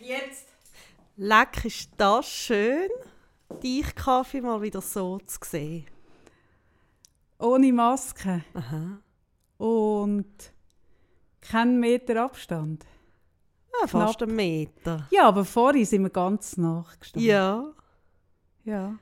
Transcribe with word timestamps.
jetzt. 0.00 0.46
Leck, 1.16 1.64
ist 1.64 1.90
das 1.96 2.26
schön, 2.26 2.88
dich 3.62 3.94
Kaffee 3.94 4.40
mal 4.40 4.60
wieder 4.60 4.80
so 4.80 5.18
zu 5.18 5.38
sehen. 5.42 5.86
Ohne 7.38 7.72
Maske 7.72 8.44
Aha. 8.54 8.98
und 9.58 10.52
kein 11.40 11.78
Meter 11.78 12.22
Abstand. 12.24 12.84
Ja, 13.80 13.86
fast 13.86 14.22
einen 14.22 14.34
Meter. 14.34 15.06
Ja, 15.10 15.28
aber 15.28 15.44
vorhin 15.44 15.84
sind 15.84 16.02
wir 16.02 16.10
ganz 16.10 16.56
nachgestanden. 16.56 17.28
Ja. 17.28 17.72
ja. 18.64 18.98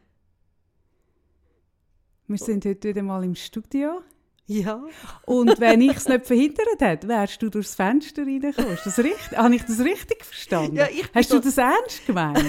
Wir 2.26 2.38
sind 2.38 2.64
heute 2.64 2.88
wieder 2.88 3.02
mal 3.02 3.22
im 3.22 3.34
Studio. 3.34 4.02
Ja. 4.46 4.82
Und 5.24 5.58
wenn 5.58 5.80
ich 5.80 5.96
es 5.96 6.06
nicht 6.08 6.26
verhindert 6.26 6.80
hätte, 6.80 7.08
wärst 7.08 7.40
du 7.40 7.48
durchs 7.48 7.74
Fenster 7.74 8.22
reingekommen. 8.22 8.78
Das 8.84 8.98
richtig? 8.98 9.38
Habe 9.38 9.54
ich 9.54 9.62
das 9.62 9.80
richtig 9.80 10.24
verstanden? 10.24 10.76
Ja, 10.76 10.86
ich 10.90 11.06
Hast 11.14 11.32
du 11.32 11.38
das 11.38 11.56
ernst 11.56 12.04
gemeint? 12.06 12.44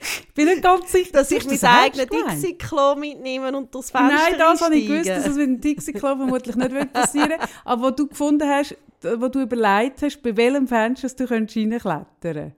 ich 0.00 0.34
bin 0.34 0.46
nicht 0.46 0.62
ganz 0.62 0.90
sicher, 0.90 1.12
Dass 1.12 1.30
ich 1.30 1.44
mein 1.44 1.62
eigenes? 1.62 2.06
Dixie-Klo 2.08 2.96
mitnehme 2.96 3.54
und 3.54 3.74
durchs 3.74 3.90
Fenster 3.90 4.16
Nein, 4.16 4.34
das 4.38 4.62
habe 4.62 4.74
ich 4.74 4.86
gewusst, 4.86 5.08
dass 5.10 5.24
das 5.24 5.36
mit 5.36 5.46
dem 5.48 5.60
Dixie-Klo 5.60 6.16
vermutlich 6.16 6.56
nicht 6.56 6.92
passieren 6.92 7.38
Aber 7.64 7.82
wo 7.82 7.90
du 7.90 8.06
gefunden 8.06 8.48
hast, 8.48 8.74
wo 9.02 9.28
du 9.28 9.42
überlegt 9.42 10.00
hast, 10.00 10.22
bei 10.22 10.34
welchem 10.34 10.66
Fenster 10.66 11.08
du 11.08 11.26
könntest 11.26 11.58
reinklettern 11.58 12.54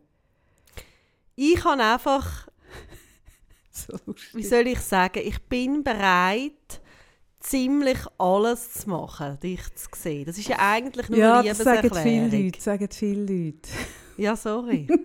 Ich 1.34 1.65
habe 1.65 1.82
einfach, 1.82 2.46
So 3.73 3.98
wie 4.34 4.45
soll 4.45 4.68
ich 4.68 4.79
sagen, 4.80 5.23
ich 5.24 5.43
bin 5.43 5.82
bereit, 5.82 6.80
ziemlich 7.42 7.98
alles 8.19 8.73
zu 8.73 8.88
machen, 8.91 9.38
dich 9.41 9.60
zu 9.74 9.88
sehen. 9.96 10.24
Das 10.27 10.38
ist 10.38 10.48
ja 10.48 10.56
eigentlich 10.59 11.09
nur 11.09 11.19
Ja, 11.19 11.41
eine 11.41 11.48
das 11.48 11.59
sagen 11.59 11.82
Liebeserklärung. 11.82 12.30
viele 12.30 12.45
Leute, 12.45 12.60
sagen 12.60 12.88
viele 12.91 13.20
Leute. 13.23 13.68
Ja, 14.16 14.37
sorry. 14.37 14.87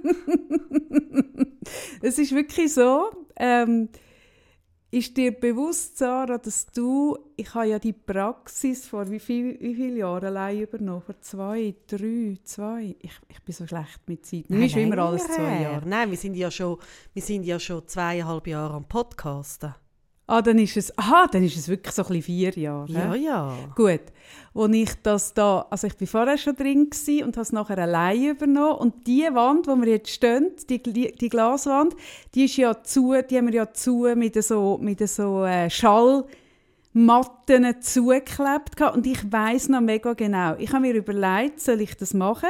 Es 2.01 2.17
ist 2.17 2.33
wirklich 2.33 2.73
so, 2.73 3.09
ähm, 3.35 3.89
ist 4.89 5.17
dir 5.17 5.31
bewusst, 5.33 5.97
Sarah, 5.97 6.37
dass 6.37 6.65
du, 6.67 7.17
ich 7.35 7.53
habe 7.53 7.67
ja 7.67 7.79
die 7.79 7.91
Praxis 7.91 8.85
vor 8.87 9.09
wie, 9.11 9.19
viel, 9.19 9.57
wie 9.59 9.75
vielen 9.75 9.97
Jahren 9.97 10.25
allein 10.25 10.61
übernommen? 10.61 11.01
Vor 11.01 11.19
zwei, 11.19 11.75
drei, 11.87 12.37
zwei? 12.45 12.95
Ich, 13.01 13.19
ich 13.27 13.41
bin 13.43 13.53
so 13.53 13.67
schlecht 13.67 13.99
mit 14.07 14.25
Zeit. 14.25 14.49
Mir 14.49 14.65
ist 14.65 14.77
immer 14.77 14.97
alles 14.99 15.27
zwei. 15.27 15.61
Jahre. 15.63 15.87
Nein, 15.87 16.09
wir 16.09 16.17
sind 16.17 16.35
ja 16.35 16.49
schon, 16.49 16.77
wir 17.13 17.21
sind 17.21 17.43
ja 17.43 17.59
schon 17.59 17.85
zweieinhalb 17.85 18.47
Jahre 18.47 18.75
am 18.75 18.87
Podcasten. 18.87 19.75
Ah, 20.29 20.41
dann 20.41 20.59
ist 20.59 20.75
es, 20.75 20.95
aha, 20.97 21.27
dann 21.31 21.41
ist 21.41 21.55
es 21.55 21.69
wirklich 21.69 21.95
so 21.95 22.01
ein 22.01 22.07
bisschen 22.09 22.23
vier 22.23 22.51
Jahre. 22.51 22.91
Ja, 22.91 23.15
ja. 23.15 23.55
Gut, 23.75 24.01
als 24.53 24.73
ich 24.73 24.89
das 25.01 25.33
da, 25.33 25.65
also 25.69 25.87
ich 25.87 25.95
bin 25.95 26.05
vorher 26.05 26.37
schon 26.37 26.53
drin 26.53 26.89
und 27.23 27.37
habe 27.37 27.41
es 27.41 27.53
nachher 27.53 27.77
allein 27.77 28.31
übernommen 28.31 28.77
und 28.77 29.07
die 29.07 29.25
Wand, 29.31 29.67
wo 29.67 29.77
wir 29.77 29.87
jetzt 29.87 30.09
stehen, 30.09 30.51
die, 30.69 30.81
die 30.83 31.29
Glaswand, 31.29 31.95
die 32.35 32.43
ist 32.43 32.57
ja 32.57 32.83
zu, 32.83 33.15
die 33.29 33.37
haben 33.37 33.47
wir 33.47 33.53
ja 33.53 33.71
zu 33.71 34.05
mit 34.15 34.43
so, 34.43 34.77
mit 34.81 35.07
so 35.07 35.45
äh, 35.45 35.69
Schallmatten 35.69 36.27
zugeklebt 37.79 38.75
gehabt. 38.75 38.97
und 38.97 39.07
ich 39.07 39.31
weiß 39.31 39.69
noch 39.69 39.79
mega 39.79 40.11
genau. 40.11 40.55
Ich 40.57 40.73
habe 40.73 40.81
mir 40.81 40.93
überlegt, 40.93 41.61
soll 41.61 41.79
ich 41.79 41.95
das 41.95 42.13
machen? 42.13 42.49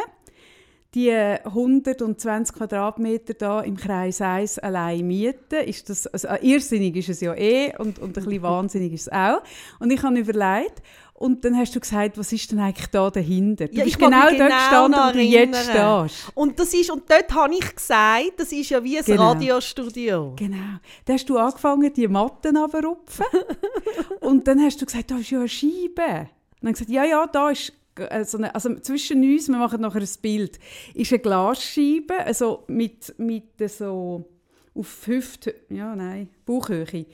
Die 0.95 1.11
120 1.11 2.55
Quadratmeter 2.55 3.33
da 3.33 3.61
im 3.61 3.75
Kreis 3.75 4.21
1 4.21 4.59
allein 4.59 5.05
mieten, 5.05 5.63
ist 5.65 5.89
das, 5.89 6.07
also 6.07 6.27
äh, 6.29 6.39
irrsinnig 6.41 6.95
ist 6.95 7.09
es 7.09 7.21
ja 7.21 7.35
eh 7.35 7.75
und, 7.77 7.99
und 7.99 8.17
ein 8.17 8.23
bisschen 8.23 8.41
wahnsinnig 8.41 8.93
ist 8.93 9.07
es 9.07 9.11
auch. 9.11 9.41
Und 9.79 9.91
ich 9.91 10.01
habe 10.01 10.17
überlegt, 10.17 10.81
und 11.13 11.43
dann 11.43 11.57
hast 11.57 11.75
du 11.75 11.79
gesagt, 11.79 12.17
was 12.17 12.31
ist 12.31 12.51
denn 12.51 12.59
eigentlich 12.59 12.87
da 12.87 13.09
dahinter? 13.09 13.67
Du 13.67 13.75
Ja, 13.75 13.83
bist 13.83 13.97
genau 13.97 14.25
mich 14.29 14.37
dort 14.37 14.49
genau 14.49 14.55
gestanden, 14.55 14.99
wo 15.07 15.11
du 15.13 15.19
jetzt 15.19 15.63
stehst. 15.63 16.31
Und, 16.35 16.59
das 16.59 16.73
ist, 16.75 16.91
und 16.91 17.09
dort 17.09 17.33
habe 17.33 17.53
ich 17.55 17.75
gesagt, 17.75 18.33
das 18.37 18.51
ist 18.51 18.69
ja 18.69 18.83
wie 18.83 18.99
ein 18.99 19.03
Genau. 19.03 19.29
Radiostudio. 19.31 20.33
Genau. 20.35 20.57
Dann 21.05 21.15
hast 21.15 21.27
du 21.27 21.37
angefangen, 21.37 21.91
die 21.91 22.07
Matten 22.07 22.55
runterzurupfen. 22.55 23.25
und 24.21 24.47
dann 24.47 24.61
hast 24.61 24.79
du 24.79 24.85
gesagt, 24.85 25.09
da 25.09 25.17
ist 25.17 25.31
ja 25.31 25.39
eine 25.39 25.49
Scheibe. 25.49 26.29
Und 26.61 26.63
dann 26.63 26.73
gesagt, 26.73 26.91
ja, 26.91 27.03
ja, 27.03 27.25
da 27.25 27.49
ist 27.49 27.73
äh, 27.99 28.23
so 28.25 28.37
eine, 28.37 28.53
also 28.55 28.73
zwischen 28.79 29.21
uns, 29.23 29.47
wir 29.47 29.57
machen 29.57 29.81
nachher 29.81 30.01
ein 30.01 30.09
Bild, 30.21 30.59
ist 30.93 31.11
eine 31.11 31.19
Glasscheibe, 31.19 32.17
also 32.25 32.63
mit, 32.67 33.13
mit 33.17 33.69
so 33.69 34.25
auf 34.75 35.07
Hüfte, 35.07 35.55
ja, 35.69 35.95
nein, 35.95 36.29
Bauchhöhe. 36.45 37.05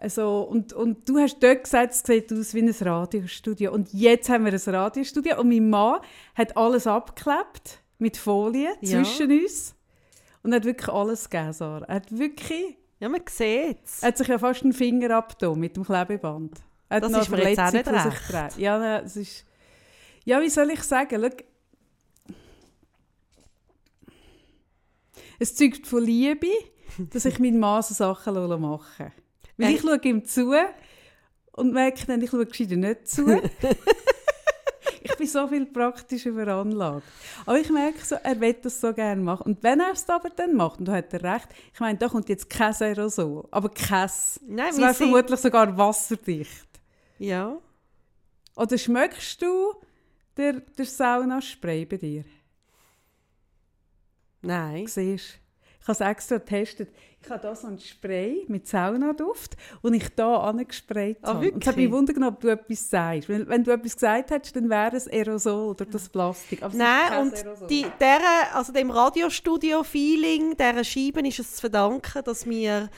Also, 0.00 0.42
und, 0.42 0.72
und 0.72 1.08
du 1.08 1.18
hast 1.18 1.42
dort 1.42 1.64
gesagt, 1.64 1.92
es 1.92 2.02
sieht 2.06 2.32
aus 2.32 2.54
wie 2.54 2.60
ein 2.62 2.70
Radiostudio. 2.70 3.72
Und 3.72 3.92
jetzt 3.92 4.28
haben 4.28 4.44
wir 4.44 4.52
ein 4.52 4.74
Radiostudio 4.74 5.40
und 5.40 5.48
mein 5.48 5.68
Mann 5.68 5.98
hat 6.36 6.56
alles 6.56 6.86
abgeklebt 6.86 7.80
mit 7.98 8.16
Folie 8.16 8.70
Ja. 8.80 9.02
zwischen 9.02 9.32
uns. 9.32 9.74
Und 10.44 10.52
er 10.52 10.56
hat 10.56 10.64
wirklich 10.64 10.88
alles 10.88 11.28
gegeben, 11.28 11.52
Sarah. 11.52 11.84
Er 11.86 11.96
hat 11.96 12.16
wirklich 12.16 12.76
Ja, 13.00 13.08
man 13.08 13.22
sieht 13.28 13.78
es. 13.84 14.00
er 14.02 14.08
hat 14.08 14.18
sich 14.18 14.28
ja 14.28 14.38
fast 14.38 14.62
einen 14.62 14.72
Finger 14.72 15.16
abgetan 15.16 15.58
mit 15.58 15.74
dem 15.76 15.84
Klebeband. 15.84 16.52
Er 16.88 16.96
hat 16.98 17.02
Das 17.02 17.22
ist 17.22 17.30
mir 17.30 17.48
jetzt 17.48 17.58
auch 17.58 17.72
nicht 17.72 17.88
recht. 17.88 18.58
Ja, 18.58 18.98
es 19.00 19.16
ist... 19.16 19.44
Ja, 20.28 20.42
wie 20.42 20.50
soll 20.50 20.68
ich 20.72 20.82
sagen? 20.82 21.22
Schau. 21.22 21.36
Es 25.38 25.54
zeugt 25.54 25.86
von 25.86 26.04
Liebe, 26.04 26.48
dass 26.98 27.24
ich 27.24 27.38
meinen 27.38 27.58
Mann 27.58 27.82
so 27.82 27.94
Sachen 27.94 28.34
mache. 28.60 29.12
Weil 29.56 29.70
Äh. 29.70 29.72
ich 29.76 29.80
schaue 29.80 29.98
ihm 30.04 30.26
zu 30.26 30.52
und 31.52 31.72
merke 31.72 32.04
dann, 32.06 32.20
ich 32.20 32.28
schaue 32.28 32.44
gescheiter 32.44 32.76
nicht 32.76 33.08
zu. 33.08 33.40
ich 35.02 35.16
bin 35.16 35.26
so 35.26 35.48
viel 35.48 35.64
praktischer 35.64 36.34
veranlagt. 36.34 37.04
Aber 37.46 37.58
ich 37.58 37.70
merke 37.70 38.04
so, 38.04 38.16
er 38.16 38.38
will 38.38 38.52
das 38.52 38.82
so 38.82 38.92
gerne 38.92 39.22
machen. 39.22 39.44
Und 39.46 39.62
wenn 39.62 39.80
er 39.80 39.92
es 39.92 40.06
aber 40.10 40.28
dann 40.28 40.54
macht, 40.54 40.78
und 40.80 40.88
da 40.88 40.92
hat 40.92 41.10
er 41.14 41.22
recht, 41.22 41.48
ich 41.72 41.80
meine, 41.80 41.96
da 41.98 42.06
kommt 42.10 42.28
jetzt 42.28 42.50
kein 42.50 42.74
Aerosol, 42.74 43.48
aber 43.50 43.70
kein. 43.70 44.10
Nein, 44.46 44.68
Es 44.72 44.76
wäre 44.78 44.92
vermutlich 44.92 45.40
sogar 45.40 45.74
wasserdicht. 45.78 46.68
Ja. 47.18 47.56
Oder 48.56 48.76
schmeckst 48.76 49.40
du 49.40 49.72
der, 50.38 50.54
der 50.60 50.84
Saunaspray 50.86 51.84
bei 51.84 51.96
dir? 51.96 52.24
Nein. 54.40 54.86
Siehst 54.86 55.38
Ich 55.80 55.88
habe 55.88 55.92
es 55.92 56.00
extra 56.00 56.36
getestet. 56.38 56.90
Ich 57.20 57.28
habe 57.30 57.40
hier 57.40 57.56
so 57.56 57.66
ein 57.66 57.78
Spray 57.80 58.44
mit 58.46 58.66
Saunaduft 58.68 59.56
und 59.82 59.94
ich 59.94 60.08
hier 60.14 60.24
angesprayt 60.24 61.18
Ah, 61.22 61.34
habe. 61.34 61.50
Und 61.50 61.62
es 61.62 61.68
hat 61.68 61.76
mich 61.76 61.90
wirklich? 61.90 61.92
wundern, 62.16 62.24
ob 62.24 62.40
du 62.40 62.48
etwas 62.48 62.88
sagst. 62.88 63.28
Weil, 63.28 63.48
wenn 63.48 63.64
du 63.64 63.72
etwas 63.72 63.94
gesagt 63.94 64.30
hättest, 64.30 64.54
dann 64.54 64.70
wäre 64.70 64.96
es 64.96 65.08
Aerosol 65.08 65.70
oder 65.70 65.84
das 65.86 66.08
Plastik. 66.08 66.62
Aber 66.62 66.76
Nein, 66.76 67.22
und 67.22 67.34
Aerosol. 67.34 67.66
die, 67.68 67.86
der, 67.98 68.20
also 68.54 68.72
dem 68.72 68.90
Radiostudio-Feeling, 68.92 70.56
dieser 70.56 70.84
Scheiben 70.84 71.24
ist 71.24 71.40
es 71.40 71.54
zu 71.56 71.60
verdanken, 71.62 72.22
dass 72.24 72.46
wir 72.46 72.88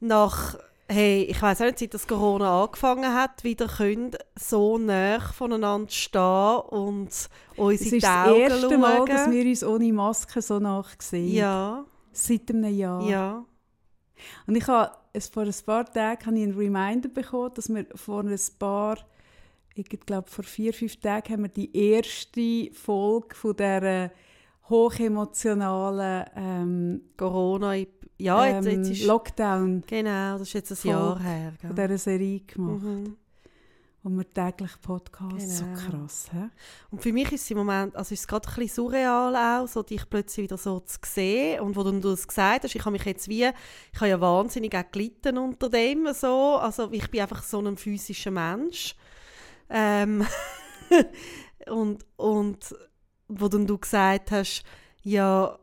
nach, 0.00 0.58
hey, 0.88 1.22
ich 1.24 1.40
weiß 1.40 1.60
auch 1.60 1.66
nicht, 1.66 1.78
seit 1.78 1.94
das 1.94 2.06
Corona 2.06 2.64
angefangen 2.64 3.12
hat, 3.12 3.44
wieder 3.44 3.66
können 3.68 4.12
so 4.34 4.78
nah 4.78 5.20
voneinander 5.20 5.90
stehen 5.90 6.60
und 6.70 7.28
uns 7.56 7.80
es 7.80 7.86
in 7.86 7.90
die 7.90 7.96
ist 7.96 8.02
das 8.02 8.26
Augen 8.26 8.40
erste 8.40 8.60
schauen. 8.60 8.80
Mal, 8.80 9.04
dass 9.04 9.30
wir 9.30 9.44
uns 9.44 9.64
ohne 9.64 9.92
Maske 9.92 10.42
so 10.42 10.58
nachsehen. 10.58 11.34
ja, 11.34 11.84
Seit 12.12 12.50
einem 12.50 12.74
Jahr. 12.74 13.02
ja. 13.02 13.44
Und 14.46 14.56
ich 14.56 14.66
habe 14.66 14.90
es 15.12 15.28
vor 15.28 15.44
ein 15.44 15.54
paar 15.64 15.84
Tagen 15.84 16.26
habe 16.26 16.36
ich 16.38 16.42
einen 16.42 16.56
Reminder 16.56 17.08
bekommen, 17.08 17.52
dass 17.54 17.68
wir 17.68 17.86
vor 17.94 18.24
ein 18.24 18.38
paar, 18.58 18.98
ich 19.74 19.88
glaube 19.88 20.28
vor 20.28 20.44
vier, 20.44 20.72
fünf 20.74 20.96
Tagen 20.96 21.32
haben 21.32 21.42
wir 21.42 21.48
die 21.48 21.76
erste 21.76 22.70
Folge 22.72 23.36
von 23.36 23.54
dieser 23.56 24.10
hochemotionalen 24.68 26.24
ähm, 26.34 27.02
Corona, 27.16 27.74
ja, 28.18 28.46
jetzt, 28.46 28.66
ähm, 28.66 28.82
jetzt 28.84 28.90
ist, 28.90 29.06
Lockdown 29.06 29.82
genau, 29.86 30.38
das 30.38 30.48
ist 30.48 30.52
jetzt 30.54 30.84
ein 30.84 30.90
Jahr 30.90 31.18
her. 31.20 31.52
von 31.60 31.74
Gell? 31.74 31.86
dieser 31.88 31.98
Serie 31.98 32.40
gemacht, 32.40 32.82
Mhm. 32.82 33.16
wo 34.02 34.10
wir 34.10 34.28
täglich 34.32 34.72
Podcasts, 34.80 35.60
Genau. 35.60 35.76
so 35.76 35.88
krass, 35.90 36.28
hä? 36.32 36.48
Und 36.90 37.02
für 37.02 37.12
mich 37.12 37.30
ist 37.32 37.42
es 37.42 37.50
im 37.50 37.58
Moment, 37.58 37.94
also 37.96 38.12
ist 38.14 38.20
es 38.20 38.26
gerade 38.28 38.48
ein 38.48 38.54
bisschen 38.54 38.74
surreal 38.84 39.34
auch, 39.36 39.68
so 39.68 39.82
dich 39.82 40.08
plötzlich 40.08 40.44
wieder 40.44 40.56
so 40.56 40.80
zu 40.80 40.98
sehen. 41.04 41.60
Und 41.60 41.76
wo 41.76 41.82
du 41.82 42.08
es 42.10 42.26
gesagt 42.26 42.64
hast, 42.64 42.74
ich 42.74 42.80
habe 42.84 42.92
mich 42.92 43.04
jetzt 43.04 43.28
wie, 43.28 43.44
ich 43.92 44.00
habe 44.00 44.08
ja 44.08 44.20
wahnsinnig 44.20 44.74
auch 44.76 44.90
gelitten 44.90 45.38
unter 45.38 45.68
dem 45.68 46.12
so. 46.14 46.56
Also 46.60 46.90
ich 46.92 47.10
bin 47.10 47.20
einfach 47.20 47.42
so 47.42 47.60
ein 47.60 47.76
physischer 47.76 48.30
Mensch. 48.30 48.94
Ähm, 49.70 50.26
und, 51.68 52.04
und 52.16 52.74
wo 53.28 53.48
dann 53.48 53.66
du 53.66 53.76
gesagt 53.78 54.30
hast, 54.30 54.62
ja, 55.02 55.58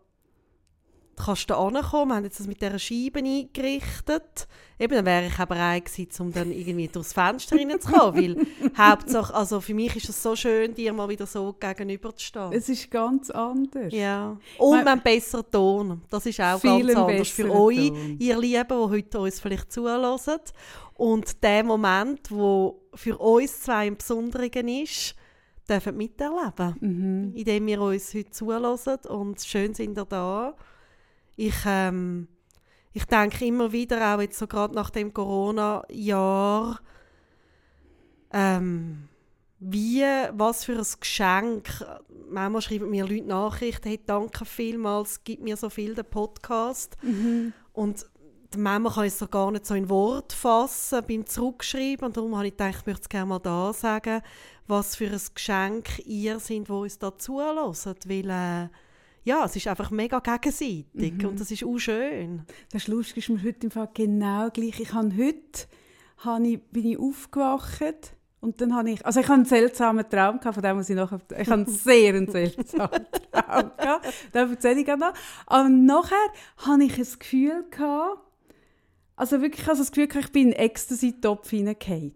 kannst 1.17 1.50
du 1.50 1.53
da 1.53 1.59
ankommen, 1.59 2.12
wir 2.12 2.15
haben 2.15 2.23
jetzt 2.25 2.39
das 2.39 2.47
mit 2.47 2.62
dieser 2.62 2.79
Scheibe 2.79 3.19
eingerichtet. 3.19 4.47
Eben, 4.77 4.94
dann 4.95 5.06
wäre 5.06 5.27
ich 5.27 5.39
auch 5.39 5.45
bereit 5.45 5.85
gewesen, 5.85 6.21
um 6.21 6.33
dann 6.33 6.51
irgendwie 6.51 6.88
durchs 6.88 7.13
Fenster 7.13 7.56
reinzukommen, 7.56 8.35
weil 8.35 8.45
Hauptsache, 8.77 9.33
also 9.33 9.62
für 9.62 9.73
mich 9.73 9.95
ist 9.95 10.09
es 10.09 10.21
so 10.21 10.35
schön, 10.35 10.73
dir 10.73 10.91
mal 10.94 11.07
wieder 11.07 11.25
so 11.25 11.53
gegenüberzustehen. 11.53 12.51
Es 12.51 12.67
ist 12.67 12.91
ganz 12.91 13.29
anders. 13.29 13.94
Ja. 13.94 14.38
Und 14.57 14.83
Mein- 14.83 15.01
besseren 15.01 15.45
Ton. 15.50 16.01
Das 16.09 16.25
ist 16.25 16.41
auch 16.41 16.62
ganz 16.62 16.95
anders 16.95 17.29
für 17.29 17.51
euch, 17.51 17.89
Ton. 17.89 18.18
ihr 18.19 18.38
Lieben, 18.38 18.68
die 18.68 18.73
heute 18.73 19.19
uns 19.19 19.39
vielleicht 19.39 19.71
zuhören. 19.71 20.19
Und 20.95 21.44
der 21.44 21.63
Moment, 21.63 22.31
wo 22.31 22.81
für 22.94 23.18
uns 23.18 23.61
zwei 23.61 23.88
im 23.88 23.97
Besonderen 23.97 24.68
ist, 24.68 25.15
dürfen 25.69 25.97
miterleben. 25.97 26.75
Mhm. 26.79 27.33
Indem 27.35 27.68
wir 27.68 27.81
uns 27.81 28.13
heute 28.13 28.31
zulassen 28.31 28.97
und 29.09 29.41
schön 29.41 29.73
sind 29.73 29.97
ihr 29.97 30.06
da. 30.06 30.56
Ich, 31.35 31.55
ähm, 31.65 32.27
ich 32.93 33.05
denke 33.05 33.45
immer 33.45 33.71
wieder, 33.71 34.15
auch 34.15 34.21
jetzt 34.21 34.39
so 34.39 34.47
gerade 34.47 34.73
nach 34.73 34.89
dem 34.89 35.13
Corona-Jahr, 35.13 36.79
ähm, 38.31 39.09
wie, 39.59 40.03
was 40.33 40.65
für 40.65 40.77
ein 40.77 40.85
Geschenk. 40.99 41.85
Manchmal 42.29 42.61
schreiben 42.61 42.89
mir 42.89 43.05
Leute 43.05 43.27
Nachrichten, 43.27 43.89
hey, 43.89 43.99
danke 44.05 44.45
vielmals, 44.45 45.23
gib 45.23 45.41
mir 45.41 45.57
so 45.57 45.69
viel 45.69 45.95
den 45.95 46.05
Podcast. 46.05 46.97
Mhm. 47.01 47.53
Und 47.73 48.05
manchmal 48.57 48.93
kann 48.93 49.05
ich 49.05 49.13
es 49.13 49.19
so 49.19 49.27
gar 49.27 49.51
nicht 49.51 49.65
so 49.65 49.73
in 49.73 49.89
Wort 49.89 50.33
fassen 50.33 51.03
beim 51.07 51.25
Zurückschreiben. 51.25 52.05
Und 52.05 52.17
darum 52.17 52.35
habe 52.35 52.47
ich 52.47 52.53
gedacht, 52.53 52.77
ich 52.81 52.85
möchte 52.85 53.01
es 53.03 53.09
gerne 53.09 53.27
mal 53.27 53.39
da 53.39 53.73
sagen, 53.73 54.21
was 54.67 54.95
für 54.95 55.07
ein 55.09 55.21
Geschenk 55.33 55.99
ihr 56.05 56.39
seid, 56.39 56.69
wo 56.69 56.81
uns 56.81 56.99
da 56.99 57.17
zulässt. 57.17 58.09
Weil, 58.09 58.29
äh, 58.29 58.69
ja, 59.25 59.44
es 59.45 59.56
ist 59.56 59.68
einfach 59.68 59.92
mega 59.92 60.19
gegenseitig 60.19 61.13
Mhm. 61.13 61.25
und 61.25 61.39
das 61.39 61.51
ist 61.51 61.63
auch 61.63 61.77
schön. 61.77 62.44
Das 62.72 62.83
ist 62.83 62.88
lustig, 62.88 63.18
ist 63.18 63.30
mir 63.30 63.44
heute 63.44 63.66
im 63.66 63.72
Fall 63.72 63.89
genau 63.94 64.50
gleich. 64.51 64.80
Ich 64.80 64.94
habe 64.94 65.10
heute 65.18 65.68
habe 66.19 66.48
ich, 66.48 66.62
bin 66.72 66.86
ich 66.86 66.98
aufgewacht 66.98 68.13
und 68.39 68.62
dann 68.62 68.74
habe 68.75 68.92
ich, 68.92 69.06
also 69.06 69.19
ich 69.19 69.25
habe 69.25 69.36
einen 69.36 69.45
seltsamen 69.45 70.07
Traum 70.10 70.39
gehabt, 70.39 70.54
von 70.54 70.63
dem 70.63 70.77
muss 70.77 70.89
ich 70.89 70.95
nachher, 70.95 71.19
ich 71.38 71.50
habe 71.50 71.54
einen 71.63 71.66
sehr 71.68 72.13
einen 72.13 72.30
seltsamen 72.31 73.06
Traum 73.31 73.72
gehabt, 73.77 74.06
da 74.31 74.39
erzähle 74.48 74.80
ich 74.80 74.86
gerade 74.86 75.01
noch. 75.01 75.13
Aber 75.48 75.68
nachher 75.69 76.16
habe 76.57 76.83
ich 76.83 76.98
ein 76.98 77.19
Gefühl 77.19 77.66
gehabt, 77.71 78.21
also 79.16 79.42
wirklich 79.42 79.68
also 79.68 79.81
das 79.81 79.92
Gefühl 79.92 80.07
gehabt, 80.07 80.25
ich 80.28 80.31
bin 80.31 80.48
in 80.51 80.54
Ecstasy-Topf 80.54 81.50
hineingefallen. 81.50 82.13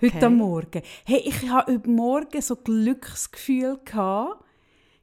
Heute 0.00 0.26
am 0.26 0.36
Morgen. 0.36 0.82
Hey, 1.04 1.22
ich 1.24 1.48
habe 1.48 1.72
heute 1.72 1.88
Morgen 1.90 2.40
so 2.42 2.56
Glücksgefühl 2.56 3.78
gehabt. 3.84 4.43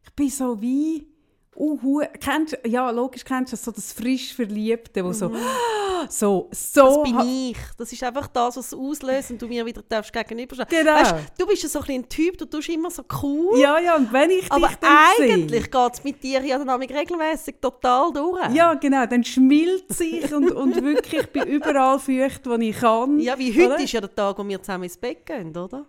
Ich 0.03 0.13
bin 0.13 0.29
so 0.29 0.59
wie, 0.61 1.07
uh, 1.55 2.01
kennst, 2.19 2.57
ja, 2.65 2.89
logisch 2.91 3.23
kennst 3.23 3.51
du 3.51 3.55
das, 3.55 3.65
so 3.65 3.71
das 3.71 3.91
frisch 3.91 4.33
Verliebte, 4.33 5.03
wo 5.03 5.11
so, 5.11 5.31
so, 6.09 6.49
so. 6.51 7.03
Das 7.03 7.03
bin 7.03 7.19
ich. 7.27 7.57
Das 7.77 7.91
ist 7.91 8.03
einfach 8.03 8.27
das, 8.27 8.57
was 8.57 8.73
auslöst 8.73 9.31
und 9.31 9.41
du 9.41 9.47
mir 9.47 9.65
wieder 9.65 9.81
darfst 9.87 10.11
gegenüberstehen. 10.11 10.67
Genau. 10.69 10.97
Weißt, 10.97 11.15
du 11.37 11.45
bist 11.45 11.63
ja 11.63 11.69
so 11.69 11.81
ein, 11.87 12.07
Typ, 12.07 12.37
du 12.37 12.45
tust 12.45 12.69
immer 12.69 12.89
so 12.89 13.03
cool. 13.21 13.59
Ja, 13.59 13.79
ja, 13.79 13.95
und 13.95 14.11
wenn 14.11 14.29
ich 14.31 14.51
aber 14.51 14.67
dich 14.67 14.77
dann 14.77 14.97
eigentlich 15.19 15.71
geht 15.71 15.93
es 15.93 16.03
mit 16.03 16.23
dir 16.23 16.41
ja 16.41 16.57
dann 16.57 16.81
regelmäßig 16.81 17.55
total 17.61 18.11
durch. 18.13 18.53
ja, 18.53 18.73
genau, 18.75 19.05
dann 19.05 19.23
schmilzt 19.23 20.01
ich 20.01 20.33
und, 20.33 20.51
und 20.51 20.83
wirklich, 20.83 21.21
ich 21.21 21.31
bin 21.31 21.43
überall 21.43 21.99
feucht, 21.99 22.45
wo 22.45 22.55
ich 22.55 22.77
kann. 22.77 23.19
Ja, 23.19 23.37
wie 23.37 23.53
heute 23.53 23.73
oder? 23.73 23.83
ist 23.83 23.91
ja 23.91 24.01
der 24.01 24.13
Tag, 24.13 24.37
wo 24.37 24.47
wir 24.47 24.61
zusammen 24.61 24.85
ins 24.85 24.97
Bett 24.97 25.25
gehen, 25.25 25.55
oder? 25.55 25.85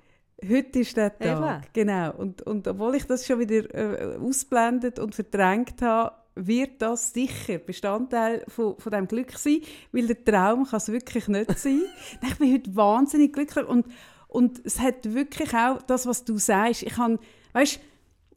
Heute 0.48 0.80
ist 0.80 0.96
der 0.96 1.16
Tag, 1.16 1.62
Eben. 1.64 1.70
genau. 1.72 2.12
Und, 2.16 2.42
und 2.42 2.66
obwohl 2.66 2.96
ich 2.96 3.04
das 3.04 3.26
schon 3.26 3.38
wieder 3.38 3.72
äh, 3.74 4.16
ausblendet 4.16 4.98
und 4.98 5.14
verdrängt 5.14 5.80
habe, 5.82 6.16
wird 6.34 6.80
das 6.80 7.12
sicher 7.12 7.58
Bestandteil 7.58 8.44
von, 8.48 8.76
von 8.78 8.92
dem 8.92 9.06
Glück 9.06 9.32
sein, 9.32 9.60
weil 9.92 10.06
der 10.06 10.24
Traum 10.24 10.64
kann 10.64 10.78
es 10.78 10.90
wirklich 10.90 11.28
nicht 11.28 11.50
sein. 11.58 11.82
Ich 12.26 12.36
bin 12.38 12.52
heute 12.52 12.74
wahnsinnig 12.74 13.32
glücklich 13.32 13.66
und, 13.66 13.86
und 14.28 14.60
es 14.64 14.80
hat 14.80 15.12
wirklich 15.14 15.54
auch 15.54 15.82
das, 15.82 16.06
was 16.06 16.24
du 16.24 16.38
sagst. 16.38 16.82
Ich 16.82 16.94
kann, 16.94 17.18
weißt, 17.52 17.80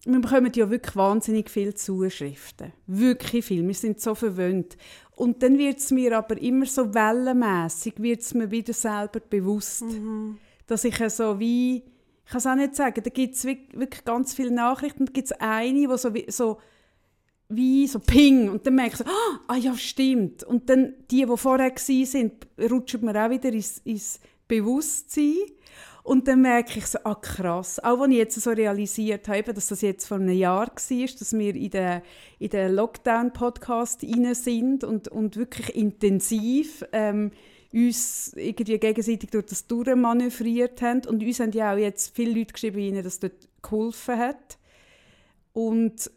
wir 0.06 0.20
bekommen 0.20 0.52
ja 0.54 0.70
wirklich 0.70 0.96
wahnsinnig 0.96 1.50
viele 1.50 1.74
Zuschriften. 1.74 2.74
Wirklich 2.86 3.46
viel. 3.46 3.66
Wir 3.66 3.74
sind 3.74 4.00
so 4.00 4.14
verwöhnt. 4.14 4.78
Und 5.16 5.42
dann 5.42 5.58
wird 5.58 5.80
es 5.80 5.92
mir 5.92 6.18
aber 6.18 6.40
immer 6.40 6.66
so 6.66 6.94
wellenmässig, 6.94 7.96
wird 7.98 8.22
es 8.22 8.34
mir 8.34 8.52
wieder 8.52 8.74
selber 8.74 9.20
bewusst, 9.20 9.86
dass 10.68 10.84
ich 10.84 10.98
so 11.10 11.40
wie, 11.40 11.84
ich 12.26 12.32
kann 12.32 12.40
es 12.40 12.48
auch 12.48 12.56
nicht 12.56 12.76
sagen, 12.76 13.02
da 13.04 13.10
gibt 13.10 13.36
es 13.36 13.46
wirklich 13.46 14.04
ganz 14.04 14.34
viele 14.34 14.52
Nachrichten, 14.52 15.06
da 15.06 15.12
gibt 15.12 15.28
es 15.28 15.32
eine, 15.34 15.74
die 15.74 15.98
so, 15.98 16.12
so 16.28 16.58
wie 17.50 17.86
so 17.88 18.00
Ping 18.00 18.50
und 18.50 18.66
dann 18.66 18.76
merke 18.76 18.96
ich 19.00 19.08
ah, 19.08 19.40
ah 19.48 19.56
ja, 19.56 19.76
stimmt. 19.76 20.44
Und 20.44 20.70
dann 20.70 20.94
die, 21.12 21.26
die 21.26 21.38
vorher 21.38 21.72
waren, 21.72 22.06
sind, 22.06 22.48
rutschen 22.60 23.06
mir 23.06 23.24
auch 23.24 23.30
wieder 23.30 23.50
ins, 23.50 23.80
ins 23.80 24.20
Bewusstsein. 24.48 25.36
Und 26.02 26.28
dann 26.28 26.42
merke 26.42 26.78
ich 26.78 26.86
so, 26.86 27.00
ah 27.04 27.16
krass, 27.16 27.84
auch 27.84 28.00
wenn 28.00 28.12
ich 28.12 28.18
jetzt 28.18 28.40
so 28.40 28.52
realisiert 28.52 29.28
habe, 29.28 29.54
dass 29.56 29.68
das 29.70 29.82
jetzt 29.82 30.08
vor 30.08 30.18
einem 30.18 30.36
Jahr 30.36 30.68
war, 30.68 30.68
dass 30.68 31.34
wir 31.34 31.56
in 31.56 31.70
den, 31.72 32.02
in 32.38 32.50
den 32.50 32.76
Lockdown-Podcast 32.76 34.04
rein 34.04 34.36
sind 34.36 34.84
und, 34.84 35.08
und 35.08 35.36
wirklich 35.36 35.76
intensiv 35.76 36.86
ähm, 36.92 37.32
uns 37.76 38.32
irgendwie 38.36 38.80
gegenseitig 38.80 39.30
durch 39.30 39.48
das 39.48 39.68
durchmanövriert 39.68 40.82
haben. 40.82 41.06
Und 41.06 41.22
uns 41.22 41.40
haben 41.40 41.52
ja 41.52 41.74
auch 41.74 41.78
jetzt 41.78 42.16
viele 42.16 42.40
Leute 42.40 42.54
geschrieben, 42.54 42.80
ihnen 42.80 43.04
das 43.04 43.20
dort 43.20 43.48
geholfen 43.62 44.18
hat. 44.18 44.58
Und 45.52 46.10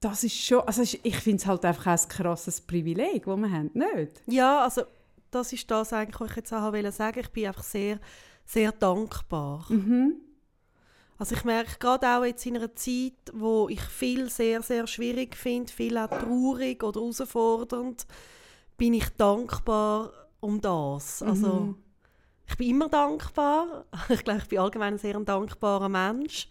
das 0.00 0.22
ist 0.22 0.36
schon, 0.36 0.60
also 0.60 0.82
ich 0.82 1.16
finde 1.16 1.38
es 1.38 1.46
halt 1.46 1.64
einfach 1.64 1.86
ein 1.86 2.08
krasses 2.08 2.60
Privileg, 2.60 3.24
das 3.24 3.36
wir 3.36 3.50
haben, 3.50 3.70
nicht? 3.72 4.22
Ja, 4.26 4.62
also 4.62 4.82
das 5.30 5.52
ist 5.52 5.68
das 5.70 5.92
eigentlich, 5.92 6.20
was 6.20 6.30
ich 6.30 6.36
jetzt 6.36 6.52
auch 6.52 6.72
wollte 6.72 6.92
sagen. 6.92 7.20
Ich 7.20 7.30
bin 7.30 7.46
einfach 7.46 7.62
sehr, 7.62 7.98
sehr 8.44 8.70
dankbar. 8.70 9.66
Mhm. 9.70 10.20
Also 11.16 11.34
ich 11.34 11.44
merke 11.44 11.78
gerade 11.78 12.06
auch 12.08 12.24
jetzt 12.24 12.44
in 12.44 12.56
einer 12.56 12.74
Zeit, 12.74 13.12
wo 13.32 13.68
ich 13.68 13.80
viel 13.80 14.28
sehr, 14.30 14.62
sehr 14.62 14.86
schwierig 14.86 15.36
finde, 15.36 15.72
viel 15.72 15.96
auch 15.96 16.08
traurig 16.08 16.82
oder 16.82 17.00
herausfordernd, 17.00 18.06
bin 18.76 18.94
ich 18.94 19.08
dankbar 19.10 20.12
um 20.40 20.60
das. 20.60 21.22
Also 21.22 21.48
Mhm. 21.66 21.76
ich 22.46 22.56
bin 22.56 22.70
immer 22.70 22.88
dankbar. 22.88 23.84
Ich 24.10 24.24
glaube, 24.24 24.40
ich 24.42 24.48
bin 24.48 24.58
allgemein 24.58 24.94
ein 24.94 24.98
sehr 24.98 25.16
ein 25.16 25.24
dankbarer 25.24 25.88
Mensch. 25.88 26.48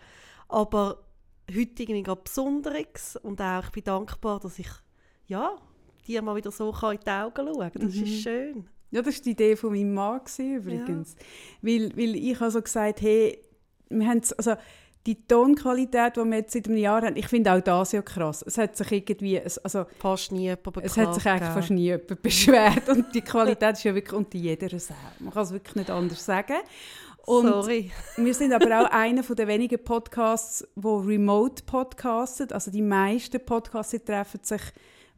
Aber 0.48 1.00
heute 1.50 1.84
irgendwie 1.84 2.04
gerade 2.04 2.22
Besonderes 2.24 3.16
und 3.18 3.42
auch 3.42 3.64
ich 3.66 3.72
bin 3.72 3.84
dankbar, 3.84 4.40
dass 4.40 4.60
ich 4.60 4.70
ja, 5.28 5.56
dir 6.08 6.22
mal 6.22 6.36
wieder 6.36 6.52
so 6.52 6.70
in 6.92 7.00
die 7.06 7.10
Augen 7.10 7.48
schauen 7.48 7.72
kann. 7.72 7.82
Das 7.82 7.96
Mhm. 7.96 8.04
ist 8.04 8.22
schön. 8.22 8.70
Ja, 8.92 9.02
das 9.02 9.16
war 9.16 9.24
die 9.24 9.32
Idee 9.32 9.56
von 9.56 9.72
meinem 9.72 9.94
Mann 9.94 10.20
gewesen, 10.20 10.56
übrigens. 10.56 11.16
Weil, 11.62 11.96
weil 11.98 12.16
ich 12.16 12.40
also 12.40 12.62
gesagt 12.62 13.02
hey, 13.02 13.40
wir 13.90 14.08
haben 14.08 14.22
also 14.38 14.56
die 15.06 15.28
Tonqualität, 15.28 16.16
die 16.16 16.24
wir 16.24 16.38
jetzt 16.38 16.54
seit 16.54 16.68
einem 16.68 16.78
Jahr 16.78 17.02
haben, 17.02 17.18
ich 17.18 17.28
finde 17.28 17.52
auch 17.52 17.62
das 17.62 17.92
ja 17.92 18.02
krass. 18.02 18.44
Es 18.48 18.58
hat 18.58 18.78
sich 18.78 18.92
irgendwie, 18.92 19.42
also 19.42 19.86
Fast 20.00 20.32
nie 20.32 20.44
jemand 20.44 20.64
beklagt. 20.64 20.86
es 20.86 20.98
hat 20.98 21.14
sich 21.14 21.26
eigentlich 21.28 21.50
fast 21.50 21.70
nie 21.72 21.84
jemand 21.84 22.22
beschwert 22.22 22.90
und 22.90 23.14
die 23.14 23.22
Qualität 23.22 23.74
ist 23.74 23.84
ja 23.84 23.94
wirklich 23.94 24.14
unter 24.14 24.38
jeder 24.38 24.80
Sau. 24.80 24.94
Man 25.20 25.34
kann 25.34 25.44
es 25.44 25.52
wirklich 25.52 25.76
nicht 25.76 25.90
anders 25.90 26.24
sagen. 26.24 26.56
Und 27.26 27.48
Sorry. 27.48 27.92
Wir 28.18 28.34
sind 28.34 28.52
aber 28.54 28.82
auch 28.82 28.92
einer 28.92 29.24
von 29.24 29.36
den 29.36 29.48
wenigen 29.48 29.82
Podcasts, 29.82 30.68
wo 30.76 30.98
remote 30.98 31.64
podcasten. 31.64 32.52
Also 32.52 32.70
die 32.70 32.82
meisten 32.82 33.44
Podcasts 33.44 33.98
treffen 34.04 34.42
sich, 34.44 34.62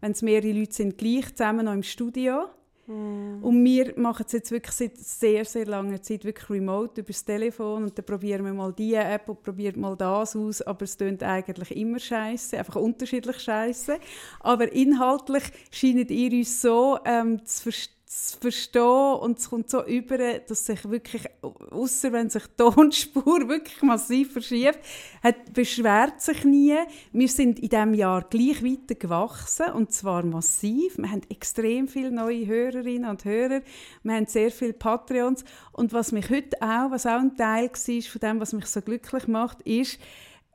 wenn 0.02 0.12
es 0.12 0.22
mehrere 0.22 0.52
Leute 0.52 0.74
sind, 0.74 0.98
gleich 1.00 1.34
zusammen 1.36 1.66
noch 1.66 1.74
im 1.74 1.82
Studio. 1.82 2.48
Und 2.88 3.66
wir 3.66 3.94
machen 3.98 4.26
es 4.28 4.34
jetzt 4.34 4.52
wirklich 4.52 4.76
seit 4.76 4.98
sehr, 4.98 5.44
sehr 5.44 5.66
langer 5.66 6.02
Zeit 6.04 6.24
wirklich 6.24 6.50
remote 6.52 7.02
über 7.02 7.08
das 7.08 7.26
Telefon 7.26 7.84
und 7.84 7.98
dann 7.98 8.06
probieren 8.06 8.46
wir 8.46 8.54
mal 8.54 8.74
diese 8.74 9.00
App 9.00 9.28
und 9.28 9.42
probieren 9.42 9.80
mal 9.80 9.96
das 9.96 10.36
aus, 10.36 10.62
aber 10.62 10.84
es 10.84 10.96
tönt 10.96 11.24
eigentlich 11.24 11.76
immer 11.76 11.98
scheiße, 11.98 12.58
einfach 12.60 12.76
unterschiedlich 12.76 13.40
scheiße. 13.40 13.98
Aber 14.42 14.72
inhaltlich 14.72 15.44
scheint 15.72 16.12
ihr 16.12 16.32
uns 16.32 16.62
so 16.62 17.00
ähm, 17.06 17.44
zu, 17.44 17.72
ver 17.72 17.95
zu 18.16 18.40
verstehen 18.40 19.20
und 19.20 19.40
es 19.40 19.50
kommt 19.50 19.70
so 19.70 19.86
über, 19.86 20.18
dass 20.40 20.66
sich 20.66 20.90
wirklich, 20.90 21.26
außer 21.42 22.14
wenn 22.14 22.30
sich 22.30 22.44
die 22.48 22.56
Tonspur 22.56 23.26
wirklich 23.48 23.82
massiv 23.82 24.32
verschiebt, 24.32 24.80
hat, 25.22 25.54
beschwert 25.54 26.22
sich 26.22 26.46
nie. 26.46 26.76
Wir 27.12 27.28
sind 27.28 27.60
in 27.60 27.70
diesem 27.70 27.94
Jahr 27.94 28.24
gleich 28.24 28.64
weiter 28.64 28.96
gewachsen 28.96 29.72
und 29.74 29.92
zwar 29.92 30.26
massiv. 30.26 30.98
Wir 30.98 31.12
haben 31.12 31.24
extrem 31.30 31.88
viele 31.88 32.12
neue 32.12 32.46
Hörerinnen 32.46 33.10
und 33.10 33.26
Hörer. 33.26 33.62
Wir 34.04 34.14
haben 34.14 34.28
sehr 34.28 34.50
viele 34.50 34.74
Patreons 34.74 35.44
und 35.74 35.92
was 35.92 36.12
mich 36.12 36.30
heute 36.30 36.62
auch, 36.62 36.92
was 36.92 37.06
auch 37.06 37.20
ein 37.20 37.36
Teil 37.36 37.70
war 37.70 38.02
von 38.02 38.22
dem, 38.22 38.40
was 38.40 38.54
mich 38.54 38.66
so 38.68 38.82
glücklich 38.82 39.28
macht, 39.28 39.62
ist, 39.64 40.00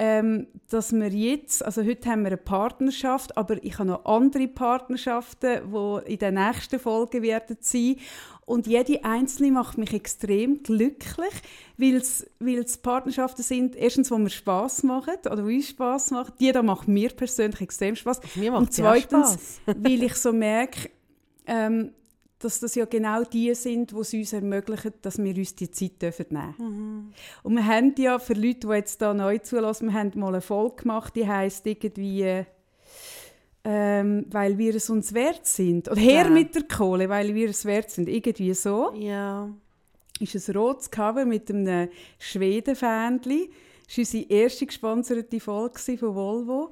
ähm, 0.02 0.46
dass 0.70 0.94
wir 0.94 1.10
jetzt, 1.10 1.62
also 1.62 1.84
heute 1.84 2.08
haben 2.08 2.22
wir 2.22 2.28
eine 2.28 2.38
Partnerschaft, 2.38 3.36
aber 3.36 3.62
ich 3.62 3.78
habe 3.78 3.90
noch 3.90 4.06
andere 4.06 4.48
Partnerschaften, 4.48 5.60
die 5.70 6.12
in 6.12 6.18
den 6.18 6.34
nächsten 6.36 6.80
Folgen 6.80 7.20
werden 7.20 7.58
sein. 7.60 7.96
Und 8.46 8.66
jede 8.66 9.04
einzelne 9.04 9.52
macht 9.52 9.76
mich 9.76 9.92
extrem 9.92 10.62
glücklich, 10.62 11.34
weil 11.76 11.96
es 11.96 12.78
Partnerschaften 12.78 13.42
sind, 13.42 13.76
erstens, 13.76 14.10
wo 14.10 14.16
mir 14.16 14.30
Spass 14.30 14.82
machen 14.84 15.16
oder 15.26 15.36
die 15.36 15.56
uns 15.56 15.68
Spass 15.68 16.10
machen. 16.10 16.32
Die 16.40 16.50
da 16.50 16.62
macht 16.62 16.88
mir 16.88 17.10
persönlich 17.10 17.60
extrem 17.60 17.94
Spass. 17.94 18.22
Mir 18.36 18.52
macht 18.52 18.62
Und 18.62 18.72
zweitens, 18.72 19.32
Spass. 19.34 19.76
weil 19.76 20.02
ich 20.02 20.14
so 20.14 20.32
merke, 20.32 20.88
ähm, 21.46 21.92
dass 22.40 22.58
das 22.58 22.74
ja 22.74 22.86
genau 22.86 23.22
die 23.22 23.54
sind, 23.54 23.90
die 23.92 23.96
es 23.96 24.14
uns 24.14 24.32
ermöglichen, 24.32 24.92
dass 25.02 25.18
wir 25.18 25.36
uns 25.36 25.54
die 25.54 25.70
Zeit 25.70 26.00
dürfen 26.00 26.26
nehmen 26.30 26.54
dürfen. 26.58 27.14
Und 27.42 27.54
wir 27.54 27.66
haben 27.66 27.94
ja, 27.98 28.18
für 28.18 28.32
Leute, 28.32 28.66
die 28.66 28.72
jetzt 28.74 29.00
da 29.02 29.12
neu 29.14 29.38
zulassen, 29.38 29.88
wir 29.88 29.94
haben 29.94 30.10
mal 30.14 30.28
eine 30.28 30.40
Folge 30.40 30.82
gemacht, 30.82 31.14
die 31.14 31.28
heisst 31.28 31.66
irgendwie 31.66 32.44
ähm, 33.62 34.24
«Weil 34.30 34.56
wir 34.56 34.74
es 34.74 34.88
uns 34.88 35.12
wert 35.12 35.46
sind». 35.46 35.90
Oder 35.90 36.00
«Her 36.00 36.24
Ja. 36.24 36.30
mit 36.30 36.54
der 36.54 36.62
Kohle, 36.62 37.10
weil 37.10 37.34
wir 37.34 37.50
es 37.50 37.66
wert 37.66 37.90
sind». 37.90 38.08
Irgendwie 38.08 38.54
so. 38.54 38.92
Ja. 38.94 39.50
ist 40.18 40.48
ein 40.48 40.56
rotes 40.56 40.90
Cover 40.90 41.26
mit 41.26 41.50
einem 41.50 41.90
Schweden-Fähnchen. 42.18 43.48
Das 43.86 43.98
war 43.98 44.02
unsere 44.02 44.24
erste 44.30 44.66
gesponserte 44.66 45.40
Folge 45.40 45.78
von 45.78 46.14
Volvo. 46.14 46.70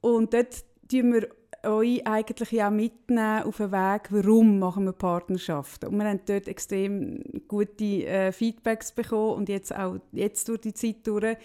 Und 0.00 0.32
dort 0.32 0.64
tun 0.90 1.12
wir 1.12 1.28
euch 1.66 2.06
eigentlich 2.06 2.62
auch 2.62 2.70
mitnehmen 2.70 3.42
auf 3.44 3.56
den 3.58 3.72
Weg, 3.72 4.02
warum 4.10 4.58
machen 4.58 4.84
wir 4.84 4.92
Partnerschaften. 4.92 5.86
Und 5.88 5.98
wir 5.98 6.08
haben 6.08 6.20
dort 6.26 6.48
extrem 6.48 7.22
gute 7.48 8.06
äh, 8.06 8.32
Feedbacks 8.32 8.92
bekommen 8.92 9.34
und 9.34 9.48
jetzt 9.48 9.74
auch 9.74 9.96
jetzt 10.12 10.48
durch 10.48 10.60
die 10.60 10.74
Zeit 10.74 11.06
durch. 11.06 11.36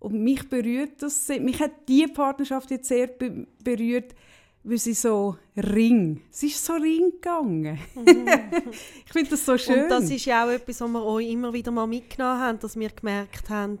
Und 0.00 0.22
mich 0.22 0.48
berührt 0.48 1.02
das, 1.02 1.28
mich 1.28 1.60
hat 1.60 1.72
diese 1.88 2.08
Partnerschaft 2.08 2.70
jetzt 2.70 2.88
sehr 2.88 3.06
be 3.06 3.46
berührt, 3.62 4.14
weil 4.62 4.78
sie 4.78 4.94
so 4.94 5.36
ring, 5.56 6.22
es 6.30 6.42
ist 6.42 6.64
so 6.64 6.74
ring 6.74 7.12
gegangen. 7.12 7.78
Mhm. 7.94 8.26
ich 9.06 9.12
finde 9.12 9.30
das 9.30 9.44
so 9.44 9.56
schön. 9.58 9.84
Und 9.84 9.88
das 9.90 10.10
ist 10.10 10.24
ja 10.24 10.44
auch 10.44 10.50
etwas, 10.50 10.80
was 10.80 10.88
wir 10.88 11.04
euch 11.04 11.30
immer 11.30 11.52
wieder 11.52 11.70
mal 11.70 11.86
mitgenommen 11.86 12.40
haben, 12.40 12.58
dass 12.58 12.78
wir 12.78 12.88
gemerkt 12.88 13.50
haben, 13.50 13.78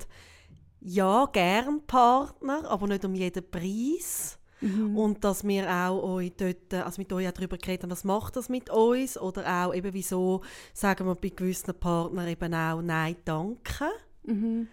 ja, 0.80 1.26
gern 1.32 1.80
Partner, 1.86 2.70
aber 2.70 2.86
nicht 2.86 3.04
um 3.04 3.14
jeden 3.14 3.50
Preis. 3.50 4.38
Mhm. 4.60 4.96
Und 4.96 5.24
dass 5.24 5.46
wir 5.46 5.68
auch 5.68 6.02
euch 6.02 6.32
dort, 6.36 6.72
also 6.72 7.00
mit 7.00 7.12
euch 7.12 7.28
auch 7.28 7.32
darüber 7.32 7.58
geredet 7.58 7.82
haben, 7.82 7.90
was 7.90 8.04
macht 8.04 8.36
das 8.36 8.48
mit 8.48 8.70
uns? 8.70 9.18
Oder 9.18 9.66
auch 9.66 9.74
eben, 9.74 9.92
wieso 9.92 10.42
sagen 10.72 11.06
wir 11.06 11.14
bei 11.14 11.28
gewissen 11.28 11.74
Partnern 11.74 12.28
eben 12.28 12.54
auch 12.54 12.80
Nein, 12.80 13.16
danke. 13.24 13.90
Mhm. 14.24 14.68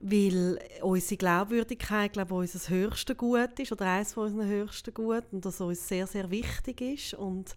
Weil 0.00 0.58
unsere 0.82 1.16
Glaubwürdigkeit, 1.16 2.12
glaube 2.12 2.44
ich, 2.44 2.54
unser 2.54 2.68
höchstes 2.68 3.16
Gut 3.16 3.58
ist, 3.58 3.70
oder 3.70 3.86
eines 3.86 4.14
von 4.14 4.24
unseren 4.24 4.48
höchsten 4.48 4.94
Gut, 4.94 5.24
und 5.30 5.44
das 5.44 5.60
uns 5.60 5.86
sehr, 5.86 6.06
sehr 6.06 6.30
wichtig 6.30 6.80
ist. 6.80 7.14
Und 7.14 7.54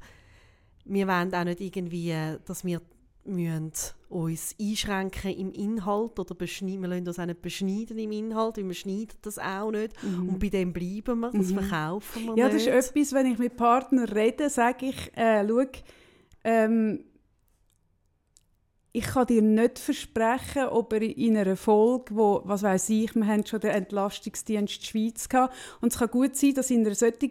wir 0.83 1.07
wollen 1.07 1.33
auch 1.33 1.43
nicht 1.43 1.61
irgendwie, 1.61 2.13
dass 2.45 2.63
wir 2.63 2.81
müssen 3.25 3.71
uns 4.09 4.55
einschränken 4.59 5.31
im 5.31 5.51
Inhalt 5.51 6.19
oder 6.19 6.35
beschneiden. 6.35 6.81
Wir 6.81 6.89
lassen 6.89 7.07
uns 7.07 7.19
auch 7.19 7.25
nicht 7.25 7.41
beschneiden 7.41 7.97
im 7.97 8.11
Inhalt, 8.11 8.57
weil 8.57 8.67
wir 8.67 8.73
schneiden 8.73 9.17
das 9.21 9.39
auch 9.39 9.71
nicht. 9.71 10.01
Mhm. 10.03 10.29
Und 10.29 10.39
bei 10.39 10.49
dem 10.49 10.71
bleiben 10.73 11.19
wir, 11.19 11.31
das 11.31 11.49
mhm. 11.49 11.59
verkaufen 11.59 12.25
wir 12.25 12.37
Ja, 12.37 12.45
nicht. 12.47 12.67
das 12.67 12.75
ist 12.83 12.89
etwas, 12.89 13.13
wenn 13.13 13.25
ich 13.25 13.37
mit 13.37 13.57
Partnern 13.57 14.05
rede, 14.05 14.49
sage 14.49 14.87
ich, 14.87 15.11
äh, 15.17 15.45
schau, 15.47 15.63
ähm, 16.43 17.03
ich 18.95 19.03
kann 19.03 19.27
dir 19.27 19.41
nicht 19.41 19.77
versprechen, 19.77 20.67
ob 20.69 20.93
er 20.93 21.01
in 21.01 21.35
einer 21.35 21.57
Folge, 21.57 22.15
wo, 22.15 22.41
was 22.45 22.63
weiß 22.63 22.89
ich, 22.91 23.13
wir 23.13 23.27
haben 23.27 23.45
schon 23.45 23.59
den 23.59 23.71
Entlastungsdienst 23.71 24.85
Schweiz 24.85 25.27
gehabt, 25.27 25.53
und 25.81 25.91
es 25.91 25.99
kann 25.99 26.09
gut 26.09 26.37
sein, 26.37 26.53
dass 26.53 26.71
in 26.71 26.85
einer 26.85 26.95
solchen, 26.95 27.29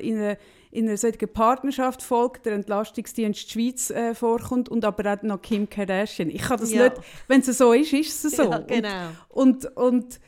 in 0.00 0.18
einer, 0.18 0.36
in 0.74 0.88
einer 0.88 0.96
solchen 0.96 1.28
Partnerschaft 1.32 2.02
folgt 2.02 2.46
der 2.46 2.54
Entlastungsdienst 2.54 3.48
Schweiz 3.50 3.90
äh, 3.90 4.12
vorkommt 4.12 4.68
und 4.68 4.84
aber 4.84 5.14
auch 5.14 5.22
noch 5.22 5.40
Kim 5.40 5.70
Kardashian. 5.70 6.28
Ich 6.30 6.42
kann 6.42 6.58
das 6.58 6.72
ja. 6.72 6.84
nicht, 6.84 6.96
wenn 7.28 7.40
es 7.40 7.46
so 7.58 7.72
ist, 7.72 7.92
ist 7.92 8.24
es 8.24 8.36
so. 8.36 8.50
Ja, 8.50 8.58
genau. 8.58 9.08
Und, 9.28 9.66
und, 9.76 9.76
und 9.76 10.20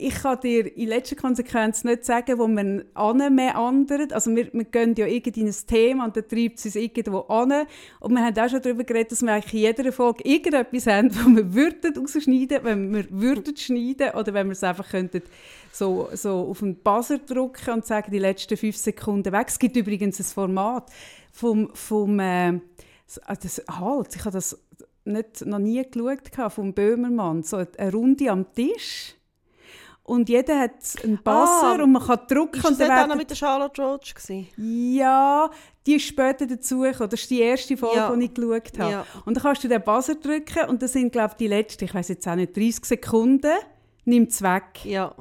ich 0.00 0.14
kann 0.14 0.40
dir 0.40 0.76
in 0.76 0.88
letzter 0.88 1.16
Konsequenz 1.16 1.84
nicht 1.84 2.04
sagen, 2.04 2.38
wo 2.38 2.48
man 2.48 2.84
anmeandert. 2.94 4.12
Also 4.12 4.34
wir, 4.34 4.52
wir 4.52 4.64
gehen 4.64 4.94
ja 4.96 5.06
irgendwie 5.06 5.40
in 5.40 5.46
ein 5.46 5.54
Thema 5.66 6.04
und 6.06 6.16
dann 6.16 6.28
treibt 6.28 6.58
es 6.58 6.64
uns 6.64 6.76
irgendwo 6.76 7.20
an. 7.20 7.66
Und 8.00 8.12
wir 8.12 8.24
haben 8.24 8.38
auch 8.38 8.48
schon 8.48 8.62
darüber 8.62 8.84
geredet, 8.84 9.12
dass 9.12 9.22
wir 9.22 9.32
eigentlich 9.32 9.54
in 9.54 9.60
jeder 9.60 9.92
Folge 9.92 10.24
irgendetwas 10.24 10.86
haben, 10.86 11.14
wo 11.14 11.28
wir 11.36 11.54
würden 11.54 11.96
rausschneiden, 11.96 12.58
wenn 12.62 12.94
wir 12.94 13.04
würden 13.10 13.56
schneiden 13.56 14.10
oder 14.14 14.34
wenn 14.34 14.48
wir 14.48 14.52
es 14.52 14.64
einfach 14.64 14.88
könnten 14.88 15.22
so, 15.72 16.08
so 16.14 16.48
auf 16.50 16.58
den 16.60 16.76
Buzzer 16.76 17.18
drücken 17.18 17.74
und 17.74 17.86
sagen, 17.86 18.10
die 18.10 18.18
letzten 18.18 18.56
fünf 18.56 18.76
Sekunden 18.76 19.32
weg. 19.32 19.48
Es 19.48 19.58
gibt 19.58 19.76
übrigens 19.76 20.18
ein 20.18 20.24
Format 20.24 20.90
vom, 21.32 21.70
vom 21.74 22.18
äh, 22.18 22.60
das, 23.26 23.62
halt, 23.68 24.16
ich 24.16 24.24
habe 24.24 24.32
das 24.32 24.58
nicht, 25.04 25.46
noch 25.46 25.58
nie 25.58 25.82
geschaut, 25.82 26.52
vom 26.52 26.74
Böhmermann, 26.74 27.42
so 27.42 27.56
eine 27.56 27.92
Runde 27.92 28.30
am 28.30 28.52
Tisch 28.54 29.14
und 30.02 30.28
jeder 30.28 30.58
hat 30.58 30.72
einen 31.04 31.18
Buzzer 31.18 31.78
ah, 31.78 31.82
und 31.82 31.92
man 31.92 32.04
kann 32.04 32.18
drücken. 32.28 32.56
Ist 32.56 32.64
das 32.64 32.72
und 32.72 32.80
dann 32.80 32.90
auch 32.90 33.06
noch 33.06 33.16
mit 33.16 33.30
der 33.30 33.36
Charlotte 33.36 33.80
Roach? 33.80 34.14
Gewesen? 34.14 34.48
Ja, 34.56 35.50
die 35.86 35.94
ist 35.96 36.06
später 36.06 36.46
dazugekommen. 36.46 37.10
Das 37.10 37.20
ist 37.20 37.30
die 37.30 37.40
erste 37.40 37.76
Folge, 37.76 37.96
ja. 37.96 38.16
die 38.16 38.24
ich 38.24 38.34
geschaut 38.34 38.78
habe. 38.78 38.90
Ja. 38.90 39.06
Und 39.24 39.36
dann 39.36 39.42
kannst 39.42 39.62
du 39.62 39.68
den 39.68 39.82
Buzzer 39.82 40.16
drücken 40.16 40.68
und 40.68 40.82
das 40.82 40.94
sind, 40.94 41.12
glaube 41.12 41.30
ich, 41.32 41.36
die 41.36 41.46
letzten, 41.46 41.84
ich 41.84 41.94
weiß 41.94 42.08
jetzt 42.08 42.26
auch 42.26 42.34
nicht, 42.34 42.56
30 42.56 42.84
Sekunden, 42.84 43.52
nimmt 44.04 44.30
es 44.30 44.42
weg. 44.42 44.84
Ja. 44.84 45.14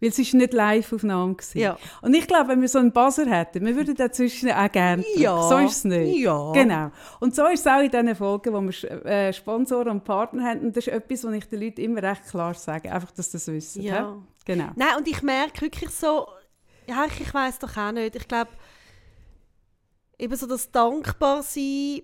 Weil 0.00 0.10
es 0.10 0.18
war 0.18 0.38
nicht 0.38 0.52
Live-Aufnahme. 0.52 1.36
Ja. 1.54 1.78
Und 2.02 2.14
ich 2.14 2.26
glaube, 2.26 2.48
wenn 2.48 2.60
wir 2.60 2.68
so 2.68 2.78
einen 2.78 2.92
Buzzer 2.92 3.26
hätten, 3.26 3.66
wir 3.66 3.74
würden 3.74 3.94
dazwischen 3.94 4.50
auch 4.50 4.70
gerne 4.70 5.04
ja. 5.16 5.42
So 5.42 5.58
ist 5.58 5.78
es 5.78 5.84
nicht. 5.84 6.18
Ja. 6.18 6.52
Genau. 6.52 6.90
Und 7.20 7.34
so 7.34 7.46
ist 7.46 7.60
es 7.60 7.66
auch 7.66 7.80
in 7.80 7.90
diesen 7.90 8.14
Folgen, 8.14 8.52
wo 8.52 8.60
wir 8.60 9.06
äh, 9.06 9.32
Sponsoren 9.32 9.88
und 9.88 10.04
Partner 10.04 10.44
haben. 10.44 10.60
Und 10.60 10.76
das 10.76 10.86
ist 10.86 10.92
etwas, 10.92 11.24
was 11.24 11.32
ich 11.32 11.48
den 11.48 11.62
Leuten 11.62 11.80
immer 11.80 12.02
recht 12.02 12.26
klar 12.28 12.54
sage. 12.54 12.92
Einfach, 12.92 13.10
dass 13.10 13.32
sie 13.32 13.38
das 13.38 13.48
wissen. 13.48 13.82
Ja. 13.82 14.16
Genau. 14.44 14.70
Nein, 14.76 14.96
und 14.96 15.08
ich 15.08 15.22
merke 15.22 15.62
wirklich 15.62 15.90
so, 15.90 16.26
ja, 16.88 17.04
ich, 17.06 17.20
ich 17.20 17.34
weiß 17.34 17.58
doch 17.58 17.76
auch 17.76 17.92
nicht. 17.92 18.16
Ich 18.16 18.26
glaube, 18.26 18.50
eben 20.18 20.36
so 20.36 20.46
das 20.46 20.70
Dankbarsein 20.70 22.02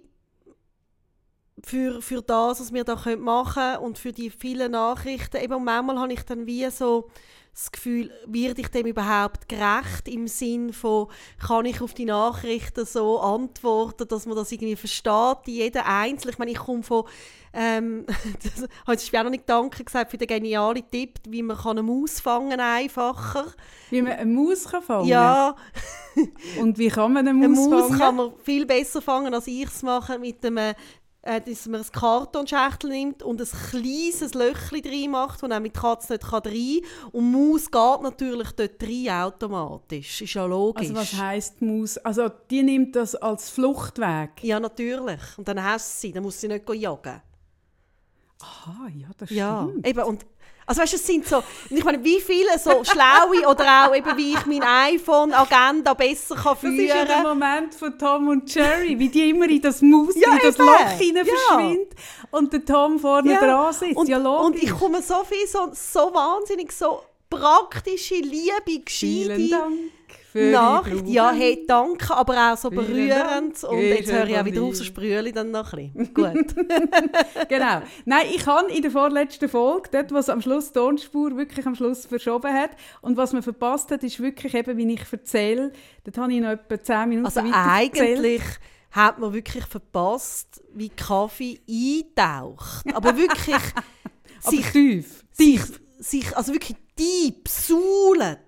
für, 1.63 2.03
für 2.03 2.23
das, 2.23 2.61
was 2.61 2.73
wir 2.73 2.85
da 2.85 2.97
machen 3.17 3.55
können 3.55 3.77
und 3.79 3.99
für 3.99 4.13
die 4.13 4.31
vielen 4.31 4.73
Nachrichten. 4.73 5.39
Eben, 5.39 5.65
manchmal 5.65 5.99
habe 5.99 6.13
ich 6.13 6.23
dann 6.23 6.47
wie 6.47 6.69
so 6.71 7.09
das 7.55 7.71
Gefühl, 7.71 8.11
werde 8.27 8.61
ich 8.61 8.69
dem 8.69 8.87
überhaupt 8.87 9.49
gerecht 9.49 10.09
im 10.09 10.27
Sinn 10.27 10.73
von, 10.73 11.07
kann 11.39 11.67
ich 11.67 11.81
auf 11.81 11.95
die 11.95 12.05
Nachrichten 12.05 12.85
so 12.85 13.21
antworten, 13.21 14.09
dass 14.09 14.27
man 14.27 14.35
das 14.37 14.51
irgendwie 14.51 14.75
versteht, 14.75 15.39
jeder 15.47 15.87
Einzelne. 15.87 16.33
Ich 16.33 16.39
meine, 16.39 16.51
ich 16.51 16.59
komme 16.59 16.83
von, 16.83 17.05
ähm, 17.53 18.07
das 18.43 18.69
habe 18.85 18.97
ich 18.97 19.17
auch 19.19 19.23
noch 19.23 19.31
nicht 19.31 19.49
Danke 19.49 19.85
gesagt 19.85 20.11
für 20.11 20.19
den 20.19 20.27
genialen 20.27 20.83
Tipp, 20.91 21.21
wie 21.29 21.45
man 21.45 21.57
kann 21.57 21.79
eine 21.79 21.85
Maus 21.85 22.19
fangen 22.19 22.59
einfacher. 22.59 23.47
Wie 23.91 24.03
man 24.03 24.13
eine 24.13 24.31
Maus 24.31 24.65
kann 24.65 24.83
fangen? 24.83 25.07
Ja. 25.07 25.55
Und 26.61 26.77
wie 26.79 26.89
kann 26.89 27.13
man 27.13 27.29
eine 27.29 27.49
Maus, 27.49 27.57
fangen? 27.57 27.73
Eine 27.73 27.89
Maus 27.89 27.99
kann 27.99 28.17
man 28.17 28.33
viel 28.43 28.67
besser 28.67 29.01
fangen, 29.01 29.33
als 29.33 29.47
ich 29.47 29.67
es 29.67 29.83
mache, 29.85 30.19
mit 30.19 30.45
einem 30.45 30.75
äh, 31.25 31.41
dass 31.41 31.67
man 31.67 31.81
ein 31.81 31.87
Kartonschachtel 31.91 32.91
nimmt 32.91 33.23
und 33.23 33.41
ein 33.41 33.49
kleines 33.71 34.35
Löchchen 34.35 34.83
drin 34.83 35.11
macht, 35.11 35.43
das 35.43 35.51
auch 35.51 35.61
mit 35.61 35.75
Katze 35.75 36.15
nicht 36.15 36.33
rein 36.33 36.43
kann. 36.43 37.11
Und 37.13 37.33
Maus 37.33 37.71
geht 37.71 38.03
natürlich 38.03 38.51
dort 38.53 38.83
rein 38.83 39.09
automatisch. 39.09 40.23
Ist 40.23 40.35
ja 40.35 40.45
logisch. 40.45 40.89
Also 40.89 40.95
was 40.95 41.15
heisst 41.15 41.63
Maus? 41.63 41.99
Also 41.99 42.29
die 42.51 42.63
nimmt 42.63 42.95
das 42.95 43.15
als 43.15 43.51
Fluchtweg? 43.51 44.43
Ja, 44.43 44.61
natürlich. 44.61 45.21
Und 45.37 45.49
dann 45.49 45.63
hast 45.63 45.97
du 45.97 46.01
sie, 46.01 46.13
dann 46.13 46.23
muss 46.23 46.41
sie 46.41 46.49
nicht 46.49 46.69
jagen. 46.69 47.23
Aha, 48.41 48.89
ja, 48.95 49.09
das 49.17 49.31
ja, 49.31 49.67
stimmt. 49.69 49.87
Eben, 49.87 50.03
und 50.03 50.27
also 50.67 50.83
weißt, 50.83 50.95
es 50.95 51.07
sind 51.07 51.27
so, 51.27 51.43
ich 51.71 51.85
meine, 51.85 52.03
wie 52.03 52.21
viele 52.21 52.59
so 52.59 52.83
schlaue 52.85 53.47
oder 53.49 53.87
auch 53.87 53.95
eben 53.95 54.17
wie 54.17 54.33
ich 54.33 54.47
mein 54.47 54.63
iPhone-Agenda 54.63 55.95
besser 55.95 56.35
kann 56.37 56.57
führen 56.57 56.77
kann. 56.77 56.87
Das 56.87 56.95
ist 56.95 56.95
ja 56.95 57.05
der 57.05 57.23
Moment 57.23 57.75
von 57.75 57.99
Tom 57.99 58.29
und 58.29 58.55
Jerry, 58.55 58.99
wie 58.99 59.09
die 59.09 59.31
immer 59.31 59.49
in 59.49 59.61
das 59.61 59.83
Maus, 59.83 60.15
ja, 60.17 60.33
in 60.33 60.39
das 60.43 60.57
eben. 60.57 60.67
Loch 60.67 60.91
hinein 60.99 61.27
ja. 61.27 61.33
verschwindet 61.35 61.93
und 62.31 62.53
der 62.53 62.65
Tom 62.65 62.99
vorne 62.99 63.33
ja. 63.33 63.41
dran 63.41 63.73
sitzt. 63.73 63.97
Und, 63.97 64.09
ja, 64.09 64.19
und 64.19 64.57
ich 64.57 64.71
komme 64.71 65.03
so 65.03 65.25
viel, 65.25 65.47
so, 65.47 65.71
so 65.73 66.15
wahnsinnig, 66.15 66.73
so 66.73 67.03
praktische 67.29 68.17
Liebe, 68.17 68.85
gescheite... 68.85 69.69
Dank 70.35 70.45
für 70.45 70.51
Nachricht. 70.51 71.09
Ja, 71.09 71.31
hey, 71.31 71.65
danke, 71.67 72.15
aber 72.15 72.53
auch 72.53 72.57
so 72.57 72.71
berührend. 72.71 73.63
Und 73.63 73.79
jetzt 73.79 74.13
höre 74.13 74.27
ich 74.27 74.37
auch 74.37 74.45
wieder 74.45 74.63
auf, 74.63 74.75
so 74.75 74.85
sprühle 74.85 75.33
dann 75.33 75.53
noch 75.53 75.73
ein 75.73 75.93
bisschen. 75.93 76.15
Gut. 76.15 76.55
genau. 77.49 77.83
Nein, 78.05 78.27
ich 78.35 78.45
habe 78.47 78.71
in 78.71 78.83
der 78.83 78.91
vorletzten 78.91 79.49
Folge, 79.49 79.91
dort, 79.93 80.13
was 80.13 80.29
am 80.29 80.41
Schluss 80.41 80.73
die 80.73 80.79
Tonspur 80.79 81.37
wirklich 81.37 81.65
am 81.67 81.75
Schluss 81.75 82.07
verschoben 82.07 82.53
hat 82.53 82.71
und 83.01 83.17
was 83.17 83.33
man 83.33 83.43
verpasst 83.43 83.91
hat, 83.91 84.03
ist 84.03 84.21
wirklich 84.21 84.55
eben, 84.55 84.77
wie 84.77 84.93
ich 84.93 85.13
erzähle, 85.13 85.73
dort 86.05 86.19
habe 86.19 86.33
ich 86.33 86.41
noch 86.41 86.51
etwa 86.51 86.83
10 86.83 87.09
Minuten 87.09 87.27
Also 87.27 87.41
eigentlich 87.53 88.43
hat 88.91 89.19
man 89.19 89.33
wirklich 89.33 89.65
verpasst, 89.65 90.63
wie 90.75 90.89
Kaffee 90.89 91.61
eintaucht. 91.69 92.93
Aber 92.93 93.17
wirklich... 93.17 93.57
Aber 94.47 94.57
sich, 94.57 94.67
tief. 94.73 95.25
Sich, 95.33 95.61
sich, 95.99 96.37
also 96.37 96.53
wirklich 96.53 96.77
tief, 96.97 97.35
suhlet 97.49 98.39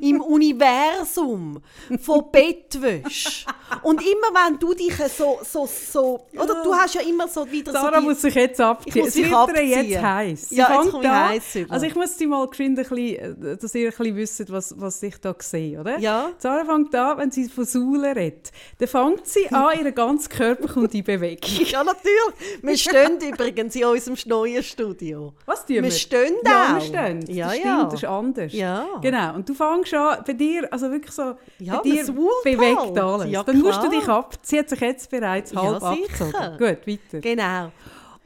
im 0.00 0.20
Universum 0.20 1.60
von 2.00 2.24
Bettwäsche. 2.32 3.46
Und 3.82 4.00
immer 4.00 4.28
wenn 4.34 4.58
du 4.58 4.74
dich 4.74 4.94
so, 5.16 5.40
so, 5.42 5.66
so, 5.66 6.26
oder 6.32 6.62
du 6.62 6.74
hast 6.74 6.94
ja 6.94 7.00
immer 7.02 7.28
so 7.28 7.50
wieder 7.50 7.72
Sarah 7.72 7.94
so 7.94 8.00
die, 8.00 8.06
muss 8.06 8.22
sich 8.22 8.34
jetzt 8.34 8.60
abziehen. 8.60 8.92
Ich 8.96 9.02
muss 9.02 9.08
es 9.08 9.16
wird 9.16 9.90
jetzt 9.90 10.02
heiß. 10.02 10.50
Ja, 10.50 10.82
jetzt 10.82 10.90
komme 10.90 11.04
ich 11.04 11.10
heiß 11.10 11.58
Also 11.68 11.86
ich 11.86 11.94
muss 11.94 12.16
sie 12.16 12.26
mal 12.26 12.46
geschwind 12.48 12.78
ein 12.78 12.88
bisschen, 12.88 13.44
äh, 13.44 13.56
dass 13.56 13.74
ihr 13.74 13.88
ein 13.88 13.96
bisschen 13.96 14.16
wisst, 14.16 14.52
was, 14.52 14.74
was 14.78 15.02
ich 15.02 15.16
da 15.18 15.34
sehe, 15.38 15.80
oder? 15.80 15.98
Ja. 15.98 16.30
Sarah 16.38 16.64
fängt 16.64 16.94
an, 16.94 17.18
wenn 17.18 17.30
sie 17.30 17.48
von 17.48 17.64
Saulen 17.64 18.12
redet, 18.12 18.52
dann 18.78 18.88
fängt 18.88 19.26
sie 19.26 19.48
an, 19.50 19.78
ihr 19.82 19.92
ganzer 19.92 20.28
Körper 20.28 20.68
kommt 20.68 20.94
in 20.94 21.04
Bewegung. 21.04 21.50
ja, 21.66 21.84
natürlich. 21.84 22.62
Wir 22.62 22.76
stehen 22.76 23.18
übrigens 23.20 23.76
in 23.76 23.84
unserem 23.84 24.16
neuen 24.26 24.62
Studio. 24.62 25.34
Was 25.46 25.66
tun 25.66 25.76
wir? 25.76 25.82
Wir 25.84 25.90
stehen 25.90 26.34
da. 26.42 26.50
Ja, 26.50 26.74
wir 26.74 26.80
stehen. 26.80 27.20
Das 27.20 27.36
ja, 27.36 27.50
stimmt, 27.50 27.64
ja. 27.64 27.84
das 27.84 27.94
ist 27.94 28.04
anders. 28.04 28.52
Ja. 28.52 28.86
Genau. 29.00 29.34
Und 29.34 29.43
du 29.44 29.54
fängst 29.54 29.94
an, 29.94 30.22
bei 30.26 30.32
dir, 30.32 30.72
also 30.72 30.90
wirklich 30.90 31.12
so, 31.12 31.34
ja, 31.58 31.76
bei 31.78 31.82
dir 31.82 32.04
bewegt 32.44 32.98
alles. 32.98 33.30
Ja, 33.30 33.42
Dann 33.42 33.60
musst 33.60 33.82
du 33.82 33.88
dich 33.88 34.08
ab. 34.08 34.34
Sie 34.42 34.58
hat 34.58 34.68
sich 34.68 34.80
jetzt 34.80 35.10
bereits 35.10 35.54
halb 35.54 35.82
Ja, 35.82 35.94
sicher. 35.94 36.26
abgezogen. 36.26 36.58
Gut, 36.58 36.86
weiter. 36.86 37.20
Genau. 37.20 37.70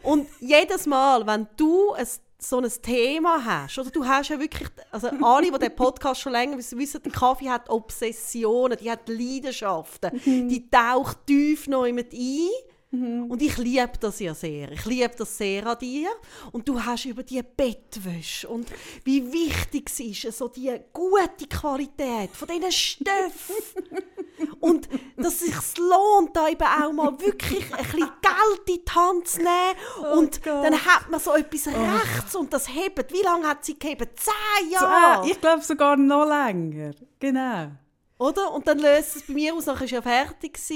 Und 0.02 0.26
jedes 0.40 0.87
Mal, 0.87 1.26
wenn 1.26 1.46
du 1.56 1.92
ein, 1.92 2.06
so 2.40 2.58
ein 2.60 2.70
Thema 2.82 3.44
hast, 3.44 3.78
oder 3.78 3.90
du 3.90 4.06
hast 4.06 4.28
ja 4.28 4.38
wirklich, 4.38 4.68
also 4.92 5.08
alle, 5.22 5.50
die 5.50 5.58
den 5.58 5.75
Podcast 5.75 6.20
schon 6.20 6.32
länger 6.32 6.56
wissen, 6.56 6.78
wissen, 6.78 7.02
der 7.02 7.12
Kaffee 7.12 7.48
hat 7.50 7.68
Obsessionen, 7.68 8.78
die 8.80 8.90
hat 8.90 9.08
Leidenschaften, 9.08 10.12
die 10.25 10.68
taucht 10.70 11.26
tief 11.26 11.66
neu 11.66 11.92
mit 11.92 12.12
ein. 12.12 12.48
Und 12.90 13.42
ich 13.42 13.59
liebe 13.59 13.92
das 14.00 14.18
ja 14.18 14.33
sehr. 14.35 14.73
Ich 14.73 14.87
liebe 14.87 15.14
das 15.14 15.37
sehr 15.37 15.66
an 15.66 15.78
dir. 15.78 16.09
Und 16.52 16.66
du 16.66 16.83
hast 16.83 17.04
über 17.04 17.23
die 17.23 17.42
Bettwäsche 17.42 18.49
und 18.49 18.66
wie 19.04 19.30
wichtig 19.30 19.90
es 19.90 20.00
ist, 20.00 20.38
so 20.38 20.49
die 20.49 20.75
gute 20.95 21.47
Qualität 21.50 22.30
von 22.33 22.49
diesen 22.49 22.73
Stoffen. 22.73 23.57
und 24.61 24.88
dass 25.18 25.35
es 25.35 25.40
sich 25.40 25.76
lohnt, 25.78 26.35
da 26.35 26.49
eben 26.49 26.62
auch 26.66 26.92
mal 26.92 27.21
wirklich 27.21 27.71
ein 27.75 27.85
bisschen 27.85 27.99
Geld 28.23 28.68
in 28.68 28.83
die 28.87 28.90
Hand 28.90 29.28
zu 29.28 29.38
nehmen. 29.38 30.14
und 30.18 30.42
Gott. 30.42 30.64
dann 30.64 30.75
hat 30.87 31.11
man 31.11 31.21
so 31.21 31.35
etwas 31.35 31.66
rechts 31.66 32.35
und 32.37 32.50
das 32.54 32.68
hebt. 32.75 33.12
Wie 33.12 33.23
lange 33.23 33.49
hat 33.49 33.66
sie 33.66 33.78
gehebt? 33.78 34.18
Zehn 34.18 34.68
So, 34.71 34.75
Jahre! 34.87 35.26
äh, 35.26 35.30
ich 35.30 35.38
glaube 35.38 35.62
sogar 35.62 35.97
noch 35.99 36.25
länger. 36.26 36.92
Genau. 37.18 37.73
Oder? 38.18 38.50
Und 38.52 38.66
dann 38.66 38.78
löst 38.78 39.16
es 39.16 39.23
bei 39.26 39.35
mir 39.35 39.54
aus, 39.54 39.66
nachher 39.66 39.83
war 39.83 39.87
ja 39.88 40.00
fertig. 40.02 40.59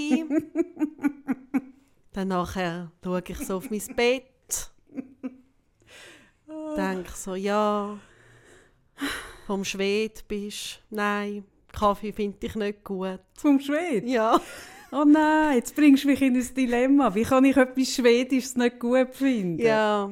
dann 2.13 2.29
nachher 2.29 2.93
schaue 3.03 3.23
ich 3.27 3.39
so 3.39 3.57
auf 3.57 3.71
mein 3.71 3.83
Bett. 3.97 4.71
Denke 6.77 7.13
so, 7.15 7.35
ja, 7.35 7.99
vom 9.47 9.65
Schwed 9.65 10.27
bist 10.29 10.81
Nein, 10.91 11.45
Kaffee 11.73 12.13
finde 12.13 12.47
ich 12.47 12.55
nicht 12.55 12.85
gut. 12.85 13.21
Vom 13.37 13.59
Schweden. 13.61 14.09
Ja. 14.09 14.41
Oh 14.91 15.05
nein, 15.07 15.57
jetzt 15.57 15.75
bringst 15.75 16.05
du 16.05 16.09
mich 16.09 16.21
in 16.21 16.37
ein 16.37 16.55
Dilemma. 16.55 17.15
Wie 17.15 17.23
kann 17.23 17.45
ich 17.47 17.57
etwas 17.57 17.95
Schwedisches 17.95 18.57
nicht 18.57 18.79
gut 18.79 19.15
finden? 19.15 19.59
ja. 19.59 20.11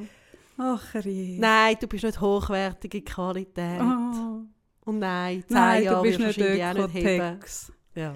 Ach, 0.63 0.95
je. 0.95 1.39
Nein, 1.39 1.77
du 1.81 1.87
bist 1.87 2.05
nicht 2.05 2.21
hochwertige 2.21 3.01
Qualität. 3.01 3.81
Oh. 3.81 4.43
Und 4.85 4.99
nein, 4.99 5.43
zehn 5.47 5.57
Nein, 5.57 5.79
du 5.79 5.85
Jahre 5.85 6.03
bist 6.03 6.19
du 6.19 6.27
nicht 6.27 6.39
wahrscheinlich 6.39 6.65
auch 6.65 6.93
nicht 6.93 7.07
heben. 7.07 7.41
Ja. 7.95 8.15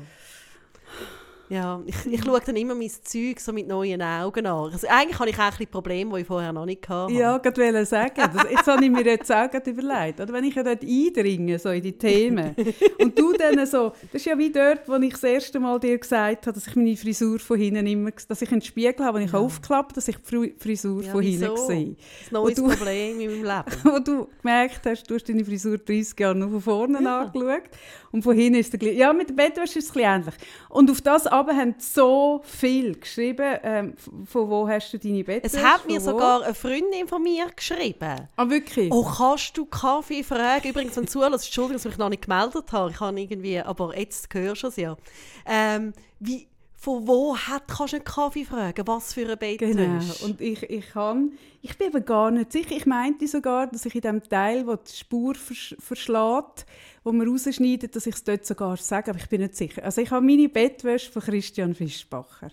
Ja, 1.51 1.81
ich, 1.85 1.95
ich 2.07 2.25
schaue 2.25 2.41
dann 2.41 2.57
immer 2.57 2.75
mein 2.75 2.89
Zeug 2.89 3.39
so 3.39 3.53
mit 3.53 3.69
neuen 3.69 4.01
Augen 4.01 4.47
an. 4.47 4.73
Also 4.73 4.87
eigentlich 4.89 5.19
habe 5.19 5.29
ich 5.29 5.37
auch 5.37 5.43
ein 5.43 5.51
bisschen 5.51 5.67
Probleme, 5.67 6.15
die 6.15 6.23
ich 6.23 6.27
vorher 6.27 6.53
noch 6.55 6.65
nicht 6.65 6.89
hatte. 6.89 7.13
Ja, 7.13 7.37
gerade 7.37 7.61
wollte 7.63 7.85
sagen. 7.85 8.15
Das, 8.17 8.51
jetzt 8.51 8.67
habe 8.67 8.83
ich 8.83 8.91
mir 8.91 9.05
jetzt 9.05 9.31
auch 9.31 9.51
gerade 9.51 9.71
überlegt. 9.71 10.21
Oder 10.21 10.33
wenn 10.33 10.45
ich 10.45 10.55
ja 10.55 10.63
dort 10.63 10.83
eindringe, 10.83 11.59
so 11.59 11.69
in 11.69 11.83
die 11.83 11.93
Themen, 11.99 12.57
und 12.99 13.19
du 13.19 13.35
dann 13.35 13.65
so, 13.67 13.91
das 14.11 14.23
ist 14.23 14.25
ja 14.25 14.39
wie 14.39 14.51
dort, 14.51 14.89
wo 14.89 14.95
ich 14.97 15.13
das 15.13 15.23
erste 15.23 15.61
Mal 15.61 15.79
dir 15.79 15.99
gesagt 15.99 16.47
habe, 16.47 16.55
dass 16.55 16.67
ich 16.67 16.77
meine 16.77 16.97
Frisur 16.97 17.39
von 17.39 17.59
hinten 17.59 17.87
immer, 17.87 18.11
dass 18.27 18.41
ich 18.41 18.51
einen 18.51 18.63
Spiegel 18.63 19.05
habe, 19.05 19.19
den 19.19 19.27
ich 19.27 19.33
ja. 19.35 19.39
aufklappe, 19.39 19.93
dass 19.95 20.09
ich 20.09 20.17
die 20.17 20.55
Frisur 20.59 21.03
Ja, 21.03 21.13
von 21.13 21.23
hinten 21.23 21.57
sehe. 21.59 21.97
Das 22.23 22.33
neues 22.33 22.55
du- 22.55 22.69
Problem 22.69 23.21
in 23.21 23.31
meinem 23.31 23.43
Leben. 23.67 23.77
Wo 23.85 23.99
du 23.99 24.29
gemerkt 24.41 24.81
hast, 24.87 25.09
du 25.11 25.15
hast 25.15 25.29
deine 25.29 25.45
Frisur 25.45 25.77
30 25.77 26.19
Jahre 26.19 26.35
nur 26.35 26.49
von 26.51 26.61
vorne 26.63 27.03
Ja. 27.03 27.21
angeschaut 27.23 27.65
und 28.13 28.23
von 28.23 28.35
hinten 28.35 28.61
ist 28.61 28.73
es 28.73 28.81
gleich. 28.81 28.97
Ja, 28.97 29.13
mit 29.13 29.29
der 29.29 29.35
Bettwäsche 29.35 29.79
ist 29.79 29.87
es 29.87 29.91
ein 29.91 29.95
bisschen 29.95 30.11
ähnlich. 30.15 30.35
Und 30.71 30.91
auf 30.91 31.01
das 31.03 31.27
aber 31.35 31.57
haben 31.57 31.75
so 31.79 32.43
viel 32.45 32.95
geschrieben, 32.95 33.59
ähm, 33.65 33.95
von 34.25 34.49
wo 34.49 34.69
hast 34.69 34.93
du 34.93 35.01
deine 35.01 35.25
Bettwäsche? 35.25 35.57
Es 35.57 35.65
hat 35.65 35.85
mir 35.85 36.01
sogar 36.01 36.45
eine 36.45 36.55
Freundin 36.55 37.09
von 37.09 37.25
mir 37.25 37.47
geschrieben. 37.51 38.29
Ah, 38.37 38.49
wirklich? 38.49 38.93
Oh, 38.93 39.03
kannst 39.03 39.59
du 39.59 39.67
Kaffee 39.67 40.23
fragen? 40.23 40.69
Übrigens, 40.69 40.97
wenn 40.97 41.07
du 41.07 41.11
zuhörst, 41.11 41.47
Entschuldigung, 41.47 41.73
dass 41.73 41.87
ich 41.87 41.91
mich 41.91 41.99
noch 41.99 42.09
nicht 42.09 42.23
gemeldet 42.23 42.71
habe. 42.71 42.93
Ich 42.93 43.01
habe 43.01 43.21
irgendwie, 43.21 43.59
aber 43.59 43.99
jetzt 43.99 44.33
hörst 44.33 44.63
du 44.63 44.67
es 44.69 44.77
ja. 44.77 44.97
Ähm, 45.45 45.93
wie, 46.21 46.47
von 46.77 47.09
wo 47.09 47.37
hat, 47.37 47.67
kannst 47.67 47.95
du 47.95 47.97
einen 47.97 48.05
Kaffee 48.05 48.45
fragen? 48.45 48.87
Was 48.87 49.13
für 49.13 49.23
eine 49.23 49.37
Bettwäsche? 49.37 49.75
Genau. 49.75 50.05
Und 50.23 50.41
ich, 50.41 50.63
ich 50.71 50.89
kann, 50.91 51.33
ich 51.63 51.77
bin 51.77 51.89
eben 51.89 52.05
gar 52.05 52.31
nicht 52.31 52.53
sicher. 52.53 52.77
Ich 52.77 52.87
meinte 52.87 53.27
sogar, 53.27 53.67
dass 53.67 53.87
ich 53.87 53.97
in 53.97 54.03
dem 54.03 54.23
Teil, 54.23 54.69
wo 54.69 54.77
die 54.77 54.93
Spur 54.93 55.35
versch 55.35 55.75
verschlägt, 55.81 56.65
wo 57.05 57.13
man 57.13 57.29
rausschneidet, 57.29 57.95
dass 57.95 58.07
ich 58.07 58.15
es 58.15 58.25
dort 58.25 58.47
sogar 58.47 58.77
sage, 58.79 59.11
aber 59.11 59.21
ich 59.21 59.29
bin 59.29 59.43
nicht 59.43 59.57
sicher. 59.57 59.85
Also 59.85 60.01
ich 60.01 60.11
habe 60.11 60.25
meine 60.25 60.49
Bettwäsche 60.49 61.13
von 61.13 61.23
Christian 61.23 61.75
Fischbacher. 61.75 62.51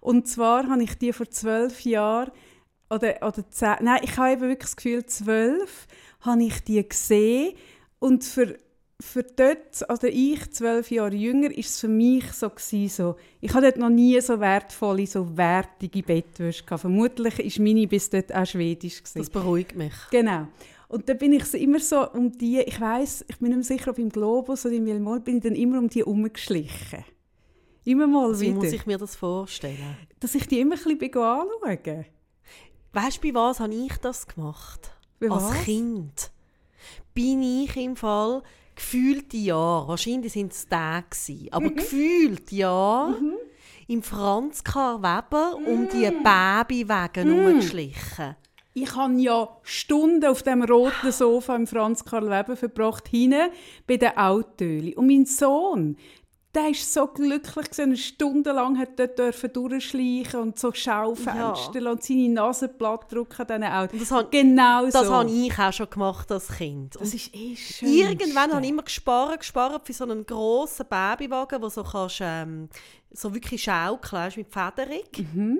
Und 0.00 0.28
zwar 0.28 0.68
habe 0.68 0.82
ich 0.82 0.98
die 0.98 1.12
vor 1.12 1.30
zwölf 1.30 1.80
Jahren 1.82 2.32
oder, 2.90 3.14
oder 3.22 3.48
zehn, 3.48 3.76
nein, 3.80 4.00
ich 4.02 4.16
habe 4.18 4.32
eben 4.32 4.42
wirklich 4.42 4.58
das 4.58 4.76
Gefühl, 4.76 5.06
zwölf 5.06 5.86
habe 6.20 6.42
ich 6.42 6.62
die 6.64 6.86
gesehen 6.86 7.54
und 7.98 8.24
für 8.24 8.58
für 9.00 9.22
dort, 9.22 9.88
also 9.88 10.06
ich, 10.06 10.50
zwölf 10.52 10.90
Jahre 10.90 11.14
jünger, 11.14 11.50
ist 11.50 11.70
es 11.70 11.80
für 11.80 11.88
mich 11.88 12.32
so 12.32 12.48
gewesen, 12.48 12.88
so, 12.88 13.16
ich 13.40 13.52
hatte 13.52 13.66
dort 13.66 13.76
noch 13.78 13.90
nie 13.90 14.18
so 14.20 14.38
wertvolle, 14.38 15.06
so 15.06 15.36
wertige 15.36 16.02
Bettwäsche 16.02 16.64
gehabt. 16.64 16.82
Vermutlich 16.82 17.38
ist 17.40 17.58
meine 17.58 17.86
bis 17.86 18.08
dort 18.08 18.32
auch 18.34 18.46
schwedisch 18.46 19.02
gewesen. 19.02 19.18
Das 19.18 19.30
beruhigt 19.30 19.74
mich. 19.74 19.92
Genau. 20.10 20.46
Und 20.88 21.08
dann 21.08 21.18
bin 21.18 21.32
ich 21.32 21.44
so 21.44 21.56
immer 21.58 21.80
so 21.80 22.10
um 22.12 22.30
die, 22.32 22.60
ich 22.60 22.80
weiß, 22.80 23.24
ich 23.28 23.38
bin 23.38 23.56
nicht 23.56 23.66
sicher, 23.68 23.90
ob 23.90 23.98
im 23.98 24.10
Globus 24.10 24.64
oder 24.66 24.74
im 24.74 24.86
Vilmol, 24.86 25.20
bin 25.20 25.38
ich 25.38 25.42
dann 25.42 25.54
immer 25.54 25.78
um 25.78 25.88
die 25.88 26.00
herumgeschlichen. 26.00 27.04
Immer 27.84 28.06
mal 28.06 28.38
wie 28.40 28.46
wieder. 28.46 28.54
muss 28.54 28.72
ich 28.72 28.86
mir 28.86 28.98
das 28.98 29.16
vorstellen? 29.16 29.96
Dass 30.20 30.34
ich 30.34 30.46
die 30.46 30.60
immer 30.60 30.74
ein 30.76 30.78
bisschen 30.82 30.98
bin 30.98 31.14
anschauen. 31.16 32.04
Weißt 32.92 33.22
du, 33.22 33.32
bei 33.32 33.34
was 33.38 33.60
habe 33.60 33.74
ich 33.74 33.96
das 33.98 34.26
gemacht? 34.26 34.90
Bei 35.18 35.30
Als 35.30 35.42
was? 35.44 35.64
Kind 35.64 36.30
bin 37.12 37.42
ich 37.42 37.76
im 37.76 37.96
Fall 37.96 38.42
gefühlte 38.76 39.36
Jahr, 39.36 39.86
wahrscheinlich 39.88 40.32
sind 40.32 40.52
es 40.52 40.66
Tage, 40.66 41.48
aber 41.50 41.70
Mhm. 41.70 41.76
gefühlt 41.76 42.52
Jahr, 42.52 43.16
im 43.86 44.02
Franz 44.02 44.64
Karl 44.64 45.00
Weber 45.02 45.56
um 45.66 45.88
die 45.88 46.06
Mhm. 46.10 46.22
Babywegen 46.22 47.28
herumgeschlichen. 47.36 48.36
Ich 48.76 48.94
habe 48.96 49.14
ja 49.20 49.48
Stunden 49.62 50.24
auf 50.26 50.42
dem 50.42 50.62
roten 50.64 51.12
Sofa 51.12 51.54
im 51.54 51.66
Franz 51.66 52.04
Karl 52.04 52.28
Weber 52.28 52.56
verbracht, 52.56 53.06
hinten 53.08 53.50
bei 53.86 53.96
den 53.96 54.16
Autöli. 54.16 54.96
Und 54.96 55.06
mein 55.06 55.26
Sohn, 55.26 55.96
der 56.52 56.70
ist 56.70 56.92
so 56.92 57.06
glücklich 57.06 57.70
gewesen, 57.70 57.96
stundenlang 57.96 58.76
hat 58.78 58.98
dort 58.98 59.16
dürfen 59.18 59.52
durchschleichen 59.52 60.40
und 60.40 60.58
so 60.58 60.72
Schaufenster 60.72 61.80
Ja. 61.80 61.90
und 61.90 62.02
seine 62.02 62.28
Nase 62.30 62.66
platt 62.68 63.12
drücken 63.12 63.46
diesen 63.46 63.62
Autos. 63.64 64.00
Das 64.00 64.10
han- 64.10 64.26
genau 64.30 64.86
Das 64.86 65.06
so. 65.06 65.12
habe 65.14 65.30
ich 65.30 65.56
auch 65.58 65.72
schon 65.72 65.90
gemacht 65.90 66.30
als 66.32 66.48
Kind. 66.48 66.94
Das 66.96 67.02
Und 67.02 67.14
ist 67.14 67.34
eh 67.34 67.56
schön. 67.56 67.88
irgendwann 67.92 68.52
habe 68.52 68.62
ich 68.64 68.70
immer 68.70 68.82
gespart, 68.82 69.38
gespart 69.38 69.86
für 69.86 69.92
so 69.92 70.04
einen 70.04 70.26
grossen 70.26 70.86
Babywagen, 70.88 71.62
wo 71.62 71.68
so 71.68 71.84
kannst, 71.84 72.18
ähm, 72.20 72.68
so 73.12 73.32
wirklich 73.32 73.62
schaukeln 73.62 74.22
weisst, 74.22 74.36
mit 74.36 74.48
Federung. 74.48 75.28
Mhm. 75.32 75.58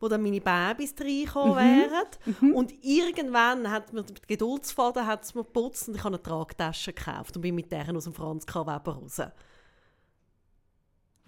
Wo 0.00 0.08
dann 0.08 0.22
meine 0.22 0.40
Babys 0.40 0.94
reingekommen 0.98 1.56
wären. 1.56 2.54
Und 2.54 2.72
irgendwann 2.82 3.70
hat 3.70 3.92
mir 3.92 4.02
mit 4.02 4.26
Geduldsfaden 4.26 5.06
hat's 5.06 5.34
mir 5.34 5.44
geputzt 5.44 5.88
und 5.88 5.94
ich 5.94 6.00
habe 6.04 6.14
eine 6.14 6.22
Tragtasche 6.22 6.92
gekauft 6.92 7.36
und 7.36 7.42
bin 7.42 7.54
mit 7.54 7.70
deren 7.70 7.96
aus 7.96 8.04
dem 8.04 8.14
Franz 8.14 8.46
K. 8.46 8.66
Weber 8.66 8.94
raus. 8.94 9.20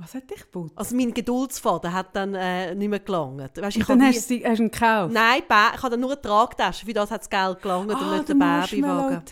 Was 0.02 0.14
hat 0.14 0.30
dich 0.30 0.40
geputzt? 0.40 0.76
Also 0.76 0.96
mein 0.96 1.14
Geduldsfaden 1.14 1.92
hat 1.92 2.14
dann 2.14 2.34
äh, 2.34 2.74
nicht 2.74 2.88
mehr 2.88 2.98
gelangt. 2.98 3.56
Weißt, 3.56 3.76
ich 3.76 3.88
Und 3.88 3.88
dann 3.88 4.02
habe 4.02 4.16
hast 4.16 4.30
du, 4.30 4.42
hast 4.44 4.58
du 4.58 4.62
ihn 4.64 4.70
gekauft? 4.70 5.14
Nein, 5.14 5.42
ba 5.48 5.72
ich 5.74 5.82
habe 5.82 5.90
dann 5.90 6.00
nur 6.00 6.12
eine 6.12 6.20
Tragtasche, 6.20 6.84
für 6.84 6.92
das 6.92 7.10
hat 7.10 7.20
das 7.20 7.30
Geld 7.30 7.62
gelangt 7.62 7.90
und 7.90 7.96
Ah, 7.96 8.16
nicht 8.16 8.28
der 8.28 8.34
Babywagen. 8.34 9.22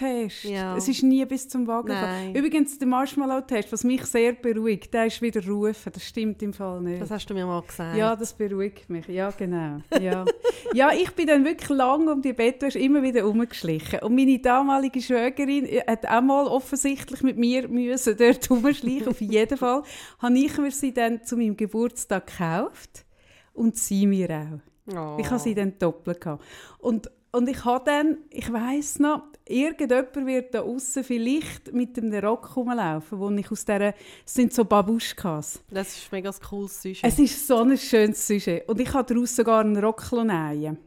Ja. 0.44 0.76
Es 0.76 0.88
ist 0.88 1.02
nie 1.02 1.24
bis 1.24 1.48
zum 1.48 1.66
Wagen 1.66 1.88
gekommen. 1.88 2.34
Übrigens, 2.34 2.78
der 2.78 2.88
Marshmallow-Test, 2.88 3.72
was 3.72 3.84
mich 3.84 4.04
sehr 4.04 4.32
beruhigt, 4.32 4.94
der 4.94 5.06
ist 5.06 5.20
wieder 5.20 5.44
rufen. 5.46 5.92
Das 5.92 6.04
stimmt 6.04 6.42
im 6.42 6.52
Fall 6.52 6.80
nicht. 6.80 7.02
Das 7.02 7.10
hast 7.10 7.26
du 7.26 7.34
mir 7.34 7.46
mal 7.46 7.62
gesagt. 7.62 7.96
Ja, 7.96 8.14
das 8.14 8.32
beruhigt 8.32 8.88
mich. 8.88 9.06
Ja, 9.08 9.30
genau. 9.30 9.80
Ja, 10.00 10.24
ja 10.74 10.92
ich 10.92 11.10
bin 11.12 11.26
dann 11.26 11.44
wirklich 11.44 11.68
lange 11.68 12.12
um 12.12 12.22
die 12.22 12.32
Bettwäsche 12.32 12.78
immer 12.78 13.02
wieder 13.02 13.20
herumgeschlichen. 13.20 14.00
Und 14.00 14.14
meine 14.14 14.38
damalige 14.38 15.00
Schwägerin 15.00 15.66
hat 15.86 16.06
auch 16.06 16.20
mal 16.20 16.46
offensichtlich 16.46 17.22
mit 17.22 17.36
mir 17.36 17.68
müssen 17.68 18.16
dort 18.16 18.42
herumschleichen. 18.48 19.08
Auf 19.08 19.20
jeden 19.20 19.56
Fall 19.56 19.82
habe 20.18 20.38
ich 20.38 20.58
mir 20.60 20.70
sie 20.70 20.92
dann 20.92 21.24
zu 21.24 21.36
meinem 21.36 21.56
Geburtstag 21.56 22.26
gekauft. 22.26 23.04
Und 23.52 23.76
sie 23.76 24.06
mir 24.06 24.30
auch. 24.30 24.96
Oh. 24.96 25.16
Ich 25.20 25.28
habe 25.30 25.40
sie 25.40 25.54
dann 25.54 25.78
doppelt 25.78 26.20
gehabt. 26.20 26.44
Und, 26.78 27.10
und 27.32 27.48
ich 27.48 27.64
habe 27.64 27.84
dann, 27.84 28.18
ich 28.30 28.52
weiss 28.52 28.98
noch, 28.98 29.24
irgendjemand 29.46 30.26
wird 30.26 30.54
da 30.54 30.62
außen 30.62 31.04
vielleicht 31.04 31.72
mit 31.72 31.98
einem 31.98 32.24
Rock 32.24 32.56
rumlaufen, 32.56 33.18
wo 33.18 33.30
ich 33.30 33.50
aus 33.50 33.64
dieser, 33.64 33.94
es 34.24 34.34
sind 34.34 34.52
so 34.52 34.64
Babuschkas. 34.64 35.62
Das 35.70 35.88
ist 35.88 36.04
ein 36.04 36.16
mega 36.16 36.32
cooles 36.48 36.80
Sujet. 36.80 37.00
Es 37.02 37.18
ist 37.18 37.46
so 37.46 37.58
ein 37.58 37.76
schönes 37.76 38.26
Sujet. 38.26 38.68
Und 38.68 38.80
ich 38.80 38.92
habe 38.92 39.12
daraus 39.12 39.36
sogar 39.36 39.60
einen 39.60 39.76
Rock 39.76 40.12
nähen. 40.12 40.78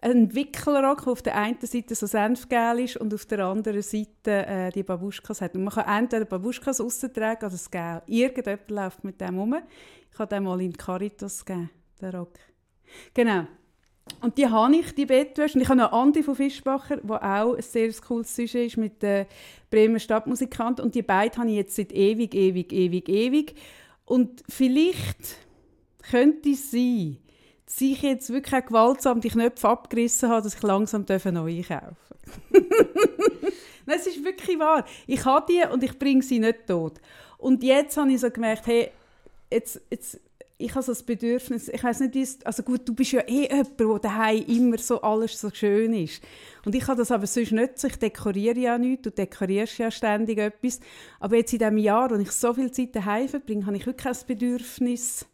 Ein 0.00 0.34
Wickelrock, 0.34 1.04
der 1.04 1.12
auf 1.12 1.22
der 1.22 1.36
einen 1.36 1.58
Seite 1.60 1.94
so 1.94 2.06
senfgel 2.06 2.80
ist 2.80 2.96
und 2.98 3.12
auf 3.14 3.24
der 3.26 3.40
anderen 3.40 3.82
Seite 3.82 4.46
äh, 4.46 4.70
die 4.70 4.82
Babuschkas 4.82 5.40
hat. 5.40 5.54
Und 5.54 5.64
man 5.64 5.72
kann 5.72 6.02
entweder 6.02 6.26
Babuschkas 6.26 6.80
austragen 6.80 7.38
oder 7.38 7.50
das 7.50 7.70
Gel. 7.70 8.02
Irgendjemand 8.06 8.70
läuft 8.70 9.04
mit 9.04 9.20
dem 9.20 9.38
rum. 9.38 9.56
Ich 10.12 10.18
habe 10.18 10.34
den 10.34 10.44
mal 10.44 10.60
in 10.60 10.76
Caritas 10.76 11.44
gegeben, 11.44 11.70
den 12.00 12.14
Rock. 12.14 12.38
Genau. 13.14 13.46
Und 14.20 14.38
die 14.38 14.46
habe 14.46 14.76
ich, 14.76 14.94
die 14.94 15.06
Bettwäsche. 15.06 15.58
Und 15.58 15.62
ich 15.62 15.68
habe 15.68 15.80
noch 15.80 15.92
Andi 15.92 16.22
von 16.22 16.36
Fischbacher, 16.36 16.98
der 16.98 17.22
auch 17.22 17.54
ein 17.54 17.62
sehr 17.62 17.92
cooles 17.94 18.34
Sujet 18.34 18.66
ist 18.66 18.76
mit 18.76 19.02
den 19.02 19.26
Bremer 19.70 19.98
Stadtmusikanten. 19.98 20.84
Und 20.84 20.94
die 20.94 21.02
beiden 21.02 21.38
habe 21.38 21.50
ich 21.50 21.56
jetzt 21.56 21.76
seit 21.76 21.92
ewig, 21.92 22.34
ewig, 22.34 22.72
ewig, 22.72 23.08
ewig. 23.08 23.54
Und 24.04 24.42
vielleicht 24.48 25.36
könnte 26.08 26.50
es 26.50 26.70
sein, 26.70 27.18
ich 27.80 28.02
jetzt 28.02 28.30
wirklich 28.30 28.62
auch 28.62 28.66
gewaltsam 28.66 29.20
die 29.20 29.28
Knöpfe 29.28 29.68
abgerissen 29.68 30.28
habe, 30.28 30.42
dass 30.42 30.54
ich 30.54 30.62
langsam 30.62 31.04
neu 31.08 31.56
einkaufen 31.56 31.96
es 33.86 34.06
ist 34.06 34.24
wirklich 34.24 34.58
wahr. 34.58 34.84
Ich 35.06 35.24
habe 35.24 35.46
die 35.48 35.62
und 35.72 35.82
ich 35.82 35.98
bringe 35.98 36.22
sie 36.22 36.38
nicht 36.38 36.66
tot. 36.66 37.00
Und 37.38 37.62
jetzt 37.62 37.96
habe 37.96 38.10
ich 38.10 38.20
so 38.20 38.30
gemerkt, 38.30 38.66
hey, 38.66 38.90
jetzt, 39.50 39.80
jetzt 39.90 40.20
ich 40.58 40.70
habe 40.74 40.82
so 40.82 40.92
das 40.92 41.02
Bedürfnis, 41.02 41.68
ich 41.68 41.84
weiß 41.84 42.00
nicht, 42.00 42.46
also 42.46 42.62
gut, 42.62 42.88
du 42.88 42.94
bist 42.94 43.12
ja 43.12 43.20
eh 43.26 43.42
jemand, 43.42 43.78
der 43.78 43.98
daheim 43.98 44.44
immer 44.46 44.78
so 44.78 45.02
alles 45.02 45.38
so 45.38 45.50
schön 45.50 45.92
ist. 45.92 46.22
Und 46.64 46.74
ich 46.74 46.86
habe 46.88 46.98
das 46.98 47.10
aber 47.10 47.26
sonst 47.26 47.52
nicht 47.52 47.78
so, 47.78 47.88
ich 47.88 47.96
dekoriere 47.96 48.58
ja 48.58 48.78
nichts, 48.78 49.02
du 49.02 49.10
dekorierst 49.10 49.78
ja 49.78 49.90
ständig 49.90 50.38
etwas. 50.38 50.80
Aber 51.20 51.36
jetzt 51.36 51.52
in 51.52 51.58
diesem 51.58 51.78
Jahr, 51.78 52.10
wo 52.10 52.14
ich 52.14 52.32
so 52.32 52.54
viel 52.54 52.72
Zeit 52.72 52.96
daheim 52.96 53.28
verbringe, 53.28 53.66
habe 53.66 53.76
ich 53.76 53.84
wirklich 53.84 54.04
das 54.06 54.24
Bedürfnis, 54.24 55.26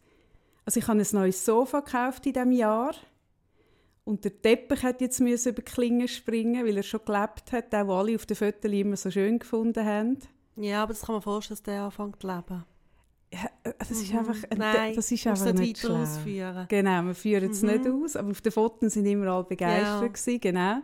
also 0.65 0.79
ich 0.79 0.87
habe 0.87 0.99
ein 0.99 1.07
neues 1.11 1.43
Sofa 1.43 1.81
gekauft 1.81 2.25
in 2.25 2.33
diesem 2.33 2.51
Jahr 2.51 2.93
und 4.05 4.23
der 4.25 4.41
Teppich 4.41 4.83
hat 4.83 5.01
jetzt 5.01 5.19
müssen 5.21 5.49
über 5.49 5.61
die 5.61 5.71
Klinge 5.71 6.07
springen, 6.07 6.65
weil 6.65 6.77
er 6.77 6.83
schon 6.83 7.01
gelebt 7.05 7.51
hat, 7.51 7.73
auch 7.73 7.99
alle 7.99 8.15
auf 8.15 8.25
den 8.25 8.35
Fotos 8.35 8.71
immer 8.71 8.97
so 8.97 9.09
schön 9.09 9.39
gefunden 9.39 9.85
haben. 9.85 10.17
Ja, 10.55 10.83
aber 10.83 10.93
das 10.93 11.03
kann 11.03 11.15
man 11.15 11.21
vorstellen, 11.21 11.55
dass 11.55 11.63
der 11.63 11.83
anfängt 11.83 12.21
zu 12.21 12.27
leben. 12.27 12.65
Ja, 13.33 13.49
äh, 13.63 13.73
das 13.79 13.91
ist 13.91 14.11
mhm. 14.11 14.19
einfach, 14.19 14.35
Nein, 14.55 14.95
das 14.95 15.11
ist 15.11 15.25
einfach 15.25 15.53
nicht 15.53 15.79
schlau. 15.79 16.01
ausführen. 16.01 16.65
Genau, 16.69 17.01
wir 17.03 17.15
führen 17.15 17.51
es 17.51 17.61
mhm. 17.61 17.69
nicht 17.69 17.87
aus, 17.87 18.15
aber 18.15 18.31
auf 18.31 18.41
den 18.41 18.51
Fotos 18.51 18.93
sind 18.93 19.05
immer 19.05 19.27
alle 19.27 19.43
begeistert 19.45 20.01
ja. 20.01 20.07
gewesen, 20.07 20.39
genau. 20.39 20.81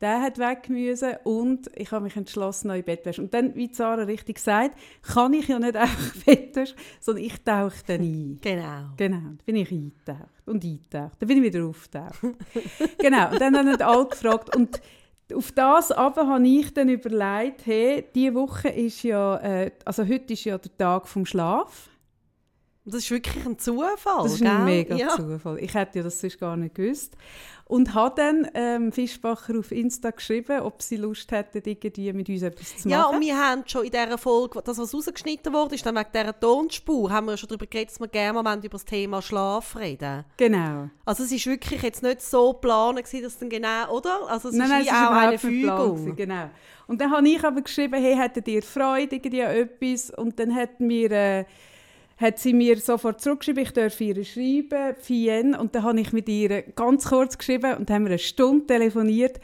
Der 0.00 0.22
hat 0.22 0.38
weg 0.38 0.70
müssen 0.70 1.14
und 1.24 1.70
ich 1.74 1.90
habe 1.92 2.04
mich 2.04 2.16
entschlossen, 2.16 2.68
neue 2.68 2.82
Bettwäsche. 2.82 3.20
Und 3.20 3.34
dann, 3.34 3.54
wie 3.54 3.68
Sarah 3.72 4.04
richtig 4.04 4.38
sagt, 4.38 4.78
kann 5.02 5.34
ich 5.34 5.48
ja 5.48 5.58
nicht 5.58 5.76
einfach 5.76 6.16
Bettwäsche, 6.24 6.74
sondern 7.00 7.24
ich 7.24 7.42
tauche 7.42 7.76
dann 7.86 8.00
ein. 8.00 8.38
Genau. 8.40 8.88
Genau, 8.96 9.16
dann 9.16 9.38
bin 9.44 9.56
ich 9.56 9.70
eingetaucht 9.70 10.46
und 10.46 10.64
eingetaucht. 10.64 11.12
Dann 11.18 11.28
bin 11.28 11.38
ich 11.38 11.44
wieder 11.44 11.66
aufgetaucht. 11.66 12.20
genau, 12.98 13.30
und 13.30 13.40
dann 13.40 13.56
haben 13.56 13.68
alle 13.68 14.06
gefragt 14.06 14.56
und 14.56 14.80
auf 15.34 15.52
das 15.52 15.92
aber 15.92 16.26
habe 16.26 16.48
ich 16.48 16.72
dann 16.74 16.88
überlegt, 16.88 17.66
hey, 17.66 18.04
diese 18.14 18.34
Woche 18.34 18.68
ist 18.68 19.02
ja, 19.02 19.36
äh, 19.36 19.70
also 19.84 20.06
heute 20.06 20.32
ist 20.32 20.44
ja 20.44 20.58
der 20.58 20.76
Tag 20.76 21.06
vom 21.06 21.26
Schlaf. 21.26 21.89
Das 22.84 23.02
ist 23.02 23.10
wirklich 23.10 23.44
ein 23.44 23.58
Zufall, 23.58 24.22
Das 24.22 24.34
ist 24.34 24.42
ein 24.42 24.64
mega 24.64 24.96
ja. 24.96 25.10
Zufall. 25.10 25.58
Ich 25.58 25.74
hätte 25.74 25.98
ja 25.98 26.04
das 26.04 26.20
sonst 26.20 26.40
gar 26.40 26.56
nicht 26.56 26.74
gewusst. 26.74 27.14
Und 27.66 27.94
habe 27.94 28.14
dann 28.16 28.48
ähm, 28.54 28.90
Fischbacher 28.90 29.56
auf 29.56 29.70
Insta 29.70 30.10
geschrieben, 30.10 30.60
ob 30.62 30.82
sie 30.82 30.96
Lust 30.96 31.30
hätten, 31.30 31.62
irgendwie 31.64 32.12
mit 32.12 32.28
uns 32.28 32.42
etwas 32.42 32.78
zu 32.78 32.88
machen. 32.88 32.90
Ja, 32.90 33.04
und 33.04 33.20
wir 33.20 33.36
haben 33.38 33.62
schon 33.66 33.84
in 33.84 33.92
dieser 33.92 34.18
Folge, 34.18 34.60
das 34.64 34.78
was 34.78 34.92
rausgeschnitten 34.92 35.52
wurde, 35.52 35.76
ist 35.76 35.86
dann 35.86 35.94
wegen 35.94 36.08
dieser 36.12 36.40
Tonspur, 36.40 37.10
haben 37.12 37.26
wir 37.26 37.36
schon 37.36 37.48
darüber 37.48 37.66
geredet, 37.66 37.92
dass 37.92 38.00
wir 38.00 38.08
gerne 38.08 38.42
mal 38.42 38.58
über 38.58 38.68
das 38.70 38.84
Thema 38.84 39.22
Schlaf 39.22 39.76
reden. 39.76 40.24
Genau. 40.36 40.88
Also 41.04 41.22
es 41.22 41.30
ist 41.30 41.46
wirklich 41.46 41.82
jetzt 41.82 42.02
nicht 42.02 42.22
so 42.22 42.54
geplant, 42.54 42.98
dass 42.98 43.38
dann 43.38 43.48
genau, 43.48 43.92
oder? 43.92 44.28
Also 44.28 44.48
es 44.48 44.56
nein, 44.56 44.64
ist 44.64 44.70
nein, 44.70 44.84
wie 44.84 44.88
es 44.88 44.94
auch 44.94 45.10
eine 45.10 45.38
Fügung. 45.38 46.16
genau. 46.16 46.50
Und 46.88 47.00
dann 47.00 47.12
habe 47.12 47.28
ich 47.28 47.44
aber 47.44 47.60
geschrieben, 47.60 48.02
hey, 48.02 48.16
hättet 48.16 48.48
ihr 48.48 48.62
Freude 48.64 49.16
an 49.16 49.56
etwas? 49.56 50.10
Und 50.10 50.40
dann 50.40 50.52
hat 50.52 50.80
mir... 50.80 51.10
Äh, 51.12 51.44
hat 52.20 52.38
sie 52.38 52.52
mir 52.52 52.78
sofort 52.78 53.20
zurückgeschrieben, 53.22 53.62
ich 53.62 53.72
darf 53.72 53.98
ihr 54.00 54.24
schreiben, 54.24 54.94
Fien. 55.00 55.54
Und 55.54 55.74
dann 55.74 55.84
habe 55.84 56.00
ich 56.00 56.12
mit 56.12 56.28
ihr 56.28 56.62
ganz 56.62 57.06
kurz 57.06 57.38
geschrieben 57.38 57.74
und 57.78 57.90
haben 57.90 58.04
wir 58.04 58.10
eine 58.10 58.18
Stunde 58.18 58.66
telefoniert. 58.66 59.40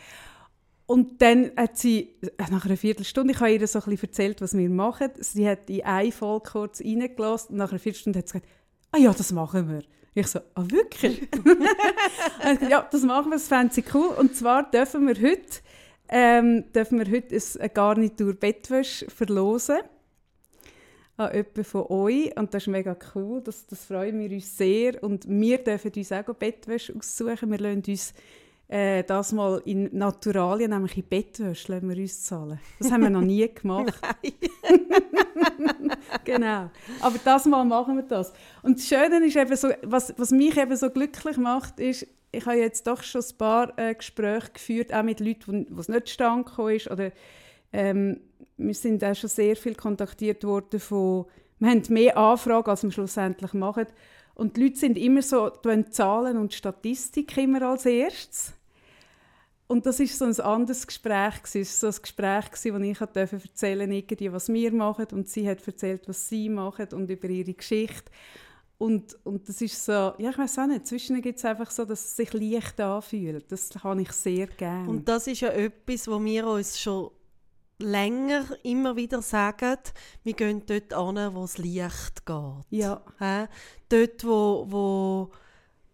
Und 0.84 1.20
dann 1.22 1.50
hat 1.56 1.78
sie, 1.78 2.14
äh, 2.20 2.50
nach 2.50 2.66
einer 2.66 2.76
Viertelstunde, 2.76 3.32
ich 3.32 3.40
habe 3.40 3.50
ihr 3.50 3.66
so 3.66 3.78
ein 3.78 3.84
bisschen 3.86 4.08
erzählt, 4.08 4.40
was 4.42 4.56
wir 4.56 4.68
machen. 4.68 5.10
Sie 5.18 5.48
hat 5.48 5.70
in 5.70 5.84
eine 5.84 6.12
Folge 6.12 6.50
kurz 6.50 6.80
reingelassen 6.80 7.52
und 7.52 7.56
nach 7.56 7.70
einer 7.70 7.80
Viertelstunde 7.80 8.18
hat 8.18 8.28
sie 8.28 8.40
gesagt, 8.40 8.52
ah 8.92 8.98
ja, 8.98 9.12
das 9.12 9.32
machen 9.32 9.68
wir. 9.70 9.82
Ich 10.14 10.28
so, 10.28 10.38
ah 10.54 10.64
wirklich? 10.68 11.28
ja, 12.70 12.86
das 12.90 13.02
machen 13.02 13.30
wir, 13.30 13.36
das 13.36 13.48
fände 13.48 13.74
sie 13.74 13.84
cool. 13.94 14.14
Und 14.18 14.36
zwar 14.36 14.70
dürfen 14.70 15.08
wir 15.08 15.14
heute, 15.14 15.60
ähm, 16.08 16.70
dürfen 16.72 16.98
wir 16.98 17.10
heute 17.10 17.36
eine 17.58 17.68
Garnitur 17.70 18.34
Bettwäsche 18.34 19.10
verlosen 19.10 19.78
an 21.16 21.34
jemanden 21.34 21.64
von 21.64 21.86
euch. 21.88 22.36
Und 22.36 22.52
das 22.52 22.64
ist 22.64 22.68
mega 22.68 22.96
cool. 23.14 23.40
Das, 23.42 23.66
das 23.66 23.84
freuen 23.84 24.18
wir 24.20 24.30
uns 24.30 24.56
sehr. 24.56 25.02
Und 25.02 25.28
wir 25.28 25.58
dürfen 25.58 25.92
uns 25.96 26.12
auch 26.12 26.24
Bettwäsche 26.34 26.94
aussuchen. 26.94 27.50
Wir 27.50 27.58
lassen 27.58 27.82
uns 27.86 28.14
äh, 28.68 29.04
das 29.04 29.32
mal 29.32 29.62
in 29.64 29.96
Naturalien, 29.96 30.70
nämlich 30.70 30.96
in 30.96 31.04
Bettwäsche, 31.04 31.72
lassen 31.72 31.88
wir 31.88 31.96
uns 31.96 32.24
zahlen. 32.24 32.58
Das 32.78 32.90
haben 32.90 33.02
wir 33.02 33.10
noch 33.10 33.20
nie 33.20 33.48
gemacht. 33.52 33.94
genau. 36.24 36.70
Aber 37.00 37.18
das 37.24 37.44
Mal 37.46 37.64
machen 37.64 37.96
wir 37.96 38.02
das. 38.02 38.32
Und 38.62 38.78
das 38.78 38.86
Schöne 38.86 39.24
ist 39.24 39.36
eben 39.36 39.56
so, 39.56 39.68
was, 39.82 40.14
was 40.16 40.30
mich 40.30 40.56
eben 40.56 40.76
so 40.76 40.90
glücklich 40.90 41.36
macht, 41.36 41.80
ist, 41.80 42.06
ich 42.32 42.44
habe 42.44 42.56
jetzt 42.56 42.86
doch 42.86 43.02
schon 43.02 43.22
ein 43.22 43.38
paar 43.38 43.78
äh, 43.78 43.94
Gespräche 43.94 44.50
geführt, 44.52 44.92
auch 44.92 45.02
mit 45.02 45.20
Leuten, 45.20 45.66
wo 45.70 45.80
es 45.80 45.88
nicht 45.88 46.10
stand 46.10 46.50
ist 46.58 46.90
oder 46.90 47.12
ähm, 47.76 48.20
wir 48.56 48.74
sind 48.74 49.04
auch 49.04 49.14
schon 49.14 49.28
sehr 49.28 49.54
viel 49.54 49.74
kontaktiert 49.74 50.42
worden 50.44 50.80
von, 50.80 51.26
wir 51.58 51.70
haben 51.70 51.82
mehr 51.90 52.16
Anfragen, 52.16 52.70
als 52.70 52.82
wir 52.82 52.90
schlussendlich 52.90 53.52
machen. 53.52 53.86
Und 54.34 54.56
die 54.56 54.64
Leute 54.64 54.76
sind 54.76 54.98
immer 54.98 55.22
so, 55.22 55.50
die 55.50 55.90
Zahlen 55.90 56.38
und 56.38 56.54
Statistik 56.54 57.36
immer 57.36 57.62
als 57.62 57.86
erstes. 57.86 58.52
Und 59.66 59.84
das 59.84 59.98
ist 60.00 60.16
so 60.16 60.24
ein 60.24 60.40
anderes 60.40 60.86
Gespräch. 60.86 61.34
Es 61.42 61.54
war 61.54 61.64
so 61.64 61.86
ein 61.88 62.02
Gespräch, 62.02 62.44
wo 62.72 62.78
ich 62.78 63.00
erzählen 63.00 63.90
durfte, 63.90 64.32
was 64.32 64.48
wir 64.48 64.72
machen. 64.72 65.06
Und 65.12 65.28
sie 65.28 65.48
hat 65.48 65.66
erzählt, 65.66 66.08
was 66.08 66.28
sie 66.28 66.48
machen 66.48 66.88
und 66.92 67.10
über 67.10 67.28
ihre 67.28 67.52
Geschichte. 67.52 68.10
Und, 68.78 69.16
und 69.24 69.48
das 69.48 69.60
ist 69.60 69.84
so, 69.84 69.92
ja, 70.18 70.30
ich 70.30 70.38
weiß 70.38 70.58
auch 70.60 70.66
nicht, 70.66 70.86
zwischen 70.86 71.20
gibt 71.20 71.38
es 71.38 71.44
einfach 71.44 71.70
so, 71.70 71.84
dass 71.84 72.04
es 72.04 72.16
sich 72.16 72.32
leicht 72.32 72.78
anfühlt. 72.80 73.50
Das 73.50 73.70
habe 73.82 74.02
ich 74.02 74.12
sehr 74.12 74.46
gerne. 74.46 74.88
Und 74.88 75.08
das 75.08 75.26
ist 75.26 75.40
ja 75.40 75.48
etwas, 75.48 76.06
wo 76.06 76.22
wir 76.22 76.46
uns 76.46 76.78
schon 76.78 77.10
länger 77.78 78.44
immer 78.62 78.96
wieder 78.96 79.22
sagen, 79.22 79.78
wir 80.22 80.32
gehen 80.32 80.62
dort 80.66 80.92
an, 80.92 81.34
wo 81.34 81.44
es 81.44 81.58
Licht 81.58 82.24
geht. 82.24 82.64
Ja. 82.70 83.02
He? 83.18 83.46
Dort, 83.88 84.24
wo, 84.24 84.66
wo, 84.68 85.30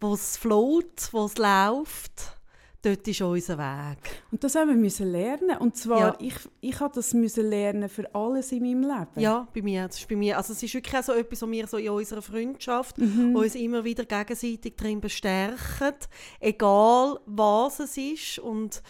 wo 0.01 0.15
es 0.15 0.37
float, 0.37 1.09
wo 1.13 1.25
es 1.25 1.37
läuft, 1.39 2.37
dort 2.83 3.07
ist 3.07 3.21
unser 3.21 3.59
Weg. 3.59 4.23
Und 4.31 4.43
das 4.45 4.55
haben 4.55 4.69
wir 4.69 4.77
müssen 4.77 5.11
lernen. 5.11 5.57
Und 5.59 5.77
zwar, 5.77 5.99
ja. 5.99 6.17
ich, 6.21 6.35
ich 6.61 6.81
habe 6.81 6.95
das 6.95 7.15
müssen 7.15 7.49
lernen 7.49 7.89
für 7.89 8.13
alles 8.15 8.53
in 8.53 8.63
meinem 8.63 8.83
Leben. 8.83 9.21
Ja, 9.21 9.49
bei 9.55 9.63
mir. 9.63 9.87
Das 9.87 9.99
ist 9.99 10.09
bei 10.09 10.17
mir. 10.17 10.37
Also 10.37 10.53
es 10.53 10.63
ist 10.63 10.75
wirklich 10.75 11.03
so 11.03 11.13
etwas, 11.13 11.43
was 11.43 11.51
wir 11.51 11.67
so 11.67 11.77
in 11.79 11.91
unserer 11.91 12.23
Freundschaft 12.23 12.99
mhm. 12.99 13.35
uns 13.35 13.55
immer 13.55 13.85
wieder 13.85 14.05
gegenseitig 14.05 14.75
darin 14.77 15.01
bestärken. 15.01 15.95
Egal, 16.41 17.19
was 17.27 17.81
es 17.81 17.97
ist. 17.97 18.39
Und 18.39 18.83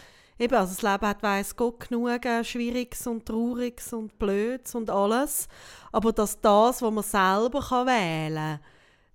eben, 0.43 0.55
also 0.55 0.75
das 0.75 0.83
Leben 0.83 1.07
hat, 1.07 1.23
weiss 1.23 1.57
Gott, 1.57 1.89
genug 1.89 2.25
äh, 2.25 2.45
Schwieriges 2.45 3.07
und 3.07 3.25
Trauriges 3.25 3.93
und 3.93 4.19
Blödes 4.19 4.75
und 4.75 4.91
alles. 4.91 5.49
Aber 5.93 6.13
dass 6.13 6.41
das, 6.41 6.83
was 6.83 6.93
man 6.93 7.05
selber 7.05 7.61
kann 7.61 7.87
wählen 7.87 8.59
kann, 8.59 8.61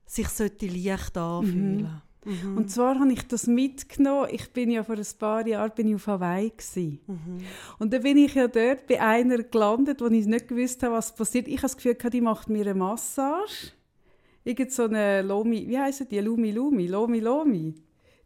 sich 0.05 0.29
sollte 0.29 0.67
leicht 0.67 1.17
anfühlen. 1.17 2.01
Mhm. 2.25 2.49
Mhm. 2.49 2.57
Und 2.57 2.71
zwar 2.71 2.99
habe 2.99 3.11
ich 3.11 3.25
das 3.27 3.47
mitgenommen. 3.47 4.29
Ich 4.31 4.51
bin 4.51 4.69
ja 4.69 4.83
vor 4.83 4.95
ein 4.95 5.05
paar 5.17 5.47
Jahren 5.47 5.71
bin 5.73 5.87
ich 5.87 5.95
auf 5.95 6.07
Hawaii 6.07 6.51
mhm. 6.75 7.39
und 7.79 7.93
dann 7.93 8.03
bin 8.03 8.17
ich 8.17 8.33
ja 8.33 8.47
dort 8.47 8.85
bei 8.87 9.01
einer 9.01 9.43
gelandet, 9.43 10.01
wo 10.01 10.07
ich 10.07 10.25
nicht 10.25 10.47
gewusst 10.47 10.83
habe, 10.83 10.95
was 10.95 11.15
passiert. 11.15 11.47
Ich 11.47 11.57
habe 11.57 11.73
das 11.73 11.77
Gefühl, 11.77 11.95
die 12.09 12.21
macht 12.21 12.49
mir 12.49 12.61
eine 12.61 12.73
Massage. 12.73 13.71
Irgend 14.43 14.71
so 14.71 14.83
eine 14.83 15.21
Lomi, 15.21 15.67
wie 15.67 15.77
heißt 15.77 16.09
die? 16.11 16.19
Lumi 16.19 16.51
Lumi, 16.51 16.87
Lomi 16.87 17.19
Lomi 17.19 17.75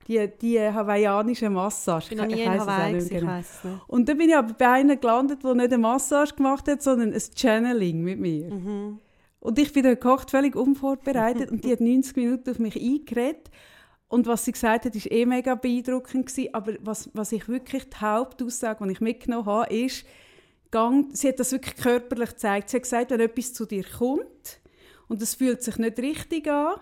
die, 0.07 0.29
die 0.41 0.59
hawaiianische 0.59 1.49
Massage. 1.49 2.05
Ich 2.05 2.09
bin 2.09 2.17
noch 2.19 2.35
nie 2.35 2.43
in 2.43 2.59
Hawaii, 2.59 2.97
ich 2.97 3.09
genau. 3.09 3.37
nicht. 3.37 3.49
Und 3.87 4.09
dann 4.09 4.17
bin 4.17 4.29
ich 4.29 4.35
aber 4.35 4.53
bei 4.53 4.69
einer 4.69 4.95
gelandet, 4.95 5.43
die 5.43 5.53
nicht 5.53 5.73
eine 5.73 5.77
Massage 5.77 6.35
gemacht 6.35 6.67
hat, 6.67 6.81
sondern 6.81 7.13
ein 7.13 7.21
Channeling 7.35 8.01
mit 8.01 8.19
mir. 8.19 8.53
Mhm. 8.53 8.99
Und 9.39 9.57
ich 9.57 9.73
bin 9.73 9.83
da 9.83 9.89
gekocht, 9.89 10.31
völlig 10.31 10.55
unvorbereitet 10.55 11.51
und 11.51 11.65
die 11.65 11.71
hat 11.71 11.81
90 11.81 12.15
Minuten 12.15 12.49
auf 12.51 12.59
mich 12.59 12.75
eingeredet. 12.75 13.49
Und 14.07 14.27
was 14.27 14.45
sie 14.45 14.51
gesagt 14.51 14.85
hat, 14.85 14.93
war 14.93 15.11
eh 15.11 15.25
mega 15.25 15.55
beeindruckend. 15.55 16.27
Gewesen. 16.27 16.53
Aber 16.53 16.73
was, 16.81 17.09
was 17.13 17.31
ich 17.31 17.47
wirklich, 17.47 17.89
die 17.89 17.97
Hauptaussage, 18.01 18.85
die 18.85 18.91
ich 18.91 19.01
mitgenommen 19.01 19.45
habe, 19.45 19.73
ist, 19.73 20.05
gang, 20.69 21.09
sie 21.13 21.29
hat 21.29 21.39
das 21.39 21.51
wirklich 21.51 21.75
körperlich 21.77 22.31
gezeigt. 22.31 22.69
Sie 22.69 22.77
hat 22.77 22.83
gesagt, 22.83 23.11
wenn 23.11 23.19
etwas 23.19 23.53
zu 23.53 23.65
dir 23.65 23.83
kommt 23.83 24.59
und 25.07 25.21
es 25.21 25.35
fühlt 25.35 25.63
sich 25.63 25.77
nicht 25.77 25.97
richtig 25.99 26.49
an, 26.49 26.75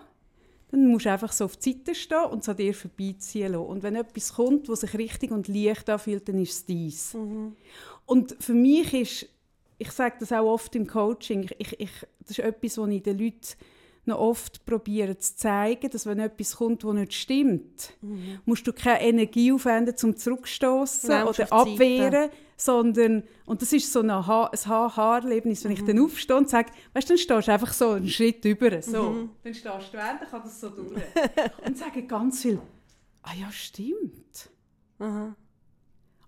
dann 0.70 0.86
musst 0.86 1.06
du 1.06 1.10
einfach 1.10 1.32
so 1.32 1.46
auf 1.46 1.56
die 1.56 1.72
Seite 1.72 1.94
stehen 1.94 2.24
und 2.24 2.48
an 2.48 2.56
dir 2.56 2.74
vorbeiziehen 2.74 3.52
lassen. 3.52 3.66
Und 3.66 3.82
wenn 3.82 3.96
etwas 3.96 4.34
kommt, 4.34 4.68
was 4.68 4.80
sich 4.80 4.94
richtig 4.94 5.30
und 5.30 5.48
leicht 5.48 5.88
anfühlt, 5.90 6.28
dann 6.28 6.38
ist 6.38 6.52
es 6.52 6.64
dies. 6.64 7.14
Mhm. 7.14 7.56
Und 8.06 8.36
für 8.38 8.54
mich 8.54 8.94
ist, 8.94 9.26
ich 9.78 9.90
sage 9.90 10.16
das 10.20 10.32
auch 10.32 10.46
oft 10.46 10.74
im 10.76 10.86
Coaching, 10.86 11.48
ich, 11.58 11.78
ich, 11.80 11.90
das 12.20 12.30
ist 12.30 12.38
etwas, 12.40 12.78
was 12.78 12.88
ich 12.88 13.02
den 13.02 13.18
Leuten 13.18 13.46
noch 14.10 14.18
oft 14.18 14.64
probieren 14.64 15.18
zu 15.18 15.36
zeigen, 15.36 15.90
dass 15.90 16.06
wenn 16.06 16.18
etwas 16.18 16.56
kommt, 16.56 16.84
das 16.84 16.92
nicht 16.92 17.14
stimmt, 17.14 17.94
mhm. 18.02 18.40
musst 18.44 18.66
du 18.66 18.72
keine 18.72 19.02
Energie 19.02 19.52
aufwenden, 19.52 19.94
um 20.02 20.16
zurückstoßen 20.16 21.24
oder 21.24 21.52
abwehren, 21.52 22.30
sondern, 22.56 23.22
und 23.46 23.62
das 23.62 23.72
ist 23.72 23.92
so 23.92 24.00
ein 24.00 24.10
Ha-Ha-Erlebnis, 24.10 25.64
wenn 25.64 25.72
mhm. 25.72 25.78
ich 25.78 25.84
dann 25.84 25.98
aufstehe 25.98 26.36
und 26.36 26.48
sage, 26.48 26.70
weißt 26.92 27.08
du, 27.08 27.14
dann 27.14 27.18
stehst 27.18 27.48
du 27.48 27.52
einfach 27.52 27.72
so 27.72 27.90
einen 27.90 28.08
Schritt 28.08 28.44
über, 28.44 28.82
so, 28.82 29.10
mhm. 29.10 29.30
dann 29.42 29.54
stehst 29.54 29.92
du 29.92 29.96
dann 29.96 30.18
kann 30.30 30.42
das 30.42 30.60
so 30.60 30.68
durch. 30.70 31.02
und 31.66 31.78
sage 31.78 32.02
ganz 32.02 32.42
viel, 32.42 32.60
ah 33.22 33.32
ja, 33.38 33.50
stimmt. 33.50 34.50
Aha. 34.98 35.34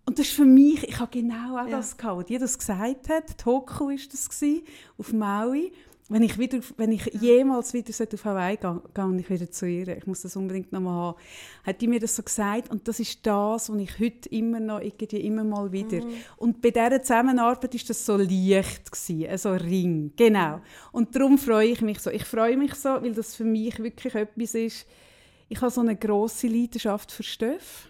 Und 0.05 0.18
das 0.18 0.27
ist 0.27 0.35
für 0.35 0.45
mich, 0.45 0.83
ich 0.88 0.99
habe 0.99 1.11
genau 1.11 1.57
auch 1.57 1.68
ja. 1.68 1.77
das 1.77 1.97
gehabt, 1.97 2.29
die 2.29 2.38
das 2.38 2.59
gesagt 2.59 3.09
hat, 3.09 3.38
Toku 3.38 3.88
war 3.88 3.97
das 4.11 4.29
gewesen, 4.29 4.66
auf 4.99 5.12
Maui. 5.12 5.73
Wenn 6.09 6.23
ich, 6.23 6.37
wieder, 6.37 6.59
wenn 6.77 6.93
ich 6.93 7.07
jemals 7.21 7.73
wieder 7.73 7.91
auf 8.12 8.25
Hawaii 8.25 8.57
gehe, 8.57 8.83
gehe 8.93 9.17
ich 9.21 9.31
wieder 9.31 9.51
zu 9.51 9.67
ihr. 9.67 9.97
Ich 9.97 10.07
muss 10.07 10.23
das 10.23 10.37
unbedingt 10.37 10.73
noch 10.73 10.81
mal 10.81 11.09
haben. 11.09 11.19
Hat 11.65 11.81
die 11.81 11.87
mir 11.87 12.01
das 12.01 12.17
so 12.17 12.23
gesagt 12.23 12.71
und 12.71 12.87
das 12.88 13.01
ist 13.01 13.25
das, 13.25 13.71
was 13.71 13.81
ich 13.81 13.99
heute 13.99 14.29
immer 14.31 14.61
noch, 14.61 14.81
irgendwie 14.81 15.21
immer 15.21 15.45
mal 15.45 15.71
wieder. 15.71 16.05
Mhm. 16.05 16.12
Und 16.37 16.61
bei 16.61 16.71
dieser 16.71 17.03
Zusammenarbeit 17.03 17.75
ist 17.75 17.88
das 17.88 18.05
so 18.05 18.17
leicht 18.17 18.91
gewesen, 18.91 19.38
so 19.38 19.53
Ring, 19.53 20.12
genau. 20.17 20.61
Und 20.91 21.15
darum 21.15 21.38
freue 21.38 21.69
ich 21.69 21.81
mich 21.81 22.01
so. 22.01 22.11
Ich 22.11 22.25
freue 22.25 22.57
mich 22.57 22.75
so, 22.75 22.91
weil 22.91 23.15
das 23.15 23.37
für 23.37 23.45
mich 23.45 23.79
wirklich 23.79 24.15
etwas 24.15 24.55
ist. 24.55 24.87
Ich 25.49 25.61
habe 25.61 25.71
so 25.71 25.83
eine 25.83 25.97
große 25.97 26.49
Leidenschaft 26.49 27.12
für 27.12 27.23
Stoff. 27.23 27.88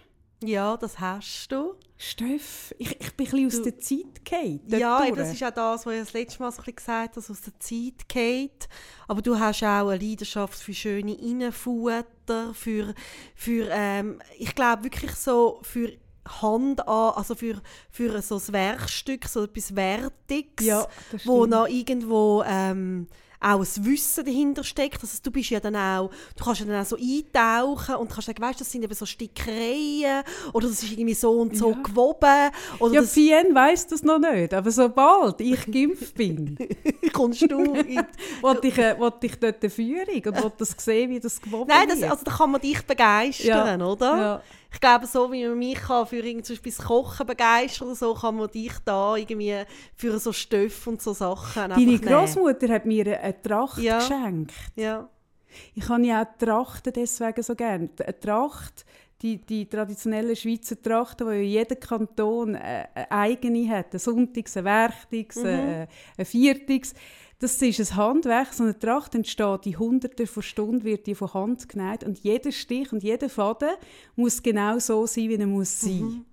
Ja, 0.49 0.77
das 0.77 0.99
hast 0.99 1.51
du. 1.51 1.75
Steff, 1.97 2.75
ich, 2.79 3.01
ich 3.01 3.13
bin 3.15 3.27
ein 3.27 3.31
bisschen 3.31 3.47
aus 3.47 3.63
der 3.63 3.79
Zeit 3.79 4.25
gefallen. 4.25 4.61
Ja, 4.67 5.05
eben, 5.07 5.17
das 5.17 5.33
ist 5.33 5.43
auch 5.45 5.51
das, 5.53 5.87
was 5.87 5.95
ich 5.95 6.01
das 6.01 6.13
letzte 6.13 6.43
Mal 6.43 6.51
so 6.51 6.63
ein 6.63 6.75
gesagt 6.75 7.17
habe, 7.17 7.27
aus 7.27 7.41
der 7.41 7.61
Zeit 7.61 8.09
geht. 8.09 8.69
Aber 9.07 9.23
du 9.23 9.39
hast 9.39 9.63
auch 9.63 9.89
eine 9.89 9.99
Leidenschaft 9.99 10.59
für 10.59 10.75
schöne 10.75 11.15
Innenfutter, 11.15 12.53
für, 12.55 12.95
für 13.37 13.69
ähm, 13.71 14.21
ich 14.39 14.55
glaube 14.55 14.85
wirklich 14.85 15.15
so 15.15 15.61
für 15.63 15.93
Hand 16.27 16.87
an, 16.89 17.15
also 17.15 17.35
für, 17.35 17.61
für 17.91 18.21
so 18.23 18.37
ein 18.37 18.53
Werkstück, 18.53 19.27
so 19.27 19.45
etwas 19.45 19.75
Wertiges, 19.75 20.67
ja, 20.67 20.87
wo 21.25 21.47
noch 21.47 21.69
irgendwo 21.69 22.43
ähm, 22.47 23.09
auch 23.43 23.61
ein 23.61 23.85
Wissen 23.85 24.25
dahinter 24.25 24.65
steckt. 24.65 25.03
Also 25.03 25.19
du 25.23 25.31
bist 25.31 25.51
ja 25.51 25.61
dann 25.61 25.77
auch, 25.77 26.11
du 26.37 26.45
kannst 26.45 26.61
ja 26.61 26.67
dann 26.67 26.81
auch 26.81 26.87
so 26.87 26.97
eintauchen 26.97 27.97
und 27.97 28.11
kannst 28.11 28.27
sagen, 28.27 28.43
weißt, 28.43 28.61
das 28.61 28.71
sind 28.71 28.85
eben 28.85 28.95
so 28.95 29.07
Stickereien 29.07 30.23
oder 30.53 30.69
das 30.69 30.83
ist 30.83 30.93
irgendwie 30.93 31.15
so 31.15 31.33
und 31.33 31.57
so 31.57 31.71
ja. 31.71 31.83
gewoben. 31.83 32.51
Oder 32.79 32.95
ja, 32.95 33.01
das 33.01 33.13
Fien 33.13 33.55
weiss 33.55 33.87
das 33.87 34.03
noch 34.03 34.19
nicht, 34.19 34.55
aber 34.55 34.71
sobald 34.71 35.41
ich 35.41 35.67
geimpft 35.67 36.15
bin, 36.15 36.57
kommst 37.13 37.43
du 37.43 37.75
in 37.75 38.03
wollte 38.41 38.69
ich, 38.69 38.79
äh, 38.79 38.97
ich 39.23 39.37
dort 39.37 39.63
eine 39.63 39.71
Führung 39.71 40.23
und 40.27 40.43
wollte 40.43 40.57
das 40.59 40.75
sehen, 40.79 41.11
wie 41.11 41.21
das 41.21 41.41
gewoben 41.41 41.69
Nein, 41.69 41.89
das, 41.89 42.03
also 42.03 42.25
da 42.25 42.31
kann 42.31 42.51
man 42.51 42.61
dich 42.61 42.83
begeistern, 42.83 43.81
ja. 43.81 43.87
oder? 43.87 44.17
Ja 44.17 44.43
ich 44.73 44.81
glaube, 44.81 45.07
so 45.07 45.31
wie 45.31 45.47
man 45.47 45.59
mich 45.59 45.79
kann 45.79 46.07
für 46.07 46.23
zum 46.23 46.41
Beispiel 46.41 46.73
das 46.73 46.85
Kochen 46.85 47.27
begeistern 47.27 47.89
oder 47.89 47.97
so, 47.97 48.15
kann 48.15 48.37
man 48.37 48.51
dich 48.51 48.73
da 48.85 49.17
irgendwie 49.17 49.55
für 49.95 50.19
so 50.19 50.33
Stoff 50.33 50.87
und 50.87 51.03
so 51.03 51.13
Sachen 51.13 51.71
Deine 51.71 51.99
Großmutter 51.99 52.69
hat 52.69 52.87
mir 52.87 53.19
eine 53.19 53.43
Tracht 53.43 53.79
ja. 53.79 53.99
geschenkt. 53.99 54.53
Ja. 54.77 55.09
Ich 55.75 55.89
habe 55.89 56.07
ja 56.07 56.23
auch 56.23 56.39
Trachten 56.39 56.93
deswegen 56.95 57.43
so 57.43 57.55
gerne. 57.55 57.91
Eine 58.03 58.21
Tracht, 58.21 58.87
die, 59.21 59.39
die 59.39 59.69
traditionellen 59.69 60.35
Schweizer 60.35 60.81
Trachten, 60.81 61.29
die 61.29 61.35
ja 61.35 61.41
jeder 61.41 61.77
Kanton 61.77 62.55
äh, 62.55 62.87
eine 62.95 63.11
eigene 63.11 63.69
hat. 63.69 63.93
Ein 63.93 63.99
Sonntags, 63.99 64.57
ein 64.57 64.65
Werchtags, 64.65 65.37
mhm. 65.37 65.47
ein, 65.47 65.89
ein 66.17 66.25
Viertags. 66.25 66.95
Das 67.43 67.61
ist 67.61 67.81
ein 67.81 67.97
Handwerk, 67.97 68.53
so 68.53 68.63
eine 68.63 68.79
Tracht 68.79 69.17
entsteht 69.17 69.67
in 69.67 69.77
Hunderten 69.77 70.29
von 70.29 70.45
Stunden, 70.45 70.85
wird 70.85 71.09
die 71.09 71.17
von 71.17 71.35
Hand 71.35 71.69
genäht 71.69 72.05
und 72.05 72.21
jeder 72.21 72.53
Stich 72.53 72.93
und 72.93 73.03
jeder 73.03 73.29
Faden 73.29 73.71
muss 74.15 74.45
genau 74.45 74.79
so 74.79 75.07
sein, 75.09 75.29
wie 75.29 75.35
er 75.35 75.47
muss 75.49 75.81
sein. 75.81 76.03
Mhm. 76.03 76.25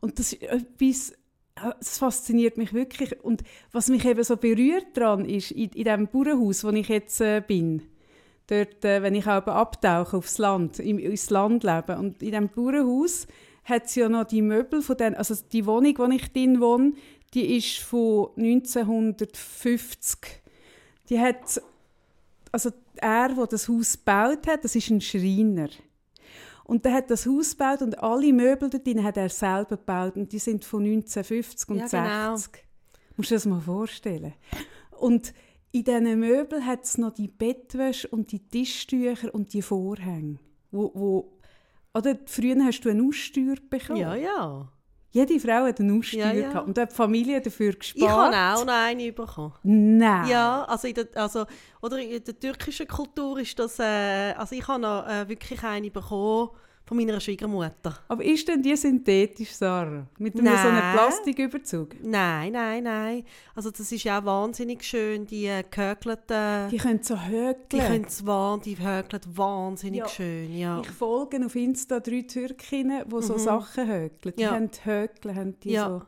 Und 0.00 0.18
das 0.18 0.34
ist 0.34 0.42
etwas, 0.42 1.14
das 1.54 1.96
fasziniert 1.96 2.58
mich 2.58 2.74
wirklich. 2.74 3.18
Und 3.24 3.44
was 3.72 3.88
mich 3.88 4.04
eben 4.04 4.22
so 4.22 4.36
berührt 4.36 4.88
daran 4.92 5.24
ist, 5.24 5.52
in, 5.52 5.70
in 5.70 5.84
dem 5.84 6.06
Bauernhaus, 6.06 6.64
wo 6.64 6.68
ich 6.68 6.88
jetzt 6.88 7.18
äh, 7.22 7.40
bin, 7.40 7.84
dort, 8.46 8.84
äh, 8.84 9.00
wenn 9.00 9.14
ich 9.14 9.26
auch 9.26 9.46
abtauche 9.46 10.18
aufs 10.18 10.36
Land, 10.36 10.80
im, 10.80 10.98
ins 10.98 11.30
Land 11.30 11.64
lebe, 11.64 11.96
und 11.96 12.22
in 12.22 12.32
diesem 12.32 12.50
Bauernhaus 12.50 13.26
hat 13.64 13.86
es 13.86 13.94
ja 13.94 14.10
noch 14.10 14.24
die 14.24 14.42
Möbel 14.42 14.82
von 14.82 14.98
den, 14.98 15.14
also 15.14 15.34
die 15.50 15.64
Wohnung, 15.64 15.94
wo 15.96 16.04
ich 16.04 16.30
drin 16.30 16.60
wohne, 16.60 16.92
die 17.34 17.56
ist 17.56 17.78
von 17.78 18.30
1950. 18.36 20.18
Die 21.08 21.20
hat, 21.20 21.60
also 22.52 22.70
er, 22.96 23.28
der 23.34 23.46
das 23.46 23.68
Haus 23.68 23.92
gebaut 23.92 24.46
hat, 24.46 24.64
das 24.64 24.74
ist 24.74 24.90
ein 24.90 25.00
Schreiner. 25.00 25.68
Und 26.64 26.84
der 26.84 26.94
hat 26.94 27.10
das 27.10 27.26
Haus 27.26 27.52
gebaut 27.52 27.82
und 27.82 27.98
alle 28.02 28.32
Möbel 28.32 28.68
dort 28.68 28.84
drin 28.86 29.04
hat 29.04 29.16
er 29.16 29.28
selber 29.28 29.76
gebaut 29.76 30.16
und 30.16 30.32
die 30.32 30.40
sind 30.40 30.64
von 30.64 30.82
1950 30.82 31.68
und 31.68 31.78
ja, 31.78 31.86
60. 31.86 32.52
Genau. 32.52 32.64
Musst 33.16 33.30
du 33.30 33.34
dir 33.34 33.36
das 33.36 33.46
mal 33.46 33.60
vorstellen. 33.60 34.34
Und 34.98 35.32
in 35.70 35.84
diesen 35.84 36.18
Möbeln 36.18 36.66
hat 36.66 36.84
es 36.84 36.98
noch 36.98 37.12
die 37.12 37.28
Bettwäsche 37.28 38.08
und 38.08 38.32
die 38.32 38.40
Tischtücher 38.40 39.32
und 39.32 39.52
die 39.52 39.62
Vorhänge. 39.62 40.38
Wo, 40.72 40.90
wo, 40.94 41.38
oder 41.94 42.18
früher 42.26 42.56
hast 42.64 42.80
du 42.80 42.90
eine 42.90 43.02
Aussteuer 43.04 43.56
bekommen. 43.70 44.00
Ja, 44.00 44.14
ja. 44.14 44.68
Jede 45.10 45.40
Frau 45.40 45.64
hat 45.64 45.80
eine 45.80 45.94
Aussteuer 45.94 46.32
ja, 46.32 46.52
ja. 46.52 46.58
und 46.60 46.78
hat 46.78 46.90
die 46.90 46.94
Familie 46.94 47.40
dafür 47.40 47.72
gespart. 47.72 48.02
Ich 48.02 48.08
habe 48.08 48.36
auch 48.36 48.64
noch 48.64 48.72
eine 48.72 49.12
bekommen. 49.12 49.54
Nein. 49.62 50.28
Ja, 50.28 50.64
also 50.64 50.88
in 50.88 50.94
der, 50.94 51.06
also, 51.14 51.46
oder 51.80 51.98
in 51.98 52.22
der 52.22 52.38
türkischen 52.38 52.86
Kultur 52.86 53.38
ist 53.38 53.58
das, 53.58 53.78
äh, 53.78 54.34
also 54.36 54.54
ich 54.54 54.66
habe 54.66 54.80
noch 54.80 55.06
äh, 55.06 55.28
wirklich 55.28 55.62
eine 55.62 55.90
bekommen, 55.90 56.50
von 56.86 56.96
meiner 56.96 57.20
Schwiegermutter. 57.20 57.98
Aber 58.06 58.24
ist 58.24 58.46
denn 58.46 58.62
die 58.62 58.76
synthetisch, 58.76 59.50
Sarah? 59.50 60.06
Mit 60.18 60.38
einem 60.38 60.46
so 60.46 60.68
einem 60.68 60.92
Plastiküberzug? 60.92 61.96
Nein, 62.02 62.52
nein, 62.52 62.84
nein. 62.84 63.24
Also 63.54 63.70
das 63.70 63.90
ist 63.90 64.04
ja 64.04 64.20
auch 64.20 64.24
wahnsinnig 64.24 64.84
schön, 64.84 65.26
die 65.26 65.46
äh, 65.46 65.64
gehökelten... 65.68 66.70
Die 66.70 66.76
können 66.76 67.02
so 67.02 67.20
hökeln. 67.20 67.66
Die 67.72 67.78
können 67.78 68.08
so 68.08 68.56
die 68.64 68.78
hökeln 68.78 69.22
wahnsinnig 69.34 70.00
ja. 70.00 70.08
schön, 70.08 70.56
ja. 70.56 70.80
Ich 70.80 70.90
folge 70.90 71.44
auf 71.44 71.56
Insta 71.56 71.98
drei 71.98 72.22
Türkinnen, 72.22 73.02
die 73.04 73.22
so 73.22 73.34
mhm. 73.34 73.38
Sachen 73.38 73.88
hökeln. 73.88 74.34
Die 74.38 74.42
ja. 74.42 74.52
haben 74.52 74.70
hökeln, 74.84 75.36
haben 75.36 75.60
die 75.60 75.70
ja. 75.72 75.88
so... 75.88 76.02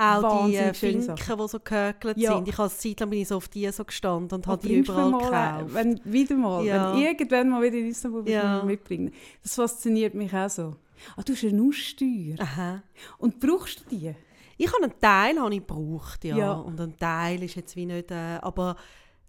Auch 0.00 0.46
die 0.46 0.56
äh, 0.56 0.72
Finken, 0.72 1.14
die 1.14 1.48
so 1.48 1.60
gehökelt 1.62 2.16
ja. 2.16 2.34
sind. 2.34 2.48
Ich 2.48 2.56
habe 2.56 2.70
Zeit 2.70 3.00
lang 3.00 3.10
bin 3.10 3.20
ich 3.20 3.28
so 3.28 3.36
auf 3.36 3.48
die 3.48 3.70
so 3.70 3.84
gestanden 3.84 4.36
und 4.36 4.46
habe 4.46 4.66
die 4.66 4.76
überall 4.76 5.10
mal, 5.10 5.20
äh, 5.20 5.24
gekauft. 5.24 5.74
Wenn, 5.74 6.00
wieder 6.04 6.36
mal, 6.36 6.64
ja. 6.64 6.94
wenn 6.94 7.02
irgendwann 7.02 7.50
mal 7.50 7.62
wieder 7.62 7.76
in 7.76 7.88
Istanbul 7.88 8.26
ja. 8.26 8.62
mitbringen. 8.62 9.12
Das 9.42 9.56
fasziniert 9.56 10.14
mich 10.14 10.32
auch 10.32 10.48
so. 10.48 10.76
Ah, 11.16 11.22
du 11.22 11.34
hast 11.34 11.44
eine 11.44 11.52
Nusssteuer. 11.52 12.36
Aha. 12.38 12.82
Und 13.18 13.40
brauchst 13.40 13.80
du 13.80 13.96
die? 13.96 14.14
Ich 14.56 14.72
habe 14.72 14.84
einen 14.84 15.00
Teil 15.00 15.38
habe 15.38 15.54
ich 15.54 15.66
gebraucht, 15.66 16.24
ja. 16.24 16.36
ja. 16.36 16.52
Und 16.52 16.80
ein 16.80 16.96
Teil 16.98 17.42
ist 17.42 17.56
jetzt 17.56 17.76
wie 17.76 17.86
nicht, 17.86 18.10
äh, 18.10 18.38
aber 18.40 18.76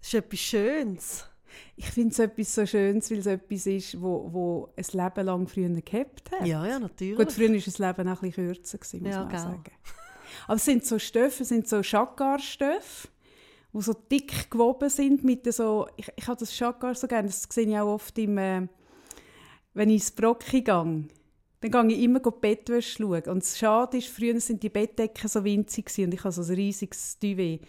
es 0.00 0.08
ist 0.08 0.14
etwas 0.14 0.40
Schönes. 0.40 1.26
Ich 1.76 1.90
finde 1.90 2.12
es 2.12 2.18
etwas 2.18 2.54
so 2.54 2.64
Schönes, 2.64 3.10
weil 3.10 3.18
es 3.18 3.26
etwas 3.26 3.66
ist, 3.66 4.00
wo, 4.00 4.28
wo 4.32 4.72
ein 4.74 4.84
Leben 4.90 5.26
lang 5.26 5.46
früher 5.46 5.68
gehabt 5.68 6.30
hat. 6.32 6.46
Ja, 6.46 6.66
ja, 6.66 6.78
natürlich. 6.78 7.16
Gut, 7.16 7.32
früher 7.32 7.50
war 7.50 7.56
das 7.56 7.78
Leben 7.78 8.08
auch 8.08 8.22
ein 8.22 8.30
bisschen 8.30 8.46
kürzer, 8.46 8.78
gewesen, 8.78 9.02
muss 9.02 9.14
ja, 9.14 9.24
man 9.24 9.38
sagen. 9.38 9.72
Aber 10.46 10.56
es 10.56 10.64
sind 10.64 10.84
so 10.84 10.98
Stoffe, 10.98 11.44
sind 11.44 11.68
so 11.68 11.82
Chagar-Stoffe, 11.82 13.08
die 13.72 13.82
so 13.82 13.94
dick 13.94 14.50
gewoben 14.50 14.88
sind 14.88 15.24
mit 15.24 15.52
so, 15.52 15.86
ich, 15.96 16.08
ich 16.16 16.26
habe 16.26 16.38
das 16.38 16.54
Chagar 16.54 16.94
so 16.94 17.06
gerne, 17.06 17.28
das 17.28 17.46
sehe 17.50 17.66
ich 17.66 17.78
auch 17.78 17.94
oft 17.94 18.18
im, 18.18 18.38
äh, 18.38 18.66
wenn 19.74 19.90
ich 19.90 20.02
ins 20.02 20.10
Brocki 20.10 20.62
gehe. 20.62 21.04
Dann 21.60 21.88
gehe 21.88 21.96
ich 21.96 22.04
immer 22.04 22.18
die 22.20 22.30
Bettwäsche 22.40 22.98
schauen. 22.98 23.22
Und 23.24 23.42
das 23.42 23.56
Schade 23.56 23.98
ist, 23.98 24.08
früher 24.08 24.38
sind 24.40 24.62
die 24.62 24.68
Bettdecken 24.68 25.28
so 25.28 25.44
winzig 25.44 25.86
und 25.98 26.12
ich 26.12 26.24
habe 26.24 26.32
so 26.32 26.42
ein 26.42 26.54
riesiges 26.56 27.18
Duvet. 27.18 27.60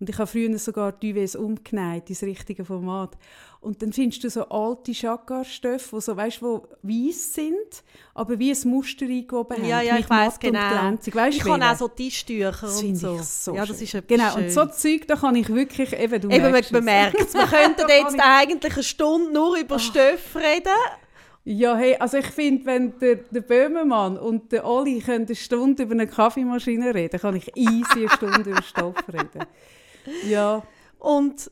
Und 0.00 0.08
ich 0.08 0.18
habe 0.18 0.26
früher 0.26 0.56
sogar 0.58 0.92
Duvets 0.92 1.34
umgenäht, 1.34 2.08
ins 2.08 2.22
richtige 2.22 2.64
Format. 2.64 3.16
Und 3.60 3.82
dann 3.82 3.92
findest 3.92 4.22
du 4.22 4.30
so 4.30 4.48
alte 4.48 4.94
Chagar-Stoffe, 4.94 5.96
die 5.96 6.00
so, 6.00 6.16
weißt, 6.16 6.42
wo 6.42 6.68
weiß 6.82 7.34
sind, 7.34 7.82
aber 8.14 8.38
wie 8.38 8.52
ein 8.52 8.70
Muster 8.70 9.06
eingewoben 9.06 9.56
haben. 9.56 9.68
Ja, 9.68 9.80
ja, 9.80 9.98
ich 9.98 10.08
weiß 10.08 10.38
genau. 10.38 10.60
Weißt, 10.60 11.38
ich 11.38 11.44
habe 11.44 11.64
auch 11.64 11.76
so 11.76 11.88
Tischtücher 11.88 12.52
das 12.52 12.80
und 12.80 12.94
so. 12.94 13.18
so. 13.20 13.54
Ja, 13.54 13.66
das 13.66 13.82
ist 13.82 13.96
Genau, 14.06 14.30
schön. 14.30 14.44
und 14.44 14.52
so 14.52 14.66
Zeug, 14.66 15.08
da 15.08 15.16
kann 15.16 15.34
ich 15.34 15.48
wirklich, 15.48 15.92
eben, 15.92 16.20
du 16.20 16.28
eben 16.30 16.52
man 16.70 16.84
merkt 16.84 17.20
es. 17.20 17.34
Wir 17.34 17.46
könnten 17.46 17.88
jetzt 17.88 18.16
eigentlich 18.20 18.74
eine 18.74 18.82
Stunde 18.84 19.32
nur 19.32 19.58
über 19.58 19.74
oh. 19.74 19.78
Stoffe 19.78 20.38
reden. 20.38 20.68
Ja, 21.44 21.76
hey, 21.76 21.96
also 21.98 22.18
ich 22.18 22.26
finde, 22.26 22.66
wenn 22.66 22.98
der, 22.98 23.16
der 23.16 23.40
Böhmermann 23.40 24.18
und 24.18 24.52
der 24.52 24.66
Oli 24.66 25.02
eine 25.06 25.34
Stunde 25.34 25.84
über 25.84 25.94
eine 25.94 26.06
Kaffeemaschine 26.06 26.94
reden, 26.94 27.18
kann 27.18 27.34
ich 27.34 27.50
easy 27.56 28.00
eine 28.00 28.10
Stunde 28.10 28.50
über 28.50 28.62
Stoff 28.62 28.96
reden. 29.10 29.46
Ja. 30.26 30.62
Und 30.98 31.50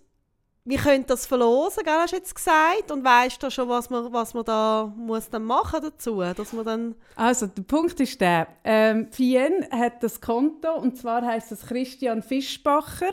wir 0.65 0.79
können 0.79 1.07
das 1.07 1.27
verlosen, 1.27 1.85
gell, 1.85 1.95
hast 1.95 2.13
du 2.13 2.17
jetzt 2.17 2.35
gesagt. 2.35 2.91
Und 2.91 3.05
weißt 3.05 3.41
du 3.41 3.51
schon, 3.51 3.69
was 3.69 3.89
man, 3.89 4.13
was 4.13 4.35
man 4.35 4.45
da 4.45 4.93
muss 4.97 5.31
dann 5.31 5.45
machen 5.45 5.81
dazu? 5.81 6.21
Dass 6.21 6.53
man 6.53 6.65
dann 6.65 6.95
also, 7.15 7.47
der 7.47 7.63
Punkt 7.63 8.01
ist 8.01 8.21
der, 8.21 8.49
ähm, 8.65 9.07
Fien 9.13 9.65
hat 9.71 10.03
das 10.03 10.21
Konto, 10.21 10.75
und 10.75 10.99
zwar 10.99 11.25
heißt 11.25 11.53
es 11.53 11.67
Christian 11.67 12.23
Fischbacher. 12.23 13.13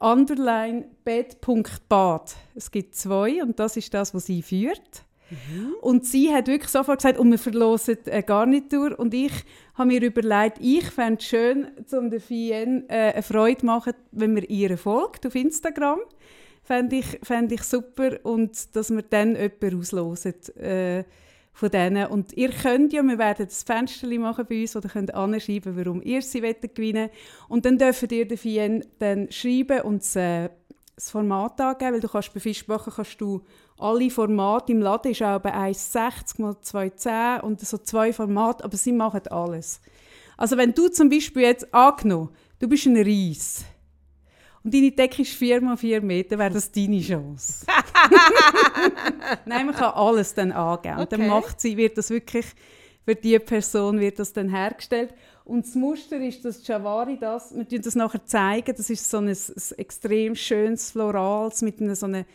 underline 0.00 0.86
bed.bad. 1.04 2.36
Es 2.54 2.70
gibt 2.70 2.94
zwei 2.94 3.42
und 3.42 3.58
das 3.58 3.76
ist 3.76 3.94
das, 3.94 4.14
was 4.14 4.26
sie 4.26 4.42
führt. 4.42 5.04
Mhm. 5.30 5.74
Und 5.80 6.06
sie 6.06 6.32
hat 6.32 6.48
wirklich 6.48 6.70
sofort 6.70 6.98
gesagt, 6.98 7.18
und 7.18 7.30
wir 7.30 7.38
verlosen 7.38 7.98
eine 8.10 8.22
Garnitur. 8.22 8.98
Und 8.98 9.14
ich 9.14 9.32
habe 9.74 9.88
mir 9.88 10.02
überlegt, 10.02 10.58
ich 10.60 10.84
fände 10.84 11.18
es 11.20 11.26
schön, 11.26 11.68
um 11.92 12.10
der 12.10 12.20
Fienne 12.20 12.84
äh, 12.88 13.12
eine 13.12 13.22
Freude 13.22 13.58
zu 13.58 13.66
machen, 13.66 13.92
wenn 14.12 14.34
wir 14.34 14.48
ihr 14.48 14.76
folgt 14.78 15.26
auf 15.26 15.34
Instagram. 15.34 16.00
Fände 16.62 16.96
ich, 16.96 17.18
fänd 17.22 17.52
ich 17.52 17.62
super. 17.62 18.18
Und 18.22 18.74
dass 18.76 18.90
wir 18.90 19.02
dann 19.02 19.36
jemanden 19.36 19.78
auslosen 19.78 20.34
äh, 20.56 21.04
von 21.58 21.70
denen. 21.70 22.06
Und 22.06 22.32
ihr 22.34 22.50
könnt 22.50 22.92
ja, 22.92 23.02
wir 23.02 23.18
werden 23.18 23.46
das 23.46 23.64
Fenster 23.64 24.06
machen 24.18 24.46
bei 24.48 24.62
uns, 24.62 24.76
oder 24.76 24.88
könnt 24.88 25.12
anschreiben, 25.12 25.76
warum 25.76 26.00
ihr 26.02 26.22
sie 26.22 26.40
gewinnen 26.40 27.08
wollt. 27.08 27.12
Und 27.48 27.64
dann 27.64 27.78
dürft 27.78 28.12
ihr 28.12 28.26
der 28.26 28.38
Fienne 28.38 28.86
dann 28.98 29.30
schreiben 29.30 29.80
und 29.82 30.02
das, 30.02 30.16
äh, 30.16 30.50
das 30.94 31.10
Format 31.10 31.60
angeben, 31.60 31.94
weil 31.94 32.00
du 32.00 32.08
kannst 32.08 32.32
bei 32.32 32.40
Fischbachen 32.40 32.92
kannst 32.94 33.20
du 33.20 33.42
alle 33.78 34.10
Formate 34.10 34.72
im 34.72 34.80
Laden 34.80 35.12
ist 35.12 35.22
auch 35.22 35.40
bei 35.40 35.54
1,60 35.54 36.40
mal 36.40 36.52
2,10 36.52 37.40
und 37.40 37.60
so 37.60 37.78
zwei 37.78 38.12
Formate, 38.12 38.64
aber 38.64 38.76
sie 38.76 38.92
machen 38.92 39.26
alles. 39.28 39.80
Also 40.36 40.56
wenn 40.56 40.72
du 40.72 40.88
zum 40.88 41.08
Beispiel 41.08 41.42
jetzt 41.42 41.72
angenommen, 41.72 42.30
du 42.58 42.68
bist 42.68 42.86
ein 42.86 42.96
Reis 42.96 43.64
und 44.62 44.74
deine 44.74 44.90
Decke 44.90 45.22
ist 45.22 45.32
4 45.32 45.60
mal 45.60 45.76
4 45.76 46.00
Meter, 46.02 46.38
wäre 46.38 46.50
das 46.50 46.70
deine 46.70 47.00
Chance. 47.00 47.66
Nein, 49.46 49.66
man 49.66 49.74
kann 49.74 49.94
alles 49.94 50.34
dann 50.34 50.52
angeben. 50.52 50.98
Und 50.98 51.12
dann 51.12 51.26
macht 51.26 51.60
sie, 51.60 51.76
wird 51.76 51.96
das 51.98 52.10
wirklich, 52.10 52.46
für 53.04 53.14
diese 53.14 53.40
Person 53.40 54.00
wird 54.00 54.18
das 54.18 54.32
dann 54.32 54.48
hergestellt. 54.48 55.14
Und 55.44 55.64
das 55.66 55.74
Muster 55.74 56.18
ist, 56.18 56.44
dass 56.44 56.66
Javari 56.66 57.18
das, 57.18 57.54
wir 57.54 57.66
zeigen 57.66 57.82
das 57.82 57.94
nachher 57.94 58.26
zeigen, 58.26 58.74
das 58.76 58.90
ist 58.90 59.08
so 59.08 59.18
ein, 59.18 59.28
ein 59.28 59.78
extrem 59.78 60.34
schönes 60.34 60.90
Florals 60.90 61.62
mit 61.62 61.80
einer 61.80 61.96
so 61.96 62.06
einer 62.06 62.26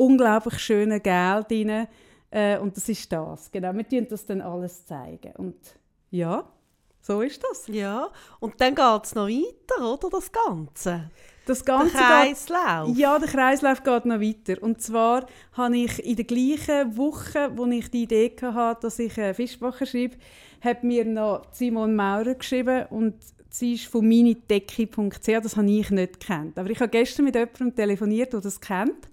unglaublich 0.00 0.58
schönen 0.58 1.02
Gel 1.02 1.44
drin. 1.48 1.86
Äh, 2.30 2.58
und 2.58 2.76
das 2.76 2.88
ist 2.88 3.10
das. 3.12 3.50
Genau, 3.50 3.74
wir 3.74 3.88
zeigen 3.88 4.08
das 4.08 4.24
dann 4.24 4.40
alles 4.40 4.86
zeigen. 4.86 5.32
Und 5.36 5.56
ja, 6.10 6.44
so 7.00 7.22
ist 7.22 7.42
das. 7.42 7.66
Ja, 7.68 8.10
und 8.40 8.60
dann 8.60 8.74
geht 8.74 9.04
es 9.04 9.14
noch 9.14 9.28
weiter, 9.28 9.92
oder, 9.92 10.10
das 10.10 10.30
Ganze? 10.30 11.10
Das 11.46 11.64
Ganze 11.64 11.96
der 11.96 12.02
Kreislauf? 12.02 12.86
Geht, 12.88 12.98
ja, 12.98 13.18
der 13.18 13.28
Kreislauf 13.28 13.82
geht 13.82 14.04
noch 14.04 14.20
weiter. 14.20 14.62
Und 14.62 14.80
zwar 14.80 15.26
habe 15.54 15.76
ich 15.76 16.04
in 16.04 16.16
der 16.16 16.24
gleichen 16.24 16.96
Woche, 16.96 17.50
wo 17.56 17.66
ich 17.66 17.90
die 17.90 18.04
Idee 18.04 18.32
hatte, 18.40 18.82
dass 18.82 18.98
ich 18.98 19.16
äh, 19.18 19.34
Fischbacher 19.34 19.86
schreibe, 19.86 20.16
hat 20.60 20.84
mir 20.84 21.04
noch 21.04 21.42
Simon 21.52 21.96
Maurer 21.96 22.34
geschrieben 22.34 22.86
und 22.90 23.14
sie 23.48 23.74
ist 23.74 23.86
von 23.86 24.06
minidecke.ch, 24.06 25.26
das 25.42 25.56
habe 25.56 25.70
ich 25.70 25.90
nicht 25.90 26.20
gekannt. 26.20 26.58
Aber 26.58 26.70
ich 26.70 26.78
habe 26.78 26.90
gestern 26.90 27.24
mit 27.24 27.34
jemandem 27.34 27.74
telefoniert, 27.74 28.32
der 28.32 28.40
das 28.40 28.60
kennt. 28.60 29.08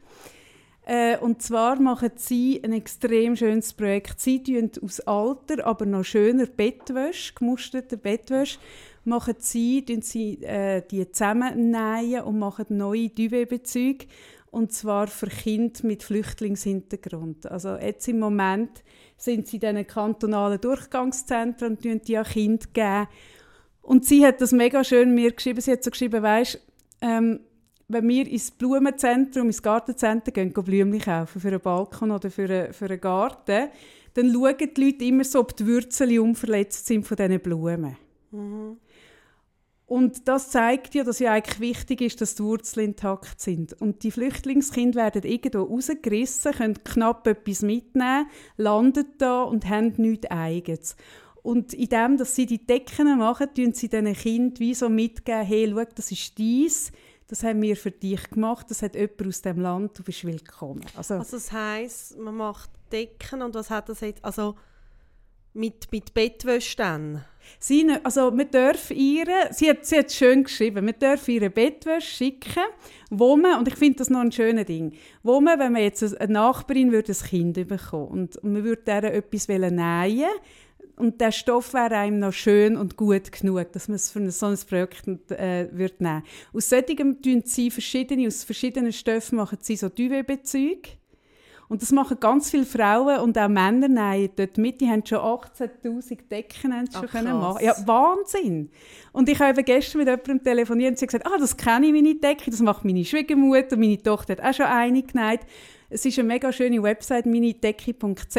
Äh, 0.89 1.17
und 1.17 1.41
zwar 1.41 1.81
machen 1.81 2.11
sie 2.15 2.61
ein 2.63 2.71
extrem 2.71 3.35
schönes 3.35 3.73
Projekt. 3.73 4.21
Sie 4.21 4.41
tun 4.41 4.71
aus 4.81 5.01
alter, 5.01 5.67
aber 5.67 5.85
noch 5.85 6.05
schöner 6.05 6.45
Bettwäsche, 6.45 7.33
gemusterter 7.33 7.97
Bettwäsche, 7.97 8.57
machen 9.03 9.35
sie, 9.39 9.83
sie 10.01 10.41
äh, 10.43 10.81
die 10.89 11.11
zusammennähen 11.11 12.23
und 12.23 12.39
machen 12.39 12.67
neue 12.69 13.09
Duvet-Bezüge. 13.09 14.05
Und 14.49 14.71
zwar 14.71 15.07
für 15.07 15.27
Kinder 15.27 15.77
mit 15.83 16.03
Flüchtlingshintergrund. 16.03 17.51
Also 17.51 17.75
jetzt 17.75 18.07
im 18.07 18.19
Moment 18.19 18.81
sind 19.17 19.45
sie 19.45 19.57
in 19.57 19.59
diesen 19.59 19.87
kantonalen 19.87 20.61
Durchgangszentren 20.61 21.73
und 21.73 21.81
geben 21.81 22.01
die 22.01 22.17
an 22.17 22.23
Kinder 22.23 22.65
geben. 22.71 23.07
Und 23.81 24.05
sie 24.05 24.25
hat 24.25 24.39
das 24.39 24.53
mega 24.53 24.85
schön 24.85 25.13
mir 25.13 25.33
geschrieben. 25.33 25.59
Sie 25.59 25.73
hat 25.73 25.83
so 25.83 25.91
geschrieben, 25.91 26.23
weißt, 26.23 26.61
ähm, 27.01 27.41
wenn 27.87 28.07
wir 28.07 28.27
ins 28.27 28.51
Blumenzentrum, 28.51 29.47
ins 29.47 29.61
Gartenzentrum 29.61 30.33
gehen, 30.33 30.53
Blümchen 30.53 31.01
kaufen 31.01 31.39
für 31.39 31.47
einen 31.47 31.61
Balkon 31.61 32.11
oder 32.11 32.29
für 32.29 32.43
einen, 32.43 32.73
für 32.73 32.85
einen 32.85 32.99
Garten, 32.99 33.69
dann 34.13 34.33
schauen 34.33 34.55
die 34.57 34.81
Leute 34.83 35.05
immer 35.05 35.23
so, 35.23 35.39
ob 35.39 35.55
die 35.55 35.67
Wurzeln 35.67 36.19
unverletzt 36.19 36.87
sind 36.87 37.05
von 37.05 37.15
diesen 37.15 37.39
Blumen. 37.39 37.95
Mhm. 38.31 38.77
Und 39.85 40.27
das 40.27 40.49
zeigt 40.49 40.95
ja, 40.95 41.05
dass 41.05 41.19
ja 41.19 41.31
eigentlich 41.31 41.61
wichtig 41.61 42.01
ist, 42.01 42.19
dass 42.19 42.35
die 42.35 42.43
Wurzeln 42.43 42.87
intakt 42.87 43.39
sind. 43.39 43.71
Und 43.79 44.03
die 44.03 44.11
Flüchtlingskinder 44.11 45.01
werden 45.01 45.23
irgendwo 45.23 45.63
rausgerissen, 45.63 46.51
können 46.51 46.83
knapp 46.83 47.25
etwas 47.25 47.61
mitnehmen, 47.61 48.27
landen 48.57 49.05
da 49.17 49.43
und 49.43 49.69
haben 49.69 49.93
nichts 49.95 50.29
Eigenes. 50.29 50.97
Und 51.41 51.73
in 51.73 51.87
dem, 51.87 52.17
dass 52.17 52.35
sie 52.35 52.45
die 52.45 52.65
Decken 52.65 53.17
machen, 53.17 53.47
tun 53.55 53.71
sie 53.71 53.87
diesen 53.87 54.13
Kindern 54.13 54.59
wie 54.59 54.73
so 54.73 54.89
mitgeben, 54.89 55.45
hey, 55.45 55.71
schau, 55.73 55.85
das 55.95 56.11
ist 56.11 56.37
dies, 56.37 56.91
das 57.27 57.43
haben 57.43 57.61
wir 57.61 57.75
für 57.75 57.91
dich 57.91 58.29
gemacht, 58.29 58.67
das 58.69 58.81
hat 58.81 58.95
jemand 58.95 59.27
aus 59.27 59.41
dem 59.41 59.59
Land, 59.59 59.99
du 59.99 60.03
bist 60.03 60.23
willkommen. 60.25 60.85
Also, 60.95 61.15
also 61.15 61.37
das 61.37 61.51
heisst, 61.51 62.17
man 62.17 62.35
macht 62.35 62.69
Decken 62.91 63.41
und 63.41 63.53
was 63.53 63.69
hat 63.69 63.89
das 63.89 63.99
jetzt, 63.99 64.23
also 64.23 64.55
mit, 65.53 65.91
mit 65.91 66.13
Bettwäsche 66.13 66.77
dann? 66.77 67.25
Sie, 67.59 67.83
ne, 67.83 67.99
also 68.03 68.35
wir 68.37 68.45
dürfen 68.45 68.95
ihre, 68.95 69.49
sie 69.51 69.69
hat, 69.69 69.85
sie 69.85 69.97
hat 69.97 70.11
schön 70.11 70.43
geschrieben, 70.43 70.85
wir 70.85 70.93
dürfen 70.93 71.31
ihre 71.31 71.49
Bettwäsche 71.49 72.07
schicken, 72.07 72.63
wo 73.09 73.35
man, 73.35 73.59
und 73.59 73.67
ich 73.67 73.75
finde 73.75 73.97
das 73.97 74.09
noch 74.09 74.19
ein 74.21 74.31
schönes 74.31 74.65
Ding, 74.65 74.93
wo 75.23 75.41
man, 75.41 75.59
wenn 75.59 75.73
man 75.73 75.81
jetzt 75.81 76.03
eine 76.03 76.33
Nachbarin 76.33 76.91
würde 76.91 77.11
ein 77.11 77.27
Kind 77.27 77.67
bekommen 77.67 78.07
und, 78.07 78.37
und 78.37 78.53
man 78.53 78.63
würde 78.63 78.83
der 78.83 79.13
etwas 79.13 79.47
nähen 79.47 80.25
und 80.97 81.21
der 81.21 81.31
Stoff 81.31 81.73
wäre 81.73 81.95
einem 81.95 82.19
noch 82.19 82.33
schön 82.33 82.75
und 82.75 82.97
gut 82.97 83.31
genug, 83.31 83.71
dass 83.71 83.87
man 83.87 83.95
es 83.95 84.09
für 84.09 84.19
ein 84.19 84.31
solches 84.31 84.65
Projekt 84.65 85.07
äh, 85.31 85.69
wird 85.71 86.01
nehmen. 86.01 86.23
Aus 86.53 86.69
solchen 86.69 87.21
tun 87.21 87.43
sie 87.45 87.69
verschiedene, 87.71 88.27
aus 88.27 88.43
verschiedenen 88.43 88.91
Stoffen 88.91 89.37
machen 89.37 89.59
sie 89.61 89.75
so 89.75 89.89
Duvet-Bezüge. 89.89 90.89
Und 91.69 91.81
das 91.81 91.91
machen 91.91 92.17
ganz 92.19 92.49
viele 92.49 92.65
Frauen 92.65 93.19
und 93.19 93.37
auch 93.37 93.49
Männer 93.49 93.89
nein, 93.89 94.29
dort 94.35 94.57
mit. 94.57 94.79
Die 94.79 94.87
haben 94.87 95.05
schon 95.05 95.19
18'000 95.19 96.27
Decken 96.31 96.71
schon 96.91 97.05
Ach, 97.05 97.11
können 97.11 97.37
machen. 97.37 97.63
Ja, 97.63 97.75
Wahnsinn! 97.85 98.71
Und 99.11 99.27
ich 99.27 99.37
habe 99.39 99.63
gestern 99.63 99.99
mit 99.99 100.07
jemandem 100.07 100.41
telefoniert 100.41 100.91
und 100.91 100.97
sie 100.97 101.03
hat 101.05 101.11
gesagt, 101.11 101.27
ah, 101.27 101.37
das 101.37 101.57
kenne 101.57 101.87
ich, 101.87 101.91
meine 101.91 102.15
Decke, 102.15 102.49
das 102.49 102.61
macht 102.61 102.85
meine 102.85 103.03
Schwiegermutter, 103.03 103.75
meine 103.75 104.01
Tochter 104.01 104.37
hat 104.37 104.41
auch 104.41 104.53
schon 104.53 104.65
eine 104.65 105.03
genäht. 105.03 105.41
Es 105.89 106.05
ist 106.05 106.19
eine 106.19 106.27
mega 106.27 106.51
schöne 106.51 106.83
Website, 106.83 107.25
minidecke.ch. 107.25 108.37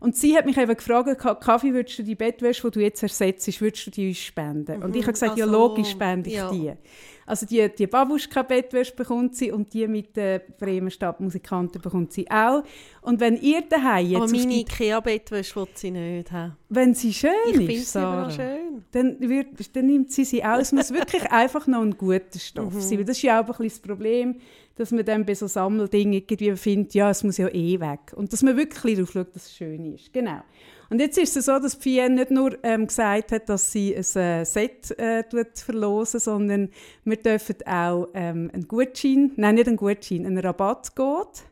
Und 0.00 0.16
sie 0.16 0.36
hat 0.36 0.46
mich 0.46 0.56
eben 0.56 0.74
gefragt, 0.74 1.18
Kaffee, 1.40 1.72
würdest 1.72 1.98
du 1.98 2.02
die 2.02 2.16
Bettwäsche, 2.16 2.68
die 2.68 2.78
du 2.78 2.80
jetzt 2.80 3.02
ersetzt, 3.02 3.60
würdest 3.60 3.86
du 3.86 3.90
die 3.90 4.08
uns 4.08 4.18
spenden? 4.18 4.78
Mhm, 4.78 4.84
und 4.84 4.96
ich 4.96 5.02
habe 5.02 5.12
gesagt, 5.12 5.32
also, 5.32 5.44
ja, 5.44 5.50
logisch 5.50 5.90
spende 5.90 6.28
ich 6.28 6.36
ja. 6.36 6.50
die. 6.50 6.72
Also 7.30 7.46
die, 7.46 7.68
die 7.72 7.86
Babuschka-Bettwäsche 7.86 8.96
bekommt 8.96 9.36
sie 9.36 9.52
und 9.52 9.72
die 9.72 9.86
mit 9.86 10.16
den 10.16 10.40
Bremer 10.58 10.90
Stadtmusikanten 10.90 11.80
bekommt 11.80 12.12
sie 12.12 12.28
auch. 12.28 12.64
Und 13.02 13.20
wenn 13.20 13.36
ihr 13.36 13.62
daheim 13.62 14.06
jetzt... 14.06 14.22
Aber 14.22 14.32
meine 14.32 14.54
Ikea-Bettwäsche 14.54 15.54
will 15.54 15.68
sie 15.74 15.92
nicht 15.92 16.32
haben. 16.32 16.56
Wenn 16.68 16.92
sie 16.92 17.14
schön 17.14 17.30
ich 17.52 17.70
ist, 17.70 17.92
Sarah, 17.92 18.30
schön. 18.30 18.84
Dann, 18.90 19.20
wird, 19.20 19.48
dann 19.76 19.86
nimmt 19.86 20.10
sie 20.10 20.24
sie 20.24 20.42
aus. 20.42 20.62
Es 20.62 20.72
muss 20.72 20.92
wirklich 20.92 21.22
einfach 21.30 21.68
noch 21.68 21.82
ein 21.82 21.96
guter 21.96 22.40
Stoff 22.40 22.74
mhm. 22.74 22.80
sein. 22.80 23.06
Das 23.06 23.16
ist 23.16 23.22
ja 23.22 23.40
auch 23.40 23.44
ein 23.44 23.46
bisschen 23.46 23.68
das 23.68 23.78
Problem, 23.78 24.40
dass 24.80 24.92
man 24.92 25.04
dann 25.04 25.26
bei 25.26 25.34
so 25.34 25.46
Sammeldingen 25.46 26.14
irgendwie 26.14 26.56
findet, 26.56 26.94
ja, 26.94 27.10
es 27.10 27.22
muss 27.22 27.36
ja 27.36 27.48
eh 27.48 27.78
weg. 27.80 28.14
Und 28.16 28.32
dass 28.32 28.42
man 28.42 28.56
wirklich 28.56 28.94
darauf 28.94 29.12
schaut, 29.12 29.36
dass 29.36 29.44
es 29.44 29.54
schön 29.54 29.92
ist. 29.92 30.10
Genau. 30.10 30.40
Und 30.88 31.00
jetzt 31.00 31.18
ist 31.18 31.36
es 31.36 31.44
so, 31.44 31.58
dass 31.58 31.74
Fienne 31.74 32.14
nicht 32.14 32.30
nur 32.30 32.56
ähm, 32.64 32.86
gesagt 32.86 33.30
hat, 33.30 33.50
dass 33.50 33.70
sie 33.70 33.94
ein 33.94 34.00
äh, 34.00 34.44
Set 34.46 34.90
äh, 34.98 35.22
verlosen, 35.54 36.18
sondern 36.18 36.70
wir 37.04 37.18
dürfen 37.18 37.56
auch 37.66 38.08
ähm, 38.14 38.50
einen 38.54 38.66
Gutschein, 38.66 39.32
nein, 39.36 39.56
nicht 39.56 39.68
einen 39.68 39.76
Gutschein, 39.76 40.24
einen 40.24 40.38
Rabattcode 40.38 41.42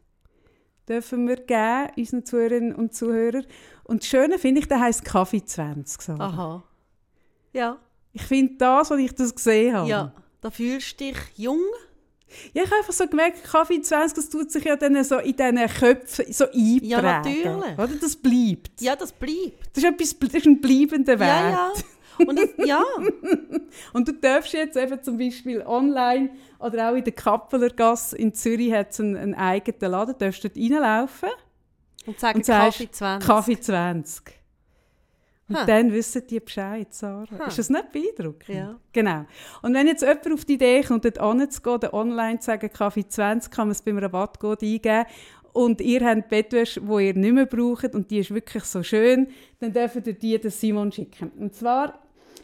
dürfen 0.88 1.28
wir 1.28 1.36
geben, 1.36 1.90
unseren 1.98 2.24
Zuhörerinnen 2.24 2.74
und 2.74 2.94
Zuhörern. 2.94 3.44
Und 3.84 4.04
das 4.04 4.08
Schöne 4.08 4.38
finde 4.38 4.62
ich, 4.62 4.68
der 4.68 4.80
heisst 4.80 5.04
Kaffee 5.04 5.44
20. 5.44 6.00
So. 6.00 6.12
Aha. 6.14 6.64
Ja. 7.52 7.76
Ich 8.14 8.22
finde 8.22 8.54
das, 8.56 8.90
was 8.90 8.98
ich 8.98 9.14
das 9.14 9.34
gesehen 9.34 9.76
habe. 9.76 9.90
Ja, 9.90 10.14
da 10.40 10.50
fühlst 10.50 10.98
du 10.98 11.04
dich 11.04 11.18
jung 11.36 11.60
ja, 12.52 12.62
ich 12.62 12.70
habe 12.70 12.80
einfach 12.80 12.92
so 12.92 13.06
gemerkt, 13.06 13.44
Kaffee 13.44 13.80
20, 13.80 14.16
das 14.16 14.28
tut 14.28 14.50
sich 14.50 14.64
ja 14.64 14.76
dann 14.76 15.02
so 15.04 15.18
in 15.18 15.36
diesen 15.36 15.66
Köpfen 15.66 16.32
so 16.32 16.44
einprägen. 16.44 16.88
Ja, 16.88 17.02
natürlich. 17.02 17.46
Oder? 17.78 17.88
Das 18.00 18.16
bleibt. 18.16 18.80
Ja, 18.80 18.96
das 18.96 19.12
bleibt. 19.12 19.74
Das 19.74 19.84
ist, 19.84 19.90
etwas, 19.90 20.18
das 20.18 20.34
ist 20.34 20.46
ein 20.46 20.60
bleibender 20.60 21.18
Wert. 21.18 21.28
Ja, 21.28 21.50
ja. 21.50 21.72
Und, 22.26 22.38
das, 22.38 22.48
ja. 22.66 22.82
und 23.92 24.08
du 24.08 24.12
darfst 24.12 24.52
jetzt 24.52 24.76
eben 24.76 25.02
zum 25.02 25.18
Beispiel 25.18 25.62
online 25.62 26.30
oder 26.58 26.90
auch 26.90 26.94
in 26.94 27.04
der 27.04 27.12
Kappeler 27.12 27.70
Gasse 27.70 28.16
in 28.16 28.34
Zürich 28.34 28.72
hat 28.72 28.90
es 28.90 29.00
einen, 29.00 29.16
einen 29.16 29.34
eigenen 29.34 29.92
Laden, 29.92 30.14
du 30.18 30.24
darfst 30.24 30.44
dort 30.44 30.56
reinlaufen. 30.56 31.30
Und 32.06 32.18
sagen 32.18 32.38
und 32.38 32.46
Kaffee 32.46 32.90
20. 32.90 33.26
Kaffee 33.28 33.60
20. 33.60 34.37
Und 35.48 35.56
ha. 35.56 35.64
dann 35.64 35.92
wissen 35.92 36.22
die 36.28 36.40
Bescheid, 36.40 36.92
Sarah. 36.92 37.26
Ha. 37.38 37.44
Ist 37.46 37.58
das 37.58 37.70
nicht 37.70 37.90
beeindruckend? 37.92 38.48
Ja. 38.56 38.78
Genau. 38.92 39.24
Und 39.62 39.74
wenn 39.74 39.86
jetzt 39.86 40.02
jemand 40.02 40.32
auf 40.32 40.44
die 40.44 40.54
Idee 40.54 40.82
kommt, 40.82 41.04
dort 41.04 41.18
anzugehen, 41.18 41.92
online 41.92 42.38
zu 42.38 42.46
sagen, 42.46 42.70
Kaffee 42.70 43.06
20, 43.08 43.50
kann 43.50 43.68
man 43.68 43.72
es 43.72 43.82
beim 43.82 43.98
Rabattcode 43.98 44.62
eingeben 44.62 45.04
und 45.52 45.80
ihr 45.80 46.04
habt 46.06 46.28
Bettwäsche, 46.28 46.80
die 46.82 47.06
ihr 47.06 47.14
nicht 47.14 47.32
mehr 47.32 47.46
braucht 47.46 47.94
und 47.94 48.10
die 48.10 48.18
ist 48.18 48.32
wirklich 48.32 48.64
so 48.64 48.82
schön, 48.82 49.28
dann 49.60 49.72
dürft 49.72 50.06
ihr 50.06 50.12
die 50.12 50.38
den 50.38 50.50
Simon 50.50 50.92
schicken. 50.92 51.30
Und 51.38 51.54
zwar 51.54 51.98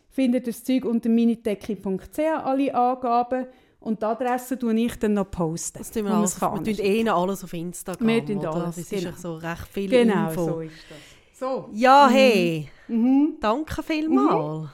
findet 0.08 0.46
ihr 0.46 0.52
das 0.52 0.64
Zeug 0.64 0.84
unter 0.84 1.08
minidecke.ch, 1.10 2.18
alle 2.18 2.74
Angaben 2.74 3.46
Und 3.80 4.00
die 4.00 4.06
Adresse 4.06 4.58
tue 4.58 4.74
ich 4.80 4.98
dann 4.98 5.12
noch 5.14 5.30
posten. 5.30 5.78
Das 5.78 5.90
tun 5.90 6.04
wir 6.06 6.14
alles, 6.14 6.40
wir 6.40 6.48
tun 6.54 6.74
eh 6.78 7.08
alles 7.08 7.44
auf 7.44 7.52
Instagram. 7.52 8.08
Wir 8.08 8.24
tun 8.24 8.46
alles, 8.46 8.76
Das 8.76 8.78
ist 8.78 8.90
genau. 8.90 9.16
so 9.16 9.34
recht 9.34 9.68
viel 9.70 9.90
Genau, 9.90 10.30
Info. 10.30 10.44
so 10.46 10.60
ist 10.60 10.72
das. 10.88 10.98
So. 11.34 11.68
Ja, 11.72 12.08
hey, 12.08 12.68
Mhm. 12.88 13.38
danke 13.40 13.82
vielmals. 13.82 14.68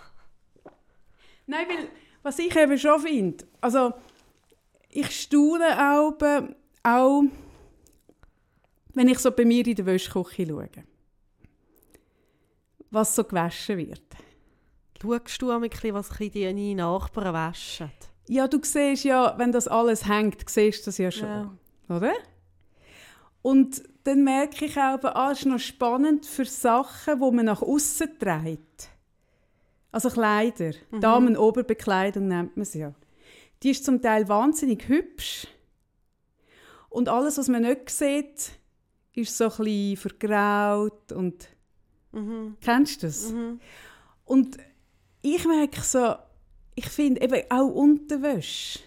Nein, 1.47 1.67
weil, 1.69 1.89
was 2.23 2.39
ich 2.39 2.55
eben 2.55 2.79
schon 2.79 3.01
finde, 3.01 3.45
also 3.61 3.93
ich 4.91 5.11
staune 5.23 5.65
auch, 5.95 6.15
auch, 6.83 7.23
wenn 8.95 9.09
ich 9.09 9.19
so 9.19 9.31
bei 9.31 9.45
mir 9.45 9.67
in 9.67 9.75
der 9.75 9.87
Wäschküche 9.87 10.47
schaue, 10.47 10.69
was 12.91 13.15
so 13.15 13.25
gewaschen 13.25 13.79
wird. 13.79 14.03
Schaust 15.01 15.41
du 15.41 15.51
ein 15.51 15.63
bisschen, 15.63 15.95
was 15.95 16.11
deine 16.11 16.75
Nachbarn 16.75 17.33
waschen? 17.33 17.91
Ja, 18.29 18.47
du 18.47 18.61
siehst 18.63 19.05
ja, 19.05 19.35
wenn 19.39 19.51
das 19.51 19.67
alles 19.67 20.07
hängt, 20.07 20.49
siehst 20.49 20.83
du 20.87 20.91
das 20.91 20.99
ja 20.99 21.11
schon, 21.11 21.29
Ja. 21.29 21.53
oder? 21.89 22.13
Und 23.43 23.83
dann 24.05 24.25
merke 24.25 24.65
ich 24.65 24.77
auch, 24.79 25.03
ah, 25.05 25.31
es 25.33 25.41
ist 25.41 25.47
noch 25.47 25.59
spannend 25.59 26.27
für 26.27 26.45
Sachen, 26.45 27.21
die 27.21 27.31
man 27.37 27.47
nach 27.47 27.63
außen 27.63 28.19
trägt. 28.19 28.89
Also 29.93 30.09
Kleider, 30.09 30.73
Damen-Oberbekleidung 31.01 32.29
nennt 32.29 32.57
man 32.57 32.65
sie 32.65 32.81
ja. 32.81 32.95
Die 33.63 33.71
ist 33.71 33.85
zum 33.85 34.01
Teil 34.01 34.29
wahnsinnig 34.29 34.89
hübsch. 34.89 35.47
Und 36.89 37.09
alles, 37.09 37.39
was 37.39 37.49
man 37.49 37.63
nicht 37.63 37.91
sieht, 37.91 38.53
ist 39.15 39.37
so 39.37 39.45
ein 39.45 39.51
bisschen 39.51 39.97
vergraut 39.97 41.13
und 41.13 41.49
Mhm. 42.13 42.57
kennst 42.61 43.03
du 43.03 43.07
das? 43.07 43.31
Mhm. 43.31 43.61
Und 44.25 44.57
ich 45.23 45.45
merke 45.47 45.81
so, 45.81 46.15
ich 46.75 46.89
finde 46.89 47.21
eben 47.21 47.43
auch 47.51 47.69
Unterwäsche, 47.69 48.81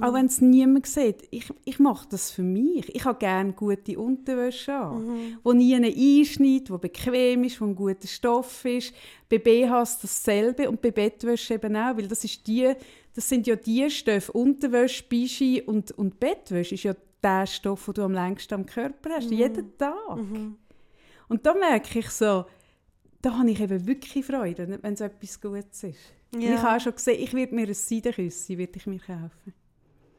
auch 0.00 0.14
wenn 0.14 0.26
es 0.26 0.40
niemand 0.40 0.86
sieht, 0.86 1.28
ich, 1.30 1.52
ich 1.64 1.78
mache 1.78 2.08
das 2.08 2.30
für 2.30 2.42
mich. 2.42 2.94
Ich 2.94 3.04
habe 3.04 3.18
gerne 3.18 3.52
gute 3.52 3.98
Unterwäsche 3.98 4.74
an, 4.74 5.36
wo 5.42 5.52
nie 5.52 5.74
einschneidet, 5.74 6.70
wo 6.70 6.78
bequem 6.78 7.44
ist, 7.44 7.60
wo 7.60 7.66
ein 7.66 7.76
guter 7.76 8.08
Stoff 8.08 8.64
ist. 8.64 8.94
Bei 9.28 9.38
BHs 9.38 9.98
dasselbe 10.00 10.70
und 10.70 10.80
bei 10.80 10.90
Bettwäsche 10.90 11.54
eben 11.54 11.76
auch, 11.76 11.96
weil 11.98 12.08
das, 12.08 12.24
ist 12.24 12.46
die, 12.46 12.72
das 13.14 13.28
sind 13.28 13.46
ja 13.46 13.56
die 13.56 13.90
Stoffe, 13.90 14.32
Unterwäsche, 14.32 15.04
Bischi 15.06 15.60
und, 15.60 15.90
und 15.92 16.18
Bettwäsche 16.18 16.74
ist 16.76 16.84
ja 16.84 16.94
der 17.22 17.46
Stoff, 17.46 17.84
den 17.86 17.94
du 17.94 18.02
am 18.04 18.12
längsten 18.12 18.54
am 18.54 18.66
Körper 18.66 19.10
hast, 19.16 19.30
jeden 19.30 19.76
Tag. 19.76 20.16
Und 21.28 21.44
da 21.44 21.54
merke 21.54 21.98
ich 21.98 22.08
so, 22.10 22.44
da 23.20 23.38
habe 23.38 23.50
ich 23.50 23.60
eben 23.60 23.86
wirklich 23.86 24.24
Freude, 24.24 24.78
wenn 24.80 24.94
es 24.94 25.00
etwas 25.00 25.40
Gutes 25.40 25.82
ist. 25.84 25.98
Und 26.32 26.40
Ja. 26.40 26.54
Ich 26.54 26.62
habe 26.62 26.76
auch 26.76 26.80
schon 26.80 26.94
gesehen, 26.94 27.22
ich 27.22 27.32
werde 27.34 27.54
mir 27.54 27.66
ein 27.66 27.74
Seidenküssi 27.74 28.58
würde 28.58 28.72
ich 28.76 28.86
mir 28.86 28.98
kaufen. 28.98 29.54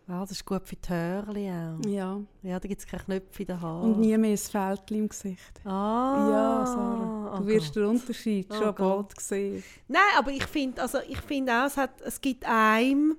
Ja, 0.07 0.21
das 0.21 0.31
ist 0.31 0.45
gut 0.45 0.67
für 0.67 0.75
die 0.75 0.89
Hörli 0.89 1.49
auch. 1.49 1.85
Ja. 1.87 2.21
Ja, 2.43 2.59
da 2.59 2.67
gibt 2.67 2.79
es 2.79 2.85
keine 2.85 3.03
Knöpfe 3.03 3.41
in 3.41 3.47
den 3.47 3.61
Haaren. 3.61 3.93
Und 3.93 3.99
nie 3.99 4.15
mehr 4.17 4.31
ein 4.31 4.37
Fältchen 4.37 4.97
im 4.97 5.09
Gesicht. 5.09 5.61
Ah. 5.65 6.27
ja, 6.29 6.65
Sarah. 6.65 7.37
Du 7.37 7.43
oh 7.43 7.47
wirst 7.47 7.67
Gott. 7.67 7.75
den 7.77 7.85
Unterschied 7.85 8.47
Oh 8.51 8.53
schon 8.55 8.75
Gott. 8.75 9.07
bald 9.07 9.21
sehen. 9.21 9.63
Nein, 9.87 10.01
aber 10.17 10.31
ich 10.31 10.45
finde 10.45 10.81
also, 10.81 10.99
ich 11.07 11.19
find 11.21 11.49
auch, 11.49 11.65
es, 11.65 11.77
hat, 11.77 12.01
es 12.01 12.21
gibt 12.21 12.45
einem 12.45 13.17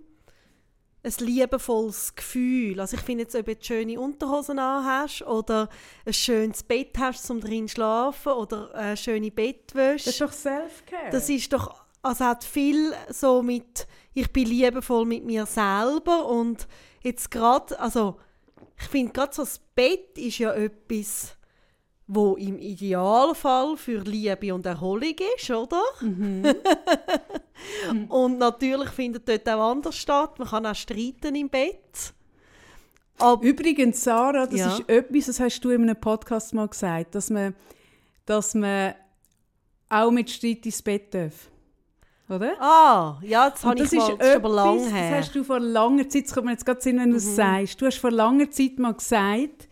ein 1.03 1.13
liebevolles 1.27 2.15
Gefühl. 2.15 2.81
Also 2.81 2.97
ich 2.97 3.03
finde 3.03 3.23
jetzt, 3.25 3.37
ob 3.37 3.47
du 3.47 3.57
schöne 3.61 3.99
Unterhosen 3.99 4.61
hast 4.61 5.23
oder 5.23 5.69
ein 6.05 6.13
schönes 6.13 6.63
Bett 6.63 6.99
hast, 6.99 7.31
um 7.31 7.41
drin 7.41 7.69
zu 7.69 7.77
schlafen 7.77 8.33
oder 8.33 8.75
eine 8.75 8.97
schöne 8.97 9.31
Bettwäsche. 9.31 10.05
Das 10.07 10.15
ist 10.15 10.21
doch 10.21 10.33
Self-Care. 10.33 11.11
Das 11.11 11.29
ist 11.29 11.53
doch, 11.53 11.85
also 12.03 12.25
hat 12.25 12.43
viel 12.45 12.93
so 13.11 13.43
mit, 13.43 13.87
ich 14.17 14.33
bin 14.33 14.47
liebevoll 14.49 15.05
mit 15.05 15.27
mir 15.27 15.45
selber 15.45 16.27
und 16.27 16.67
jetzt 17.03 17.31
gerade, 17.31 17.79
also 17.79 18.19
ich 18.81 18.87
finde 18.89 19.13
gerade 19.13 19.35
so 19.35 19.43
das 19.43 19.59
Bett 19.75 20.17
ist 20.17 20.39
ja 20.39 20.55
etwas, 20.55 21.37
wo 22.07 22.35
im 22.37 22.59
Idealfall 22.59 23.77
für 23.77 23.99
Liebe 24.01 24.55
und 24.55 24.65
Erholung 24.65 25.15
ist, 25.37 25.51
oder? 25.51 25.83
und 28.09 28.39
natürlich 28.39 28.89
findet 28.89 29.29
dort 29.29 29.47
auch 29.51 29.71
anders 29.73 29.97
statt. 29.97 30.39
Man 30.39 30.49
kann 30.49 30.65
auch 30.65 30.75
streiten 30.75 31.35
im 31.35 31.51
Bett. 31.51 32.15
Aber 33.19 33.43
Übrigens, 33.43 34.03
Sarah, 34.03 34.47
das 34.47 34.61
Ja. 34.61 34.79
ist 34.79 34.89
etwas, 34.89 35.27
das 35.27 35.41
hast 35.41 35.61
du 35.61 35.69
in 35.71 35.83
einem 35.83 36.01
Podcast 36.01 36.55
mal 36.55 36.69
gesagt, 36.69 37.15
dass 37.15 37.29
man, 37.29 37.55
dass 38.25 38.55
man 38.55 38.95
auch 39.91 40.11
mit 40.11 40.31
Streit 40.31 40.65
ins 40.65 40.81
Bett 40.81 41.13
darf. 41.13 41.51
Oder? 42.29 42.61
ah, 42.61 43.19
ja, 43.23 43.51
das 43.51 43.65
habe 43.65 43.77
ich 43.77 43.83
das 43.83 43.93
mal, 43.93 44.11
ist 44.11 44.21
das 44.21 44.29
ist 44.29 44.37
aber 44.37 44.49
etwas, 44.49 44.65
lang 44.65 44.79
her. 44.93 45.07
Mhm. 45.07 45.11
Das 45.11 45.27
hast 45.27 45.35
du 45.35 45.45
vor 45.45 45.61
langer 45.61 46.09
Zeit, 46.09 46.25
das 46.25 46.35
kommt 46.35 46.47
mir 46.47 46.53
jetzt 46.53 46.67
gerade 46.67 46.81
Sinn, 46.81 46.99
wenn 46.99 47.11
du 47.11 47.17
es 47.17 47.37
sagst. 47.37 47.81
Du 47.81 47.87
hast 47.87 47.99
vor 47.99 48.11
langer 48.11 48.51
Zeit 48.51 48.79
mal 48.79 48.95
gesagt, 48.95 49.66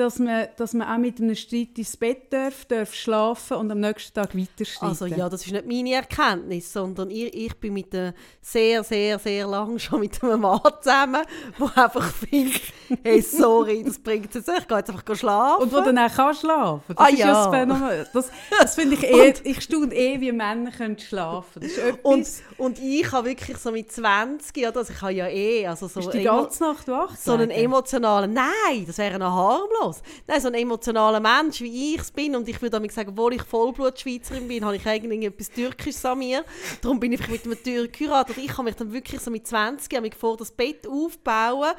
dass 0.00 0.18
man, 0.18 0.48
dass 0.56 0.72
man 0.72 0.88
auch 0.88 0.96
mit 0.96 1.20
einem 1.20 1.34
Streit 1.34 1.76
ins 1.76 1.94
Bett 1.94 2.32
darf, 2.32 2.64
darf 2.64 2.94
schlafen 2.94 3.58
und 3.58 3.70
am 3.70 3.80
nächsten 3.80 4.14
Tag 4.14 4.34
weiter 4.34 4.64
streiten. 4.64 4.86
Also 4.86 5.06
ja, 5.06 5.28
das 5.28 5.44
ist 5.44 5.52
nicht 5.52 5.66
meine 5.66 5.92
Erkenntnis, 5.92 6.72
sondern 6.72 7.10
ich, 7.10 7.34
ich 7.34 7.54
bin 7.56 7.74
mit 7.74 7.94
einem 7.94 8.14
sehr, 8.40 8.82
sehr, 8.82 9.18
sehr 9.18 9.46
lang 9.46 9.78
schon 9.78 10.00
mit 10.00 10.22
einem 10.24 10.40
Mann 10.40 10.58
zusammen, 10.80 11.22
der 11.58 11.84
einfach 11.84 12.14
findet, 12.14 12.62
hey, 13.04 13.20
sorry, 13.20 13.84
das 13.84 13.98
bringt 13.98 14.34
es 14.34 14.46
nicht, 14.46 14.60
ich 14.60 14.68
gehe 14.68 14.78
jetzt 14.78 14.88
einfach 14.88 15.14
schlafen. 15.14 15.64
Und 15.64 15.72
wo 15.72 15.80
dann 15.80 15.98
auch 15.98 16.14
kann 16.14 16.34
schlafen 16.34 16.94
Das 16.96 16.96
Ah, 16.96 17.08
ist 17.10 17.18
ja 17.18 17.44
das 17.44 17.54
Phänomen. 17.54 18.06
Das, 18.14 18.30
das 18.58 18.74
finde 18.74 18.94
ich 18.94 19.04
eh, 19.04 19.34
ich 19.44 19.60
staune 19.60 19.94
eh, 19.94 20.18
wie 20.18 20.32
Männer 20.32 20.70
können 20.70 20.98
schlafen 20.98 21.62
etwas, 21.62 21.92
und, 22.02 22.26
und 22.56 22.78
ich 22.78 23.12
habe 23.12 23.28
wirklich 23.28 23.58
so 23.58 23.70
mit 23.70 23.92
20, 23.92 24.66
oder, 24.66 24.78
also 24.78 24.92
ich 24.94 25.02
habe 25.02 25.12
ja 25.12 25.28
eh, 25.28 25.66
also 25.66 25.88
so, 25.88 26.00
ist 26.00 26.14
die 26.14 26.22
ganze 26.22 26.62
Nacht 26.62 26.88
wach 26.88 27.16
so 27.18 27.32
einen 27.32 27.50
emotionalen, 27.50 28.32
nein, 28.32 28.86
das 28.86 28.96
wäre 28.96 29.18
noch 29.18 29.30
harmlos. 29.30 29.89
Nein, 30.26 30.40
so 30.40 30.48
ein 30.48 30.54
emotionaler 30.54 31.20
Mensch, 31.20 31.60
wie 31.60 31.94
ich 31.94 32.00
es 32.00 32.10
bin, 32.10 32.36
und 32.36 32.48
ich 32.48 32.60
würde 32.60 32.70
damit 32.70 32.92
sagen, 32.92 33.10
obwohl 33.10 33.34
ich 33.34 33.42
Vollblut-Schweizerin 33.42 34.48
bin, 34.48 34.64
habe 34.64 34.76
ich 34.76 34.86
eigentlich 34.86 35.24
etwas 35.24 35.50
Türkisches 35.50 36.04
an 36.04 36.18
mir. 36.18 36.44
Darum 36.80 37.00
bin 37.00 37.12
ich 37.12 37.26
mit 37.28 37.44
einem 37.44 37.62
Türk 37.62 37.92
geheiratet. 37.92 38.38
Ich 38.38 38.52
habe 38.52 38.64
mich 38.64 38.76
dann 38.76 38.92
wirklich 38.92 39.20
so 39.20 39.30
mit 39.30 39.46
20 39.46 39.92
habe 39.94 40.02
mich 40.02 40.14
vor 40.14 40.36
das 40.36 40.50
Bett 40.50 40.86
aufbauen. 40.86 41.72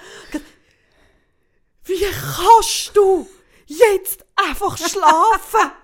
Wie 1.83 2.05
kannst 2.35 2.95
du 2.95 3.27
jetzt 3.65 4.25
einfach 4.35 4.77
schlafen? 4.77 5.71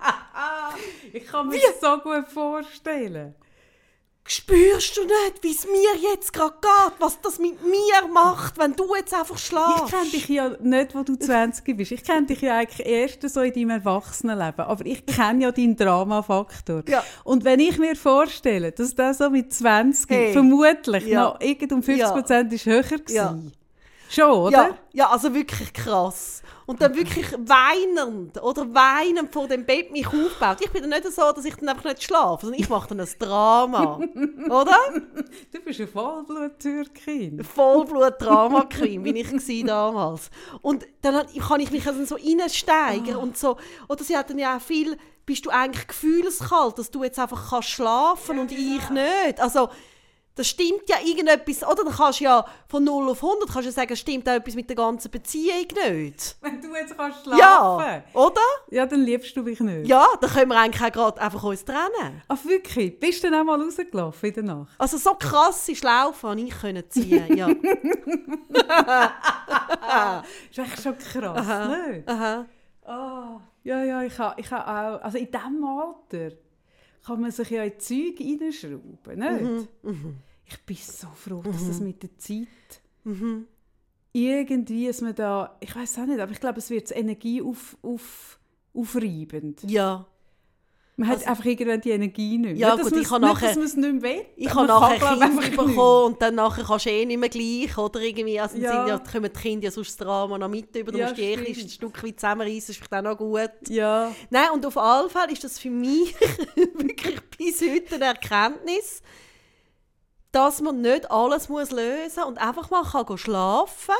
Ich 1.12 1.26
kann 1.26 1.48
mir 1.48 1.58
das 1.58 1.80
so 1.80 1.98
gut 1.98 2.28
vorstellen. 2.28 3.34
Spürst 4.30 4.94
du 4.94 5.04
nicht, 5.04 5.42
wie 5.42 5.52
es 5.52 5.64
mir 5.64 6.10
jetzt 6.12 6.34
gerade 6.34 6.54
geht, 6.60 6.92
was 6.98 7.18
das 7.22 7.38
mit 7.38 7.62
mir 7.64 8.12
macht, 8.12 8.58
wenn 8.58 8.74
du 8.76 8.94
jetzt 8.94 9.14
einfach 9.14 9.36
Ich 9.36 9.46
schlafst? 9.46 9.86
kenne 9.90 10.10
dich 10.10 10.28
ja 10.28 10.50
nicht, 10.60 10.94
wo 10.94 11.02
du 11.02 11.16
20 11.16 11.74
bist. 11.74 11.92
Ich 11.92 12.04
kenne 12.04 12.26
dich 12.26 12.42
ja 12.42 12.58
eigentlich 12.58 12.86
erst 12.86 13.22
so 13.30 13.40
in 13.40 13.54
deinem 13.54 13.70
Erwachsenenleben. 13.70 14.66
Aber 14.66 14.84
ich 14.84 15.06
kenne 15.06 15.44
ja 15.44 15.50
deinen 15.50 15.76
Dramafaktor. 15.76 16.82
Ja. 16.88 17.02
Und 17.24 17.44
wenn 17.44 17.58
ich 17.58 17.78
mir 17.78 17.96
vorstelle, 17.96 18.70
dass 18.72 18.94
der 18.94 19.14
so 19.14 19.30
mit 19.30 19.50
20 19.54 20.10
Hey. 20.10 20.32
vermutlich 20.34 21.06
Ja. 21.06 21.22
noch 21.30 21.40
irgend 21.40 21.72
um 21.72 21.82
50 21.82 22.08
Prozent 22.12 22.52
ist 22.52 22.66
höher 22.66 22.84
war. 22.84 22.98
Ja. 23.08 23.38
Schon, 24.10 24.30
oder? 24.30 24.50
Ja, 24.52 24.78
ja, 24.92 25.10
also 25.10 25.34
wirklich 25.34 25.72
krass. 25.72 26.42
Und 26.68 26.82
dann 26.82 26.94
wirklich 26.94 27.32
weinend 27.32 28.42
oder 28.42 28.74
weinend 28.74 29.32
vor 29.32 29.48
dem 29.48 29.64
Bett 29.64 29.90
mich 29.90 30.06
aufbaut. 30.06 30.58
Ich 30.60 30.70
bin 30.70 30.82
dann 30.82 30.90
nicht 30.90 31.10
so, 31.10 31.32
dass 31.32 31.46
ich 31.46 31.56
dann 31.56 31.70
einfach 31.70 31.84
nicht 31.84 32.02
schlafe, 32.02 32.44
sondern 32.44 32.60
ich 32.60 32.68
mache 32.68 32.90
dann 32.90 33.00
ein 33.00 33.08
Drama. 33.18 33.96
oder? 34.50 34.76
Du 35.50 35.60
bist 35.64 35.80
eine 35.80 35.88
Vollblut-Türkin. 35.88 37.42
Vollblut-Drama-Queen 37.42 39.02
bin 39.02 39.16
ich 39.16 39.64
damals. 39.64 40.28
Und 40.60 40.86
dann 41.00 41.26
kann 41.40 41.60
ich 41.60 41.70
mich 41.70 41.86
also 41.86 42.04
so 42.04 42.16
reinsteigern 42.16 43.16
und 43.16 43.38
so. 43.38 43.56
Oder 43.88 44.04
sie 44.04 44.14
hat 44.14 44.28
dann 44.28 44.38
ja 44.38 44.58
auch 44.58 44.60
viel, 44.60 44.98
bist 45.24 45.46
du 45.46 45.50
eigentlich 45.50 45.86
gefühlskalt, 45.86 46.78
dass 46.78 46.90
du 46.90 47.02
jetzt 47.02 47.18
einfach 47.18 47.48
kannst 47.48 47.70
schlafen 47.70 48.38
und 48.38 48.52
ich 48.52 48.90
nicht. 48.90 49.40
Also, 49.40 49.70
das 50.38 50.46
stimmt 50.46 50.88
ja 50.88 50.96
irgendetwas, 51.04 51.64
oder? 51.64 51.84
Dann 51.84 51.92
kannst 51.92 52.20
du 52.20 52.24
ja 52.24 52.44
von 52.68 52.84
0 52.84 53.10
auf 53.10 53.22
100 53.22 53.50
kannst 53.52 53.68
du 53.68 53.72
sagen, 53.72 53.96
stimmt 53.96 54.28
auch 54.28 54.34
etwas 54.34 54.54
mit 54.54 54.68
der 54.68 54.76
ganzen 54.76 55.10
Beziehung 55.10 55.66
nicht. 55.90 56.36
Wenn 56.40 56.60
du 56.60 56.74
jetzt 56.76 56.96
kannst 56.96 57.24
schlafen 57.24 57.38
Ja, 57.38 58.02
oder? 58.14 58.40
ja, 58.70 58.86
dann 58.86 59.02
liebst 59.02 59.36
du 59.36 59.42
mich 59.42 59.58
nicht. 59.58 59.88
Ja, 59.88 60.06
dann 60.20 60.30
können 60.30 60.50
wir 60.50 60.58
eigentlich 60.60 60.82
auch 60.82 60.92
gerade 60.92 61.20
einfach 61.20 61.42
uns 61.42 61.64
trennen. 61.64 62.22
Ach 62.28 62.44
wirklich? 62.44 63.00
Bist 63.00 63.24
du 63.24 63.30
dann 63.30 63.40
auch 63.40 63.44
mal 63.44 63.60
rausgelaufen 63.60 64.28
in 64.28 64.34
der 64.34 64.44
Nacht? 64.44 64.74
Also 64.78 64.96
so 64.96 65.14
krasse 65.14 65.74
Schlaufe 65.74 66.28
habe 66.28 66.40
ich 66.40 66.50
können 66.50 66.84
ziehen, 66.88 67.36
ja. 67.36 67.48
Das 68.48 70.22
ist 70.50 70.58
echt 70.58 70.82
schon 70.82 70.98
krass, 70.98 71.68
nicht? 71.68 72.08
Aha. 72.08 72.46
Ah, 72.84 73.40
ja, 73.64 73.82
ja, 73.82 74.02
ich 74.02 74.18
habe 74.18 74.40
ich 74.40 74.50
ha 74.52 74.94
auch... 74.94 75.02
Also 75.02 75.18
in 75.18 75.30
diesem 75.30 75.64
Alter 75.64 76.36
kann 77.04 77.20
man 77.20 77.30
sich 77.30 77.50
ja 77.50 77.64
in 77.64 77.78
Zeug 77.80 78.20
reinschrauben, 78.20 79.18
nicht? 79.18 79.68
Ich 80.48 80.58
bin 80.64 80.76
so 80.76 81.08
froh, 81.14 81.42
dass 81.44 81.66
das 81.66 81.80
mit 81.80 82.02
der 82.02 82.16
Zeit 82.18 82.46
irgendwie, 84.12 84.86
dass 84.86 85.00
man 85.00 85.14
da... 85.14 85.56
Ich 85.60 85.74
weiß 85.74 85.98
auch 85.98 86.06
nicht, 86.06 86.18
aber 86.20 86.32
ich 86.32 86.40
glaube, 86.40 86.58
es 86.58 86.70
wird 86.70 86.90
Energie 86.96 87.42
auf, 87.42 87.76
auf, 87.82 88.38
aufreibend. 88.74 89.62
Ja. 89.64 90.06
Man 90.96 91.08
hat 91.10 91.24
einfach 91.28 91.44
irgendwann 91.44 91.80
die 91.80 91.90
Energie 91.90 92.38
nicht 92.38 92.54
mehr. 92.54 92.56
Ja, 92.56 92.74
nicht, 92.74 92.90
gut, 92.90 93.00
ich 93.00 93.08
habe 93.08 93.24
nachher- 93.24 93.54
nicht 93.56 93.76
mehr 93.76 94.02
will. 94.02 94.24
Ich 94.36 94.48
habe 94.52 94.66
man 94.66 94.80
nachher 94.80 94.98
kann, 94.98 95.18
glaub, 95.18 95.40
Kind 95.40 95.56
bekommen 95.56 96.06
und 96.12 96.20
dann 96.22 96.34
nachher 96.34 96.64
kannst 96.64 96.86
du 96.86 96.90
eh 96.90 97.06
nicht 97.06 97.20
mehr 97.20 97.28
gleich, 97.28 97.78
oder 97.78 98.00
irgendwie, 98.00 98.40
also 98.40 98.56
Ja. 98.58 98.78
Sind 98.84 98.88
ja, 98.88 98.98
kommen 98.98 99.30
die 99.32 99.40
Kinder 99.40 99.64
ja 99.66 99.70
sonst 99.70 99.90
das 99.90 99.96
Drama 99.98 100.36
noch 100.38 100.48
mit 100.48 100.74
über, 100.74 100.90
du 100.90 100.98
Ja, 100.98 101.06
musst 101.06 101.18
die 101.18 101.22
eh 101.22 101.36
ein 101.36 101.46
ein 101.46 101.68
Stück 101.68 102.02
weit 102.02 102.18
zusammenreißen, 102.18 102.70
ist 102.72 102.78
vielleicht 102.78 102.92
auch 102.94 103.02
noch 103.02 103.16
gut. 103.16 103.50
Ja, 103.68 104.12
Nein, 104.30 104.48
und 104.54 104.66
auf 104.66 104.76
alle 104.76 105.08
Fälle 105.08 105.32
ist 105.32 105.44
das 105.44 105.60
für 105.60 105.70
mich 105.70 106.16
wirklich 106.74 107.20
bis 107.36 107.60
heute 107.60 107.94
eine 107.94 108.06
Erkenntnis, 108.06 109.00
dass 110.32 110.60
man 110.60 110.80
nicht 110.80 111.10
alles 111.10 111.48
muss 111.48 111.70
lösen 111.70 112.12
muss 112.16 112.26
und 112.26 112.38
einfach 112.38 112.70
mal 112.70 112.84
kann 112.84 113.18
schlafen 113.18 113.94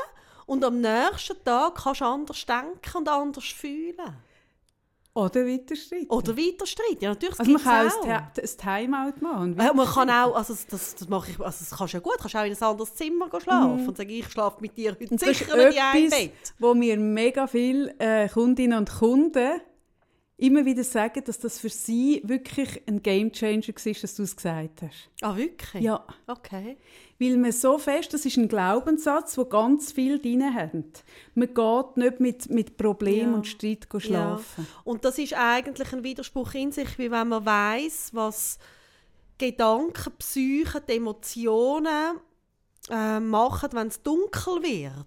und 0.45 0.63
am 0.63 0.81
nächsten 0.81 1.43
Tag 1.43 1.75
kannst 1.75 2.01
du 2.01 2.05
anders 2.05 2.45
denken 2.45 2.97
und 2.97 3.07
anders 3.09 3.45
fühlen. 3.45 4.15
oder 5.13 5.45
weiter 5.45 5.75
streiten. 5.75 6.07
Oder 6.09 6.37
weiter 6.37 6.65
streiten. 6.65 7.03
Ja, 7.03 7.09
natürlich, 7.09 7.39
also 7.39 7.51
man 7.51 7.61
kann 7.61 7.87
auch 7.89 8.05
ein 8.05 8.21
ein 8.21 8.57
Timeout 8.57 9.21
machen. 9.21 9.55
Ja, 9.57 9.63
weiter 9.65 9.73
man 9.73 9.87
kann 9.87 10.09
auch, 10.09 10.35
also 10.35 10.55
das, 10.69 10.95
das 10.95 11.07
mache 11.09 11.31
ich, 11.31 11.39
also 11.39 11.65
das 11.67 11.77
kannst 11.77 11.93
du 11.93 11.97
ja 11.97 12.01
gut, 12.01 12.17
kannst 12.19 12.35
auch 12.35 12.43
in 12.45 12.53
ein 12.55 12.63
anderes 12.63 12.95
Zimmer 12.95 13.27
schlafen 13.41 13.87
und 13.87 13.97
sagen, 13.97 14.09
ich 14.09 14.29
schlafe 14.29 14.57
mit 14.61 14.77
dir 14.77 14.91
heute 14.91 15.03
Mhm. 15.03 15.09
Und 15.11 15.19
sicher 15.19 15.57
nicht 15.57 15.75
in 15.75 15.81
einem 15.81 16.05
etwas, 16.05 16.19
Bett. 16.19 16.53
wo 16.59 16.73
mir 16.73 16.97
mega 16.97 17.47
viele 17.47 17.93
äh, 17.99 18.29
Kundinnen 18.29 18.77
und 18.77 18.91
Kunden 18.91 19.61
immer 20.39 20.65
wieder 20.65 20.83
sagen, 20.83 21.23
dass 21.25 21.37
das 21.39 21.59
für 21.59 21.69
sie 21.69 22.21
wirklich 22.23 22.81
ein 22.87 23.01
Gamechanger 23.03 23.67
war, 23.67 23.93
dass 24.01 24.15
du 24.15 24.23
es 24.23 24.35
gesagt 24.35 24.81
hast. 24.81 25.09
Ah, 25.21 25.35
wirklich? 25.35 25.83
Ja, 25.83 26.05
Okay. 26.27 26.77
weil 27.19 27.37
man 27.37 27.51
so 27.51 27.77
fest, 27.77 28.13
das 28.13 28.25
ist 28.25 28.37
ein 28.37 28.47
Glaubenssatz, 28.47 29.37
wo 29.37 29.45
ganz 29.45 29.91
viel 29.91 30.17
drin 30.19 30.53
haben. 30.55 30.85
Man 31.35 31.53
geht 31.53 31.97
nicht 31.97 32.19
mit, 32.19 32.49
mit 32.49 32.77
Problemen 32.77 33.31
Ja. 33.31 33.37
und 33.37 33.47
Streit 33.47 33.87
schlafen. 33.97 34.65
Ja. 34.69 34.81
Und 34.85 35.03
das 35.05 35.17
ist 35.19 35.33
eigentlich 35.33 35.91
ein 35.93 36.03
Widerspruch 36.03 36.53
in 36.53 36.71
sich, 36.71 36.97
wie 36.97 37.11
wenn 37.11 37.27
man 37.27 37.45
weiß, 37.45 38.11
was 38.13 38.57
Gedanken, 39.37 40.13
Psyche, 40.19 40.81
Emotionen 40.87 42.17
äh, 42.89 43.19
machen, 43.19 43.69
wenn 43.73 43.87
es 43.87 44.01
dunkel 44.01 44.63
wird. 44.63 45.05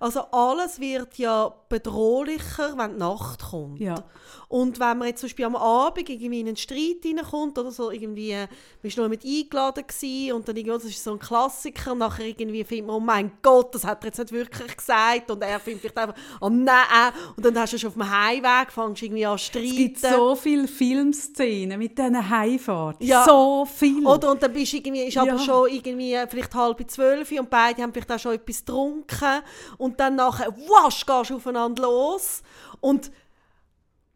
Also 0.00 0.20
alles 0.32 0.80
wird 0.80 1.18
ja 1.18 1.52
bedrohlicher, 1.68 2.76
wenn 2.76 2.92
die 2.92 2.98
Nacht 2.98 3.42
kommt. 3.50 3.80
Ja. 3.80 4.04
Und 4.48 4.78
wenn 4.78 4.98
man 4.98 5.08
jetzt 5.08 5.20
zum 5.20 5.26
Beispiel 5.28 5.44
am 5.44 5.56
Abend 5.56 6.08
irgendwie 6.08 6.40
in 6.40 6.46
einen 6.46 6.56
Streit 6.56 7.04
reinkommt 7.04 7.58
oder 7.58 7.72
so, 7.72 7.90
irgendwie, 7.90 8.30
äh, 8.30 8.46
man 8.82 8.96
war 8.96 9.02
noch 9.04 9.10
mit 9.10 9.24
eingeladen 9.24 9.84
gewesen, 9.86 10.32
und 10.34 10.48
dann 10.48 10.56
irgendwie, 10.56 10.74
das 10.74 10.84
ist 10.84 11.02
so 11.02 11.12
ein 11.12 11.18
Klassiker, 11.18 11.92
und 11.92 11.98
nachher 11.98 12.26
irgendwie 12.26 12.62
findet 12.62 12.86
man, 12.86 12.96
oh 12.96 13.00
mein 13.00 13.32
Gott, 13.42 13.74
das 13.74 13.84
hat 13.84 14.04
er 14.04 14.08
jetzt 14.08 14.18
nicht 14.18 14.32
wirklich 14.32 14.76
gesagt, 14.76 15.30
und 15.30 15.42
er 15.42 15.58
findet 15.58 15.80
vielleicht 15.80 15.98
einfach, 15.98 16.14
oh 16.40 16.48
nein, 16.48 17.12
und 17.36 17.44
dann 17.44 17.58
hast 17.58 17.72
du 17.72 17.78
schon 17.78 17.88
auf 17.88 17.94
dem 17.94 18.08
Heimweg, 18.08 18.70
fängst 18.70 19.02
du 19.02 19.06
irgendwie 19.06 19.26
an 19.26 19.38
zu 19.38 19.44
streiten. 19.46 19.66
Es 19.68 19.76
gibt 19.76 19.98
so 20.00 20.36
viele 20.36 20.68
Filmszenen 20.68 21.78
mit 21.78 21.98
diesen 21.98 22.30
Heimfahrten. 22.30 23.04
Ja. 23.04 23.24
So 23.24 23.66
viel. 23.66 24.06
Oder 24.06 24.30
und 24.30 24.42
dann 24.42 24.52
bist 24.52 24.72
du 24.72 24.76
irgendwie, 24.76 25.02
ist 25.02 25.18
aber 25.18 25.32
Ja. 25.32 25.38
schon 25.38 25.68
irgendwie 25.70 26.14
äh, 26.14 26.26
vielleicht 26.28 26.54
halb 26.54 26.88
zwölf 26.88 27.32
und 27.32 27.50
beide 27.50 27.82
haben 27.82 27.92
vielleicht 27.92 28.12
auch 28.12 28.18
schon 28.18 28.34
etwas 28.34 28.64
getrunken 28.64 29.42
und 29.78 29.98
dann 30.00 30.16
nachher, 30.16 30.48
wasch, 30.56 31.04
gehst 31.06 31.30
du 31.30 31.36
aufeinander 31.36 31.82
los 31.82 32.42
und 32.80 33.10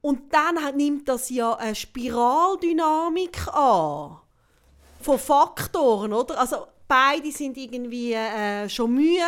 und 0.02 0.32
dann 0.32 0.56
nimmt 0.76 1.08
das 1.10 1.28
ja 1.28 1.54
eine 1.56 1.74
Spiraldynamik 1.74 3.48
an 3.52 4.16
von 5.00 5.18
Faktoren, 5.18 6.12
oder? 6.12 6.38
Also 6.40 6.56
beide 6.88 7.30
sind 7.30 7.56
irgendwie 7.56 8.14
äh, 8.14 8.68
schon 8.68 8.92
müde, 8.94 9.20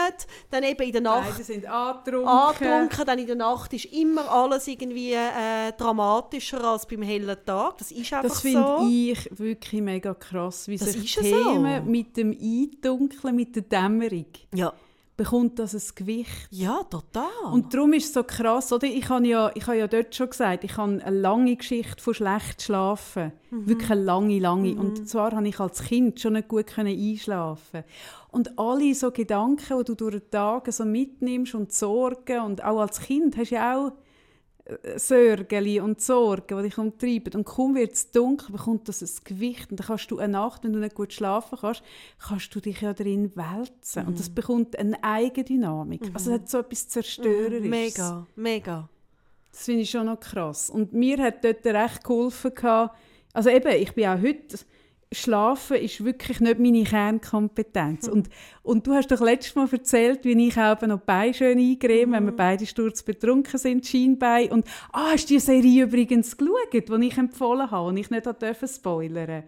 dann 0.51 0.63
eben 0.65 0.83
in 0.83 0.93
der 0.93 1.01
Nacht 1.03 1.31
Beide 1.33 1.45
sind 1.45 1.67
angetrunken. 1.67 2.27
angetrunken, 2.29 3.07
dann 3.07 3.19
in 3.19 3.27
der 3.27 3.37
Nacht 3.37 3.73
ist 3.73 3.85
immer 3.87 4.31
alles 4.31 4.67
irgendwie 4.67 5.13
äh, 5.13 5.73
dramatischer 5.77 6.63
als 6.65 6.87
beim 6.87 7.03
hellen 7.03 7.37
Tag. 7.47 7.79
Das 7.79 7.93
ist 7.93 8.13
einfach 8.13 8.29
Das 8.31 8.41
finde 8.41 8.77
so. 8.79 8.87
ich 8.89 9.29
wirklich 9.39 9.81
mega 9.83 10.13
krass, 10.15 10.69
wie 10.69 10.77
Das 10.77 10.93
sich 10.93 11.15
Themen 11.15 11.85
so. 11.85 11.91
mit 11.91 12.17
dem 12.17 12.33
Eindunkeln, 12.33 13.37
mit 13.37 13.55
der 13.57 13.63
Dämmerung, 13.63 14.27
Ja. 14.55 14.73
Bekommt 15.17 15.59
das 15.59 15.75
ein 15.75 15.95
Gewicht. 15.95 16.49
Ja, 16.51 16.83
total. 16.85 17.53
Und 17.53 17.75
darum 17.75 17.93
ist 17.93 18.07
es 18.07 18.13
so 18.15 18.23
krass, 18.25 18.73
oder? 18.73 18.87
Ich 18.87 19.09
habe 19.09 19.27
ja, 19.27 19.51
ich 19.55 19.67
habe 19.67 19.79
ja 19.79 19.87
dort 19.87 20.15
schon 20.15 20.31
gesagt, 20.31 20.65
ich 20.65 20.77
habe 20.77 21.03
eine 21.05 21.17
lange 21.17 21.57
Geschichte 21.57 22.03
von 22.03 22.15
schlecht 22.15 22.63
schlafen. 22.63 23.33
Mhm. 23.51 23.69
Wirklich 23.69 23.91
eine 23.91 24.03
lange, 24.03 24.39
lange. 24.39 24.75
Und 24.75 25.09
zwar 25.09 25.33
habe 25.33 25.49
ich 25.49 25.61
als 25.61 25.83
Kind 25.85 26.21
schon 26.21 26.35
nicht 26.35 26.49
gut 26.49 26.67
können 26.67 26.99
einschlafen. 26.99 27.85
Und 28.31 28.59
alle 28.59 28.95
so 28.95 29.11
Gedanken, 29.11 29.79
die 29.79 29.85
du 29.85 29.95
durch 29.95 30.15
den 30.15 30.31
Tag 30.31 30.73
so 30.73 30.85
mitnimmst 30.85 31.55
und 31.55 31.73
Sorgen 31.73 32.41
und 32.41 32.65
auch 32.65 32.81
als 32.81 33.01
Kind 33.01 33.37
hast 33.37 33.51
du 33.51 33.57
ja 33.57 33.77
auch 33.77 33.93
Sorgen 34.97 35.81
und 35.81 36.01
Sorgen, 36.01 36.57
die 36.59 36.63
dich 36.69 36.79
umtreiben. 36.79 37.33
Und 37.35 37.45
kaum 37.45 37.75
wird 37.75 37.93
es 37.93 38.11
dunkel, 38.11 38.53
bekommt 38.53 38.89
das 38.89 39.03
ein 39.03 39.25
Gewicht. 39.25 39.71
Und 39.71 39.81
dann 39.81 39.87
kannst 39.89 40.11
du 40.11 40.19
eine 40.19 40.33
Nacht, 40.33 40.63
wenn 40.65 40.73
du 40.73 40.79
nicht 40.79 40.95
gut 40.95 41.13
schlafen 41.13 41.59
kannst, 41.61 41.83
kannst 42.19 42.55
du 42.55 42.61
dich 42.61 42.81
ja 42.81 42.93
darin 42.95 43.33
wälzen. 43.35 44.07
Und 44.07 44.19
das 44.19 44.31
Mhm. 44.31 44.35
bekommt 44.35 44.79
eine 44.79 45.03
Eigendynamik. 45.03 46.03
Also 46.15 46.31
es 46.33 46.41
hat 46.41 46.49
so 46.49 46.59
etwas 46.59 46.89
Zerstörerisches. 46.89 47.69
Mega, 47.71 48.27
mega. 48.37 48.89
Das 49.51 49.65
finde 49.65 49.83
ich 49.83 49.91
schon 49.91 50.07
noch 50.07 50.21
krass. 50.21 50.71
Und 50.71 50.93
mir 50.93 51.19
hat 51.19 51.45
dort 51.45 51.67
recht 51.67 52.05
geholfen. 52.05 52.55
gehabt- 52.55 52.97
Also 53.35 53.51
eben, 53.51 53.69
ich 53.83 53.93
bin 53.95 54.07
auch 54.07 54.21
heute... 54.21 54.59
Schlafen 55.13 55.77
ist 55.77 56.05
wirklich 56.05 56.41
nicht 56.41 56.59
meine 56.59 56.85
Kernkompetenz. 56.85 58.09
Und, 58.09 58.29
und 58.63 58.87
du 58.87 58.95
hast 58.95 59.11
doch 59.11 59.21
letztes 59.21 59.55
Mal 59.55 59.69
erzählt, 59.71 60.25
wie 60.25 60.49
ich 60.49 60.57
auch 60.59 60.81
noch 60.83 61.01
Beine 61.01 61.35
schön 61.35 61.59
eingreife, 61.59 62.11
wenn 62.13 62.25
wir 62.25 62.33
beide 62.33 62.67
sturzbetrunken 62.67 63.59
sind, 63.59 63.87
Schienbein. 63.87 64.51
Und 64.51 64.67
ah, 64.93 65.11
hast 65.13 65.29
du 65.31 65.35
die 65.35 65.41
Serie 65.41 65.85
übrigens 65.85 66.37
geschaut, 66.37 66.73
die 66.73 67.07
ich 67.07 67.19
empfohlen 67.19 67.71
habe 67.71 67.89
und 67.89 67.97
ich 67.97 68.11
nicht 68.11 68.27
durfte 68.27 68.69
spoilern 68.69 69.45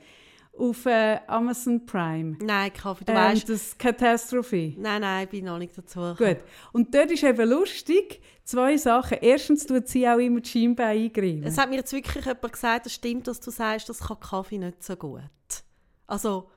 Auf 0.56 0.86
äh, 0.86 1.18
Amazon 1.26 1.84
Prime. 1.84 2.36
Nein, 2.40 2.72
Kaffee, 2.72 3.04
du 3.04 3.12
Ähm, 3.12 3.18
weißt. 3.18 3.48
das 3.48 3.76
Katastrophe. 3.76 4.74
Nein, 4.78 5.00
nein, 5.00 5.24
ich 5.24 5.30
bin 5.30 5.44
noch 5.46 5.58
nicht 5.58 5.76
dazu. 5.76 6.00
gekommen. 6.00 6.16
Gut. 6.16 6.38
Und 6.72 6.94
dort 6.94 7.10
ist 7.10 7.24
eben 7.24 7.48
lustig, 7.48 8.20
zwei 8.44 8.76
Sachen. 8.76 9.18
Erstens 9.20 9.66
tut 9.66 9.88
sie 9.88 10.06
auch 10.08 10.18
immer 10.18 10.40
die 10.40 10.48
Schienbeine 10.48 11.00
eingreifen. 11.04 11.44
Es 11.44 11.58
hat 11.58 11.68
mir 11.70 11.76
jetzt 11.76 11.92
wirklich 11.92 12.24
jemand 12.24 12.52
gesagt, 12.52 12.86
es 12.86 12.92
stimmt, 12.94 13.26
dass 13.26 13.40
du 13.40 13.50
sagst, 13.50 13.88
das 13.88 14.00
kann 14.00 14.20
Kaffee 14.20 14.58
nicht 14.58 14.82
so 14.82 14.96
gut. 14.96 15.22
Also, 16.06 16.48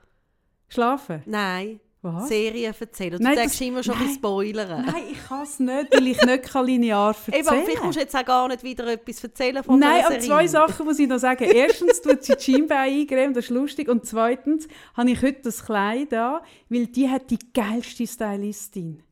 Schlafen? 0.68 1.22
nein, 1.26 1.80
Was? 2.02 2.28
Serien 2.28 2.74
erzählen. 2.78 3.16
Du 3.16 3.22
Nein, 3.22 3.34
denkst 3.36 3.54
das- 3.58 3.66
immer 3.66 3.82
schon 3.82 3.94
ein 3.94 4.04
nein. 4.04 4.14
spoilern. 4.14 4.84
Nein, 4.86 5.02
ich 5.10 5.26
kann 5.26 5.42
es 5.42 5.58
nicht, 5.58 5.92
weil 5.94 6.06
ich 6.06 6.22
nicht 6.22 6.42
kann 6.44 6.66
linear 6.66 7.08
erzählen 7.26 7.48
aber 7.48 7.62
vielleicht 7.64 7.82
musst 7.84 7.96
du 7.96 8.00
jetzt 8.02 8.14
auch 8.16 8.24
gar 8.24 8.48
nicht 8.48 8.62
wieder 8.62 8.86
etwas 8.86 9.24
erzählen 9.24 9.64
von 9.64 9.80
Nein, 9.80 10.04
aber 10.04 10.20
zwei 10.20 10.46
Sachen 10.46 10.84
muss 10.86 10.98
ich 10.98 11.08
noch 11.08 11.18
sagen. 11.18 11.44
Erstens 11.50 12.02
tut 12.02 12.22
sie 12.22 12.34
die 12.36 12.42
Schienbeine 12.44 13.00
eingreifen, 13.00 13.32
das 13.34 13.44
ist 13.46 13.50
lustig. 13.50 13.88
Und 13.88 14.04
zweitens 14.06 14.68
habe 14.94 15.10
ich 15.10 15.22
heute 15.22 15.40
das 15.42 15.64
Kleid 15.64 16.12
an, 16.14 16.40
weil 16.68 16.86
die 16.86 17.08
hat 17.08 17.30
die 17.30 17.38
geilste 17.54 18.06
Stylistin. 18.06 19.02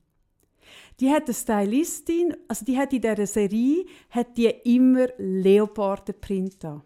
Die 1.01 1.11
hat 1.11 1.25
eine 1.25 1.35
Stylistin, 1.35 2.35
also 2.49 2.65
die 2.65 2.77
hat 2.77 2.93
in 2.93 3.03
dieser 3.03 3.27
Serie 3.27 3.85
hat 4.11 4.37
die 4.37 4.47
immer 4.47 5.09
Leopardenprint 5.19 6.65
an. 6.65 6.83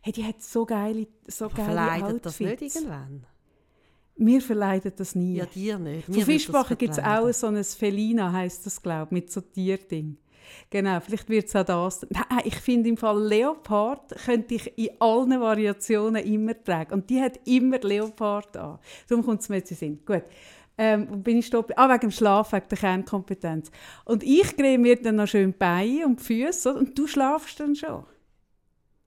Hey, 0.00 0.12
die 0.12 0.24
hat 0.24 0.42
so 0.42 0.64
geile, 0.64 1.06
so 1.26 1.48
geile 1.50 1.64
Verleidet 1.64 2.24
das 2.24 2.40
nicht 2.40 2.52
Outfits. 2.52 2.76
irgendwann? 2.76 3.26
Mir 4.16 4.40
verleidet 4.40 4.98
das 5.00 5.14
nie. 5.14 5.36
Ja, 5.36 5.46
dir 5.46 5.78
nicht. 5.78 6.06
Von 6.06 6.14
Mir 6.14 6.20
das 6.20 6.26
Fischbacher 6.26 6.76
gibt 6.76 6.92
es 6.92 6.98
auch 6.98 7.30
so 7.32 7.48
ein 7.48 7.62
Felina, 7.64 8.32
heisst 8.32 8.64
das, 8.64 8.80
glaube 8.80 9.06
ich, 9.06 9.10
mit 9.10 9.32
so 9.32 9.40
Tierding. 9.40 10.16
Genau, 10.70 11.00
vielleicht 11.00 11.28
wird 11.28 11.48
es 11.48 11.56
auch 11.56 11.64
das. 11.64 12.06
Nein, 12.10 12.42
ich 12.44 12.56
finde 12.56 12.88
im 12.88 12.96
Fall 12.96 13.20
Leopard 13.22 14.14
könnte 14.24 14.54
ich 14.54 14.78
in 14.78 14.90
allen 15.00 15.40
Variationen 15.40 16.24
immer 16.24 16.62
tragen. 16.62 16.94
Und 16.94 17.10
die 17.10 17.20
hat 17.20 17.40
immer 17.46 17.78
Leopard 17.78 18.56
an. 18.56 18.78
Darum 19.08 19.24
kommt 19.24 19.40
es 19.40 19.48
mir 19.48 19.56
jetzt 19.56 19.70
in 19.72 19.76
den 19.76 19.78
Sinn. 19.78 20.06
Gut. 20.06 20.24
Ähm, 20.76 21.22
bin 21.22 21.38
ich 21.38 21.46
stopp? 21.46 21.72
Ah, 21.76 21.88
wegen 21.88 22.00
dem 22.00 22.10
Schlaf, 22.10 22.52
wegen 22.52 22.68
der 22.68 22.78
Kernkompetenz. 22.78 23.70
Und 24.04 24.22
ich 24.24 24.56
creme 24.56 24.82
mir 24.82 25.00
dann 25.00 25.16
noch 25.16 25.28
schön 25.28 25.52
die 25.52 25.58
Beine 25.58 26.06
und 26.06 26.18
die 26.18 26.24
Füße 26.24 26.74
und 26.74 26.98
du 26.98 27.06
schlafst 27.06 27.60
dann 27.60 27.76
schon. 27.76 28.04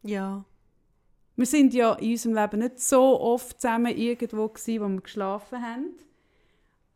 Ja. 0.03 0.45
Wir 1.35 1.45
sind 1.45 1.73
ja 1.73 1.93
in 1.93 2.11
unserem 2.11 2.35
Leben 2.35 2.59
nicht 2.59 2.79
so 2.79 3.19
oft 3.19 3.61
zusammen 3.61 3.95
irgendwo 3.95 4.47
gewesen, 4.47 4.81
wo 4.81 4.87
wir 4.87 5.01
geschlafen 5.01 5.61
haben. 5.61 5.93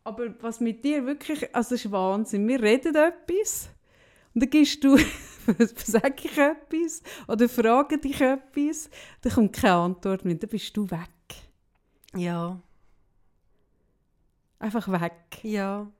Aber 0.04 0.34
was 0.40 0.60
mit 0.60 0.84
dir 0.84 1.06
wirklich, 1.06 1.54
also 1.54 1.74
das 1.74 1.84
ist 1.84 1.92
Wahnsinn. 1.92 2.48
Wir 2.48 2.60
reden 2.60 2.94
etwas 2.96 3.68
und 4.34 4.42
dann 4.42 4.50
gibst 4.50 4.82
du, 4.82 4.96
sag 5.76 6.24
ich 6.24 6.36
etwas 6.36 7.02
oder 7.28 7.48
frage 7.48 7.98
dich 7.98 8.20
etwas, 8.20 8.90
dann 9.20 9.32
kommt 9.32 9.52
keine 9.52 9.74
Antwort 9.74 10.24
mehr, 10.24 10.34
dann 10.34 10.50
bist 10.50 10.76
du 10.76 10.90
weg. 10.90 11.08
Ja. 12.16 12.60
Einfach 14.62 14.88
weg. 15.00 15.42
Ja. 15.42 15.90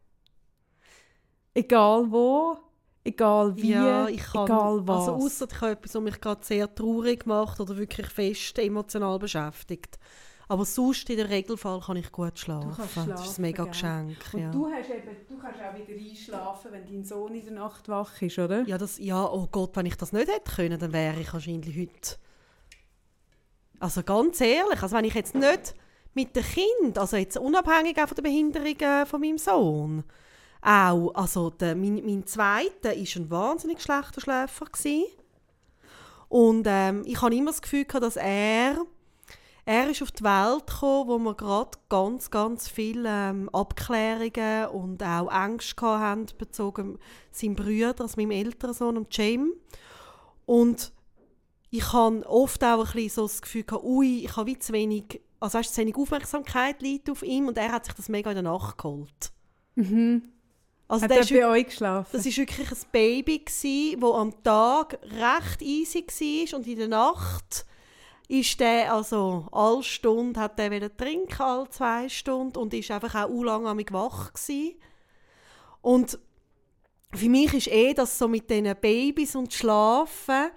Egal 1.52 2.12
wo, 2.12 2.56
egal 3.02 3.56
wie, 3.56 3.72
ja, 3.72 4.06
ich 4.06 4.22
kann, 4.22 4.44
egal 4.46 4.86
was. 4.86 5.08
Also 5.08 5.14
ausser 5.14 5.48
ich 5.50 5.60
habe 5.60 5.72
etwas, 5.72 5.94
was 5.96 6.02
mich 6.02 6.20
gerade 6.20 6.44
sehr 6.44 6.72
traurig 6.72 7.26
macht 7.26 7.58
oder 7.58 7.76
wirklich 7.76 8.06
fest 8.06 8.56
emotional 8.60 9.18
beschäftigt. 9.18 9.98
Aber 10.46 10.64
sonst 10.64 11.10
in 11.10 11.16
der 11.16 11.28
Regelfall 11.28 11.80
kann 11.80 11.96
ich 11.96 12.12
gut 12.12 12.38
schlafen. 12.38 12.70
kannst 12.76 12.96
das 12.96 12.96
ist 12.96 13.04
schlafen, 13.04 13.34
ein 13.36 13.42
mega 13.42 13.62
gell? 13.64 13.72
Geschenk. 13.72 14.16
und 14.32 14.40
Ja. 14.40 14.50
du, 14.52 14.66
hast 14.70 14.90
eben, 14.90 15.16
du 15.28 15.38
kannst 15.38 15.60
auch 15.60 15.74
wieder 15.74 16.10
einschlafen, 16.10 16.72
wenn 16.72 16.86
dein 16.86 17.04
Sohn 17.04 17.34
in 17.34 17.44
der 17.44 17.54
Nacht 17.54 17.88
wach 17.88 18.22
ist, 18.22 18.38
oder? 18.38 18.62
ja, 18.62 18.78
das, 18.78 18.98
ja, 18.98 19.24
oh 19.24 19.48
Gott, 19.50 19.74
wenn 19.74 19.86
ich 19.86 19.96
das 19.96 20.12
nicht 20.12 20.28
hätte 20.28 20.54
können, 20.54 20.78
dann 20.78 20.92
wäre 20.92 21.18
ich 21.20 21.32
wahrscheinlich 21.32 21.76
heute 21.76 22.16
Also 23.80 24.04
ganz 24.04 24.40
ehrlich, 24.40 24.80
also 24.80 24.96
wenn 24.96 25.04
ich 25.04 25.14
jetzt 25.14 25.34
nicht 25.34 25.74
mit 26.14 26.36
dem 26.36 26.44
Kind, 26.44 26.98
also 26.98 27.16
jetzt 27.16 27.36
unabhängig 27.36 27.98
auch 27.98 28.08
von 28.08 28.16
der 28.16 28.22
Behinderung 28.22 28.80
äh, 28.80 29.06
von 29.06 29.20
meinem 29.20 29.38
Sohn, 29.38 30.04
auch, 30.60 31.12
also 31.14 31.50
der, 31.50 31.74
mein, 31.74 32.04
mein 32.04 32.26
Zweiter 32.26 32.90
war 32.90 33.16
ein 33.16 33.30
wahnsinnig 33.30 33.82
schlechter 33.82 34.20
Schläfer. 34.20 34.66
Gewesen. 34.66 35.04
Und 36.28 36.66
ähm, 36.66 37.02
ich 37.04 37.20
habe 37.20 37.34
immer 37.34 37.50
das 37.50 37.60
Gefühl, 37.60 37.84
gehabt, 37.84 38.04
dass 38.04 38.16
er, 38.16 38.86
er 39.66 39.90
ist 39.90 40.02
auf 40.02 40.12
die 40.12 40.24
Welt 40.24 40.66
gekommen, 40.66 41.08
wo 41.08 41.18
wir 41.18 41.34
gerade 41.34 41.78
ganz, 41.88 42.30
ganz 42.30 42.68
viele 42.68 43.08
ähm, 43.08 43.50
Abklärungen 43.52 44.68
und 44.68 45.02
auch 45.02 45.30
Ängste 45.30 45.86
hatten, 45.86 46.26
bezogen 46.38 46.98
seinem 47.32 47.56
Bruder, 47.56 47.94
also 47.98 48.14
meinem 48.16 48.30
älteren 48.30 48.72
Sohn, 48.72 48.96
und 48.96 49.14
James. 49.14 49.52
Und 50.46 50.92
ich 51.70 51.92
habe 51.92 52.24
oft 52.26 52.62
auch 52.64 52.86
ein 52.86 52.92
bisschen 52.92 53.08
so 53.10 53.22
das 53.22 53.42
Gefühl 53.42 53.64
gehabt, 53.64 53.84
ui, 53.84 54.24
ich 54.24 54.36
habe 54.36 54.46
wie 54.46 54.58
zu 54.58 54.72
wenig, 54.72 55.20
also 55.42 55.58
weißt, 55.58 55.76
wenig 55.76 55.96
Aufmerksamkeit 55.96 56.80
liegt 56.82 57.10
auf 57.10 57.22
ihm 57.22 57.48
und 57.48 57.58
er 57.58 57.72
hat 57.72 57.84
sich 57.84 57.94
das 57.94 58.08
mega 58.08 58.30
in 58.30 58.36
der 58.36 58.44
Nacht 58.44 58.78
geholt. 58.78 59.32
Mhm. 59.74 60.22
Also 60.86 61.04
Hat 61.04 61.10
er 61.10 61.24
bei 61.24 61.46
euch 61.46 61.66
geschlafen? 61.66 62.10
das 62.12 62.26
war 62.26 62.36
wirklich 62.36 62.70
ein 62.70 62.78
Baby, 62.92 63.96
wo 63.98 64.12
am 64.14 64.42
Tag 64.44 64.98
recht 65.02 65.62
easy 65.62 66.04
war 66.04 66.58
und 66.58 66.66
in 66.66 66.78
der 66.78 66.88
Nacht 66.88 67.66
ist 68.28 68.60
der, 68.60 68.92
also 68.92 69.48
alle 69.50 69.82
Stunde 69.82 70.38
hat 70.38 70.58
der 70.58 70.70
wieder 70.70 70.96
trinken, 70.96 71.42
alle 71.42 71.68
zwei 71.70 72.08
Stunden 72.08 72.58
und 72.58 72.72
ist 72.72 72.90
einfach 72.90 73.14
auch 73.14 73.30
u 73.30 73.42
lang 73.42 73.66
am 73.66 73.78
wach 73.90 74.32
gsi. 74.32 74.78
Und 75.80 76.18
für 77.14 77.28
mich 77.28 77.52
ist 77.52 77.68
eh 77.68 77.94
das 77.94 78.16
so 78.16 78.28
mit 78.28 78.48
diesen 78.48 78.74
Babys 78.80 79.34
und 79.34 79.52
Schlafen, 79.52 80.50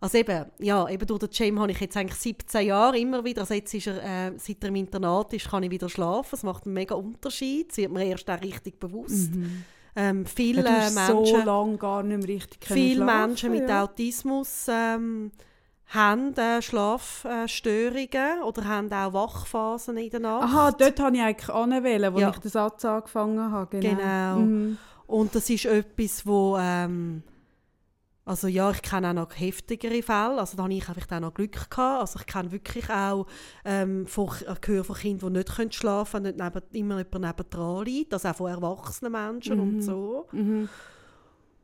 also 0.00 0.18
eben, 0.18 0.44
ja, 0.58 0.88
eben 0.88 1.06
durch 1.06 1.20
den 1.20 1.28
Jam 1.32 1.60
habe 1.60 1.72
ich 1.72 1.80
jetzt 1.80 1.96
eigentlich 1.96 2.18
17 2.18 2.66
Jahre 2.66 2.98
immer 2.98 3.24
wieder, 3.24 3.42
also 3.42 3.54
jetzt 3.54 3.72
ist 3.74 3.86
er, 3.86 4.02
äh, 4.28 4.32
seit 4.38 4.62
er 4.62 4.68
im 4.68 4.76
Internat 4.76 5.32
ist, 5.32 5.48
kann 5.50 5.62
ich 5.62 5.70
wieder 5.70 5.88
schlafen, 5.88 6.28
das 6.32 6.42
macht 6.42 6.66
einen 6.66 6.74
mega 6.74 6.94
Unterschied, 6.94 7.70
das 7.70 7.78
wird 7.78 7.92
mir 7.92 8.04
erst 8.04 8.28
auch 8.30 8.40
richtig 8.42 8.78
bewusst. 8.78 9.30
Ähm, 9.98 10.26
viele 10.26 10.60
Mhm. 10.60 10.66
ja, 10.66 10.90
Menschen, 10.90 11.24
so 11.26 11.36
lange 11.44 11.76
gar 11.78 12.02
nicht 12.02 12.18
mehr 12.18 12.28
richtig 12.28 12.66
viele 12.66 13.04
schlafen, 13.04 13.26
Menschen 13.28 13.50
mit 13.52 13.68
ja. 13.68 13.82
Autismus 13.84 14.66
ähm, 14.68 15.32
haben 15.86 16.34
äh, 16.36 16.60
Schlafstörungen 16.60 18.42
oder 18.44 18.64
haben 18.64 18.92
auch 18.92 19.12
Wachphasen 19.12 19.96
in 19.96 20.10
der 20.10 20.20
Nacht. 20.20 20.44
Aha, 20.44 20.72
dort 20.72 20.98
wollte 20.98 21.16
ich 21.16 21.22
eigentlich 21.22 21.48
anwählen, 21.50 22.12
als 22.12 22.20
Ja. 22.20 22.30
ich 22.30 22.38
den 22.38 22.50
Satz 22.50 22.84
angefangen 22.84 23.50
habe. 23.50 23.78
Genau. 23.80 23.96
Genau. 23.96 24.36
Mhm. 24.40 24.78
Und 25.06 25.34
das 25.34 25.48
ist 25.50 25.64
etwas, 25.66 26.26
wo 26.26 26.56
ähm, 26.58 27.22
also 28.26 28.48
ja, 28.48 28.72
ich 28.72 28.82
kenne 28.82 29.10
auch 29.10 29.14
noch 29.14 29.30
heftigere 29.36 30.02
Fälle, 30.02 30.40
also 30.40 30.56
da 30.56 30.64
habe 30.64 30.74
ich 30.74 30.88
einfach 30.88 31.16
auch 31.16 31.20
noch 31.20 31.32
Glück 31.32 31.52
gehabt. 31.52 32.00
Also 32.00 32.18
ich 32.18 32.26
kenne 32.26 32.50
wirklich 32.50 32.90
auch 32.90 33.26
ähm, 33.64 34.04
von, 34.08 34.28
ich 34.40 34.68
höre 34.68 34.82
von 34.82 34.96
Kindern, 34.96 35.32
die 35.32 35.38
nicht 35.38 35.74
schlafen 35.74 36.24
können, 36.24 36.36
nicht 36.36 36.54
neben, 36.54 36.66
immer 36.72 36.98
jemand 36.98 37.24
nebendran 37.24 37.84
liegt, 37.84 38.12
also 38.12 38.28
auch 38.28 38.34
von 38.36 38.50
erwachsenen 38.50 39.12
Menschen 39.12 39.60
und 39.60 39.80
so. 39.80 40.26
Mhm. 40.32 40.68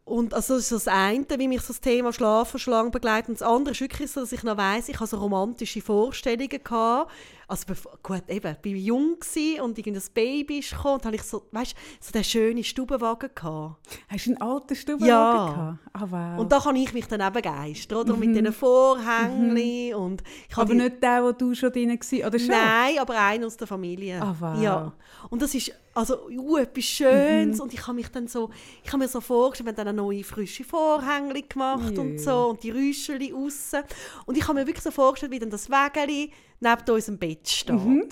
Und 0.04 0.34
also 0.34 0.54
das 0.54 0.64
ist 0.64 0.72
das 0.72 0.88
eine, 0.88 1.24
wie 1.38 1.46
mich 1.46 1.60
so 1.60 1.68
das 1.68 1.80
Thema 1.80 2.12
Schlafen 2.12 2.58
schon 2.58 2.72
lange 2.72 2.90
begleitet. 2.90 3.28
Und 3.28 3.40
das 3.40 3.48
andere 3.48 3.72
ist 3.72 3.80
wirklich 3.80 4.10
so, 4.10 4.20
dass 4.20 4.32
ich 4.32 4.42
noch 4.42 4.56
weiss, 4.56 4.88
ich 4.88 4.98
hatte 4.98 5.10
so 5.10 5.18
romantische 5.18 5.80
Vorstellungen. 5.80 6.48
Gehabt. 6.48 7.10
Also 7.46 7.66
gut, 8.02 8.22
eben, 8.28 8.56
ich 8.62 8.72
war 8.72 8.78
jung 8.78 9.16
und 9.62 9.78
irgendwie 9.78 9.92
das 9.92 10.10
Baby 10.10 10.58
ist 10.58 10.70
gekommen 10.70 10.94
und 10.94 11.04
habe 11.06 11.16
ich 11.16 11.22
so, 11.22 11.46
weißt, 11.52 11.76
so 12.00 12.10
den 12.10 12.24
schönen 12.24 12.64
Stubenwagen 12.64 13.30
gehabt. 13.34 13.76
Hast 14.08 14.26
du 14.26 14.30
einen 14.30 14.40
alten 14.42 14.74
Stubenwagen 14.74 15.08
Ja. 15.08 15.46
gehabt? 15.46 15.78
Wow. 16.10 16.38
Und 16.40 16.52
da 16.52 16.60
kann 16.60 16.76
ich 16.76 16.92
mich 16.92 17.06
dann 17.06 17.20
eben 17.20 17.32
begeistern, 17.32 17.98
oder? 17.98 18.16
Mit 18.16 18.30
diesen 18.34 18.52
Vorhängen 18.52 19.94
und 19.94 20.22
ich 20.48 20.56
habe 20.56 20.62
Aber 20.72 20.74
nicht 20.74 21.02
der, 21.02 21.22
wo 21.24 21.32
du 21.32 21.54
schon 21.54 21.72
drin 21.72 21.90
warst, 21.90 22.12
oder 22.12 22.38
schon? 22.38 22.48
Nein, 22.48 22.98
aber 22.98 23.18
einer 23.20 23.46
aus 23.46 23.56
der 23.56 23.66
Familie. 23.66 24.20
Ah, 24.20 24.34
wow. 24.38 24.60
Ja. 24.62 24.92
Und 25.30 25.42
das 25.42 25.54
ist 25.54 25.72
also 25.94 26.26
uh, 26.28 26.56
etwas 26.56 26.84
Schönes 26.84 27.58
Mhm. 27.58 27.62
und 27.64 27.74
ich 27.74 27.82
habe 27.86 27.94
mich 27.94 28.08
dann 28.08 28.26
so, 28.26 28.50
ich 28.82 28.88
habe 28.88 28.98
mir 29.02 29.08
so 29.08 29.20
vorgestellt, 29.20 29.66
wir 29.76 29.76
haben 29.78 29.86
dann 29.86 29.96
neue 29.96 30.24
frische 30.24 30.64
Vorhänge 30.64 31.42
gemacht 31.42 31.92
Jö. 31.94 32.00
und 32.00 32.18
so 32.18 32.48
und 32.50 32.62
die 32.62 32.70
Rüscheli 32.70 33.32
aussen. 33.34 33.82
Und 34.26 34.36
ich 34.38 34.42
habe 34.48 34.54
mir 34.58 34.66
wirklich 34.66 34.82
so 34.82 34.90
vorgestellt, 34.90 35.32
wie 35.32 35.38
dann 35.38 35.50
das 35.50 35.68
Wägeli 35.70 36.32
neben 36.60 36.90
unserem 36.90 37.18
Bett 37.18 37.46
steht. 37.48 37.74
Mhm. 37.74 38.08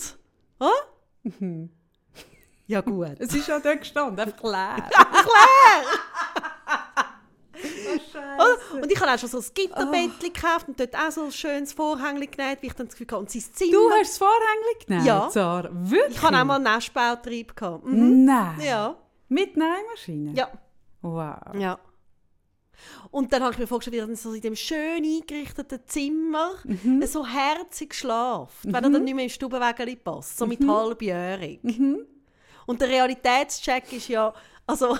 Ah? 0.58 0.68
Ja 2.66 2.80
gut. 2.82 3.08
Es 3.18 3.34
ist 3.34 3.46
schon 3.46 3.62
dort 3.62 3.80
gestanden, 3.80 4.20
einfach 4.20 4.42
leer. 4.44 4.84
Oder? 8.38 8.82
Und 8.82 8.90
ich 8.92 9.00
habe 9.00 9.12
auch 9.12 9.18
schon 9.18 9.28
so 9.28 9.38
ein 9.38 9.44
Gitterbettchen 9.54 10.32
gekauft 10.32 10.68
und 10.68 10.78
dort 10.80 10.94
auch 10.94 11.10
so 11.10 11.24
ein 11.24 11.32
schönes 11.32 11.72
Vorhänge 11.72 12.26
genäht, 12.26 12.58
wie 12.62 12.66
ich 12.68 12.72
dann 12.74 12.86
das 12.86 12.94
Gefühl 12.96 13.06
hatte. 13.08 13.18
Und 13.18 13.30
sein 13.30 13.42
Zimmer... 13.52 13.72
Du 13.72 13.90
hast 13.90 14.10
das 14.10 14.18
Vorhängchen 14.18 14.86
genommen, 14.86 15.06
Ja. 15.06 15.28
Zara? 15.30 15.68
Wirklich? 15.72 16.16
ich 16.16 16.22
hatte 16.22 16.40
auch 16.40 16.44
mal 16.44 16.54
einen 16.56 16.64
Nestbautrieb. 16.74 17.56
gehabt. 17.56 17.84
Mhm. 17.84 18.24
Nein. 18.24 18.60
Ja. 18.62 18.96
Mit 19.28 19.56
Nähmaschine? 19.56 20.32
Ja. 20.34 20.48
Wow. 21.02 21.54
Ja. 21.58 21.78
Und 23.10 23.32
dann 23.32 23.42
habe 23.42 23.52
ich 23.52 23.58
mir 23.58 23.66
vorgestellt, 23.66 23.94
wie 23.96 24.10
er 24.10 24.16
so 24.16 24.32
in 24.32 24.40
dem 24.40 24.56
schön 24.56 25.04
eingerichteten 25.04 25.80
Zimmer 25.86 26.52
Mhm. 26.64 27.04
so 27.06 27.26
herzig 27.26 27.94
schlaft, 27.94 28.64
wenn 28.64 28.74
er 28.74 28.80
dann 28.90 29.04
nicht 29.04 29.14
mehr 29.14 29.24
ins 29.24 29.34
Stubenwägeli 29.34 29.96
passt, 29.96 30.38
so 30.38 30.46
Mhm. 30.46 30.48
mit 30.50 30.66
halbjährig. 30.68 31.60
Und 32.66 32.80
der 32.80 32.88
Realitätscheck 32.88 33.92
ist 33.92 34.08
ja, 34.08 34.32
also 34.70 34.96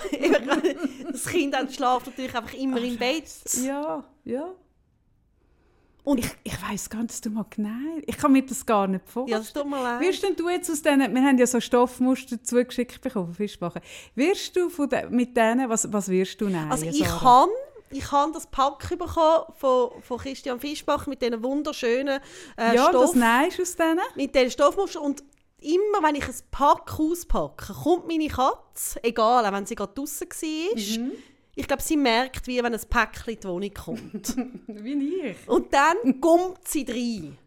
das 1.11 1.25
Kind 1.25 1.53
dann 1.53 1.69
schlaft 1.71 2.07
natürlich 2.07 2.35
einfach 2.35 2.53
immer 2.53 2.81
im 2.81 2.97
Bett. 2.97 3.25
Ja, 3.65 4.03
ja. 4.25 4.49
Und 6.03 6.17
Ich, 6.19 6.31
ich 6.43 6.61
weiss 6.67 6.89
gar 6.89 6.99
nicht, 7.01 7.11
dass 7.11 7.21
du 7.21 7.29
mal 7.29 7.45
genäht 7.49 8.03
Ich 8.07 8.17
kann 8.17 8.31
mir 8.31 8.43
das 8.43 8.65
gar 8.65 8.87
nicht 8.87 9.03
ja, 9.05 9.11
vorstellen. 9.11 9.41
das 9.41 9.53
tut 9.53 9.67
mir 9.69 9.83
leid. 9.83 10.01
Wirst 10.01 10.23
denn 10.23 10.35
du 10.35 10.49
jetzt 10.49 10.69
aus 10.71 10.81
denen, 10.81 11.13
wir 11.13 11.21
haben 11.23 11.37
ja 11.37 11.45
so 11.45 11.59
Stoffmuster 11.59 12.41
zugeschickt 12.43 13.01
bekommen 13.01 13.33
Fischbachen. 13.35 13.81
Wirst 14.15 14.55
du 14.55 14.69
von 14.69 14.89
de, 14.89 15.07
mit 15.09 15.37
denen, 15.37 15.69
was, 15.69 15.91
was 15.93 16.09
wirst 16.09 16.41
du 16.41 16.45
nähen? 16.45 16.71
Also 16.71 16.85
ich 16.87 16.97
Sarah? 17.07 17.21
habe 17.21 17.51
ich 17.93 18.09
habe 18.11 18.31
das 18.31 18.47
Pack 18.47 18.87
bekommen 18.97 19.43
von, 19.57 19.89
von 20.01 20.17
Christian 20.17 20.59
Fischbach 20.59 21.07
mit 21.07 21.21
diesen 21.21 21.43
wunderschönen 21.43 22.19
äh, 22.57 22.75
Ja, 22.75 22.87
Stoff. 22.89 23.11
das 23.13 23.55
du 23.57 23.61
aus 23.61 23.75
denen? 23.75 23.99
mit 24.15 24.33
diesen 24.33 24.49
Stoffmustern 24.49 25.03
und 25.03 25.23
immer, 25.61 26.05
wenn 26.07 26.15
ich 26.15 26.27
ein 26.27 26.35
Pack 26.51 26.99
auspacke, 26.99 27.73
kommt 27.73 28.07
meine 28.07 28.27
Katze, 28.27 29.03
egal, 29.03 29.45
auch 29.45 29.51
wenn 29.53 29.65
sie 29.65 29.75
gerade 29.75 29.93
draußen 29.93 30.27
war, 30.29 30.75
Mhm. 31.05 31.11
ich 31.55 31.67
glaube, 31.67 31.81
sie 31.83 31.97
merkt, 31.97 32.47
wie 32.47 32.61
wenn 32.63 32.73
ein 32.73 32.81
Päckchen 32.89 33.33
in 33.33 33.39
die 33.39 33.47
Wohnung 33.47 33.73
kommt. 33.73 34.35
Wie 34.67 35.15
ich. 35.21 35.47
und 35.47 35.73
dann 35.73 36.19
kommt 36.19 36.67
sie 36.67 36.85
rein. 36.87 37.37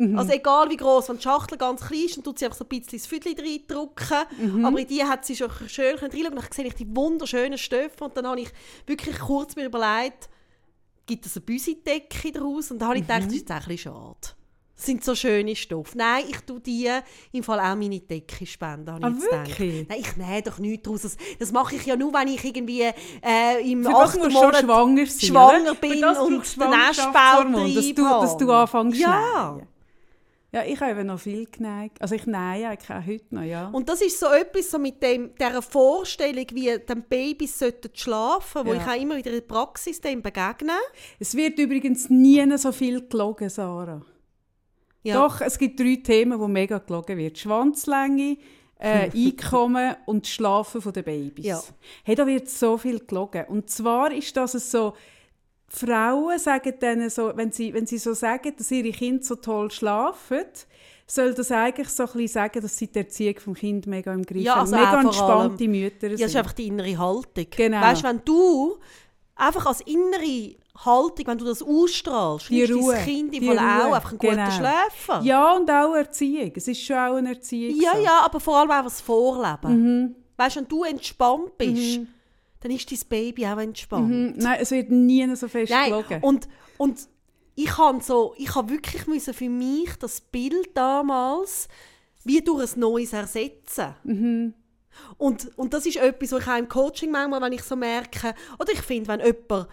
Mhm. 0.00 0.16
Also 0.16 0.32
egal 0.32 0.70
wie 0.70 0.76
groß, 0.76 1.08
wenn 1.08 1.16
die 1.16 1.22
Schachtel 1.22 1.58
ganz 1.58 1.80
klein 1.84 2.04
ist, 2.04 2.16
dann 2.16 2.22
tut 2.24 2.38
sie 2.38 2.44
einfach 2.44 2.58
so 2.58 2.64
ein 2.64 2.68
bisschen 2.68 2.98
das 2.98 3.06
Viertel 3.08 3.34
reindrücken. 3.36 4.56
Mhm. 4.56 4.64
Aber 4.64 4.78
in 4.78 4.86
die 4.86 5.02
hat 5.02 5.24
sie 5.26 5.34
schon 5.34 5.50
schön 5.66 5.96
reinschauen. 5.98 6.26
Und 6.28 6.36
dann 6.36 6.44
sehe 6.52 6.66
ich 6.66 6.74
die 6.74 6.96
wunderschönen 6.96 7.58
Stoffe. 7.58 8.04
Und 8.04 8.16
dann 8.16 8.26
habe 8.28 8.40
ich 8.40 8.48
wirklich 8.86 9.18
kurz 9.18 9.56
mir 9.56 9.66
überlegt, 9.66 10.28
gibt 11.06 11.26
es 11.26 11.36
eine 11.36 11.44
Büsidecke 11.46 12.30
daraus? 12.30 12.70
Und 12.70 12.78
dann 12.78 12.88
habe 12.90 12.98
ich 12.98 13.02
gedacht, 13.08 13.24
das 13.24 13.32
ist 13.32 13.40
jetzt 13.40 13.50
ein 13.50 13.58
bisschen 13.66 13.92
schade. 13.92 14.37
Das 14.78 14.86
sind 14.86 15.02
so 15.04 15.16
schöne 15.16 15.56
Stoffe. 15.56 15.98
Nein, 15.98 16.22
ich 16.30 16.38
tue 16.42 16.60
die 16.60 16.88
im 17.32 17.42
Fall 17.42 17.58
auch 17.58 17.74
meine 17.74 17.98
Decke 17.98 18.46
spenden, 18.46 18.92
habe 18.92 19.06
Ah, 19.06 19.12
wirklich? 19.32 19.88
Nein, 19.88 19.98
ich 19.98 20.16
nähe 20.16 20.40
doch 20.40 20.58
nichts 20.60 20.84
daraus. 20.84 21.02
Das, 21.02 21.16
das 21.40 21.50
mache 21.50 21.74
ich 21.74 21.84
ja 21.84 21.96
nur, 21.96 22.14
wenn 22.14 22.28
ich 22.28 22.44
irgendwie 22.44 22.82
äh, 22.82 23.70
im 23.72 23.84
achten 23.88 24.32
Monat 24.32 24.56
schwanger 24.60 25.06
sein, 25.06 25.28
schwanger 25.28 25.74
bin 25.74 26.04
und 26.04 26.30
den 26.32 26.44
Schwangerschaftshormon, 26.44 27.74
Nestbautrieb 27.74 27.74
dass 27.74 27.94
du, 27.96 28.02
dass 28.20 28.36
du 28.36 28.52
anfängst 28.52 29.00
Ja. 29.00 29.54
nähen. 29.56 29.66
Ja, 30.52 30.62
ich 30.64 30.80
habe 30.80 30.92
eben 30.92 31.06
noch 31.08 31.18
viel 31.20 31.46
genäht. 31.50 31.92
Also 32.00 32.14
ich 32.14 32.24
nähe 32.26 32.68
eigentlich 32.68 32.88
auch 32.90 33.04
heute 33.06 33.34
noch, 33.34 33.42
ja. 33.42 33.68
Und 33.68 33.88
das 33.88 34.00
ist 34.00 34.18
so 34.18 34.26
etwas 34.26 34.70
so 34.70 34.78
mit 34.78 35.02
dem, 35.02 35.34
dieser 35.34 35.60
Vorstellung, 35.60 36.46
wie 36.52 36.70
die 36.78 36.94
Babys 36.94 37.58
sollten 37.58 37.90
schlafen, 37.94 38.64
wo 38.64 38.72
Ja. 38.72 38.80
ich 38.80 38.88
auch 38.88 39.02
immer 39.02 39.16
wieder 39.16 39.30
in 39.30 39.36
der 39.38 39.42
Praxis 39.42 40.00
dem 40.00 40.22
begegne. 40.22 40.72
Es 41.18 41.34
wird 41.34 41.58
übrigens 41.58 42.08
nie 42.08 42.56
so 42.56 42.70
viel 42.72 43.06
gelogen, 43.08 43.50
Sarah. 43.50 44.00
Ja. 45.02 45.14
Doch, 45.14 45.40
es 45.40 45.58
gibt 45.58 45.78
drei 45.80 45.96
Themen, 46.02 46.38
wo 46.40 46.48
mega 46.48 46.78
gelogen 46.78 47.16
wird. 47.18 47.38
Schwanzlänge, 47.38 48.36
äh, 48.78 49.10
Einkommen 49.14 49.94
und 50.06 50.26
Schlafen 50.26 50.92
der 50.92 51.02
Babys. 51.02 51.44
Ja. 51.44 51.62
Hey, 52.04 52.14
da 52.14 52.26
wird 52.26 52.48
so 52.48 52.76
viel 52.76 52.98
gelogen. 53.00 53.44
Und 53.48 53.70
zwar 53.70 54.12
ist 54.12 54.36
das 54.36 54.52
so, 54.70 54.94
Frauen 55.68 56.38
sagen 56.38 56.74
denen 56.80 57.10
so, 57.10 57.32
wenn 57.36 57.52
sie, 57.52 57.74
wenn 57.74 57.86
sie 57.86 57.98
so 57.98 58.14
sagen, 58.14 58.54
dass 58.56 58.70
ihre 58.70 58.90
Kinder 58.90 59.22
so 59.22 59.36
toll 59.36 59.70
schlafen, 59.70 60.44
soll 61.06 61.34
das 61.34 61.50
eigentlich 61.52 61.88
so 61.88 62.04
ein 62.04 62.08
bisschen 62.12 62.28
sagen, 62.28 62.60
dass 62.62 62.76
sie 62.76 62.86
die 62.86 62.98
Erziehung 62.98 63.38
vom 63.38 63.54
Kind 63.54 63.86
mega 63.86 64.12
im 64.12 64.22
Griff 64.24 64.42
Ja, 64.42 64.56
haben. 64.56 64.60
also 64.60 64.76
Mega 64.76 64.86
auch 64.86 64.90
vor 64.90 64.98
allem- 65.00 65.06
entspannte 65.52 65.68
Mütter 65.68 66.06
Ja, 66.06 66.12
das 66.12 66.18
sind. 66.20 66.26
ist 66.28 66.36
einfach 66.36 66.52
die 66.52 66.66
innere 66.68 66.98
Haltung. 66.98 67.46
Genau. 67.56 67.80
Weißt 67.80 68.02
du, 68.02 68.08
wenn 68.08 68.20
du 68.24 68.78
einfach 69.36 69.66
als 69.66 69.80
innere 69.82 70.54
Haltung, 70.84 71.26
wenn 71.26 71.38
du 71.38 71.44
das 71.44 71.62
ausstrahlst, 71.62 72.50
Die 72.50 72.60
ist 72.60 72.72
Ruhe, 72.72 72.94
dein 72.94 73.04
Kind 73.04 73.34
im 73.34 73.40
die 73.40 73.46
Fall 73.46 73.58
auch 73.58 73.92
einfach 73.94 74.12
ein 74.12 74.18
guter 74.18 74.34
genau. 74.34 74.50
Schläfer. 74.50 75.20
Ja, 75.22 75.56
und 75.56 75.70
auch 75.70 75.94
Erziehung. 75.94 76.52
Es 76.54 76.68
ist 76.68 76.82
schon 76.82 76.96
auch 76.96 77.16
eine 77.16 77.30
Erziehung. 77.30 77.80
ja, 77.80 77.96
so. 77.96 78.02
ja, 78.02 78.20
aber 78.24 78.38
vor 78.38 78.58
allem 78.58 78.70
auch 78.70 78.84
das 78.84 79.00
Vorleben. 79.00 80.02
Mhm. 80.02 80.16
Weißt 80.36 80.56
du, 80.56 80.60
wenn 80.60 80.68
du 80.68 80.84
entspannt 80.84 81.58
bist, 81.58 82.00
dann 82.60 82.70
ist 82.70 82.90
dein 82.90 83.08
Baby 83.08 83.46
auch 83.46 83.58
entspannt. 83.58 84.08
Mhm. 84.08 84.34
Nein, 84.36 84.58
es 84.60 84.70
wird 84.70 84.90
nie 84.90 85.34
so 85.34 85.48
fest 85.48 85.70
Nein, 85.70 85.90
gelogen. 85.90 86.22
und, 86.22 86.48
und 86.76 87.08
ich 87.56 87.76
habe 87.76 88.00
so, 88.00 88.34
ich 88.36 88.54
habe 88.54 88.70
wirklich 88.70 89.06
müssen 89.08 89.34
für 89.34 89.48
mich 89.48 89.96
das 89.98 90.20
Bild 90.20 90.76
damals 90.76 91.68
wie 92.24 92.40
durch 92.40 92.76
ein 92.76 92.80
neues 92.80 93.12
ersetzen. 93.12 93.94
Mhm. 94.04 94.54
Und, 95.16 95.56
und 95.56 95.74
das 95.74 95.86
ist 95.86 95.96
etwas, 95.96 96.32
was 96.32 96.42
ich 96.42 96.48
auch 96.48 96.58
im 96.58 96.68
Coaching 96.68 97.10
manchmal, 97.10 97.40
wenn 97.40 97.52
ich 97.52 97.62
so 97.62 97.74
merke, 97.74 98.34
oder 98.58 98.72
ich 98.72 98.80
finde, 98.80 99.08
wenn 99.08 99.20
jemand, 99.20 99.68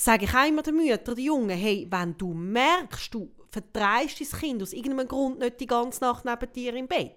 sage 0.00 0.26
ich 0.26 0.34
auch 0.34 0.46
immer 0.46 0.62
den 0.62 0.76
Müttern, 0.76 1.14
den 1.14 1.24
Jungen, 1.24 1.56
hey, 1.56 1.86
wenn 1.90 2.16
du 2.16 2.32
merkst, 2.32 3.12
du 3.12 3.30
vertreibst 3.50 4.20
dein 4.20 4.40
Kind 4.40 4.62
aus 4.62 4.72
irgendeinem 4.72 5.08
Grund 5.08 5.38
nicht 5.38 5.60
die 5.60 5.66
ganze 5.66 6.04
Nacht 6.04 6.24
neben 6.24 6.52
dir 6.52 6.74
im 6.74 6.86
Bett, 6.86 7.16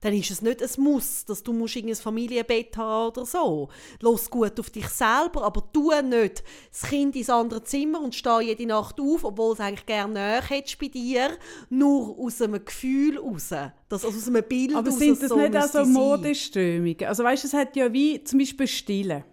dann 0.00 0.12
ist 0.12 0.30
es 0.30 0.42
nicht 0.42 0.62
ein 0.62 0.82
Muss, 0.82 1.24
dass 1.24 1.42
du 1.42 1.54
musst 1.54 1.76
ein 1.76 1.94
Familienbett 1.94 2.76
haben 2.76 3.08
oder 3.08 3.24
so. 3.24 3.70
Los 4.02 4.28
gut 4.28 4.60
auf 4.60 4.68
dich 4.68 4.86
selber, 4.88 5.42
aber 5.42 5.72
tu 5.72 5.90
nicht 6.02 6.44
das 6.70 6.82
Kind 6.90 7.16
ins 7.16 7.30
andere 7.30 7.64
Zimmer 7.64 8.02
und 8.02 8.14
steh 8.14 8.42
jede 8.42 8.66
Nacht 8.66 9.00
auf, 9.00 9.24
obwohl 9.24 9.54
es 9.54 9.60
eigentlich 9.60 9.86
gerne 9.86 10.12
näher 10.12 10.42
hättest 10.46 10.78
bei 10.78 10.88
dir, 10.88 11.30
nur 11.70 12.18
aus 12.18 12.42
einem 12.42 12.62
Gefühl 12.62 13.18
raus. 13.18 13.48
Das, 13.88 14.04
also 14.04 14.08
aus 14.08 14.28
einem 14.28 14.44
Bild 14.46 14.74
Aber 14.74 14.90
raus, 14.90 14.98
sind 14.98 15.22
das 15.22 15.30
so 15.30 15.38
nicht 15.38 15.56
auch 15.56 15.68
so. 15.68 15.86
Modeströmungen? 15.86 17.04
Also 17.06 17.24
weißt 17.24 17.44
du, 17.44 17.48
es 17.48 17.54
hat 17.54 17.74
ja 17.74 17.90
wie 17.90 18.22
zum 18.22 18.40
Beispiel 18.40 18.68
Stillen. 18.68 19.24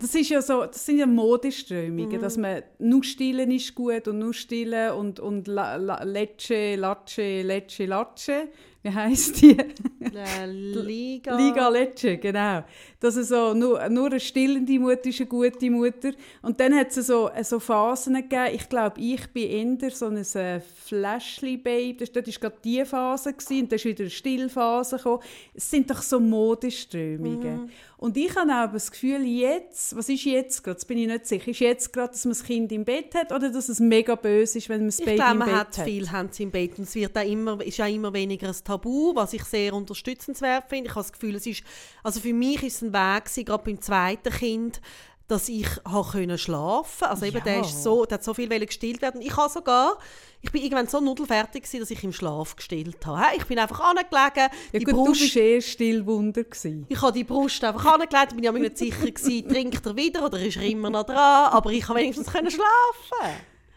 Das, 0.00 0.14
ist 0.14 0.28
ja 0.30 0.40
so, 0.40 0.64
das 0.64 0.86
sind 0.86 0.98
ja 0.98 1.06
Modeströmungen, 1.06 2.16
Mhm. 2.18 2.20
dass 2.20 2.36
man 2.36 2.62
nur 2.78 3.02
stillen 3.02 3.50
ist 3.50 3.74
gut 3.74 4.06
und 4.06 4.20
nur 4.20 4.32
stillen 4.32 4.92
und, 4.92 5.18
und 5.18 5.48
la, 5.48 5.74
la, 5.74 6.02
Lecce, 6.04 6.76
Latsche, 6.76 7.42
Lecce, 7.42 7.86
Latsche. 7.86 8.48
Wie 8.84 8.90
heisst 8.90 9.40
die? 9.42 9.56
Liga. 10.46 11.36
Liga 11.36 11.68
Lecce, 11.68 12.16
genau. 12.18 12.64
Dass 13.00 13.16
es 13.16 13.28
so, 13.28 13.54
nur, 13.54 13.88
nur 13.88 14.06
eine 14.06 14.20
stillende 14.20 14.78
Mutter 14.78 15.06
ist 15.06 15.20
eine 15.20 15.28
gute 15.28 15.70
Mutter. 15.70 16.10
Und 16.42 16.58
dann 16.60 16.74
hat 16.74 16.96
es 16.96 17.06
so, 17.06 17.30
so 17.42 17.60
Phasen 17.60 18.14
gegeben. 18.14 18.48
Ich 18.54 18.68
glaube, 18.68 19.00
ich 19.00 19.26
bin 19.32 19.78
eher 19.80 19.90
so 19.90 20.06
ein 20.06 20.16
äh, 20.16 20.60
Fläschli-Babe. 20.60 21.94
Das- 21.98 22.12
Dort 22.12 22.26
war 22.26 22.34
gerade 22.50 22.56
die 22.64 22.84
Phase 22.84 23.32
gewesen, 23.32 23.62
und 23.62 23.72
dann 23.72 23.76
ist 23.76 23.84
wieder 23.84 24.00
eine 24.02 24.10
Stillphase 24.10 24.96
gekommen. 24.96 25.22
Es 25.54 25.70
sind 25.70 25.90
doch 25.90 26.02
so 26.02 26.18
Modeströmungen. 26.20 27.70
Und 28.02 28.16
ich 28.16 28.34
habe 28.34 28.50
auch 28.50 28.72
das 28.72 28.90
Gefühl, 28.90 29.24
jetzt, 29.24 29.94
was 29.94 30.08
ist 30.08 30.24
jetzt 30.24 30.64
gerade, 30.64 30.74
das 30.74 30.84
bin 30.84 30.98
ich 30.98 31.06
nicht 31.06 31.24
sicher, 31.24 31.52
ist 31.52 31.60
jetzt 31.60 31.92
gerade, 31.92 32.10
dass 32.10 32.24
man 32.24 32.32
das 32.32 32.42
Kind 32.42 32.72
im 32.72 32.84
Bett 32.84 33.14
hat 33.14 33.30
oder 33.30 33.48
dass 33.48 33.68
es 33.68 33.78
mega 33.78 34.16
böse 34.16 34.58
ist, 34.58 34.68
wenn 34.68 34.80
man 34.80 34.88
das 34.88 34.98
Ich 34.98 35.04
Baby 35.04 35.18
glaube, 35.18 35.30
im 35.30 35.38
man 35.38 35.48
Bett 35.48 35.56
hat 35.56 35.78
hat? 35.78 35.84
viel 35.84 36.10
haben 36.10 36.28
sie 36.32 36.42
im 36.42 36.50
Bett 36.50 36.78
und 36.78 36.88
es 36.88 36.96
wird 36.96 37.16
auch 37.16 37.24
immer, 37.24 37.64
ist 37.64 37.80
auch 37.80 37.86
immer 37.86 38.12
weniger 38.12 38.48
ein 38.48 38.56
Tabu, 38.64 39.14
was 39.14 39.34
ich 39.34 39.44
sehr 39.44 39.72
unterstützenswert 39.72 40.64
finde. 40.68 40.86
Ich 40.88 40.96
habe 40.96 41.04
das 41.04 41.12
Gefühl, 41.12 41.36
es 41.36 41.46
ist, 41.46 41.62
also 42.02 42.18
für 42.18 42.34
mich 42.34 42.64
ist 42.64 42.74
es 42.74 42.82
ein 42.82 42.92
Weg 42.92 43.24
gewesen, 43.26 43.44
gerade 43.44 43.64
beim 43.66 43.80
zweiten 43.80 44.32
Kind, 44.32 44.80
dass 45.28 45.48
ich 45.48 45.66
habe 45.84 46.08
können 46.10 46.38
schlafen. 46.38 47.04
Also 47.04 47.26
eben, 47.26 47.42
der 47.44 47.56
Ja. 47.56 47.60
ist 47.62 47.82
so, 47.82 48.04
der 48.04 48.16
hat 48.18 48.24
so 48.24 48.34
viel 48.34 48.48
gestillt 48.66 49.00
werden. 49.02 49.20
Ich 49.22 49.36
habe 49.36 49.50
sogar, 49.50 49.98
ich 50.40 50.50
bin 50.50 50.62
irgendwann 50.62 50.86
so 50.88 51.00
nudelfertig 51.00 51.62
gewesen, 51.62 51.80
dass 51.80 51.90
ich 51.90 52.02
im 52.04 52.12
Schlaf 52.12 52.56
gestillt 52.56 53.04
habe. 53.06 53.36
Ich 53.36 53.44
bin 53.46 53.58
einfach 53.58 53.80
angelegen, 53.80 54.50
Ja 54.72 54.78
die 54.78 54.84
gut, 54.84 54.94
du 54.94 55.04
Brust 55.04 55.20
bist 55.20 55.36
eh 55.36 55.60
Stillwunder 55.60 56.44
gewesen. 56.44 56.86
ich 56.88 57.00
habe 57.00 57.12
die 57.12 57.24
Brust 57.24 57.62
einfach 57.64 57.84
angelegt, 57.94 58.34
bin 58.34 58.44
ja 58.44 58.52
nicht 58.52 58.78
sicher 58.78 59.10
gewesen, 59.10 59.48
trinkt 59.48 59.86
er 59.86 59.96
wieder 59.96 60.24
oder 60.26 60.38
ist 60.40 60.56
er 60.56 60.64
immer 60.64 60.90
noch 60.90 61.04
dran, 61.04 61.16
aber 61.52 61.70
ich 61.70 61.84
konnte 61.86 62.02
wenigstens 62.02 62.30
können 62.30 62.50
schlafen. 62.50 63.36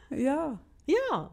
Ja. 0.10 0.60
Ja. 0.88 1.32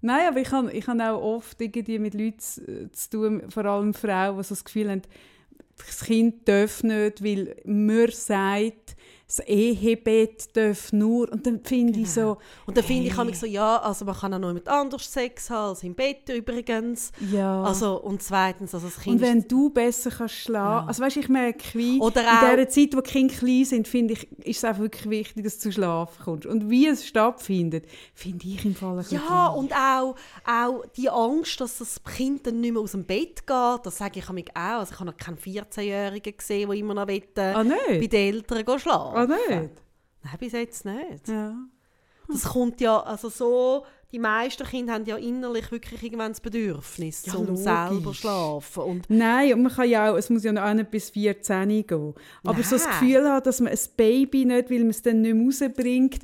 Nein, 0.00 0.28
aber 0.28 0.40
ich 0.40 0.50
habe 0.52 0.72
ich 0.72 0.86
hab 0.86 1.00
auch 1.00 1.20
oft 1.20 1.60
irgendwie 1.60 1.98
mit 1.98 2.14
Leuten 2.14 2.38
zu, 2.38 3.10
tun, 3.10 3.42
vor 3.50 3.64
allem 3.64 3.92
Frauen, 3.94 4.36
die 4.36 4.42
so 4.44 4.54
das 4.54 4.64
Gefühl 4.64 4.90
haben, 4.90 5.02
das 5.78 6.00
Kind 6.04 6.48
darf 6.48 6.82
nicht, 6.82 7.22
weil 7.24 7.56
man 7.64 8.10
sagt, 8.10 8.95
das 9.28 9.40
Ehebett 9.40 10.56
darf 10.56 10.92
nur. 10.92 11.30
Und 11.32 11.46
dann 11.46 11.60
finde 11.64 11.98
ich 12.00 12.10
so, 12.12 12.38
Und 12.66 12.76
dann 12.76 12.84
finde 12.84 13.04
ich 13.04 13.10
Hey. 13.10 13.16
manchmal 13.24 13.34
so, 13.34 13.46
ja, 13.46 13.78
also 13.78 14.04
man 14.04 14.14
kann 14.14 14.32
auch 14.34 14.38
noch 14.38 14.52
mit 14.52 14.68
anders 14.68 15.12
Sex 15.12 15.50
haben 15.50 15.70
als 15.70 15.82
im 15.82 15.94
Bett 15.94 16.28
übrigens. 16.28 17.10
ja. 17.32 17.62
Also, 17.64 18.00
und 18.00 18.22
zweitens, 18.22 18.72
also 18.74 18.86
das 18.86 19.00
Kind 19.00 19.16
und 19.16 19.20
wenn 19.22 19.46
du 19.48 19.70
besser 19.70 20.10
kannst 20.10 20.36
schlafen, 20.36 20.88
also 20.88 21.02
weißt, 21.02 21.16
ich 21.16 21.28
merke, 21.28 21.64
wie 21.76 21.98
Oder 22.00 22.20
in 22.22 22.56
dieser 22.56 22.68
Zeit, 22.68 22.96
wo 22.96 23.00
die 23.00 23.10
Kinder 23.10 23.34
klein 23.34 23.64
sind, 23.64 23.88
finde 23.88 24.14
ich, 24.14 24.30
ist 24.46 24.58
es 24.58 24.64
einfach 24.64 24.82
wirklich 24.82 25.10
wichtig, 25.10 25.44
dass 25.44 25.54
du 25.56 25.60
zu 25.62 25.72
schlafen 25.72 26.22
kommst. 26.24 26.46
Und 26.46 26.70
wie 26.70 26.86
es 26.86 27.04
stattfindet, 27.06 27.86
finde 28.14 28.46
ich 28.46 28.64
im 28.64 28.74
Fall 28.76 28.98
ein 28.98 29.04
Ja, 29.10 29.48
und 29.48 29.72
auch, 29.72 30.14
auch 30.46 30.84
die 30.96 31.10
Angst, 31.10 31.60
dass 31.60 31.78
das 31.78 32.00
Kind 32.04 32.46
dann 32.46 32.60
nicht 32.60 32.72
mehr 32.72 32.82
aus 32.82 32.92
dem 32.92 33.04
Bett 33.04 33.46
geht, 33.46 33.80
das 33.82 33.98
sage 33.98 34.20
ich 34.20 34.28
auch. 34.28 34.36
Also 34.54 34.92
ich 34.92 35.00
habe 35.00 35.10
noch 35.10 35.16
keinen 35.16 35.38
14-Jährigen 35.38 36.36
gesehen, 36.36 36.68
der 36.68 36.78
immer 36.78 36.94
noch 36.94 37.08
äh, 37.08 37.22
Ah, 37.36 37.64
bei 37.64 38.06
den 38.06 38.34
Eltern 38.34 38.78
schlafen 38.78 39.15
Ah, 39.16 39.26
nicht? 39.26 39.70
Nein, 40.22 40.34
bis 40.38 40.52
jetzt 40.52 40.84
nicht. 40.84 41.28
Ja. 41.28 41.54
Das 42.28 42.42
kommt 42.44 42.80
ja, 42.80 42.98
also 43.00 43.28
so, 43.28 43.84
die 44.10 44.18
meisten 44.18 44.66
Kinder 44.66 44.94
haben 44.94 45.04
ja 45.04 45.16
innerlich 45.16 45.70
wirklich 45.70 46.02
irgendwann 46.02 46.32
das 46.32 46.40
Bedürfnis, 46.40 47.24
Ja, 47.26 47.32
zum 47.34 47.46
logisch. 47.46 47.62
selber 47.62 48.14
schlafen. 48.14 48.82
Und 48.82 49.04
Nein, 49.08 49.54
und 49.54 49.62
man 49.62 49.72
kann 49.72 49.88
ja 49.88 50.10
auch, 50.10 50.16
es 50.16 50.28
muss 50.28 50.42
ja 50.42 50.52
noch 50.52 50.74
nicht 50.74 50.90
bis 50.90 51.10
14 51.10 51.68
gehen. 51.86 52.14
Aber 52.42 52.62
so 52.64 52.76
das 52.76 52.84
Nein. 52.84 52.92
Gefühl 53.00 53.28
haben, 53.28 53.44
dass 53.44 53.60
man 53.60 53.72
ein 53.72 53.78
Baby 53.96 54.44
nicht, 54.44 54.70
weil 54.70 54.80
man 54.80 54.90
es 54.90 55.02
dann 55.02 55.22
nicht 55.22 55.34
mehr 55.34 55.46
rausbringt. 55.46 56.20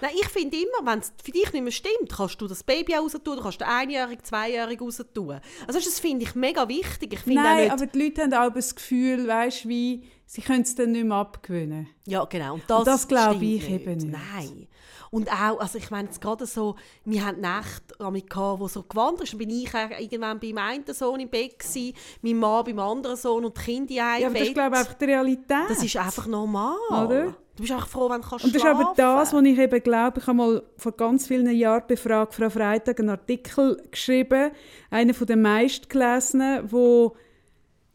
Nein, 0.00 0.10
ich 0.14 0.28
finde 0.28 0.56
immer, 0.56 0.90
wenn 0.90 1.00
es 1.00 1.12
für 1.22 1.32
dich 1.32 1.52
nicht 1.52 1.62
mehr 1.62 1.72
stimmt, 1.72 2.12
kannst 2.14 2.40
du 2.40 2.46
das 2.46 2.62
Baby 2.62 2.94
auch 2.94 3.02
raus 3.02 3.12
tun, 3.12 3.36
du 3.36 3.42
kannst 3.42 3.60
den 3.60 3.68
Einjährigen, 3.68 4.24
Zweijährigen 4.24 4.84
raus 4.84 5.02
tun. 5.14 5.40
Also 5.66 5.78
das 5.80 6.00
finde 6.00 6.24
ich 6.24 6.34
mega 6.34 6.68
wichtig. 6.68 7.14
Ich 7.14 7.26
Nein, 7.26 7.62
nicht, 7.62 7.72
aber 7.72 7.86
die 7.86 8.02
Leute 8.02 8.22
haben 8.22 8.34
auch 8.34 8.52
das 8.52 8.74
Gefühl, 8.74 9.26
weißt, 9.26 9.68
wie, 9.68 10.04
sie 10.26 10.40
können 10.42 10.62
es 10.62 10.74
dann 10.74 10.92
nicht 10.92 11.04
mehr 11.04 11.16
abgewöhnen. 11.16 11.88
Ja, 12.06 12.24
genau. 12.24 12.54
Und 12.54 12.64
das, 12.66 12.84
das 12.84 13.08
glaube 13.08 13.44
ich 13.44 13.68
eben 13.68 13.96
nicht. 13.96 14.12
Nein. 14.12 14.68
Und 15.10 15.30
auch, 15.32 15.58
also 15.58 15.78
ich 15.78 15.90
meine 15.90 16.08
gerade 16.20 16.46
so, 16.46 16.76
wir 17.04 17.24
hatten 17.24 17.40
Nächte, 17.40 17.94
die 17.98 18.36
wo 18.36 18.68
so 18.68 18.82
gewandert 18.82 19.22
ist, 19.22 19.32
dann 19.32 19.38
bin 19.38 19.50
ich 19.50 19.72
irgendwann 19.72 20.38
beim 20.38 20.58
einen 20.58 20.84
Sohn 20.92 21.20
im 21.20 21.28
Bett 21.28 21.58
gewesen, 21.58 21.94
mein 22.22 22.36
Mann 22.36 22.64
beim 22.64 22.78
anderen 22.78 23.16
Sohn 23.16 23.44
und 23.44 23.56
die 23.56 23.62
Kinder 23.62 23.94
in 23.94 24.00
einem 24.00 24.20
Ja, 24.20 24.26
aber 24.28 24.34
das 24.34 24.40
Bett. 24.40 24.48
ist, 24.48 24.54
glaube 24.54 24.74
ich, 24.74 24.80
einfach 24.80 24.94
die 24.94 25.04
Realität. 25.04 25.70
Das 25.70 25.82
ist 25.82 25.96
einfach 25.96 26.26
normal. 26.26 26.76
Oder? 26.90 27.36
Du 27.58 27.62
bist 27.62 27.72
einfach 27.72 27.88
froh, 27.88 28.08
wenn 28.08 28.20
du 28.20 28.28
kannst 28.28 28.44
Und 28.44 28.54
das 28.54 28.62
ist 28.62 28.68
aber 28.68 28.82
schlafen. 28.82 28.94
das, 28.96 29.32
was 29.32 29.44
ich 29.44 29.58
eben 29.58 29.82
glaube, 29.82 30.20
ich 30.20 30.26
habe 30.28 30.36
mal 30.36 30.62
vor 30.76 30.92
ganz 30.92 31.26
vielen 31.26 31.50
Jahren 31.50 31.82
bei 31.88 31.96
Frage 31.96 32.32
Frau 32.32 32.48
Freitag 32.50 33.00
einen 33.00 33.08
Artikel 33.08 33.82
geschrieben, 33.90 34.52
einer 34.90 35.12
von 35.12 35.26
den 35.26 35.42
meistgelesenen, 35.42 36.70
wo, 36.70 37.16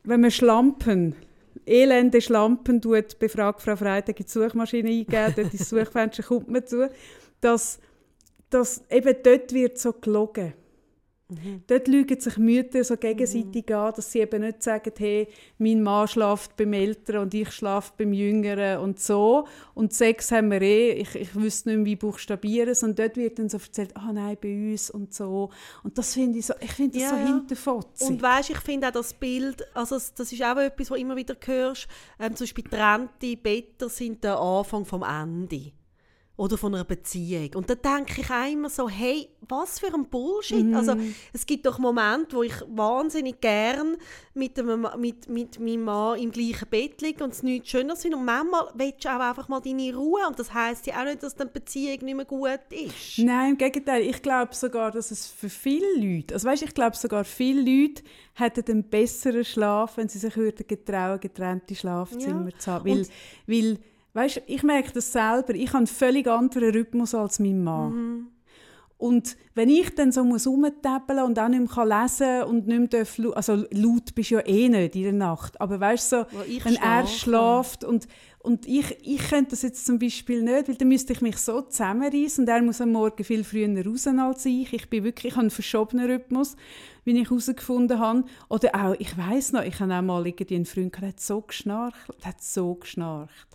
wenn 0.03 0.19
man 0.19 0.31
Schlampen, 0.31 1.15
elende 1.65 2.19
Schlampen 2.19 2.81
tut, 2.81 3.17
bei 3.19 3.29
Frage 3.29 3.61
Frau 3.61 3.77
Freitag 3.77 4.19
in 4.19 4.25
die 4.25 4.31
Suchmaschine 4.33 4.89
eingeben, 4.89 5.33
dort 5.33 5.53
ins 5.53 5.69
Suchfenster 5.69 6.23
kommt 6.23 6.49
man 6.49 6.67
zu, 6.67 6.89
dass, 7.39 7.79
dass 8.49 8.83
eben 8.89 9.15
dort 9.23 9.53
wird 9.53 9.77
so 9.79 9.93
gelogen. 9.93 10.55
Dort 11.67 11.87
lügen 11.87 12.19
sich 12.19 12.37
Mütter 12.37 12.83
so 12.83 12.97
gegenseitig 12.97 13.73
an, 13.73 13.93
dass 13.95 14.11
sie 14.11 14.19
eben 14.19 14.41
nicht 14.41 14.63
sagen, 14.63 14.91
hey, 14.97 15.27
mein 15.57 15.81
Mann 15.81 16.07
schlaft 16.07 16.55
beim 16.55 16.73
Älteren 16.73 17.21
und 17.21 17.33
ich 17.33 17.51
schlafe 17.51 17.93
beim 17.97 18.13
Jüngeren 18.13 18.79
und 18.79 18.99
so. 18.99 19.47
Und 19.73 19.93
Sex 19.93 20.31
haben 20.31 20.51
wir 20.51 20.61
eh, 20.61 20.91
ich, 20.93 21.15
ich 21.15 21.35
wüsste 21.35 21.69
nicht 21.69 21.77
mehr, 21.77 21.85
wie 21.85 21.95
buchstabieren, 21.95 22.75
sondern 22.75 23.07
dort 23.07 23.17
wird 23.17 23.39
dann 23.39 23.49
so 23.49 23.57
erzählt, 23.57 23.95
ah 23.95 24.11
nein, 24.13 24.37
bei 24.41 24.71
uns 24.71 24.89
und 24.89 25.13
so. 25.13 25.49
Und 25.83 25.97
das 25.97 26.13
finde 26.13 26.39
ich 26.39 26.45
so, 26.45 26.53
ich 26.59 26.71
finde 26.71 26.99
das 26.99 27.03
Ja, 27.03 27.09
so 27.09 27.15
ja. 27.15 27.25
hinterfotzig. 27.25 28.07
Und 28.07 28.21
weißt, 28.21 28.49
ich 28.49 28.59
finde 28.59 28.87
auch 28.87 28.91
das 28.91 29.13
Bild, 29.13 29.63
also 29.73 29.95
das 29.95 30.31
ist 30.31 30.41
auch 30.43 30.57
etwas, 30.57 30.91
was 30.91 30.99
immer 30.99 31.15
wieder 31.15 31.35
hörst, 31.45 31.87
ähm, 32.19 32.35
zum 32.35 32.45
Beispiel 32.45 32.63
getrennte 32.63 33.37
Betten 33.37 33.89
sind 33.89 34.23
der 34.23 34.39
Anfang 34.39 34.85
vom 34.85 35.03
Ende. 35.03 35.71
Oder 36.43 36.57
von 36.57 36.75
einer 36.75 36.83
Beziehung. 36.83 37.51
Und 37.55 37.69
da 37.69 37.75
denke 37.75 38.19
ich 38.21 38.29
auch 38.29 38.51
immer 38.51 38.69
so, 38.69 38.89
hey, 38.89 39.29
was 39.47 39.79
für 39.79 39.93
ein 39.93 40.05
Bullshit. 40.09 40.65
Mhm. 40.65 40.75
Also 40.75 40.95
es 41.31 41.45
gibt 41.45 41.65
doch 41.65 41.79
Momente, 41.79 42.35
wo 42.35 42.43
ich 42.43 42.53
wahnsinnig 42.67 43.39
gern 43.39 43.97
mit, 44.33 44.57
Ma- 44.63 44.97
mit, 44.97 45.29
mit 45.29 45.59
meinem 45.59 45.83
Mann 45.83 46.19
im 46.19 46.31
gleichen 46.31 46.67
Bett 46.69 47.01
liege 47.01 47.23
und 47.23 47.33
es 47.33 47.43
nichts 47.43 47.69
schöner 47.69 47.95
sind. 47.95 48.13
Und 48.15 48.25
manchmal 48.25 48.71
willst 48.75 49.05
du 49.05 49.09
auch 49.09 49.19
einfach 49.21 49.47
mal 49.47 49.61
deine 49.61 49.95
Ruhe. 49.95 50.21
Und 50.27 50.37
das 50.39 50.53
heisst 50.53 50.85
ja 50.87 50.99
auch 51.01 51.05
nicht, 51.05 51.23
dass 51.23 51.35
dann 51.35 51.47
die 51.47 51.59
Beziehung 51.59 51.99
nicht 52.03 52.15
mehr 52.15 52.25
gut 52.25 52.59
ist. 52.71 53.19
Nein, 53.19 53.51
im 53.51 53.57
Gegenteil. 53.57 54.01
Ich 54.01 54.21
glaube 54.21 54.53
sogar, 54.55 54.91
dass 54.91 55.11
es 55.11 55.27
für 55.27 55.49
viele 55.49 55.85
Leute, 55.97 56.33
also 56.33 56.47
weißt, 56.47 56.63
ich 56.63 56.73
glaube 56.73 56.95
sogar 56.97 57.23
viele 57.23 57.61
Leute 57.61 58.03
hätten 58.33 58.69
einen 58.71 58.83
besseren 58.89 59.45
Schlaf, 59.45 59.97
wenn 59.97 60.09
sie 60.09 60.19
sich 60.19 60.35
würden 60.35 60.65
getrauen, 60.67 61.19
getrennte 61.19 61.75
Schlafzimmer 61.75 62.49
Ja. 62.49 62.57
zu 62.57 62.71
haben. 62.71 62.85
Weil, 62.89 62.97
Und- 62.99 63.09
weil 63.47 63.77
weißt, 64.13 64.41
ich 64.47 64.63
merke 64.63 64.91
das 64.93 65.11
selber. 65.11 65.55
Ich 65.55 65.69
habe 65.69 65.79
einen 65.79 65.87
völlig 65.87 66.27
anderen 66.27 66.71
Rhythmus 66.71 67.13
als 67.15 67.39
mein 67.39 67.63
Mann. 67.63 67.93
Mhm. 67.93 68.27
Und 69.03 69.35
wenn 69.53 69.67
ich 69.67 69.93
dann 69.95 70.13
so 70.13 70.23
muss 70.23 70.47
rumtappeln 70.47 71.25
und 71.25 71.37
auch 71.37 71.49
nicht 71.49 71.59
mehr 71.59 71.67
kann 71.67 71.89
lesen 71.89 72.43
und 72.43 72.67
nicht 72.67 72.79
mehr 72.79 72.87
darf, 72.87 73.19
also 73.35 73.65
laut 73.71 74.15
bist 74.15 74.31
du 74.31 74.35
ja 74.35 74.45
eh 74.45 74.69
nicht 74.69 74.95
in 74.95 75.03
der 75.03 75.11
Nacht, 75.11 75.59
aber 75.59 75.77
weißt 75.77 76.13
du, 76.13 76.15
so, 76.21 76.25
wenn 76.63 76.77
er 76.77 77.05
schlafe. 77.05 77.71
schläft 77.71 77.83
und, 77.83 78.07
und 78.39 78.65
ich, 78.65 78.97
ich 79.01 79.29
könnte 79.29 79.49
das 79.49 79.61
jetzt 79.63 79.85
zum 79.85 79.99
Beispiel 79.99 80.41
nicht, 80.41 80.69
weil 80.69 80.75
dann 80.75 80.87
müsste 80.87 81.11
ich 81.11 81.19
mich 81.19 81.35
so 81.35 81.63
zusammenreißen 81.63 82.45
und 82.45 82.49
er 82.49 82.61
muss 82.61 82.79
am 82.79 82.93
Morgen 82.93 83.25
viel 83.25 83.43
früher 83.43 83.85
raus 83.85 84.07
als 84.07 84.45
ich. 84.45 84.71
Ich 84.71 84.89
bin 84.89 85.03
wirklich, 85.03 85.31
ich 85.31 85.35
habe 85.35 85.41
einen 85.41 85.51
verschobenen 85.51 86.09
Rhythmus, 86.09 86.55
wie 87.03 87.19
ich 87.19 87.29
herausgefunden 87.29 87.99
habe. 87.99 88.23
Oder 88.47 88.73
auch, 88.73 88.95
ich 88.99 89.17
weiß 89.17 89.51
noch, 89.51 89.63
ich 89.63 89.81
habe 89.81 89.93
auch 89.93 90.01
mal 90.01 90.25
irgendwie 90.25 90.55
einen 90.55 90.65
Freund 90.65 90.93
gehabt, 90.93 91.01
der 91.01 91.09
hat 91.09 91.19
so 91.19 91.41
geschnarcht, 91.41 92.09
der 92.21 92.29
hat 92.29 92.41
so 92.41 92.75
geschnarcht. 92.75 93.49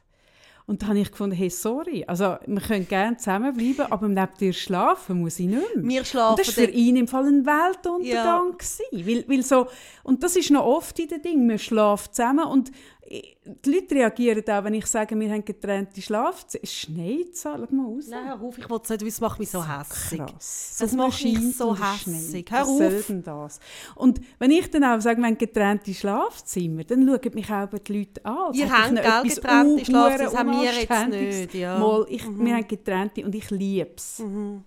Und 0.69 0.83
da 0.83 0.89
habe 0.89 0.99
ich 0.99 1.11
gefunden, 1.11 1.35
hey, 1.35 1.49
sorry, 1.49 2.05
also 2.07 2.37
wir 2.45 2.61
können 2.61 2.87
gerne 2.87 3.17
zusammenbleiben, 3.17 3.91
aber 3.91 4.07
neben 4.07 4.29
dir 4.39 4.53
schlafen 4.53 5.19
muss 5.19 5.41
ich 5.41 5.47
nicht 5.47 5.77
mehr. 5.77 5.89
Wir 5.89 6.05
schlafen 6.05 6.33
und 6.33 6.39
das 6.41 6.59
war 6.59 6.65
für 6.65 6.71
ihn 6.71 6.97
im 6.97 7.09
Fall 7.09 7.25
ein 7.25 7.47
Weltuntergang. 7.47 8.55
Ja. 8.93 9.07
Weil, 9.07 9.25
weil 9.27 9.43
so, 9.43 9.69
und 10.03 10.23
das 10.23 10.37
ist 10.37 10.51
noch 10.51 10.67
oft 10.67 10.99
in 10.99 11.09
den 11.09 11.23
Dingen, 11.23 11.47
man 11.47 11.59
schläft 11.59 12.15
zusammen 12.15 12.45
und 12.45 12.71
die 13.11 13.71
Leute 13.71 13.95
reagieren 13.95 14.45
auch, 14.49 14.65
wenn 14.65 14.75
ich 14.75 14.87
sage, 14.87 15.19
wir 15.19 15.31
haben 15.31 15.45
getrennte 15.45 16.03
Schlafzimmer. 16.03 16.63
Es 16.65 16.75
schneit 16.75 17.35
so, 17.37 17.51
schau 17.55 17.75
mal 17.75 17.87
raus. 17.87 18.07
Nein, 18.09 18.27
hör 18.27 18.43
auf, 18.43 18.59
ich 18.59 18.69
will 18.69 18.81
es 18.83 18.91
nicht, 18.91 19.03
es 19.03 19.21
macht 19.21 19.39
mich 19.39 19.51
so 19.51 19.67
hässlich. 19.67 20.21
Krass. 20.21 20.77
Das 20.79 20.93
macht 20.93 21.25
mich 21.25 21.57
so 21.57 21.75
hässlich. 21.75 22.47
Hör 22.51 22.63
auf. 22.63 22.81
Was 22.81 23.07
soll 23.07 23.23
das? 23.23 23.61
Und 23.95 24.21
wenn 24.39 24.51
ich 24.51 24.71
dann 24.71 24.85
auch 24.85 25.01
sage, 25.01 25.19
wir 25.21 25.27
haben 25.27 25.39
getrennte 25.39 25.95
Schlafzimmer, 25.95 26.85
dann 26.85 27.07
schauen 27.07 27.35
mich 27.35 27.51
auch 27.51 27.69
die 27.69 27.99
Leute 27.99 28.25
an. 28.25 28.53
Ihr 28.53 28.71
habt 28.71 28.95
gell, 28.95 29.35
getrennte 29.35 29.85
Schlafzimmer, 29.85 30.19
das 30.19 30.37
haben 30.37 30.51
wir 30.51 30.73
jetzt 30.73 31.09
nicht. 31.09 31.55
Ja. 31.55 31.79
Mal, 31.79 32.07
ich, 32.09 32.29
mhm. 32.29 32.45
Wir 32.45 32.57
haben 32.57 32.69
getrennte 32.69 33.25
und 33.25 33.35
ich 33.35 33.51
liebe 33.51 33.93
es. 33.97 34.19
Mhm. 34.19 34.65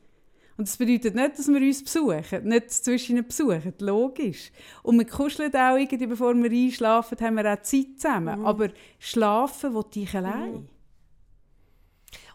Und 0.61 0.67
das 0.67 0.77
bedeutet 0.77 1.15
nicht, 1.15 1.39
dass 1.39 1.47
wir 1.47 1.59
uns 1.59 1.83
besuchen, 1.83 2.43
nicht 2.43 2.69
zwischen 2.69 3.25
besuchen, 3.27 3.73
logisch. 3.79 4.51
Und 4.83 4.99
wir 4.99 5.07
kuscheln 5.07 5.51
auch 5.55 5.75
irgendwie, 5.75 6.05
bevor 6.05 6.35
wir 6.35 6.51
einschlafen, 6.51 7.17
haben 7.19 7.37
wir 7.37 7.51
auch 7.51 7.63
Zeit 7.63 7.87
zusammen. 7.97 8.41
Mhm. 8.41 8.45
Aber 8.45 8.69
schlafen 8.99 9.73
will 9.73 9.85
ich 9.95 10.15
allein. 10.15 10.51
Mhm. 10.51 10.69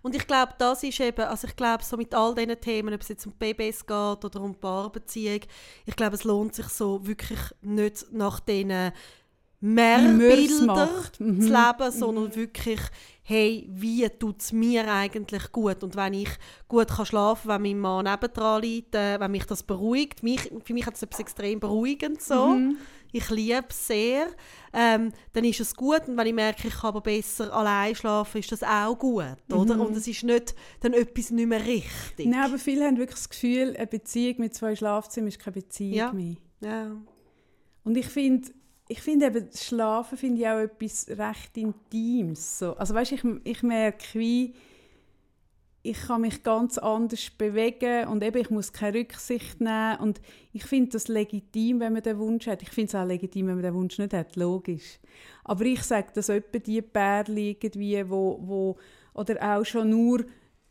Und 0.03 0.17
ich 0.17 0.27
glaube, 0.27 0.55
das 0.59 0.83
ist 0.83 0.99
eben, 0.99 1.25
also 1.25 1.47
ich 1.47 1.55
glaube, 1.55 1.85
so 1.85 1.97
mit 1.97 2.13
all 2.17 2.35
diesen 2.35 2.61
Themen, 2.61 2.95
ob 2.95 3.01
es 3.01 3.11
jetzt 3.11 3.27
um 3.27 3.33
Babys 3.39 3.87
geht 3.87 4.25
oder 4.25 4.41
um 4.41 4.57
Paarbeziehung, 4.57 5.43
ich 5.85 5.95
glaube, 5.95 6.17
es 6.17 6.25
lohnt 6.25 6.53
sich 6.53 6.67
so 6.67 7.07
wirklich 7.07 7.39
nicht 7.63 8.13
nach 8.13 8.41
diesen 8.41 8.91
Mehrbildern 9.61 10.89
mhm. 11.19 11.41
zu 11.41 11.49
leben, 11.49 11.93
sondern 11.93 12.25
mhm. 12.25 12.37
wirklich 12.37 12.81
hey, 13.29 13.67
wie 13.69 14.09
tut 14.09 14.41
es 14.41 14.53
mir 14.53 14.89
eigentlich 14.89 15.51
gut? 15.51 15.83
Und 15.83 15.97
wenn 15.97 16.15
ich 16.15 16.29
gut 16.69 16.89
kann 16.89 17.07
schlafen 17.07 17.49
kann, 17.49 17.65
wenn 17.65 17.73
mein 17.73 17.81
Mann 17.81 18.05
nebendran 18.05 18.63
liegt, 18.63 18.95
äh, 18.95 19.19
wenn 19.19 19.33
mich 19.33 19.45
das 19.47 19.65
beruhigt, 19.65 20.23
mich, 20.23 20.53
für 20.65 20.73
mich 20.73 20.87
hat 20.87 20.95
es 20.95 21.03
etwas 21.03 21.21
extrem 21.21 21.59
beruhigend 21.59 22.23
so. 22.23 22.47
Mhm. 22.49 22.77
Ich 23.11 23.29
liebe 23.31 23.67
es 23.69 23.87
sehr. 23.87 24.29
Ähm, 24.73 25.11
dann 25.33 25.45
ist 25.45 25.59
es 25.59 25.75
gut. 25.75 26.07
Und 26.07 26.17
wenn 26.17 26.27
ich 26.27 26.35
merke, 26.35 26.69
ich 26.69 26.75
kann 26.75 26.89
aber 26.89 27.01
besser 27.01 27.53
allein 27.53 27.97
schlafen, 27.97 28.39
ist 28.39 28.53
das 28.53 28.63
auch 28.63 28.97
gut. 28.97 29.37
Oder? 29.53 29.75
Mhm. 29.75 29.81
Und 29.81 29.97
es 29.97 30.07
ist 30.07 30.23
nicht 30.23 30.55
dann 30.81 30.93
etwas 30.93 31.31
nicht 31.31 31.49
mehr 31.49 31.65
richtig. 31.65 32.27
Nein, 32.27 32.45
aber 32.45 32.59
viele 32.59 32.85
haben 32.85 32.99
wirklich 32.99 33.19
das 33.19 33.29
Gefühl, 33.29 33.75
eine 33.77 33.87
Beziehung 33.89 34.37
mit 34.39 34.55
zwei 34.55 34.77
Schlafzimmern 34.77 35.29
ist 35.29 35.41
keine 35.41 35.55
Beziehung 35.55 35.95
ja. 35.95 36.13
mehr. 36.13 36.37
Ja. 36.61 36.97
Und 37.83 37.97
ich 37.97 38.07
finde, 38.07 38.51
ich 38.89 39.01
finde 39.01 39.27
eben, 39.27 39.49
Schlafen 39.53 40.17
finde 40.17 40.41
ich 40.41 40.49
auch 40.49 40.59
etwas 40.59 41.07
recht 41.09 41.57
Intimes. 41.57 42.59
So. 42.59 42.77
Also 42.77 42.95
weißt, 42.95 43.13
ich, 43.13 43.25
ich 43.45 43.63
merke, 43.63 44.19
wie 44.19 44.55
ich 45.83 46.01
kann 46.01 46.23
mich 46.23 46.43
ganz 46.43 46.79
anders 46.79 47.31
bewegen 47.31 48.09
und 48.09 48.23
eben, 48.25 48.39
ich 48.39 48.51
muss 48.51 48.73
keine 48.73 48.99
Rücksicht 48.99 49.61
nehmen 49.61 49.99
und 50.01 50.21
ich 50.53 50.65
finde 50.65 50.91
das 50.91 51.07
legitim, 51.07 51.79
wenn 51.79 51.93
man 51.93 52.03
den 52.03 52.19
Wunsch 52.19 52.49
hat. 52.49 52.63
Ich 52.63 52.71
finde 52.71 52.89
es 52.89 52.95
auch 52.97 53.07
legitim, 53.07 53.47
wenn 53.47 53.55
man 53.55 53.63
den 53.63 53.75
Wunsch 53.75 53.97
nicht 53.99 54.13
hat, 54.13 54.35
logisch. 54.35 54.99
Aber 55.45 55.65
ich 55.65 55.83
sage, 55.83 56.09
dass 56.13 56.29
etwa 56.29 56.59
die 56.59 56.83
Pärchen 56.83 57.37
irgendwie, 57.37 58.09
wo, 58.09 58.39
wo 58.43 58.77
oder 59.15 59.41
auch 59.41 59.65
schon 59.65 59.91
nur 59.91 60.25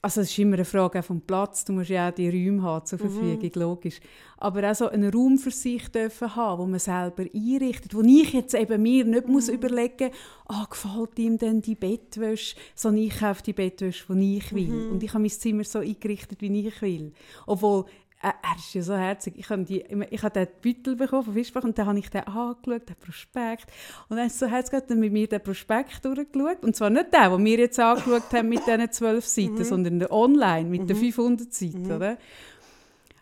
also 0.06 0.22
es 0.22 0.30
ist 0.30 0.38
immer 0.38 0.54
eine 0.54 0.66
Frage 0.66 1.02
vom 1.02 1.20
Platz, 1.20 1.66
du 1.66 1.74
musst 1.74 1.90
ja 1.90 2.10
auch 2.10 2.14
die 2.14 2.30
Räume 2.30 2.62
haben 2.62 2.86
zur 2.86 3.00
mhm. 3.00 3.10
Verfügung, 3.10 3.52
mhm. 3.56 3.62
logisch. 3.62 4.00
Aber 4.38 4.70
auch 4.70 4.76
so 4.76 4.88
einen 4.88 5.12
Raum 5.12 5.40
für 5.40 5.50
sich 5.50 5.88
dürfen 5.90 6.36
haben, 6.36 6.62
wo 6.62 6.68
man 6.68 6.78
selber 6.78 7.24
einrichtet, 7.24 7.96
wo 7.96 8.02
ich 8.02 8.32
jetzt 8.32 8.54
eben 8.54 8.84
mir 8.84 9.04
nicht 9.04 9.26
mhm. 9.26 9.34
muss 9.34 9.50
überlegen 9.50 10.12
muss, 10.12 10.58
ah, 10.58 10.68
gefällt 10.70 11.18
ihm 11.18 11.40
denn 11.40 11.64
die 11.64 11.74
Bettwäsche, 11.74 12.56
sondern 12.76 13.06
ich 13.06 13.18
kaufe 13.18 13.42
die 13.42 13.54
Bettwäsche, 13.54 14.06
die 14.14 14.38
ich 14.38 14.54
will. 14.54 14.68
Mhm. 14.68 14.92
Und 14.92 15.02
ich 15.02 15.10
habe 15.10 15.22
mein 15.22 15.32
Zimmer 15.32 15.64
so 15.64 15.80
eingerichtet, 15.80 16.40
wie 16.40 16.68
ich 16.68 16.82
will. 16.84 17.12
Obwohl 17.48 17.86
äh, 18.26 18.34
er 18.42 18.56
ist 18.58 18.74
ja 18.74 18.82
so 18.82 18.96
herzig. 18.96 19.36
Ich 19.38 19.50
habe, 19.50 19.64
die, 19.64 19.86
ich 20.10 20.24
habe 20.24 20.34
den 20.34 20.48
Beutel 20.62 20.96
bekommen 20.96 21.26
von 21.26 21.34
Fischbach 21.36 21.64
und 21.64 21.78
dann 21.78 21.86
habe 21.86 22.00
ich 22.00 22.10
den 22.10 22.24
angeschaut, 22.24 22.90
den 22.90 22.96
Prospekt. 22.96 23.72
Und 24.10 24.18
dann 24.18 24.28
ist 24.28 24.40
so 24.40 24.48
herzig, 24.48 24.84
dann 24.88 25.00
mit 25.00 25.14
mir 25.14 25.28
den 25.28 25.44
Prospekt 25.44 26.04
durchgeschaut. 26.04 26.64
Und 26.64 26.76
zwar 26.76 26.90
nicht 26.90 27.14
den, 27.14 27.32
den 27.32 27.46
wir 27.46 27.60
jetzt 27.60 27.80
angeschaut 27.80 28.34
haben 28.34 28.50
mit 28.50 28.66
diesen 28.66 28.92
zwölf 28.92 29.26
Seiten, 29.28 29.54
mhm. 29.54 29.64
sondern 29.64 30.00
den 30.00 30.10
online 30.10 30.68
mit 30.68 30.82
mhm. 30.82 30.88
den 30.88 30.98
500 30.98 31.54
Seiten. 31.54 31.84
Mhm. 31.84 31.92
Oder? 31.92 32.18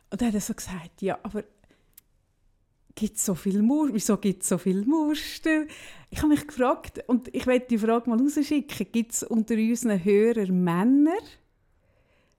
Und 0.10 0.22
dann 0.22 0.28
hat 0.30 0.36
er 0.36 0.42
so 0.42 0.54
gesagt, 0.54 1.02
ja, 1.02 1.20
aber 1.22 1.44
gibt 2.96 3.20
so 3.20 3.36
viel 3.36 3.62
Muster? 3.62 3.94
Wieso 3.94 4.18
gibt 4.18 4.44
es 4.44 4.50
so 4.50 4.58
viele 4.58 4.86
Muster? 4.86 5.64
Ich 6.12 6.20
habe 6.20 6.30
mich 6.30 6.48
gefragt, 6.48 7.04
und 7.08 7.34
ich 7.36 7.46
werde 7.46 7.66
die 7.70 7.78
Frage 7.78 8.10
mal 8.10 8.20
rausschicken, 8.20 8.88
gibt 8.92 9.12
es 9.12 9.24
unter 9.24 9.56
unseren 9.56 10.02
Hörern 10.02 10.64
Männer, 10.64 11.18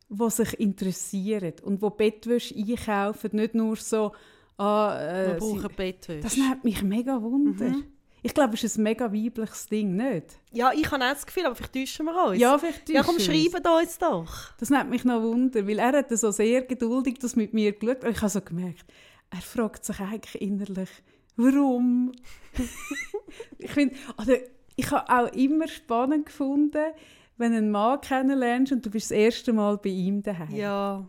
die 0.08 0.30
sich 0.30 0.60
interessieren 0.60 1.54
und 1.62 1.82
die 1.82 1.90
Bettwäsche 1.96 2.54
einkaufen, 2.54 3.30
nicht 3.32 3.54
nur 3.54 3.76
so, 3.76 4.12
ah, 4.58 4.98
äh, 4.98 5.28
Wir 5.28 5.34
brauchen 5.34 5.70
Bettwäsche. 5.76 6.20
Das 6.20 6.36
nimmt 6.36 6.64
mich 6.64 6.82
mega 6.82 7.20
Wunder. 7.20 7.70
Mhm. 7.70 7.84
Ich 8.26 8.32
glaube, 8.32 8.54
es 8.54 8.64
ist 8.64 8.78
ein 8.78 8.84
mega 8.84 9.12
weibliches 9.12 9.66
Ding, 9.66 9.96
nicht? 9.96 10.38
Ja, 10.50 10.72
ich 10.72 10.90
habe 10.90 11.04
auch 11.04 11.10
das 11.10 11.26
Gefühl, 11.26 11.44
aber 11.44 11.56
vielleicht 11.56 11.74
täuschen 11.74 12.06
wir 12.06 12.24
uns. 12.24 12.40
Ja, 12.40 12.56
vielleicht 12.56 12.86
täuschen 12.86 12.94
Ja, 12.94 13.02
komm, 13.02 13.20
schreiben 13.20 13.62
uns 13.82 13.98
doch. 13.98 14.52
Das 14.58 14.70
nimmt 14.70 14.88
mich 14.88 15.04
noch 15.04 15.20
Wunder, 15.22 15.66
weil 15.68 15.78
er 15.78 15.92
hat 15.92 16.10
so 16.10 16.30
sehr 16.30 16.62
geduldig 16.62 17.18
das 17.18 17.36
mit 17.36 17.52
mir 17.52 17.72
geschaut. 17.72 18.02
Und 18.02 18.12
ich 18.12 18.22
habe 18.22 18.30
so 18.30 18.40
gemerkt, 18.40 18.86
er 19.28 19.42
fragt 19.42 19.84
sich 19.84 20.00
eigentlich 20.00 20.40
innerlich, 20.40 20.88
warum? 21.36 22.12
ich 23.58 23.70
finde, 23.70 23.94
oder 24.16 24.38
ich 24.76 24.90
habe 24.90 25.10
auch 25.10 25.32
immer 25.34 25.68
spannend 25.68 26.24
gefunden, 26.24 26.94
wenn 27.36 27.52
du 27.52 27.58
einen 27.58 27.70
Mann 27.70 28.00
kennenlernst 28.00 28.72
und 28.72 28.84
du 28.84 28.90
bist 28.90 29.10
das 29.10 29.16
erste 29.16 29.52
Mal 29.52 29.78
bei 29.78 29.90
ihm 29.90 30.22
daheim. 30.22 30.54
Ja. 30.54 31.08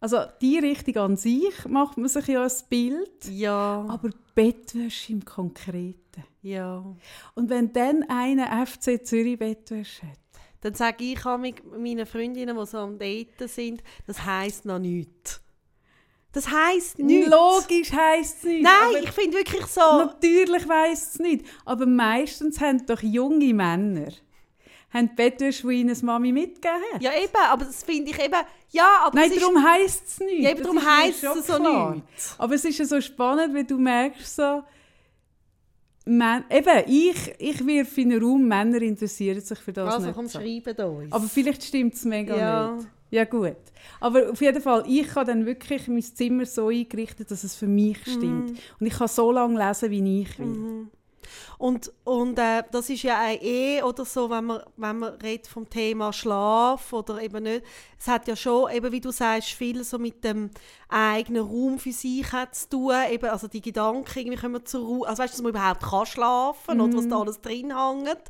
Also 0.00 0.18
die 0.40 0.58
Richtung 0.58 0.96
an 0.96 1.16
sich 1.16 1.64
macht 1.66 1.98
man 1.98 2.08
sich 2.08 2.28
ja 2.28 2.44
ein 2.44 2.52
Bild. 2.68 3.24
Ja. 3.30 3.84
Aber 3.88 4.10
Bettwäsche 4.34 5.12
im 5.12 5.24
Konkreten. 5.24 6.24
Ja. 6.42 6.84
Und 7.34 7.50
wenn 7.50 7.72
dann 7.72 8.04
einer 8.08 8.64
FC 8.66 9.04
Zürich 9.04 9.38
Bettwäsche 9.38 10.06
hat, 10.06 10.18
dann 10.60 10.74
sage 10.74 11.04
ich 11.04 11.24
auch 11.26 11.38
mit 11.38 11.64
meinen 11.76 12.06
Freundinnen, 12.06 12.56
die 12.56 12.66
so 12.66 12.78
am 12.78 12.98
Daten 12.98 13.48
sind, 13.48 13.82
das 14.06 14.24
heisst 14.24 14.64
noch 14.64 14.78
nichts. 14.78 15.40
Das 16.32 16.48
heisst 16.48 16.98
nichts. 16.98 17.30
Logisch 17.30 17.92
heisst 17.92 18.38
es 18.38 18.44
nicht. 18.44 18.62
Nein, 18.62 19.02
ich 19.02 19.10
finde 19.10 19.38
wirklich 19.38 19.66
so. 19.66 19.80
Natürlich 19.80 20.68
weiss 20.68 21.14
es 21.14 21.18
nicht. 21.18 21.44
Aber 21.64 21.86
meistens 21.86 22.60
haben 22.60 22.84
doch 22.86 23.02
junge 23.02 23.54
Männer 23.54 24.12
haben 24.90 25.08
die 25.08 25.14
Bettwäsche, 25.14 25.66
die 25.68 25.80
ihnen 25.80 25.96
Mami 26.02 26.32
mitgegeben 26.32 26.82
hat. 26.92 27.02
Ja, 27.02 27.12
eben, 27.12 27.36
aber 27.50 27.64
das 27.64 27.82
finde 27.82 28.10
ich 28.10 28.18
eben... 28.18 28.36
Ja, 28.70 29.02
aber 29.04 29.18
Nein, 29.18 29.30
darum 29.38 29.62
heisst 29.62 30.06
es 30.06 30.20
nicht. 30.20 30.42
Ja, 30.42 30.50
eben, 30.50 30.62
darum 30.62 30.78
heisst 30.84 31.24
es 31.24 31.46
so 31.46 31.58
nicht. 31.58 32.04
Aber 32.38 32.54
es 32.54 32.64
ist 32.64 32.78
ja 32.78 32.84
so 32.84 33.00
spannend, 33.00 33.54
wenn 33.54 33.66
du 33.66 33.78
merkst, 33.78 34.36
so... 34.36 34.62
Man, 36.06 36.44
eben, 36.48 36.84
ich, 36.86 37.34
ich 37.38 37.66
wirf 37.66 37.98
in 37.98 38.12
einen 38.12 38.22
Raum, 38.22 38.48
Männer 38.48 38.80
interessieren 38.80 39.42
sich 39.42 39.58
für 39.58 39.74
das 39.74 39.92
also, 39.92 40.06
nicht. 40.06 40.16
komm, 40.16 40.26
so. 40.26 40.38
schreiben 40.38 40.76
uns. 40.86 41.12
Aber 41.12 41.26
vielleicht 41.26 41.62
stimmt 41.64 41.92
es 41.92 42.04
mega 42.06 42.34
ja. 42.34 42.72
nicht. 42.72 42.88
Ja, 43.10 43.24
gut. 43.24 43.56
Aber 44.00 44.30
auf 44.30 44.40
jeden 44.40 44.62
Fall, 44.62 44.84
ich 44.86 45.14
habe 45.14 45.26
dann 45.26 45.44
wirklich 45.44 45.86
mein 45.88 46.02
Zimmer 46.02 46.46
so 46.46 46.68
eingerichtet, 46.68 47.30
dass 47.30 47.44
es 47.44 47.54
für 47.54 47.66
mich 47.66 48.00
stimmt. 48.02 48.50
Mhm. 48.50 48.58
Und 48.80 48.86
ich 48.86 48.94
kann 48.94 49.08
so 49.08 49.32
lange 49.32 49.66
lesen, 49.66 49.90
wie 49.90 50.22
ich 50.22 50.38
will. 50.38 50.46
Mhm. 50.46 50.90
Und, 51.58 51.92
und 52.04 52.38
äh, 52.38 52.62
das 52.70 52.90
ist 52.90 53.02
ja 53.02 53.20
auch 53.20 53.42
eh 53.42 53.82
oder 53.82 54.04
so, 54.04 54.30
wenn 54.30 54.44
man, 54.44 54.62
wenn 54.76 54.98
man 54.98 55.14
redet 55.14 55.46
vom 55.46 55.68
Thema 55.68 56.12
Schlaf 56.12 56.92
oder 56.92 57.20
eben 57.20 57.44
nicht. 57.44 57.64
Es 57.98 58.06
hat 58.06 58.28
ja 58.28 58.36
schon, 58.36 58.70
eben 58.70 58.92
wie 58.92 59.00
du 59.00 59.10
sagst, 59.10 59.48
viel 59.50 59.82
so 59.84 59.98
mit 59.98 60.22
dem 60.24 60.50
eigenen 60.88 61.42
Raum 61.42 61.78
für 61.78 61.92
sich 61.92 62.30
hat 62.32 62.54
zu 62.54 62.68
tun. 62.68 62.94
Eben, 63.10 63.28
also 63.28 63.48
die 63.48 63.60
Gedanken 63.60 64.18
irgendwie 64.18 64.38
kommen 64.38 64.64
zur 64.64 64.86
Ruhe. 64.86 65.08
Also 65.08 65.22
weißt 65.22 65.34
du, 65.34 65.36
dass 65.36 65.42
man 65.42 65.50
überhaupt 65.50 65.82
kann 65.82 66.06
schlafen 66.06 66.76
mhm. 66.76 66.80
oder 66.82 66.96
was 66.98 67.08
da 67.08 67.20
alles 67.20 67.40
drin 67.40 67.76
hängt. 67.76 68.24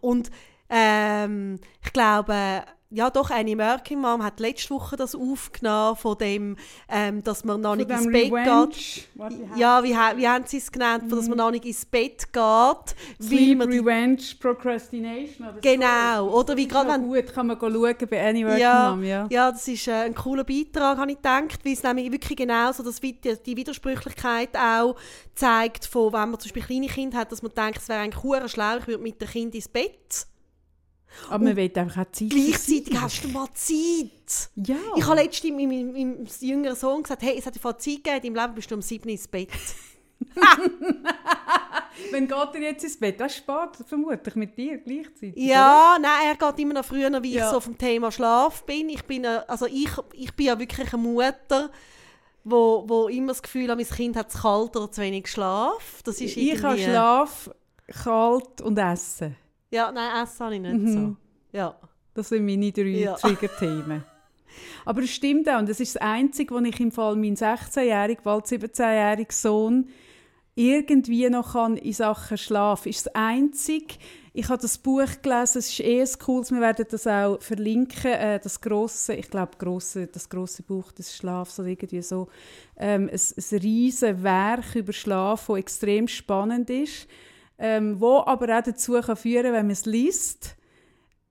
Und 0.00 0.30
ähm, 0.68 1.60
ich 1.84 1.92
glaube, 1.92 2.64
ja 2.94 3.10
doch, 3.10 3.30
Annie 3.30 3.56
Merkin 3.56 4.00
Mom 4.00 4.22
hat 4.22 4.38
letzte 4.40 4.70
Woche 4.70 4.96
das 4.96 5.14
aufgenommen, 5.14 5.96
von 5.96 6.16
dem, 6.16 6.56
ähm, 6.88 7.22
dass 7.24 7.44
man 7.44 7.60
noch 7.60 7.70
von 7.70 7.78
nicht 7.78 7.90
ins 7.90 8.06
Bett 8.06 8.32
Revenge. 8.32 8.68
geht. 8.68 9.08
Ja, 9.56 9.82
wie, 9.82 9.90
wie 9.90 10.28
haben 10.28 10.44
sie 10.46 10.58
es 10.58 10.70
genannt? 10.70 11.08
Mm. 11.08 11.10
Dass 11.10 11.28
man 11.28 11.38
noch 11.38 11.50
nicht 11.50 11.64
ins 11.64 11.84
Bett 11.84 12.32
geht. 12.32 12.96
Sleep, 13.20 13.60
Revenge, 13.60 14.22
Procrastination. 14.40 15.48
Oder 15.48 15.60
genau, 15.60 16.28
so. 16.28 16.38
oder 16.38 16.56
wie 16.56 16.68
gerade 16.68 16.90
wenn... 16.90 17.02
gut, 17.02 17.34
kann 17.34 17.48
man 17.48 17.58
schauen 17.58 17.96
bei 18.08 18.28
Annie 18.28 18.44
Merkin 18.44 18.62
ja, 18.62 18.90
Mom, 18.90 19.04
ja. 19.04 19.26
Ja, 19.30 19.50
das 19.50 19.66
ist 19.66 19.88
äh, 19.88 19.92
ein 19.92 20.14
cooler 20.14 20.44
Beitrag, 20.44 20.98
habe 20.98 21.10
ich 21.10 21.16
gedacht, 21.16 21.64
weil 21.64 21.72
es 21.72 21.82
nämlich 21.82 22.12
wirklich 22.12 22.36
genau 22.36 22.70
so 22.72 22.82
dass 22.82 23.00
die 23.00 23.56
Widersprüchlichkeit 23.56 24.56
auch 24.56 24.96
zeigt, 25.34 25.86
von 25.86 26.12
wenn 26.12 26.30
man 26.30 26.38
zum 26.38 26.50
Beispiel 26.50 26.62
kleine 26.62 26.86
Kinder 26.86 27.18
hat, 27.18 27.32
dass 27.32 27.42
man 27.42 27.52
denkt, 27.52 27.78
es 27.78 27.88
wäre 27.88 28.00
eigentlich 28.00 28.52
schlau, 28.52 28.78
ich 28.78 28.86
würde 28.86 29.02
mit 29.02 29.20
dem 29.20 29.28
Kind 29.28 29.54
ins 29.54 29.68
Bett 29.68 30.26
aber 31.28 31.44
man 31.44 31.56
will 31.56 31.70
einfach 31.74 32.02
auch 32.02 32.10
Zeit 32.12 32.30
Gleichzeitig 32.30 33.00
hast 33.00 33.24
du 33.24 33.28
mal 33.28 33.48
Zeit. 33.54 34.50
Ja. 34.56 34.76
Ich 34.96 35.06
habe 35.06 35.16
letztens 35.20 35.52
meinem, 35.52 35.92
meinem 35.92 36.26
jüngeren 36.40 36.76
Sohn 36.76 37.02
gesagt, 37.02 37.22
hey, 37.22 37.36
es 37.38 37.46
hat 37.46 37.54
dir 37.54 37.60
Zeit 37.60 37.82
gegeben, 37.84 38.26
im 38.26 38.34
Leben 38.34 38.54
bist 38.54 38.70
du 38.70 38.74
um 38.74 38.82
7 38.82 39.08
ins 39.08 39.28
Bett. 39.28 39.48
Wann 42.10 42.26
geht 42.28 42.54
er 42.54 42.60
jetzt 42.60 42.84
ins 42.84 42.98
Bett? 42.98 43.20
Das 43.20 43.32
ist 43.32 43.38
spät, 43.38 43.86
vermutlich 43.86 44.34
mit 44.34 44.56
dir 44.56 44.78
gleichzeitig. 44.78 45.34
Ja, 45.36 45.96
nein, 46.00 46.28
er 46.28 46.36
geht 46.36 46.58
immer 46.60 46.74
noch 46.74 46.84
früher, 46.84 47.22
wie 47.22 47.32
Ja. 47.34 47.46
ich 47.46 47.52
so 47.52 47.60
vom 47.60 47.76
Thema 47.78 48.10
Schlaf 48.10 48.64
bin. 48.64 48.88
Ich 48.88 49.04
bin, 49.04 49.24
äh, 49.24 49.42
also 49.46 49.66
ich, 49.66 49.90
ich 50.12 50.34
bin 50.34 50.46
ja 50.46 50.58
wirklich 50.58 50.92
eine 50.92 51.02
Mutter, 51.02 51.70
wo, 52.44 52.84
wo 52.86 53.08
immer 53.08 53.28
das 53.28 53.42
Gefühl 53.42 53.70
hat, 53.70 53.76
mein 53.78 53.86
Kind 53.86 54.16
hat 54.16 54.30
zu 54.32 54.38
kalt 54.38 54.76
oder 54.76 54.90
zu 54.90 55.00
wenig 55.00 55.28
Schlaf. 55.28 56.02
Das 56.04 56.20
ist 56.20 56.36
Ich 56.36 56.62
habe 56.62 56.78
Schlaf, 56.78 57.50
kalt 58.02 58.60
und 58.60 58.78
Essen. 58.78 59.36
Ja, 59.74 59.90
nein, 59.92 60.22
Essen 60.22 60.44
habe 60.44 60.54
ich 60.54 60.60
nicht 60.60 60.74
Mhm. 60.74 60.92
so. 60.92 61.16
Ja. 61.52 61.76
Das 62.14 62.28
sind 62.28 62.44
meine 62.46 62.70
drei 62.70 62.82
Ja. 62.84 63.14
Triggerthemen. 63.20 64.04
Aber 64.84 65.02
es 65.02 65.10
stimmt 65.10 65.48
auch. 65.48 65.58
Und 65.58 65.68
das 65.68 65.80
ist 65.80 65.96
das 65.96 66.02
Einzige, 66.02 66.54
wo 66.54 66.60
ich 66.60 66.78
im 66.78 66.92
Fall 66.92 67.16
meinen 67.16 67.34
16-jährigen, 67.36 68.22
bald 68.22 68.46
17-jährigen 68.46 69.32
Sohn 69.32 69.88
irgendwie 70.54 71.28
noch 71.28 71.54
kann 71.54 71.76
in 71.76 71.92
Sachen 71.92 72.38
Schlaf. 72.38 72.86
Ist 72.86 73.06
das 73.06 73.14
Einzige. 73.16 73.96
Ich 74.32 74.48
habe 74.48 74.62
das 74.62 74.78
Buch 74.78 75.08
gelesen, 75.22 75.58
es 75.58 75.68
ist 75.70 75.80
eh 75.80 76.00
ein 76.00 76.08
cooles, 76.20 76.50
wir 76.52 76.60
werden 76.60 76.86
das 76.90 77.06
auch 77.06 77.40
verlinken, 77.40 78.12
äh, 78.12 78.40
das 78.40 78.60
grosse, 78.60 79.14
ich 79.14 79.30
glaube 79.30 79.52
grosse, 79.58 80.08
das 80.08 80.28
grosse 80.28 80.62
Buch 80.64 80.90
des 80.92 81.16
Schlafs 81.16 81.58
oder 81.60 81.68
irgendwie 81.68 82.02
so, 82.02 82.28
ähm, 82.76 83.08
ein, 83.12 83.20
ein 83.52 83.58
riesen 83.58 84.22
Werk 84.24 84.74
über 84.74 84.92
Schlaf, 84.92 85.46
das 85.46 85.56
extrem 85.56 86.08
spannend 86.08 86.68
ist, 86.68 87.06
ähm, 87.58 88.00
wo 88.00 88.18
aber 88.18 88.58
auch 88.58 88.62
dazu 88.62 89.00
kann 89.00 89.16
führen, 89.16 89.52
wenn 89.52 89.66
man 89.66 89.70
es 89.70 89.86
liest, 89.86 90.56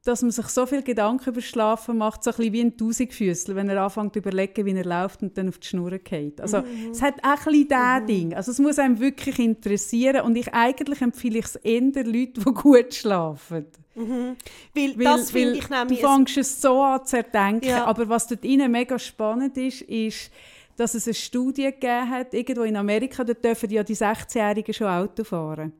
dass 0.04 0.22
man 0.22 0.32
sich 0.32 0.48
so 0.48 0.66
viel 0.66 0.84
Gedanken 0.84 1.30
über 1.30 1.42
Schlafen 1.42 1.98
macht, 1.98 2.24
so 2.24 2.32
ein 2.32 2.36
bisschen 2.36 2.54
wie 2.54 2.62
ein 2.62 2.78
Tausendfüßler, 2.78 3.56
wenn 3.56 3.70
er 3.70 3.84
anfängt 3.84 4.14
zu 4.14 4.20
überlegen, 4.20 4.66
wie 4.66 4.76
er 4.76 4.84
läuft 4.84 5.22
und 5.22 5.38
dann 5.38 5.48
auf 5.48 5.60
die 5.60 5.68
Schnur 5.68 5.92
geht. 5.98 6.42
Also 6.42 6.62
es 6.92 7.02
hat 7.02 7.16
auch 7.24 7.48
ein 7.48 7.54
bisschen 7.54 7.68
dieses 7.70 8.06
Ding. 8.06 8.34
Also 8.34 8.52
es 8.52 8.60
muss 8.60 8.80
einem 8.80 9.00
wirklich 9.00 9.40
interessieren 9.40 10.22
und 10.22 10.36
ich 10.36 10.54
eigentlich 10.54 11.02
empfehle 11.02 11.40
ich 11.40 11.46
es 11.46 11.56
eher 11.56 11.82
Leuten, 11.82 12.34
die 12.46 12.54
gut 12.54 12.94
schlafen. 12.94 13.66
Weil, 13.96 14.98
Weil, 14.98 15.04
das 15.04 15.32
finde 15.32 15.62
weil 15.70 15.88
ich 15.90 16.00
du 16.02 16.08
fängst 16.08 16.38
es 16.38 16.62
so 16.62 16.82
an 16.82 17.06
zu 17.06 17.18
erdenken. 17.18 17.70
Ja. 17.70 17.86
Aber 17.86 18.10
was 18.10 18.28
dort 18.28 18.44
innen 18.44 18.72
mega 18.72 19.00
spannend 19.00 19.56
ist, 19.58 19.84
ist, 19.84 20.32
dass 20.76 20.96
es 20.96 21.08
eine 21.08 21.14
Studie 21.14 21.66
gegeben 21.66 22.10
hat, 22.10 22.34
irgendwo 22.34 22.64
in 22.64 22.76
Amerika, 22.76 23.24
da 23.24 23.34
dürfen 23.34 23.70
ja 23.70 23.84
die 23.84 23.96
16-Jährigen 23.96 24.74
schon 24.74 24.88
Auto 24.88 25.24
fahren. 25.24 25.74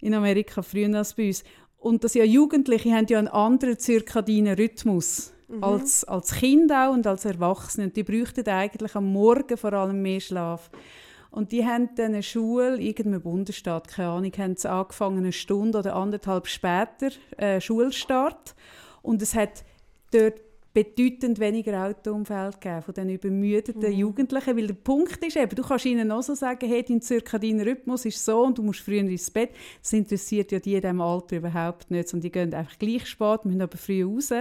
In 0.00 0.14
Amerika, 0.14 0.62
früher 0.62 0.94
als 0.96 1.14
bei 1.14 1.28
uns. 1.28 1.44
Und 1.78 2.04
dass 2.04 2.14
ja 2.14 2.24
Jugendliche 2.24 2.92
haben 2.92 3.06
ja 3.08 3.18
einen 3.18 3.28
anderen 3.28 3.78
zirkadinen 3.78 4.54
Rhythmus 4.54 5.32
als, 5.60 6.04
als 6.04 6.34
Kinder 6.34 6.88
auch 6.88 6.94
und 6.94 7.06
als 7.06 7.24
Erwachsene. 7.24 7.86
Und 7.86 7.96
die 7.96 8.02
bräuchten 8.02 8.46
eigentlich 8.48 8.94
am 8.94 9.12
Morgen 9.12 9.56
vor 9.56 9.72
allem 9.72 10.02
mehr 10.02 10.20
Schlaf. 10.20 10.70
Und 11.30 11.52
die 11.52 11.64
haben 11.64 11.90
dann 11.94 12.14
eine 12.14 12.22
Schule, 12.22 12.80
irgendeinem 12.80 13.22
Bundesstaat, 13.22 13.88
keine 13.88 14.08
Ahnung, 14.08 14.32
haben 14.38 14.56
sie 14.56 14.70
angefangen, 14.70 15.18
eine 15.18 15.32
Stunde 15.32 15.78
oder 15.78 15.94
anderthalb 15.94 16.46
später, 16.46 17.10
äh, 17.36 17.60
Schulstart. 17.60 18.54
Und 19.02 19.20
es 19.22 19.34
hat 19.34 19.64
dort 20.10 20.40
bedeutend 20.84 21.40
weniger 21.40 21.86
Autounfälle 21.86 22.52
gegeben 22.52 22.82
von 22.82 22.94
den 22.94 23.10
übermüdeten 23.10 23.92
Jugendlichen, 23.92 24.56
weil 24.56 24.66
der 24.68 24.74
Punkt 24.74 25.24
ist 25.24 25.36
eben, 25.36 25.54
du 25.54 25.62
kannst 25.62 25.86
ihnen 25.86 26.10
auch 26.12 26.22
so 26.22 26.34
sagen, 26.34 26.68
hey, 26.68 26.84
dein 26.84 27.00
zirkadiner 27.00 27.66
Rhythmus 27.66 28.04
ist 28.04 28.24
so 28.24 28.44
und 28.44 28.58
du 28.58 28.62
musst 28.62 28.80
früher 28.80 29.00
ins 29.00 29.30
Bett. 29.30 29.50
Das 29.82 29.92
interessiert 29.92 30.52
ja 30.52 30.60
die 30.60 30.74
in 30.74 30.80
diesem 30.80 31.00
Alter 31.00 31.36
überhaupt 31.36 31.90
nicht, 31.90 32.12
und 32.14 32.22
die 32.22 32.30
gehen 32.30 32.54
einfach 32.54 32.78
gleich 32.78 33.06
spät, 33.06 33.44
müssen 33.44 33.62
aber 33.62 33.76
früh 33.76 34.04
raus. 34.04 34.32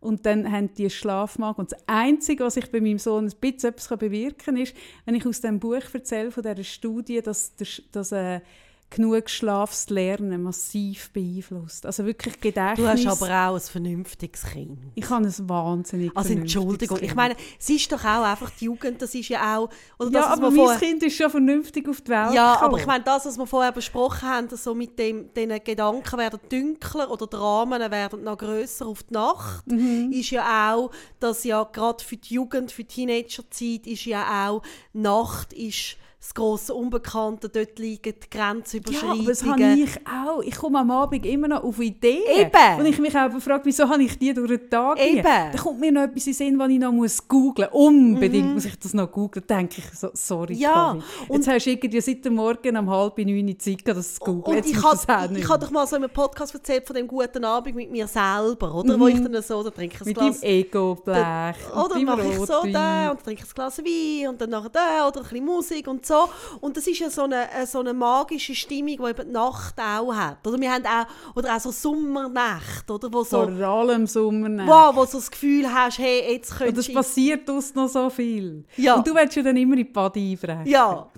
Und 0.00 0.24
dann 0.24 0.52
haben 0.52 0.72
die 0.74 0.88
Schlafmangel. 0.88 1.60
Und 1.60 1.72
das 1.72 1.80
Einzige, 1.86 2.44
was 2.44 2.56
ich 2.56 2.70
bei 2.70 2.80
meinem 2.80 2.98
Sohn 2.98 3.24
ein 3.24 3.32
bisschen 3.40 3.70
etwas 3.70 3.88
bewirken 3.98 4.44
kann, 4.44 4.56
ist, 4.56 4.76
wenn 5.04 5.14
ich 5.16 5.26
aus 5.26 5.40
dem 5.40 5.58
Buch 5.58 5.82
erzähle, 5.92 6.30
von 6.30 6.42
dieser 6.44 6.62
Studie, 6.62 7.22
dass, 7.22 7.54
dass 7.90 8.12
äh, 8.12 8.40
genug 8.88 9.28
Schlaf 9.28 9.70
das 9.70 9.90
Lernen 9.90 10.42
massiv 10.44 11.10
beeinflusst. 11.10 11.84
Also 11.86 12.06
wirklich 12.06 12.40
Gedächtnis. 12.40 12.76
Du 12.78 12.88
hast 12.88 13.22
aber 13.22 13.48
auch 13.50 13.54
ein 13.56 13.60
vernünftiges 13.60 14.44
Kind. 14.44 14.78
Ich 14.94 15.10
habe 15.10 15.26
ein 15.26 15.48
wahnsinnig 15.48 16.12
Also 16.14 16.32
Entschuldigung, 16.32 16.96
ich 16.98 17.04
Kind. 17.08 17.16
meine, 17.16 17.34
es 17.58 17.68
ist 17.68 17.90
doch 17.90 18.04
auch 18.04 18.22
einfach 18.22 18.48
die 18.50 18.66
Jugend, 18.66 19.02
das 19.02 19.14
ist 19.14 19.28
ja 19.28 19.58
auch... 19.58 19.68
Oder 19.98 20.10
Ja, 20.10 20.20
das, 20.20 20.30
aber 20.30 20.50
mein 20.50 20.56
vorher- 20.60 20.78
Kind 20.78 21.02
ist 21.02 21.16
schon 21.16 21.30
vernünftig 21.30 21.88
auf 21.88 22.00
die 22.00 22.10
Welt 22.10 22.32
Ja, 22.32 22.52
gekommen. 22.54 22.68
aber 22.74 22.78
ich 22.80 22.86
meine, 22.86 23.04
das, 23.04 23.26
was 23.26 23.36
wir 23.36 23.46
vorher 23.46 23.72
besprochen 23.72 24.22
haben, 24.28 24.48
so 24.56 24.74
mit 24.74 24.98
dem, 24.98 25.34
diesen 25.34 25.64
Gedanken 25.64 26.18
werden 26.18 26.40
dunkler 26.48 27.10
oder 27.10 27.26
die 27.26 27.36
Rahmen 27.36 27.90
werden 27.90 28.22
noch 28.22 28.38
grösser 28.38 28.86
auf 28.86 29.02
die 29.02 29.14
Nacht, 29.14 29.66
Mhm. 29.66 30.12
ist 30.12 30.30
ja 30.30 30.72
auch, 30.74 30.90
dass 31.18 31.42
ja 31.44 31.64
gerade 31.64 32.02
für 32.04 32.16
die 32.16 32.34
Jugend, 32.34 32.70
für 32.70 32.84
die 32.84 32.94
Teenagerzeit 33.06 33.86
ist 33.86 34.04
ja 34.04 34.48
auch, 34.48 34.62
Nacht 34.92 35.52
ist 35.52 35.96
das 36.26 36.34
grosse 36.34 36.74
Unbekannte, 36.74 37.48
dort 37.48 37.78
liegen 37.78 38.02
die 38.14 38.36
ja, 38.36 38.50
Grenzüberschreitungen. 38.52 39.20
aber 39.20 39.28
das 39.30 39.44
habe 39.44 39.62
ich 39.62 39.90
auch. 40.06 40.42
Ich 40.42 40.56
komme 40.56 40.80
am 40.80 40.90
Abend 40.90 41.24
immer 41.24 41.46
noch 41.46 41.62
auf 41.62 41.78
Ideen. 41.80 42.20
Eben. 42.36 42.80
Und 42.80 42.86
ich 42.86 42.98
mich 42.98 43.16
auch 43.16 43.30
frage, 43.38 43.64
wieso 43.64 43.88
habe 43.88 44.02
ich 44.02 44.18
die 44.18 44.34
durch 44.34 44.48
den 44.48 44.68
Tag 44.68 44.98
Eben. 45.00 45.22
Da 45.22 45.52
kommt 45.56 45.78
mir 45.78 45.92
noch 45.92 46.02
etwas 46.02 46.26
in 46.26 46.32
den 46.32 46.36
Sinn, 46.36 46.58
was 46.58 46.68
ich 46.70 46.78
noch 46.80 46.90
muss 46.90 47.28
googlen 47.28 47.68
muss. 47.72 47.80
Unbedingt 47.88 48.54
muss 48.54 48.64
ich 48.64 48.76
das 48.76 48.92
noch 48.92 49.10
googlen. 49.12 49.44
Da 49.46 49.56
denke 49.56 49.76
ich 49.78 49.98
so, 49.98 50.10
sorry, 50.14 50.54
Mhm. 50.54 50.60
Ja, 50.60 50.72
Karin. 50.72 51.02
und- 51.28 51.36
Jetzt 51.36 51.48
hast 51.48 51.66
du 51.66 51.70
irgendwie 51.70 52.00
seit 52.00 52.24
dem 52.24 52.34
Morgen 52.34 52.76
um 52.76 52.90
halb 52.90 53.18
neun 53.18 53.58
Zeit 53.60 53.78
das 53.84 54.14
zu 54.14 54.20
googeln. 54.20 54.42
Und 54.58 54.66
Jetzt 54.66 54.70
ich 54.76 54.82
habe 54.82 55.38
ich 55.38 55.48
hab 55.48 55.60
doch 55.60 55.70
mal 55.70 55.86
so 55.86 55.94
in 55.96 56.02
einem 56.02 56.12
Podcast 56.12 56.54
erzählt 56.54 56.86
von 56.86 56.96
dem 56.96 57.06
guten 57.06 57.44
Abend 57.44 57.76
mit 57.76 57.90
mir 57.90 58.08
selber, 58.08 58.74
oder? 58.74 58.98
Wo 58.98 59.06
ich 59.06 59.22
dann 59.22 59.40
so, 59.42 59.62
da 59.62 59.70
trinke 59.70 59.94
ich 59.94 60.00
ein 60.00 60.04
Mhm. 60.04 60.08
Mit 60.08 60.16
Glas... 60.16 60.40
deinem 60.40 60.50
Ego-Blech. 60.50 61.56
Oder 61.84 62.00
mache 62.00 62.22
ich 62.28 62.36
so 62.38 62.62
da 62.72 63.10
und 63.12 63.22
trinke 63.22 63.42
ein 63.44 63.48
Glas 63.54 63.78
Wein 63.78 64.28
und 64.28 64.40
dann 64.40 64.50
nachher 64.50 64.70
da 64.70 65.06
oder 65.08 65.20
ein 65.20 65.22
bisschen 65.28 65.44
Musik 65.44 65.86
und 65.86 66.04
so. 66.04 66.15
Und 66.60 66.76
das 66.76 66.86
ist 66.86 66.98
ja 66.98 67.10
so 67.10 67.22
eine, 67.22 67.50
äh, 67.52 67.66
so 67.66 67.80
eine 67.80 67.92
magische 67.94 68.54
Stimmung, 68.54 68.96
die 68.96 69.10
eben 69.10 69.26
die 69.26 69.32
Nacht 69.32 69.74
auch 69.80 70.14
hat. 70.14 70.46
Oder 70.46 70.60
wir 70.60 70.72
haben 70.72 70.84
auch, 70.86 71.36
oder 71.36 71.56
auch 71.56 71.60
so 71.60 71.70
Sommernächte, 71.70 72.92
oder? 72.92 73.12
Wo 73.12 73.22
so, 73.22 73.46
Vor 73.46 73.66
allem 73.66 74.06
Sommer. 74.06 74.66
wow, 74.66 74.94
wo 74.94 75.04
du 75.04 75.10
so 75.10 75.18
das 75.18 75.30
Gefühl 75.30 75.72
hast, 75.72 75.98
hey, 75.98 76.32
jetzt 76.32 76.52
Und 76.52 76.58
könntest 76.58 76.88
es 76.88 76.94
passiert 76.94 77.48
uns 77.50 77.74
noch 77.74 77.88
so 77.88 78.10
viel. 78.10 78.64
Ja. 78.76 78.94
Und 78.96 79.06
du 79.06 79.14
willst 79.14 79.36
ja 79.36 79.42
dann 79.42 79.56
immer 79.56 79.72
in 79.72 79.78
die 79.78 79.84
Body 79.84 80.32
einbrechen. 80.32 80.66
Ja. 80.66 81.08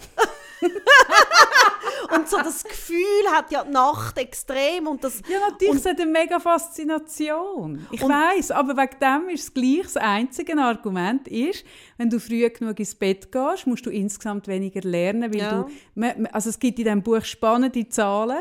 und 2.14 2.28
so 2.28 2.36
das 2.38 2.64
Gefühl 2.64 2.96
hat 3.32 3.50
ja 3.50 3.64
die 3.64 3.70
Nacht 3.72 4.18
extrem 4.18 4.86
und 4.86 5.02
das... 5.04 5.20
Ja, 5.28 5.38
natürlich, 5.50 5.76
es 5.76 5.86
hat 5.86 6.00
eine 6.00 6.10
mega 6.10 6.38
Faszination. 6.40 7.86
Ich 7.90 8.02
Und- 8.02 8.10
weiß, 8.10 8.50
aber 8.52 8.76
wegen 8.76 8.98
dem 9.00 9.28
ist 9.28 9.44
es 9.44 9.54
gleich, 9.54 9.82
das 9.82 9.96
einzige 9.96 10.56
Argument 10.58 11.28
ist, 11.28 11.64
wenn 11.96 12.10
du 12.10 12.18
früh 12.20 12.48
genug 12.50 12.78
ins 12.78 12.94
Bett 12.94 13.30
gehst, 13.30 13.66
musst 13.66 13.86
du 13.86 13.90
insgesamt 13.90 14.48
weniger 14.48 14.80
lernen, 14.82 15.32
weil 15.32 15.40
Ja. 15.40 15.66
du, 15.94 16.24
also 16.32 16.50
es 16.50 16.58
gibt 16.58 16.78
in 16.78 16.84
diesem 16.84 17.02
Buch 17.02 17.24
spannende 17.24 17.88
Zahlen 17.88 18.38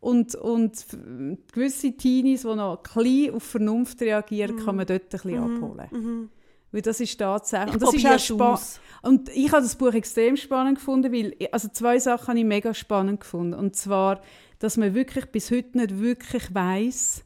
und, 0.00 0.34
und 0.34 0.84
gewisse 1.52 1.92
Teenies, 1.96 2.42
die 2.42 2.54
noch 2.54 2.82
klein 2.82 3.32
auf 3.34 3.42
Vernunft 3.42 4.00
reagieren, 4.02 4.56
kann 4.64 4.76
man 4.76 4.86
dort 4.86 5.02
ein 5.04 5.08
bisschen 5.08 5.38
abholen. 5.38 6.30
Weil 6.74 6.82
das 6.82 6.98
ist 6.98 7.16
tatsächlich. 7.18 7.68
Ich 7.68 7.74
und 7.74 7.82
das 7.82 7.94
ist 7.94 8.04
auch 8.04 8.08
probier's 8.10 8.26
spa- 8.26 8.52
aus. 8.54 8.80
Und 9.02 9.28
ich 9.28 9.52
habe 9.52 9.62
das 9.62 9.76
Buch 9.76 9.94
extrem 9.94 10.36
spannend 10.36 10.78
gefunden, 10.78 11.12
weil 11.12 11.36
also 11.52 11.68
zwei 11.68 12.00
Sachen 12.00 12.26
habe 12.26 12.38
ich 12.40 12.44
mega 12.44 12.74
spannend 12.74 13.20
gefunden. 13.20 13.54
Und 13.54 13.76
zwar, 13.76 14.20
dass 14.58 14.76
man 14.76 14.92
wirklich 14.92 15.26
bis 15.26 15.52
heute 15.52 15.78
nicht 15.78 16.00
wirklich 16.00 16.52
weiß, 16.52 17.22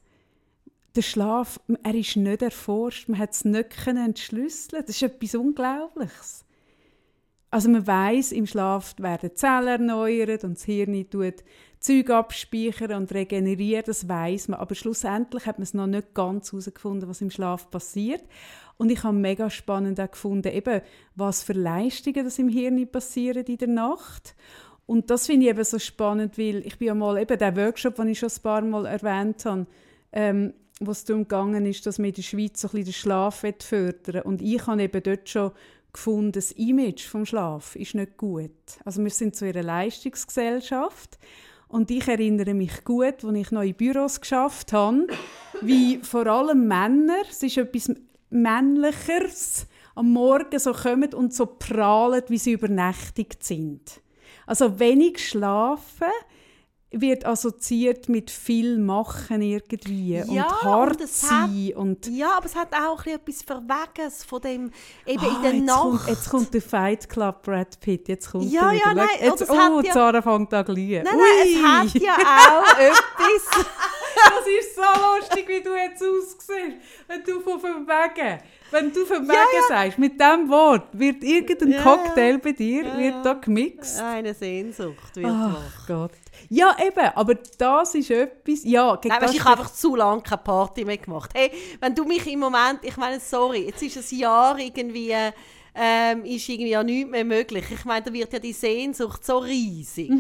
der 0.97 1.03
Schlaf, 1.03 1.59
er 1.83 1.95
ist 1.95 2.17
nicht 2.17 2.43
erforscht, 2.43 3.09
man 3.09 3.19
hat 3.19 3.33
es 3.33 3.47
nicht 3.47 3.87
entschlüsseln. 3.87 4.85
Das 4.87 4.97
ist 4.97 5.03
etwas 5.03 5.35
Unglaubliches. 5.35 6.45
Also 7.51 7.71
man 7.71 7.87
weiß, 7.87 8.33
im 8.33 8.47
Schlaf 8.47 8.97
werden 8.99 9.35
Zellen 9.35 9.69
erneuert 9.69 10.45
und 10.45 10.59
das 10.59 10.65
Hirn 10.65 11.09
tut 11.09 11.37
Zeug 11.81 12.11
abspeichern 12.11 12.93
und 12.93 13.15
regenerieren, 13.15 13.85
das 13.87 14.09
weiß 14.09 14.49
man. 14.49 14.61
Aber 14.61 14.75
schlussendlich 14.75 15.47
hat 15.47 15.59
man 15.59 15.63
es 15.63 15.73
noch 15.73 15.87
nicht 15.87 16.13
ganz 16.13 16.53
herausgefunden, 16.53 17.09
was 17.09 17.23
im 17.23 17.31
Schlaf 17.31 17.71
passiert. 17.71 18.23
Und 18.79 18.91
ich 18.91 19.03
habe 19.03 19.17
mega 19.17 19.51
spannend 19.51 20.01
auch 20.01 20.11
gefunden, 20.11 20.53
eben, 20.53 20.81
was 21.15 21.43
für 21.43 21.53
Leistungen 21.53 22.25
das 22.25 22.39
im 22.39 22.49
Hirn 22.49 22.91
passieren 22.91 23.45
in 23.45 23.59
der 23.59 23.69
Nacht. 23.69 24.35
Und 24.87 25.11
das 25.11 25.27
finde 25.27 25.47
ich 25.47 25.51
eben 25.51 25.65
so 25.65 25.79
spannend, 25.79 26.39
weil 26.39 26.67
ich 26.67 26.79
bin 26.79 26.89
ja 26.89 26.95
mal, 26.95 27.19
eben 27.19 27.39
der 27.39 27.57
Workshop, 27.57 27.97
den 27.97 28.09
ich 28.09 28.21
schon 28.21 28.31
ein 28.31 28.43
paar 28.43 28.63
Mal 28.63 28.87
erwähnt 28.87 29.45
habe, 29.45 29.67
ähm, 30.13 30.55
wo 30.81 30.93
es 30.93 31.05
darum 31.05 31.25
gegangen 31.25 31.67
ist, 31.67 31.85
dass 31.85 31.99
wir 31.99 32.07
in 32.07 32.15
der 32.15 32.23
Schweiz 32.23 32.61
so 32.61 32.69
ein 32.73 32.85
den 32.85 32.93
Schlaf 32.93 33.45
fördern 33.59 34.23
Und 34.23 34.41
ich 34.41 34.67
habe 34.67 34.83
eben 34.83 35.03
dort 35.03 35.29
schon 35.29 35.51
gefunden, 35.93 36.33
das 36.33 36.53
Image 36.53 37.07
vom 37.07 37.27
Schlaf 37.27 37.75
ist 37.77 37.95
nicht 37.95 38.17
gut. 38.17 38.51
Also 38.85 39.03
wir 39.03 39.11
sind 39.11 39.41
in 39.43 39.49
einer 39.49 39.63
Leistungsgesellschaft 39.63 41.19
und 41.67 41.91
ich 41.91 42.07
erinnere 42.07 42.55
mich 42.55 42.85
gut, 42.85 43.25
als 43.25 43.35
ich 43.37 43.53
in 43.53 43.75
Büros 43.75 44.21
geschafft 44.21 44.73
habe, 44.73 45.07
wie 45.61 45.99
vor 45.99 46.27
allem 46.27 46.67
Männer, 46.67 47.23
es 47.29 47.43
ist 47.43 47.59
etwas 47.59 47.93
Männlicheres, 48.31 49.67
am 49.95 50.13
Morgen 50.13 50.59
so 50.59 50.73
kommen 50.73 51.13
und 51.15 51.35
so 51.35 51.47
prahlen, 51.47 52.23
wie 52.29 52.39
sie 52.39 52.53
übernächtigt 52.53 53.43
sind. 53.45 54.01
Also 54.47 54.79
wenig 54.79 55.27
schlafen 55.29 56.07
wird 56.91 57.27
assoziiert 57.27 58.09
mit 58.09 58.31
viel 58.31 58.79
machen 58.79 59.43
irgendwie 59.43 60.15
Ja, 60.15 60.25
und 60.47 60.63
hart 60.63 60.91
und 60.93 61.01
es 61.03 61.23
hat- 61.31 61.51
sein 61.51 61.73
und 61.77 62.07
Ja, 62.07 62.39
aber 62.39 62.47
es 62.47 62.55
hat 62.57 62.73
auch 62.73 63.05
ein 63.05 63.19
bisschen 63.25 63.43
etwas 63.43 63.43
Verweges 63.43 64.25
von 64.25 64.41
dem, 64.41 64.71
eben 65.05 65.23
Ah, 65.23 65.37
in 65.37 65.43
der 65.43 65.53
jetzt 65.55 65.65
Nacht. 65.67 65.83
Kommt, 65.83 66.09
jetzt 66.09 66.31
kommt 66.31 66.55
der 66.55 66.63
Fight 66.63 67.07
Club 67.11 67.43
Brad 67.43 67.79
Pitt, 67.81 68.09
jetzt 68.09 68.31
kommt 68.31 68.51
Ja, 68.51 68.69
er 68.69 68.73
wieder. 68.73 68.85
ja, 68.87 68.95
nein, 68.95 69.09
jetzt, 69.21 69.51
oh, 69.51 69.81
ja- 69.85 69.93
Sarah 69.93 70.23
fängt 70.23 70.55
an 70.55 70.65
zu. 70.65 70.73
Nein, 70.73 71.05
nein, 71.05 71.15
Ui. 71.15 71.53
es 71.53 71.63
hat 71.95 71.95
ja 72.03 72.17
auch 72.17 72.79
etwas. 72.79 73.67
Das 74.25 74.47
ist 74.47 74.75
so 74.77 74.83
lustig, 74.83 75.49
wie 75.49 75.63
du 75.63 75.75
jetzt 75.75 76.03
aussiehst, 76.03 76.77
wenn 77.07 77.23
du 77.25 77.41
von 77.41 77.61
verwegen, 77.61 78.41
wenn 78.71 78.93
du 78.93 79.05
verwegen 79.07 79.63
sagst, 79.69 79.99
mit 79.99 80.21
diesem 80.21 80.49
Wort 80.49 80.89
wird 80.93 81.23
irgendein 81.23 81.73
Ja, 81.73 81.83
Cocktail 81.83 82.39
bei 82.39 82.53
dir, 82.53 82.85
Ja, 82.85 82.99
wird 82.99 83.15
ja. 83.15 83.23
da 83.23 83.33
gemixt. 83.35 84.01
Eine 84.01 84.35
Sehnsucht 84.35 85.17
wird 85.17 85.27
Ach 85.27 85.55
wach. 85.55 85.87
Gott. 85.87 86.11
Ja, 86.49 86.77
eben, 86.85 87.07
aber 87.15 87.35
das 87.35 87.95
ist 87.95 88.11
etwas, 88.11 88.61
ja, 88.65 88.97
gegen 88.97 89.15
Nein, 89.15 89.23
weißt, 89.23 89.35
ich 89.35 89.45
habe 89.45 89.61
einfach 89.61 89.73
zu 89.73 89.97
lange 89.97 90.23
keine 90.23 90.43
Party 90.43 90.85
mehr 90.85 90.97
gemacht. 90.99 91.31
Hey, 91.35 91.51
wenn 91.81 91.95
du 91.95 92.05
mich 92.05 92.27
im 92.27 92.41
Moment, 92.41 92.81
ich 92.83 92.97
meine, 92.97 93.21
sorry, 93.21 93.67
jetzt 93.67 93.83
ist 93.83 94.13
ein 94.13 94.19
Jahr 94.19 94.59
irgendwie, 94.59 95.15
ähm, 95.75 96.25
ist 96.25 96.49
irgendwie 96.49 96.71
ja 96.71 96.83
nichts 96.83 97.11
mehr 97.11 97.25
möglich. 97.25 97.65
Ich 97.71 97.85
meine, 97.85 98.05
da 98.05 98.13
wird 98.13 98.33
ja 98.33 98.39
die 98.39 98.53
Sehnsucht 98.53 99.25
so 99.25 99.39
riesig. 99.39 100.11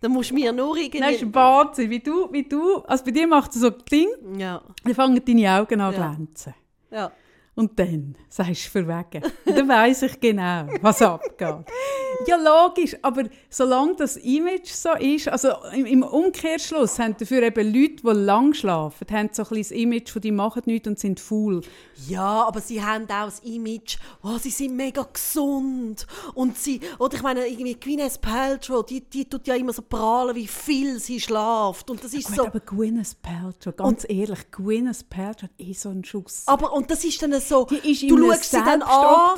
Da 0.00 0.08
musst 0.08 0.30
du 0.30 0.34
mir 0.34 0.52
nur 0.52 0.76
irgendwie... 0.76 1.00
Nein, 1.00 1.14
ist 1.14 1.34
Wahnsinn, 1.34 1.90
wie 1.90 1.98
du, 1.98 2.32
wie 2.32 2.44
du, 2.44 2.76
also 2.82 3.04
bei 3.04 3.10
dir 3.10 3.26
macht 3.26 3.54
es 3.54 3.60
so 3.60 3.70
Ding, 3.70 4.08
ja, 4.38 4.62
dann 4.84 4.94
fangen 4.94 5.22
deine 5.24 5.50
Augen 5.60 5.80
an 5.80 5.92
zu 5.94 6.00
Ja. 6.00 6.14
glänzen. 6.14 6.54
ja. 6.90 7.12
Und 7.58 7.76
dann 7.76 8.14
sagst 8.28 8.66
du 8.66 8.70
verwegen. 8.70 9.20
Und 9.44 9.58
dann 9.58 9.68
weiss 9.68 10.02
ich 10.02 10.20
genau, 10.20 10.68
was 10.80 11.02
abgeht. 11.02 11.64
Ja, 12.26 12.36
logisch, 12.36 12.96
aber 13.02 13.24
solange 13.50 13.96
das 13.96 14.16
Image 14.16 14.68
so 14.68 14.92
ist, 14.92 15.28
also 15.28 15.48
im, 15.72 16.04
Umkehrschluss 16.04 17.00
haben 17.00 17.16
dafür 17.18 17.42
eben 17.42 17.72
Leute, 17.72 18.02
die 18.02 18.10
lang 18.10 18.54
schlafen, 18.54 19.06
haben 19.10 19.30
so 19.32 19.42
ein 19.42 19.48
bisschen 19.48 19.58
das 19.58 19.70
Image 19.70 20.10
von 20.10 20.22
die 20.22 20.30
machen 20.30 20.62
nichts 20.66 20.86
und 20.86 20.98
sind 21.00 21.18
faul. 21.18 21.62
Ja, 22.08 22.46
aber 22.46 22.60
sie 22.60 22.82
haben 22.82 23.04
auch 23.04 23.24
das 23.24 23.40
Image, 23.40 23.98
oh, 24.22 24.38
sie 24.38 24.50
sind 24.50 24.76
mega 24.76 25.02
gesund. 25.02 26.06
Und 26.34 26.56
sie, 26.56 26.80
oder 27.00 27.16
ich 27.16 27.22
meine, 27.22 27.46
irgendwie 27.46 27.74
Gwyneth 27.74 28.20
Paltrow, 28.20 28.84
die, 28.84 29.00
die 29.00 29.28
tut 29.28 29.46
ja 29.48 29.54
immer 29.54 29.72
so 29.72 29.82
prahlen, 29.82 30.36
wie 30.36 30.46
viel 30.46 31.00
sie 31.00 31.20
schlaft. 31.20 31.90
Und 31.90 32.04
das 32.04 32.14
ist 32.14 32.28
Gut, 32.28 32.36
so... 32.36 32.46
aber 32.46 32.60
Gwyneth 32.60 33.16
Paltrow, 33.20 33.74
ganz 33.74 34.04
ehrlich, 34.08 34.50
Gwyneth 34.52 35.08
Paltrow 35.10 35.42
hat 35.42 35.50
eh 35.58 35.72
so 35.72 35.88
einen 35.88 36.04
Schuss. 36.04 36.42
Aber, 36.46 36.72
und 36.72 36.90
das 36.90 37.04
ist 37.04 37.20
dann 37.22 37.32
so, 37.48 37.64
die 37.64 37.90
ist 37.92 38.02
du 38.10 38.16
schaust 38.32 38.50
sie 38.50 38.56
dann 38.62 38.82
an. 38.82 39.36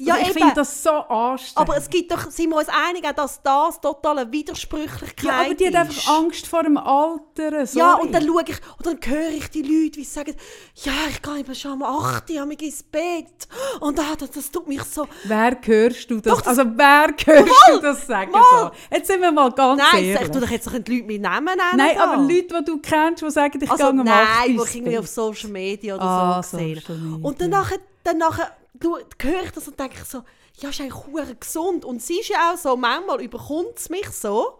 Ja, 0.00 0.16
ich 0.20 0.32
finde 0.32 0.52
das 0.54 0.82
so 0.82 0.90
anstrengend. 0.90 1.56
aber 1.70 1.76
es 1.76 1.88
gibt 1.90 2.10
doch, 2.12 2.30
sind 2.30 2.50
wir 2.50 2.56
uns 2.56 2.68
einig, 2.68 3.04
dass 3.16 3.42
das 3.42 3.80
totale 3.80 4.30
Widersprüchlichkeit 4.32 5.24
ja, 5.24 5.40
aber 5.44 5.54
die 5.54 5.66
hat 5.66 5.88
ist. 5.88 5.98
einfach 6.08 6.12
Angst 6.18 6.46
vor 6.46 6.62
dem 6.62 6.76
Alter. 6.76 7.66
Sorry. 7.66 7.78
Ja, 7.78 7.94
und 7.94 8.12
dann 8.12 8.26
schaue 8.26 8.42
ich, 8.46 8.56
und 8.78 8.86
dann 8.86 8.98
höre 9.12 9.30
ich 9.30 9.48
die 9.50 9.62
Leute, 9.62 9.96
wie 9.98 10.04
sie 10.04 10.10
sagen, 10.10 10.34
ja, 10.84 10.92
ich 11.10 11.22
gehe 11.22 11.38
eben 11.38 11.54
schon 11.54 11.72
um 11.72 11.82
8 11.82 12.30
Uhr 12.30 12.50
ins 12.60 12.82
Bett. 12.82 13.48
Und 13.80 13.98
ah, 14.00 14.14
das, 14.18 14.30
das 14.30 14.50
tut 14.50 14.66
mich 14.68 14.82
so... 14.84 15.06
Wer 15.24 15.56
hörst 15.62 16.10
du 16.10 16.20
das? 16.20 16.32
Doch, 16.32 16.40
das- 16.40 16.58
also 16.58 16.70
wer 16.76 17.08
hörst 17.24 17.68
du 17.72 17.80
das 17.80 18.06
sagen? 18.06 18.30
Mal. 18.32 18.42
So? 18.50 18.70
Jetzt 18.94 19.06
sind 19.08 19.20
wir 19.20 19.32
mal 19.32 19.50
ganz 19.52 19.82
Nein, 19.92 20.04
ehrlich. 20.04 20.22
ich 20.26 20.30
tue 20.30 20.40
doch 20.40 20.50
jetzt 20.50 20.70
nicht 20.72 20.88
die 20.88 20.94
Leute 20.96 21.06
mit 21.06 21.22
Namen 21.22 21.44
nennen. 21.46 21.58
Nein, 21.76 21.96
da. 21.96 22.04
aber 22.04 22.22
Leute, 22.22 22.58
die 22.60 22.64
du 22.64 22.78
kennst, 22.78 23.22
die 23.22 23.30
sagen, 23.30 23.58
ich 23.62 23.70
Also 23.70 23.84
gehe 23.84 23.90
um 23.92 23.96
nein, 24.04 24.26
8 24.38 24.46
die 24.48 24.54
ins 24.54 24.68
ich 24.70 24.76
irgendwie 24.76 24.98
auf 24.98 25.06
Social 25.06 25.50
Media 25.50 25.94
oder 25.96 26.04
Ah, 26.04 26.42
so 26.42 26.56
gesehen. 26.56 26.82
Und 27.26 27.40
nachher 27.50 27.78
schau- 28.82 28.98
höre 29.20 29.42
ich 29.44 29.50
das 29.50 29.68
und 29.68 29.78
denke 29.78 29.96
ich 30.00 30.04
so, 30.04 30.22
ja, 30.60 30.68
ist 30.70 30.80
eigentlich 30.80 31.40
gesund. 31.40 31.84
Und 31.84 32.02
sie 32.02 32.20
ist 32.20 32.28
ja 32.28 32.52
auch 32.52 32.56
so, 32.56 32.76
manchmal 32.76 33.20
überkommt 33.22 33.76
es 33.76 33.88
mich 33.90 34.08
so. 34.10 34.58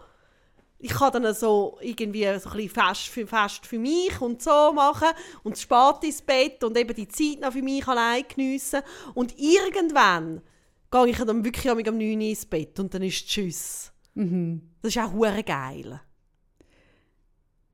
Ich 0.78 0.90
kann 0.92 1.10
dann 1.22 1.34
so 1.34 1.78
irgendwie 1.80 2.24
so 2.38 2.50
ein 2.50 2.56
bisschen 2.56 2.68
fest 2.68 3.06
für, 3.08 3.26
fest 3.26 3.64
für 3.66 3.78
mich 3.78 4.20
und 4.20 4.42
so 4.42 4.72
machen 4.74 5.08
und 5.42 5.56
spät 5.58 6.02
ins 6.02 6.20
Bett 6.20 6.62
und 6.64 6.76
eben 6.76 6.94
die 6.94 7.08
Zeit 7.08 7.40
noch 7.40 7.52
für 7.52 7.62
mich 7.62 7.86
allein 7.88 8.24
geniessen. 8.28 8.82
Und 9.14 9.38
irgendwann 9.38 10.42
gehe 10.90 11.06
ich 11.08 11.16
dann 11.16 11.44
wirklich 11.44 11.70
am 11.70 11.78
9 11.78 11.98
Uhr 12.20 12.20
ins 12.28 12.44
Bett 12.44 12.78
und 12.78 12.92
dann 12.92 13.02
ist 13.02 13.26
Tschüss. 13.26 13.90
Mhm. 14.14 14.70
Das 14.82 14.94
ist 14.94 15.02
auch 15.02 15.12
hure 15.12 15.42
geil. 15.42 16.00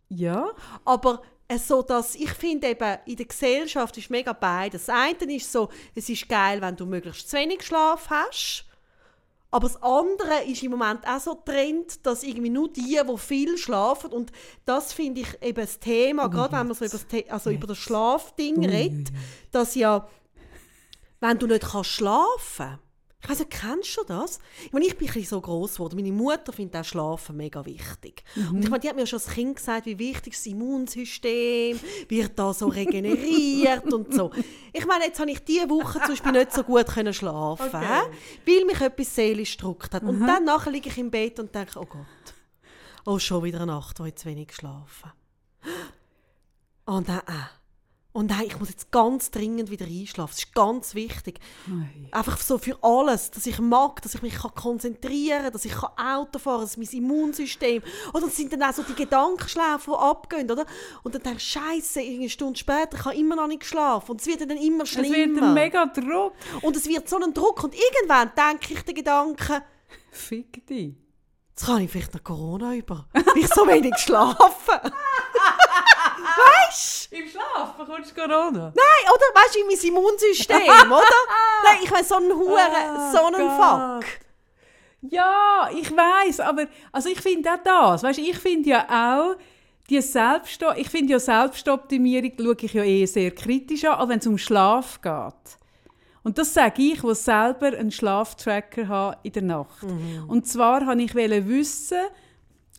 Ja, 0.08 0.50
Aber 0.84 1.22
so, 1.58 1.82
dass 1.82 2.14
ich 2.14 2.30
finde 2.30 2.68
eben, 2.68 2.98
in 3.04 3.16
der 3.16 3.26
Gesellschaft 3.26 3.96
ist 3.98 4.10
mega 4.10 4.32
beides. 4.32 4.86
Das 4.86 4.96
eine 4.96 5.34
ist 5.34 5.52
so, 5.52 5.68
es 5.94 6.08
ist 6.08 6.28
geil, 6.28 6.60
wenn 6.60 6.76
du 6.76 6.86
möglichst 6.86 7.28
zu 7.28 7.36
wenig 7.36 7.62
Schlaf 7.62 8.08
hast. 8.08 8.64
Aber 9.50 9.68
das 9.68 9.82
andere 9.82 10.44
ist 10.46 10.62
im 10.62 10.70
Moment 10.70 11.06
auch 11.06 11.20
so 11.20 11.34
Trend, 11.34 12.06
dass 12.06 12.22
irgendwie 12.22 12.48
nur 12.48 12.72
die, 12.72 12.98
die 13.06 13.18
viel 13.18 13.58
schlafen, 13.58 14.10
und 14.10 14.32
das 14.64 14.94
finde 14.94 15.20
ich 15.20 15.42
eben 15.42 15.60
das 15.60 15.78
Thema, 15.78 16.28
gerade 16.28 16.52
wenn 16.56 16.68
man 16.68 16.74
so 16.74 16.86
über 16.86 16.92
das, 16.92 17.06
The 17.10 17.30
also 17.30 17.50
über 17.50 17.66
das 17.66 17.76
Schlafding 17.76 18.64
redet, 18.64 19.12
dass 19.50 19.74
ja, 19.74 20.08
wenn 21.20 21.38
du 21.38 21.46
nicht 21.46 21.64
kannst 21.64 21.90
schlafen 21.90 22.78
ich 23.22 23.28
weiß 23.30 23.38
nicht, 23.38 23.50
kennst 23.50 23.96
du 23.96 24.02
das? 24.04 24.40
Ich 24.64 24.72
meine, 24.72 24.84
ich 24.84 24.96
bin 24.98 25.06
ein 25.08 25.14
bisschen 25.14 25.28
so 25.30 25.40
gross 25.40 25.74
geworden. 25.74 25.94
Meine 25.96 26.10
Mutter 26.12 26.52
findet 26.52 26.76
auch 26.80 26.84
Schlafen 26.84 27.36
mega 27.36 27.64
wichtig. 27.64 28.24
Und 28.34 28.62
ich 28.64 28.68
meine, 28.68 28.80
die 28.80 28.88
hat 28.88 28.96
mir 28.96 29.06
schon 29.06 29.20
als 29.20 29.28
Kind 29.28 29.56
gesagt, 29.56 29.86
wie 29.86 29.98
wichtig 29.98 30.32
das 30.34 30.44
Immunsystem 30.46 31.78
wird 32.08 32.36
da 32.38 32.52
so 32.52 32.66
regeneriert 32.66 33.92
und 33.92 34.12
so. 34.12 34.32
Ich 34.72 34.84
meine, 34.86 35.04
jetzt 35.04 35.20
habe 35.20 35.30
ich 35.30 35.38
diese 35.44 35.70
Woche 35.70 36.00
zum 36.00 36.08
Beispiel 36.08 36.32
nicht 36.32 36.52
so 36.52 36.64
gut 36.64 36.86
können 36.88 37.14
schlafen, 37.14 37.66
Okay. 37.68 38.02
weil 38.46 38.64
mich 38.64 38.80
etwas 38.80 39.14
seelisch 39.14 39.56
gedrückt 39.56 39.94
hat. 39.94 40.02
Und 40.02 40.20
dann 40.26 40.44
nachher 40.44 40.72
liege 40.72 40.88
ich 40.88 40.98
im 40.98 41.10
Bett 41.10 41.38
und 41.38 41.54
denke, 41.54 41.78
oh 41.78 41.86
Gott, 41.86 42.06
oh, 43.06 43.18
schon 43.20 43.44
wieder 43.44 43.58
eine 43.60 43.72
Nacht, 43.72 44.00
wo 44.00 44.04
ich 44.04 44.16
zu 44.16 44.26
wenig 44.26 44.48
geschlafen 44.48 45.12
Und 46.86 47.08
dann, 47.08 47.18
äh. 47.20 47.61
Und 48.14 48.28
nein, 48.28 48.44
ich 48.46 48.58
muss 48.58 48.68
jetzt 48.68 48.90
ganz 48.92 49.30
dringend 49.30 49.70
wieder 49.70 49.86
einschlafen. 49.86 50.32
Das 50.32 50.44
ist 50.44 50.54
ganz 50.54 50.94
wichtig. 50.94 51.40
Ei. 51.66 52.08
Einfach 52.14 52.38
so 52.38 52.58
für 52.58 52.76
alles, 52.82 53.30
dass 53.30 53.46
ich 53.46 53.58
mag, 53.58 54.02
dass 54.02 54.14
ich 54.14 54.20
mich 54.20 54.34
kann 54.34 54.54
konzentrieren 54.54 55.44
kann, 55.44 55.52
dass 55.52 55.64
ich 55.64 55.72
kann 55.72 55.90
Auto 55.96 56.38
fahren 56.38 56.56
kann, 56.58 56.64
dass 56.66 56.76
mein 56.76 56.88
Immunsystem... 56.88 57.82
Oder 58.12 58.26
es 58.26 58.36
sind 58.36 58.52
dann 58.52 58.62
auch 58.64 58.74
so 58.74 58.82
die 58.82 58.94
Gedankenschläfe, 58.94 59.90
die 59.90 59.96
abgehen, 59.96 60.50
oder? 60.50 60.66
Und 61.02 61.14
dann 61.14 61.22
denke 61.22 61.38
ich, 61.38 61.44
Scheiße, 61.44 62.00
eine 62.00 62.28
Stunde 62.28 62.58
später, 62.58 62.98
ich 62.98 63.04
habe 63.06 63.16
immer 63.16 63.34
noch 63.34 63.46
nicht 63.46 63.60
geschlafen. 63.60 64.10
Und 64.10 64.20
es 64.20 64.26
wird 64.26 64.42
dann 64.42 64.58
immer 64.58 64.84
es 64.84 64.90
schlimmer. 64.90 65.16
wird 65.16 65.42
ein 65.42 65.54
mega 65.54 65.86
Druck. 65.86 66.34
Und 66.60 66.76
es 66.76 66.86
wird 66.86 67.08
so 67.08 67.16
ein 67.18 67.32
Druck. 67.32 67.64
Und 67.64 67.74
irgendwann 67.74 68.30
denke 68.36 68.74
ich 68.74 68.82
den 68.82 68.94
Gedanken, 68.94 69.62
Fick 70.10 70.66
dich. 70.66 70.94
jetzt 71.50 71.64
kann 71.64 71.80
ich 71.80 71.90
vielleicht 71.90 72.12
noch 72.12 72.22
Corona 72.22 72.74
über, 72.74 73.06
weil 73.14 73.24
ich 73.36 73.48
so 73.48 73.66
wenig 73.66 73.94
schlafe. 73.98 74.92
Weißt 76.24 77.12
Im 77.12 77.28
Schlaf 77.28 77.74
bekommst 77.76 78.10
du 78.10 78.14
Corona. 78.20 78.72
Nein, 78.74 79.12
oder? 79.12 79.40
Weißt 79.42 79.54
du, 79.54 79.60
in 79.60 79.66
mein 79.66 79.78
Immunsystem, 79.78 80.92
oder? 80.92 81.02
Nein, 81.64 81.78
ich 81.82 81.90
meine, 81.90 82.04
so 82.04 82.14
einen 82.16 82.32
Huren, 82.32 82.58
Ah, 82.58 83.12
so 83.12 83.26
einen. 83.26 84.00
Fuck. 84.00 84.10
Ja, 85.02 85.68
ich 85.74 85.90
weiß, 85.90 86.40
aber 86.40 86.66
also 86.92 87.08
ich 87.08 87.20
finde 87.20 87.50
auch 87.50 87.58
das. 87.64 88.02
Weißt, 88.04 88.20
ich 88.20 88.38
finde 88.38 88.70
ja 88.70 88.86
auch 88.88 89.36
die 89.90 90.00
Selbst 90.00 90.64
ich 90.76 90.88
finde 90.88 91.12
ja 91.12 91.18
Selbstoptimierung 91.18 92.32
schaue 92.38 92.56
ich 92.62 92.72
ja 92.72 92.84
eh 92.84 93.06
sehr 93.06 93.30
kritisch 93.32 93.84
an, 93.84 93.98
auch 93.98 94.08
wenn 94.08 94.20
es 94.20 94.26
um 94.26 94.38
Schlaf 94.38 95.00
geht. 95.00 95.58
Und 96.22 96.38
das 96.38 96.54
sage 96.54 96.80
ich, 96.82 97.02
wo 97.02 97.12
selber 97.14 97.76
einen 97.76 97.90
Schlaftracker 97.90 98.86
habe 98.86 99.18
in 99.24 99.32
der 99.32 99.42
Nacht. 99.42 99.82
Und 100.28 100.46
zwar 100.46 100.86
wollte 100.86 101.02
ich 101.02 101.14
wissen, 101.14 101.98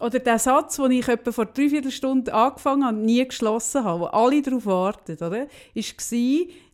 oder 0.04 0.20
der 0.20 0.38
Satz, 0.38 0.76
den 0.76 0.92
ich 0.92 1.08
etwa 1.08 1.32
vor 1.32 1.46
dreiviertel 1.46 1.90
Stunden 1.90 2.30
angefangen 2.30 2.86
habe 2.86 2.98
und 2.98 3.06
nie 3.06 3.26
geschlossen 3.26 3.86
habe, 3.86 4.02
wo 4.02 4.06
alle 4.08 4.42
darauf 4.42 4.66
warten, 4.66 5.14
oder, 5.14 5.32
war, 5.32 5.48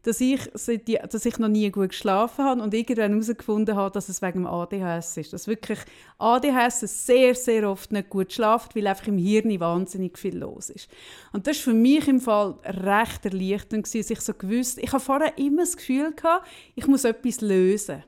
dass 0.01 0.21
ich, 0.21 0.39
dass 0.51 1.25
ich 1.25 1.38
noch 1.38 1.47
nie 1.47 1.69
gut 1.69 1.89
geschlafen 1.89 2.43
habe 2.43 2.63
und 2.63 2.73
irgendwann 2.73 3.11
herausgefunden 3.11 3.75
habe, 3.75 3.93
dass 3.93 4.09
es 4.09 4.23
wegen 4.23 4.39
dem 4.39 4.47
ADHS 4.47 5.17
ist. 5.17 5.34
Dass 5.34 5.47
wirklich 5.47 5.77
ADHS 6.17 6.80
sehr, 7.05 7.36
sehr 7.36 7.69
oft 7.69 7.91
nicht 7.91 8.09
gut 8.09 8.34
schlaft, 8.34 8.75
weil 8.75 8.88
einfach 8.88 9.05
im 9.07 9.19
Hirn 9.19 9.59
wahnsinnig 9.59 10.17
viel 10.17 10.38
los 10.38 10.71
ist. 10.71 10.89
Und 11.32 11.45
das 11.45 11.57
war 11.57 11.73
für 11.73 11.77
mich 11.77 12.07
im 12.07 12.21
Fall 12.21 12.55
recht 12.63 13.26
erleichternd, 13.26 13.85
dass 13.85 13.93
ich 13.93 14.22
so 14.22 14.34
gewusst, 14.34 14.80
ich 14.80 14.91
habe 14.91 15.03
vorher 15.03 15.38
immer 15.38 15.61
das 15.61 15.77
Gefühl 15.77 16.14
gehabt, 16.14 16.47
ich 16.76 16.88
muss 16.88 17.03
etwas 17.03 17.41
lösen. 17.41 18.03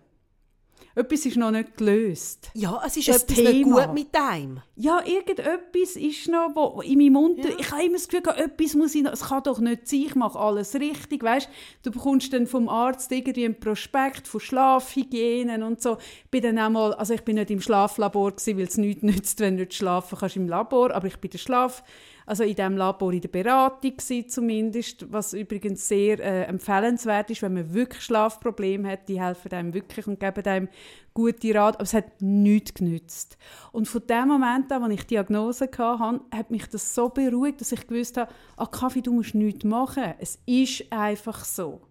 Etwas 0.94 1.26
ist 1.26 1.38
noch 1.38 1.52
nicht 1.52 1.78
gelöst. 1.78 2.52
Ja, 2.54 2.82
es 2.86 2.98
ist 2.98 3.08
Das 3.08 3.24
etwas 3.24 3.38
nicht 3.38 3.52
Thema. 3.52 3.86
gut 3.86 3.94
mit 3.94 4.08
dem. 4.14 4.62
Ja, 4.76 5.02
irgendetwas 5.06 5.96
ist 5.96 6.28
noch, 6.28 6.52
wo 6.54 6.82
in 6.82 6.98
meinem 6.98 7.14
Mund... 7.14 7.46
Ich 7.60 7.72
habe 7.72 7.84
immer 7.84 7.94
das 7.94 8.08
Gefühl, 8.08 8.28
etwas 8.36 8.74
muss 8.76 8.96
ich 8.96 9.04
noch... 9.04 9.14
Es 9.14 9.22
kann 9.22 9.44
doch 9.44 9.60
nicht 9.60 9.88
sein, 9.88 10.04
ich 10.08 10.16
mache 10.16 10.38
alles 10.38 10.76
richtig, 10.76 11.24
weißt 11.24 11.50
Du 11.84 11.92
bekommst 11.92 12.34
dann 12.34 12.46
vom 12.46 12.68
Arzt 12.68 13.12
irgendwie 13.12 13.46
einen 13.46 13.60
Prospekt 13.60 14.28
von 14.28 14.40
Schlafhygienen 14.40 15.64
und 15.64 15.82
so. 15.82 15.98
Ich 16.26 16.30
bin 16.30 16.42
dann 16.42 16.60
auch 16.60 16.70
mal... 16.70 16.94
Also 16.94 17.14
ich 17.14 17.22
bin 17.22 17.36
nicht 17.36 17.52
im 17.52 17.62
Schlaflabor 17.62 18.32
gewesen, 18.32 18.58
weil 18.58 18.66
es 18.66 18.78
nichts 18.78 19.04
nützt, 19.04 19.40
wenn 19.40 19.56
du 19.56 19.64
nicht 19.64 19.74
schlafen 19.74 20.18
kannst 20.20 20.36
im 20.36 20.48
Labor, 20.48 20.92
aber 20.92 21.08
ich 21.08 21.18
bin 21.18 21.32
der 21.32 21.38
Schlaf... 21.38 21.84
also 22.32 22.44
in 22.44 22.56
diesem 22.56 22.78
Labor 22.78 23.12
in 23.12 23.20
der 23.20 23.28
Beratung 23.28 23.92
zumindest, 24.00 25.06
was 25.12 25.34
übrigens 25.34 25.86
sehr 25.86 26.18
äh, 26.18 26.44
empfehlenswert 26.44 27.30
ist, 27.30 27.42
wenn 27.42 27.56
man 27.56 27.74
wirklich 27.74 28.04
Schlafprobleme 28.04 28.90
hat, 28.90 29.10
die 29.10 29.22
helfen 29.22 29.52
einem 29.52 29.74
wirklich 29.74 30.08
und 30.08 30.18
geben 30.18 30.46
einem 30.46 30.70
gute 31.14 31.54
Rat, 31.54 31.76
aber 31.76 31.84
es 31.84 31.94
hat 31.94 32.22
nichts 32.22 32.76
genützt. 32.76 33.38
Und 33.74 33.90
von 33.90 34.08
dem 34.08 34.30
Moment 34.30 34.72
an, 34.72 34.82
als 34.82 34.94
ich 34.94 35.02
die 35.02 35.16
Diagnose 35.16 35.66
hatte, 35.78 36.22
hat 36.34 36.52
mich 36.52 36.68
das 36.68 36.96
so 36.96 37.10
beruhigt, 37.10 37.60
dass 37.60 37.74
ich 37.74 37.86
gewusst 37.86 38.16
habe, 38.16 38.32
ah, 38.56 38.66
Kaffee, 38.66 39.02
du 39.02 39.12
musst 39.12 39.36
nichts 39.36 39.66
machen. 39.66 40.14
Es 40.18 40.40
ist 40.46 40.86
einfach 40.90 41.44
so. 41.44 41.82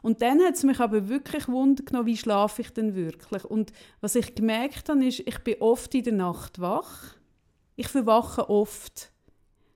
Und 0.00 0.22
dann 0.22 0.40
hat 0.40 0.54
es 0.54 0.62
mich 0.62 0.80
aber 0.80 1.10
wirklich 1.10 1.48
Wunder 1.48 2.06
wie 2.06 2.16
schlafe 2.16 2.62
ich 2.62 2.70
denn 2.70 2.94
wirklich. 2.94 3.44
Und 3.44 3.74
was 4.00 4.14
ich 4.14 4.34
gemerkt 4.34 4.88
habe, 4.88 5.04
ist, 5.04 5.20
ich 5.20 5.38
bin 5.40 5.60
oft 5.60 5.94
in 5.94 6.04
der 6.04 6.14
Nacht 6.14 6.62
wach. 6.62 7.14
Ich 7.76 7.88
verwache 7.88 8.48
oft. 8.48 9.11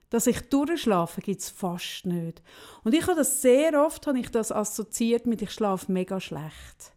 Dass 0.09 0.27
ich 0.27 0.41
durchschlafe, 0.49 1.21
gibt 1.21 1.41
es 1.41 1.49
fast 1.49 2.05
nicht. 2.05 2.41
Und 2.83 2.93
ich 2.93 3.03
habe 3.03 3.15
das 3.15 3.41
sehr 3.41 3.85
oft 3.85 4.07
habe 4.07 4.19
ich 4.19 4.29
das 4.29 4.51
assoziiert 4.51 5.25
mit, 5.25 5.41
ich 5.41 5.51
schlafe 5.51 5.91
mega 5.91 6.19
schlecht 6.19 6.93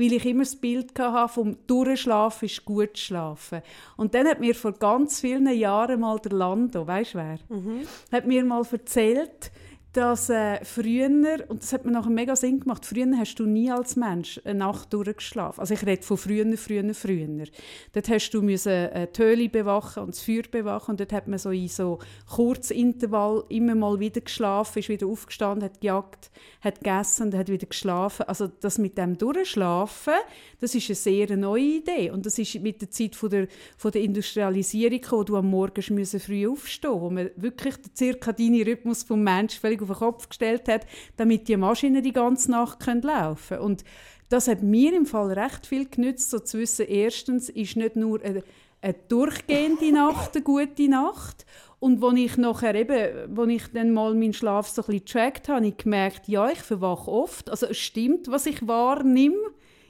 weil 0.00 0.14
ich 0.14 0.24
immer 0.24 0.44
das 0.44 0.56
Bild 0.56 0.98
hatte 0.98 1.34
vom 1.34 1.56
Durchschlafen 1.66 2.46
ist 2.46 2.64
gut 2.64 2.98
schlafen. 2.98 3.60
Und 3.96 4.14
dann 4.14 4.26
hat 4.26 4.40
mir 4.40 4.54
vor 4.54 4.72
ganz 4.72 5.20
vielen 5.20 5.46
Jahren 5.52 6.00
mal 6.00 6.18
der 6.18 6.32
Lando, 6.32 6.86
weißt 6.86 7.14
du 7.14 7.18
wer, 7.18 7.38
mhm. 7.48 7.82
hat 8.10 8.26
mir 8.26 8.44
mal 8.44 8.64
erzählt, 8.70 9.52
dass 9.92 10.30
äh, 10.30 10.64
früher, 10.64 11.44
und 11.48 11.62
das 11.62 11.72
hat 11.72 11.84
mir 11.84 11.90
nachher 11.90 12.10
mega 12.10 12.36
Sinn 12.36 12.60
gemacht, 12.60 12.86
früher 12.86 13.06
hast 13.16 13.36
du 13.36 13.46
nie 13.46 13.70
als 13.70 13.96
Mensch 13.96 14.40
eine 14.44 14.60
Nacht 14.60 14.92
durchgeschlafen. 14.92 15.60
Also 15.60 15.74
ich 15.74 15.84
rede 15.84 16.02
von 16.02 16.16
früher, 16.16 16.56
früher, 16.56 16.94
früher. 16.94 17.46
Dort 17.92 18.08
hast 18.08 18.30
du 18.30 18.42
müssen, 18.42 18.70
äh, 18.70 19.08
die 19.08 19.20
Höhle 19.20 19.48
bewachen 19.48 20.04
und 20.04 20.14
das 20.14 20.22
Feuer 20.22 20.42
bewachen 20.48 20.92
und 20.92 21.00
dort 21.00 21.12
hat 21.12 21.26
man 21.26 21.38
so 21.38 21.50
in 21.50 21.68
so 21.68 21.98
Kurzintervall 22.28 23.44
immer 23.48 23.74
mal 23.74 23.98
wieder 23.98 24.20
geschlafen, 24.20 24.78
ist 24.78 24.88
wieder 24.88 25.08
aufgestanden, 25.08 25.64
hat 25.64 25.80
gejagt, 25.80 26.30
hat 26.60 26.76
gegessen 26.76 27.26
und 27.26 27.34
hat 27.34 27.48
wieder 27.48 27.66
geschlafen. 27.66 28.26
Also 28.28 28.46
das 28.46 28.78
mit 28.78 28.96
dem 28.96 29.18
Durchschlafen, 29.18 30.14
das 30.60 30.74
ist 30.74 30.88
eine 30.88 30.94
sehr 30.94 31.36
neue 31.36 31.62
Idee 31.62 32.10
und 32.10 32.26
das 32.26 32.38
ist 32.38 32.60
mit 32.60 32.80
der 32.80 32.90
Zeit 32.90 33.16
von 33.16 33.30
der, 33.30 33.48
von 33.76 33.90
der 33.90 34.02
Industrialisierung 34.02 35.00
wo 35.10 35.24
du 35.24 35.36
am 35.36 35.50
Morgen 35.50 35.82
früh 35.82 36.48
aufstehen 36.48 37.00
wo 37.00 37.10
man 37.10 37.30
wirklich 37.36 37.76
den 37.76 37.94
zirkadinen 37.94 38.62
Rhythmus 38.62 39.02
vom 39.02 39.22
Menschen 39.22 39.60
völlig 39.60 39.79
auf 39.82 39.88
den 39.88 39.96
Kopf 39.96 40.28
gestellt 40.28 40.68
hat, 40.68 40.86
damit 41.16 41.48
die 41.48 41.56
Maschinen 41.56 42.02
die 42.02 42.12
ganze 42.12 42.50
Nacht 42.50 42.80
können 42.80 43.02
laufen 43.02 43.56
können. 43.56 43.62
Und 43.62 43.84
das 44.28 44.48
hat 44.48 44.62
mir 44.62 44.94
im 44.94 45.06
Fall 45.06 45.32
recht 45.32 45.66
viel 45.66 45.88
genützt, 45.88 46.30
so 46.30 46.38
zu 46.38 46.58
wissen, 46.58 46.86
erstens 46.86 47.48
ist 47.48 47.76
nicht 47.76 47.96
nur 47.96 48.22
eine, 48.22 48.42
eine 48.80 48.94
durchgehende 49.08 49.92
Nacht 49.92 50.36
eine 50.36 50.44
gute 50.44 50.88
Nacht 50.88 51.44
und 51.80 52.04
als 52.04 52.18
ich 52.18 52.36
nachher 52.36 52.74
eben, 52.74 53.34
wo 53.34 53.44
ich 53.44 53.62
dann 53.72 53.92
mal 53.92 54.14
meinen 54.14 54.34
Schlaf 54.34 54.68
so 54.68 54.82
ein 54.82 54.86
bisschen 54.86 55.04
getrackt 55.06 55.48
habe, 55.48 55.56
habe 55.56 55.68
ich 55.68 55.76
gemerkt, 55.78 56.28
ja, 56.28 56.50
ich 56.50 56.60
verwache 56.60 57.10
oft. 57.10 57.50
Also 57.50 57.66
es 57.66 57.78
stimmt, 57.78 58.28
was 58.28 58.44
ich 58.44 58.66
wahrnehme. 58.68 59.38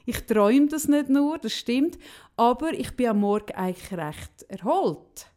Ich 0.05 0.25
träume 0.25 0.67
das 0.67 0.87
nicht 0.87 1.09
nur, 1.09 1.37
das 1.37 1.51
stimmt. 1.51 1.99
Aber 2.37 2.71
ich 2.71 2.95
bin 2.95 3.07
am 3.07 3.19
Morgen 3.19 3.53
eigentlich 3.53 3.91
recht 3.91 4.45
erholt. 4.47 5.27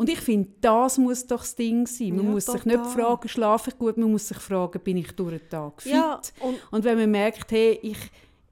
Und 0.00 0.08
ich 0.08 0.20
finde, 0.20 0.48
das 0.62 0.96
muss 0.96 1.26
doch 1.26 1.40
das 1.40 1.54
Ding 1.54 1.86
sein. 1.86 2.16
Man 2.16 2.24
ja, 2.24 2.30
muss 2.30 2.46
sich 2.46 2.64
nicht 2.64 2.86
fragen, 2.86 3.28
schlafe 3.28 3.68
ich 3.68 3.76
gut, 3.76 3.98
man 3.98 4.10
muss 4.10 4.28
sich 4.28 4.38
fragen, 4.38 4.80
bin 4.80 4.96
ich 4.96 5.12
durch 5.12 5.38
den 5.38 5.50
Tag 5.50 5.82
fit? 5.82 5.92
Ja, 5.92 6.18
und, 6.40 6.56
und 6.70 6.84
wenn 6.84 6.96
man 6.96 7.10
merkt, 7.10 7.52
hey, 7.52 7.78
ich, 7.82 7.98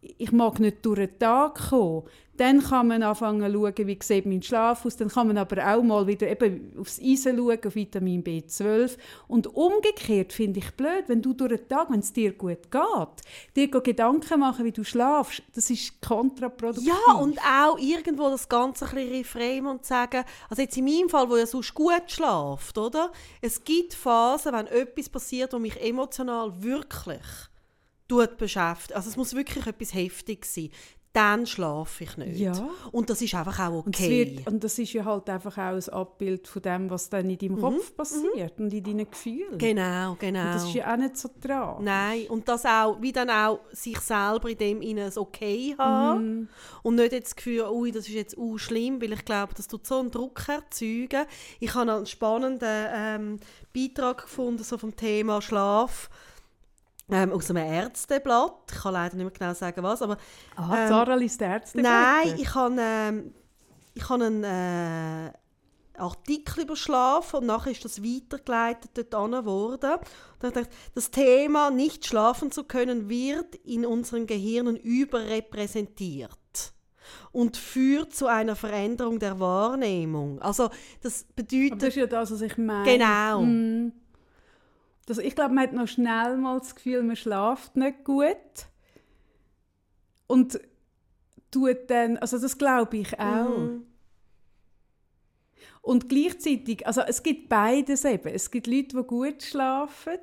ich 0.00 0.32
mag 0.32 0.60
nicht 0.60 0.84
durch 0.86 0.98
den 0.98 1.18
Tag 1.18 1.70
kommen, 1.70 2.04
dann 2.36 2.62
kann 2.62 2.86
man 2.86 3.02
anfangen 3.02 3.52
zu 3.52 3.58
schauen, 3.58 3.86
wie 3.88 3.98
sieht 4.00 4.24
mein 4.24 4.42
Schlaf 4.42 4.86
aus. 4.86 4.96
Dann 4.96 5.08
kann 5.08 5.26
man 5.26 5.38
aber 5.38 5.74
auch 5.74 5.82
mal 5.82 6.06
wieder 6.06 6.28
eben 6.28 6.72
aufs 6.78 7.00
Eisen 7.00 7.36
schauen, 7.36 7.58
auf 7.66 7.74
Vitamin 7.74 8.22
B12. 8.22 8.96
Und 9.26 9.48
umgekehrt 9.48 10.32
finde 10.32 10.60
ich 10.60 10.70
blöd, 10.70 11.04
wenn 11.08 11.20
du 11.20 11.32
durch 11.32 11.56
den 11.56 11.68
Tag, 11.68 11.90
wenn 11.90 11.98
es 11.98 12.12
dir 12.12 12.32
gut 12.32 12.70
geht, 12.70 13.24
dir 13.56 13.80
Gedanken 13.80 14.38
machen, 14.38 14.64
wie 14.64 14.70
du 14.70 14.84
schlafst, 14.84 15.42
das 15.54 15.68
ist 15.68 16.00
kontraproduktiv. 16.00 16.86
Ja, 16.86 17.14
und 17.14 17.40
auch 17.40 17.76
irgendwo 17.76 18.30
das 18.30 18.48
Ganze 18.48 18.84
ein 18.84 18.94
bisschen 18.94 19.12
reframen 19.14 19.66
und 19.66 19.84
sagen, 19.84 20.22
also 20.48 20.62
jetzt 20.62 20.76
in 20.76 20.84
meinem 20.84 21.08
Fall, 21.08 21.28
wo 21.28 21.36
ja 21.36 21.46
sonst 21.46 21.74
gut 21.74 22.04
schlaft, 22.06 22.78
oder? 22.78 23.10
Es 23.40 23.64
gibt 23.64 23.94
Phasen, 23.94 24.52
wenn 24.52 24.68
etwas 24.68 25.08
passiert, 25.08 25.52
wo 25.52 25.58
mich 25.58 25.80
emotional 25.82 26.52
wirklich 26.62 27.48
beschäftigt. 28.08 28.94
Also 28.94 29.10
es 29.10 29.16
muss 29.16 29.34
wirklich 29.34 29.66
etwas 29.66 29.94
Heftiges 29.94 30.54
sein 30.54 30.70
dann 31.12 31.46
schlafe 31.46 32.04
ich 32.04 32.16
nicht. 32.16 32.38
Ja. 32.38 32.68
Und 32.92 33.10
das 33.10 33.22
ist 33.22 33.34
einfach 33.34 33.58
auch 33.58 33.86
okay. 33.86 33.88
Und, 33.88 34.36
wird, 34.36 34.46
und, 34.46 34.64
das 34.64 34.78
ist 34.78 34.92
ja 34.92 35.04
halt 35.04 35.28
einfach 35.28 35.56
auch 35.56 35.74
ein 35.74 35.88
Abbild 35.88 36.46
von 36.46 36.62
dem, 36.62 36.90
was 36.90 37.08
dann 37.08 37.28
in 37.28 37.38
deinem 37.38 37.56
mhm. 37.56 37.60
Kopf 37.60 37.96
passiert 37.96 38.58
mhm. 38.58 38.66
und 38.66 38.74
in 38.74 38.84
deinen 38.84 39.10
Gefühlen. 39.10 39.58
Genau, 39.58 40.16
genau. 40.18 40.40
Und 40.40 40.54
das 40.54 40.64
ist 40.64 40.74
ja 40.74 40.92
auch 40.92 40.96
nicht 40.96 41.16
so 41.16 41.30
dran. 41.40 41.82
Nein, 41.82 42.26
und 42.28 42.46
das 42.48 42.64
auch, 42.66 43.00
wie 43.00 43.10
dann 43.10 43.30
auch 43.30 43.60
sich 43.72 43.98
selber 43.98 44.50
in 44.50 44.58
dem 44.58 44.80
ein 44.80 45.10
Okay 45.16 45.74
haben 45.78 46.40
mhm. 46.40 46.48
und 46.82 46.94
nicht 46.94 47.12
jetzt 47.12 47.30
das 47.30 47.36
Gefühl, 47.36 47.68
ui, 47.68 47.90
das 47.90 48.06
ist 48.06 48.14
jetzt 48.14 48.36
uh, 48.36 48.58
schlimm, 48.58 49.00
weil 49.00 49.12
ich 49.12 49.24
glaube, 49.24 49.54
das 49.56 49.66
tut 49.66 49.86
so 49.86 49.98
einen 49.98 50.10
Druck 50.10 50.46
erzeugen. 50.46 51.26
Ich 51.58 51.74
habe 51.74 51.90
einen 51.90 52.06
spannenden 52.06 52.86
ähm, 52.94 53.40
Beitrag 53.74 54.22
gefunden 54.22 54.62
so 54.62 54.78
vom 54.78 54.94
Thema 54.94 55.40
Schlaf 55.42 56.10
ähm, 57.10 57.32
aus 57.32 57.50
einem 57.50 57.64
Ärzteblatt. 57.64 58.70
Ich 58.70 58.82
kann 58.82 58.92
leider 58.92 59.16
nicht 59.16 59.24
mehr 59.24 59.32
genau 59.32 59.54
sagen, 59.54 59.82
was. 59.82 60.02
Aber, 60.02 60.16
Aha, 60.56 60.82
ähm, 60.82 60.88
Sarah 60.88 61.14
liest 61.14 61.40
Ärzteblatt? 61.40 61.92
Nein, 61.92 62.34
ich 62.38 62.54
habe, 62.54 62.76
ähm, 62.78 63.34
ich 63.94 64.08
habe 64.08 64.24
einen 64.24 64.44
äh, 64.44 65.32
Artikel 65.98 66.64
über 66.64 66.76
Schlaf 66.76 67.34
und 67.34 67.46
nachher 67.46 67.72
ist 67.72 67.84
das 67.84 68.02
weitergeleitet 68.02 68.90
dort 69.12 69.44
worden. 69.44 69.96
das 70.94 71.10
Thema, 71.10 71.70
nicht 71.70 72.06
schlafen 72.06 72.52
zu 72.52 72.64
können, 72.64 73.08
wird 73.08 73.54
in 73.56 73.84
unseren 73.84 74.26
Gehirnen 74.26 74.76
überrepräsentiert 74.76 76.38
und 77.32 77.56
führt 77.56 78.14
zu 78.14 78.26
einer 78.26 78.56
Veränderung 78.56 79.18
der 79.18 79.40
Wahrnehmung. 79.40 80.40
Also 80.40 80.70
das 81.02 81.24
bedeutet... 81.24 81.72
Aber 81.72 81.80
das 81.80 81.88
ist 81.88 81.96
ja 81.96 82.06
das, 82.06 82.30
was 82.32 82.40
ich 82.42 82.58
meine. 82.58 82.90
Genau. 82.90 83.42
Mm. 83.42 83.92
Das, 85.08 85.16
ich 85.16 85.34
glaube, 85.34 85.54
man 85.54 85.64
hat 85.64 85.72
noch 85.72 85.88
schnell 85.88 86.36
mal 86.36 86.58
das 86.58 86.74
Gefühl, 86.74 87.02
man 87.02 87.16
schlaft 87.16 87.76
nicht 87.76 88.04
gut. 88.04 88.36
Und 90.26 90.60
tut 91.50 91.88
dann, 91.88 92.18
also 92.18 92.38
das 92.38 92.58
glaube 92.58 92.98
ich 92.98 93.18
auch. 93.18 93.58
Mhm. 93.58 93.86
Und 95.80 96.10
gleichzeitig, 96.10 96.86
also 96.86 97.00
es 97.00 97.22
gibt 97.22 97.48
beides 97.48 98.04
eben. 98.04 98.28
Es 98.34 98.50
gibt 98.50 98.66
Leute, 98.66 98.98
die 98.98 99.02
gut 99.06 99.42
schlafen 99.42 100.18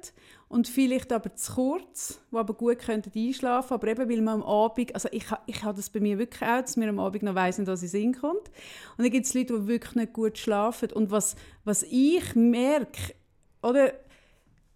und 0.49 0.67
vielleicht 0.67 1.11
aber 1.11 1.33
zu 1.33 1.53
kurz, 1.53 2.19
die 2.31 2.37
aber 2.37 2.53
gut 2.53 2.77
könnten 2.77 3.11
einschlafen 3.17 3.73
aber 3.73 3.87
eben 3.87 4.07
weil 4.07 4.21
man 4.21 4.41
am 4.41 4.43
Abend, 4.43 4.93
also 4.93 5.09
ich, 5.11 5.25
ich 5.47 5.63
habe 5.63 5.75
das 5.75 5.89
bei 5.89 5.99
mir 5.99 6.19
wirklich 6.19 6.47
auch, 6.47 6.61
dass 6.61 6.77
mir 6.77 6.89
am 6.89 6.99
Abend 6.99 7.23
noch 7.23 7.33
weiss 7.33 7.57
nicht, 7.57 7.67
was 7.67 7.81
in 7.81 7.87
Sinn 7.87 8.13
kommt. 8.13 8.51
Und 8.97 9.05
dann 9.05 9.09
gibt 9.09 9.25
es 9.25 9.33
Leute, 9.33 9.59
die 9.59 9.67
wirklich 9.67 9.95
nicht 9.95 10.13
gut 10.13 10.37
schlafen. 10.37 10.91
Und 10.91 11.09
was, 11.09 11.35
was 11.63 11.81
ich 11.81 12.35
merke, 12.35 13.15
oder 13.63 13.93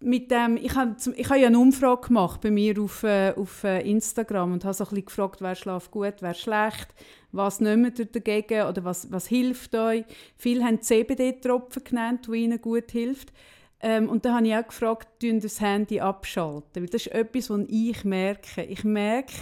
mit 0.00 0.30
dem, 0.30 0.56
ich 0.56 0.74
habe 0.74 0.96
ich 1.14 1.28
hab 1.28 1.36
ja 1.36 1.48
eine 1.48 1.58
Umfrage 1.58 2.08
gemacht 2.08 2.40
bei 2.40 2.50
mir 2.50 2.80
auf, 2.80 3.02
äh, 3.02 3.34
auf 3.36 3.64
äh, 3.64 3.80
Instagram 3.88 4.52
und 4.54 4.64
habe 4.64 4.74
so 4.74 4.84
gefragt, 4.86 5.42
wer 5.42 5.54
schläft 5.54 5.90
gut, 5.90 6.14
wer 6.20 6.34
schlecht, 6.34 6.88
was 7.32 7.60
nehmt 7.60 7.98
ihr 7.98 8.06
dagegen 8.06 8.66
oder 8.66 8.84
was, 8.84 9.12
was 9.12 9.26
hilft 9.26 9.74
euch. 9.74 10.04
Viele 10.36 10.64
haben 10.64 10.80
CBD-Tropfen 10.80 11.84
genannt, 11.84 12.28
die 12.28 12.38
ihnen 12.38 12.60
gut 12.60 12.90
hilft. 12.90 13.32
Ähm, 13.82 14.08
und 14.08 14.24
dann 14.24 14.34
habe 14.34 14.46
ich 14.46 14.54
auch 14.54 14.66
gefragt, 14.66 15.08
tun 15.20 15.40
das 15.40 15.60
Handy 15.60 16.00
abschalten, 16.00 16.82
weil 16.82 16.86
das 16.86 17.06
ist 17.06 17.12
etwas, 17.12 17.50
was 17.50 17.60
ich 17.68 18.04
merke. 18.04 18.62
Ich 18.64 18.84
merke, 18.84 19.32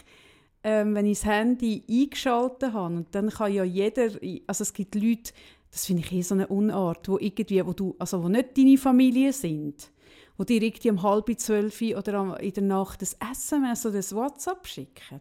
ähm, 0.62 0.94
wenn 0.94 1.06
ich 1.06 1.20
das 1.20 1.28
Handy 1.28 1.82
eingeschaltet 1.88 2.72
habe, 2.72 2.96
und 2.96 3.14
dann 3.14 3.30
kann 3.30 3.52
ja 3.52 3.64
jeder, 3.64 4.10
also 4.46 4.62
es 4.62 4.72
gibt 4.72 4.94
Leute, 4.94 5.32
das 5.70 5.86
finde 5.86 6.02
ich 6.02 6.12
eh 6.12 6.22
so 6.22 6.34
eine 6.34 6.46
Unart, 6.48 7.08
wo 7.08 7.18
irgendwie, 7.18 7.64
wo 7.64 7.72
du, 7.72 7.94
also 7.98 8.22
wo 8.22 8.28
nicht 8.28 8.56
deine 8.56 8.78
Familie 8.78 9.32
sind, 9.32 9.90
wo 10.38 10.44
dir 10.44 10.62
irgendwie 10.62 10.90
um 10.90 11.02
halb 11.02 11.28
zwölf 11.38 11.82
oder 11.82 12.40
in 12.40 12.52
der 12.52 12.62
Nacht 12.62 13.02
das 13.02 13.16
SMS 13.20 13.84
oder 13.84 13.96
das 13.96 14.14
WhatsApp 14.14 14.66
schicken. 14.66 15.20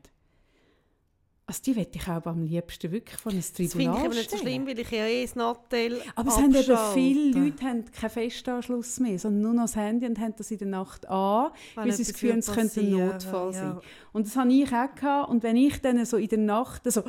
Also 1.50 1.62
die 1.66 1.78
wette 1.78 1.98
ich 1.98 2.08
auch 2.10 2.26
am 2.26 2.44
liebsten 2.44 2.92
wirklich 2.92 3.18
von 3.18 3.32
einem 3.32 3.42
Tribunal 3.42 3.64
Das 3.64 3.74
finde 3.74 3.98
ich 3.98 4.06
aber 4.06 4.16
nicht 4.16 4.32
so 4.32 4.38
schlimm, 4.38 4.68
weil 4.68 4.80
ich 4.80 4.92
ja 4.92 5.06
eh 5.06 5.26
das 5.26 5.36
Nattel 5.36 6.02
Aber 6.16 6.30
es 6.30 6.36
haben 6.36 6.54
eben 6.54 6.78
viele 6.94 7.40
Leute 7.40 7.66
haben 7.66 7.86
keinen 7.90 8.10
Festanschluss 8.10 9.00
mehr, 9.00 9.18
sondern 9.18 9.42
nur 9.44 9.54
noch 9.54 9.64
das 9.64 9.78
Handy 9.78 10.06
und 10.06 10.20
haben 10.20 10.34
das 10.38 10.52
in 10.52 10.58
der 10.58 10.68
Nacht 10.68 11.08
an, 11.08 11.52
weil, 11.76 11.86
weil 11.86 11.92
sie 11.94 12.04
das 12.04 12.12
Gefühl 12.12 12.32
haben, 12.34 12.40
es 12.40 12.52
könnte 12.52 12.82
ein 12.82 12.92
Notfall 12.92 13.54
ja. 13.54 13.60
sein. 13.60 13.78
Und 14.12 14.28
das 14.28 14.36
habe 14.36 14.52
ich 14.52 14.68
auch 14.68 14.94
gehabt. 14.94 15.30
Und 15.30 15.42
wenn 15.42 15.56
ich 15.56 15.80
dann 15.80 16.06
so 16.06 16.18
in 16.18 16.28
der 16.28 16.38
Nacht 16.38 16.92
so 16.92 17.02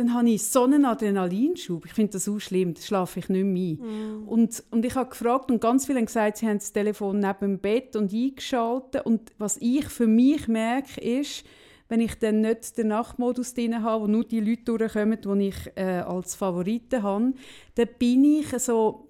dann 0.00 0.14
habe 0.14 0.30
ich 0.30 0.42
so 0.44 0.64
einen 0.64 0.84
Adrenalinschub. 0.84 1.86
Ich 1.86 1.92
finde 1.92 2.12
das 2.12 2.24
so 2.24 2.38
schlimm, 2.38 2.74
das 2.74 2.86
schlafe 2.86 3.20
ich 3.20 3.28
nicht 3.28 3.44
mehr 3.44 3.76
ein. 3.76 4.22
Mm. 4.24 4.28
Und, 4.28 4.62
und 4.70 4.84
ich 4.84 4.94
habe 4.94 5.10
gefragt 5.10 5.50
und 5.50 5.60
ganz 5.60 5.86
viele 5.86 5.98
haben 5.98 6.06
gesagt, 6.06 6.38
sie 6.38 6.46
haben 6.48 6.58
das 6.58 6.72
Telefon 6.72 7.20
neben 7.20 7.38
dem 7.40 7.58
Bett 7.58 7.96
und 7.96 8.12
eingeschaltet. 8.12 9.04
Und 9.06 9.32
was 9.38 9.56
ich 9.58 9.86
für 9.86 10.06
mich 10.06 10.48
merke, 10.48 11.00
ist, 11.00 11.44
wenn 11.88 12.00
ich 12.00 12.18
dann 12.18 12.40
nicht 12.40 12.76
den 12.78 12.88
Nachtmodus 12.88 13.54
drin 13.54 13.82
habe, 13.82 14.04
wo 14.04 14.06
nur 14.06 14.24
die 14.24 14.40
Leute 14.40 14.64
durchkommen, 14.64 15.18
die 15.20 15.48
ich 15.48 15.72
äh, 15.76 16.00
als 16.00 16.34
Favoriten 16.34 17.02
habe, 17.02 17.32
dann 17.74 17.88
bin 17.98 18.24
ich 18.24 18.48
so 18.58 19.06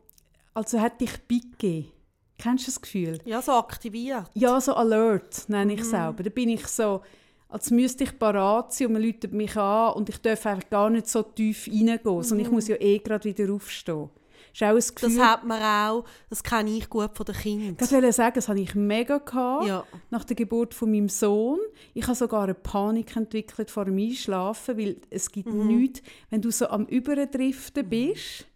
also 0.54 0.80
hat 0.80 1.00
dich 1.00 1.12
beigegeben. 1.28 1.90
Kennst 2.38 2.66
du 2.66 2.70
das 2.70 2.80
Gefühl? 2.80 3.18
Ja, 3.24 3.42
so 3.42 3.52
aktiviert. 3.52 4.30
Ja, 4.34 4.60
so 4.60 4.74
alert 4.74 5.48
nenne 5.48 5.74
ich 5.74 5.80
Mhm. 5.80 5.84
selber. 5.84 6.22
Da 6.22 6.30
bin 6.30 6.48
ich 6.48 6.66
so, 6.66 7.02
als 7.50 7.70
müsste 7.70 8.04
ich 8.04 8.18
parat 8.18 8.72
sein 8.72 8.86
und 8.88 8.92
man 8.94 9.02
läutet 9.02 9.32
mich 9.32 9.56
an 9.56 9.92
und 9.94 10.08
ich 10.08 10.18
darf 10.18 10.46
einfach 10.46 10.68
gar 10.70 10.88
nicht 10.90 11.08
so 11.08 11.22
tief 11.22 11.66
reingehen, 11.66 12.22
sondern 12.22 12.46
ich 12.46 12.50
muss 12.52 12.68
ja 12.68 12.76
eh 12.80 12.98
gerade 12.98 13.24
wieder 13.24 13.52
aufstehen. 13.52 14.08
Das 14.52 14.62
ist 14.62 14.62
auch 14.62 14.68
ein 14.68 14.94
Gefühl, 14.96 15.08
Mhm. 15.10 15.16
Das 15.18 15.26
hat 15.28 15.44
man 15.44 15.62
auch, 15.62 16.04
das 16.28 16.42
kenne 16.42 16.70
ich 16.70 16.88
gut 16.90 17.10
von 17.14 17.24
den 17.26 17.34
Kindern. 17.36 17.76
ich 17.80 17.92
wollte 17.92 18.12
sagen, 18.12 18.32
das 18.34 18.48
hatte 18.48 18.60
ich 18.60 18.74
mega 18.74 19.18
gehabt, 19.18 19.66
Ja. 19.66 19.84
nach 20.10 20.24
der 20.24 20.34
Geburt 20.34 20.74
von 20.74 20.90
meinem 20.90 21.08
Sohn. 21.08 21.58
Ich 21.94 22.04
habe 22.04 22.16
sogar 22.16 22.44
eine 22.44 22.54
Panik 22.54 23.14
entwickelt 23.16 23.70
vor 23.70 23.84
dem 23.84 23.96
Einschlafen, 23.98 24.76
weil 24.76 24.96
es 25.08 25.30
gibt 25.30 25.52
Mhm. 25.52 25.66
nichts, 25.68 26.02
wenn 26.30 26.40
du 26.42 26.50
so 26.50 26.66
am 26.68 26.84
Überdriften 26.86 27.88
bist 27.88 28.46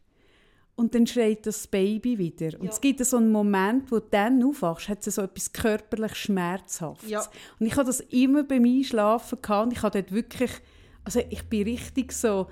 und 0.77 0.95
dann 0.95 1.07
schreit 1.07 1.47
das 1.47 1.67
Baby 1.67 2.19
wieder. 2.19 2.59
Und 2.59 2.65
Ja. 2.65 2.71
es 2.71 2.81
gibt 2.81 3.05
so 3.05 3.17
einen 3.17 3.31
Moment, 3.31 3.91
wo 3.93 3.99
du 4.01 4.07
dann 4.11 4.43
aufwachst, 4.43 4.89
hat 4.89 5.07
es 5.07 5.15
so 5.15 5.23
etwas 5.23 5.53
körperlich 5.53 6.15
Schmerzhaftes. 6.17 7.09
Ja. 7.11 7.23
Und 7.61 7.67
ich 7.67 7.77
habe 7.77 7.87
das 7.87 8.01
immer 8.01 8.43
beim 8.43 8.65
Einschlafen 8.65 9.39
gehabt 9.41 9.67
und 9.67 9.73
ich 9.73 9.83
habe 9.83 10.03
dort 10.03 10.13
wirklich, 10.13 10.51
also 11.05 11.21
ich 11.31 11.45
bin 11.45 11.63
richtig 11.65 12.13
so, 12.13 12.49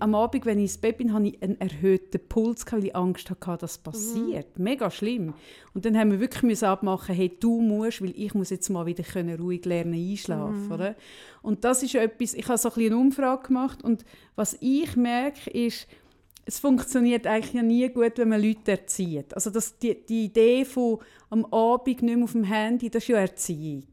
am 0.00 0.14
Abend, 0.14 0.46
wenn 0.46 0.58
ich 0.58 0.64
ins 0.64 0.78
Bett 0.78 0.96
bin, 0.96 1.12
hatte 1.12 1.26
ich 1.26 1.42
einen 1.42 1.60
erhöhten 1.60 2.20
Puls, 2.28 2.64
weil 2.70 2.86
ich 2.86 2.96
Angst 2.96 3.28
hatte, 3.30 3.58
dass 3.60 3.76
passiert. 3.78 4.58
Mega 4.58 4.90
schlimm. 4.90 5.34
Und 5.74 5.84
dann 5.84 5.96
haben 5.98 6.10
wir 6.10 6.20
wirklich 6.20 6.64
abmachen, 6.64 7.14
hey, 7.14 7.36
du 7.38 7.60
musst, 7.60 8.00
weil 8.00 8.14
ich 8.16 8.32
muss 8.34 8.50
jetzt 8.50 8.68
mal 8.70 8.86
wieder 8.86 9.04
können 9.04 9.38
ruhig 9.38 9.64
lernen 9.66 9.92
einschlafen, 9.94 10.72
oder? 10.72 10.96
Und 11.42 11.64
das 11.64 11.82
ist 11.82 11.94
etwas, 11.96 12.32
ich 12.34 12.48
habe 12.48 12.56
so 12.56 12.68
ein 12.70 12.74
bisschen 12.74 12.92
eine 12.94 13.00
Umfrage 13.02 13.48
gemacht 13.48 13.84
und 13.84 14.04
was 14.36 14.56
ich 14.60 14.96
merke, 14.96 15.50
ist, 15.50 15.86
es 16.46 16.58
funktioniert 16.58 17.26
eigentlich 17.26 17.54
ja 17.54 17.62
nie 17.62 17.88
gut, 17.88 18.18
wenn 18.18 18.28
man 18.28 18.42
Leute 18.42 18.72
erzieht. 18.72 19.34
Also 19.34 19.50
das, 19.50 19.78
die, 19.78 20.04
die 20.04 20.26
Idee 20.26 20.64
von 20.64 20.98
am 21.30 21.44
Abend 21.46 21.86
nicht 21.86 22.02
mehr 22.02 22.22
auf 22.24 22.32
dem 22.32 22.44
Handy, 22.44 22.90
das 22.90 23.02
ist 23.04 23.08
ja 23.08 23.18
Erziehung. 23.18 23.88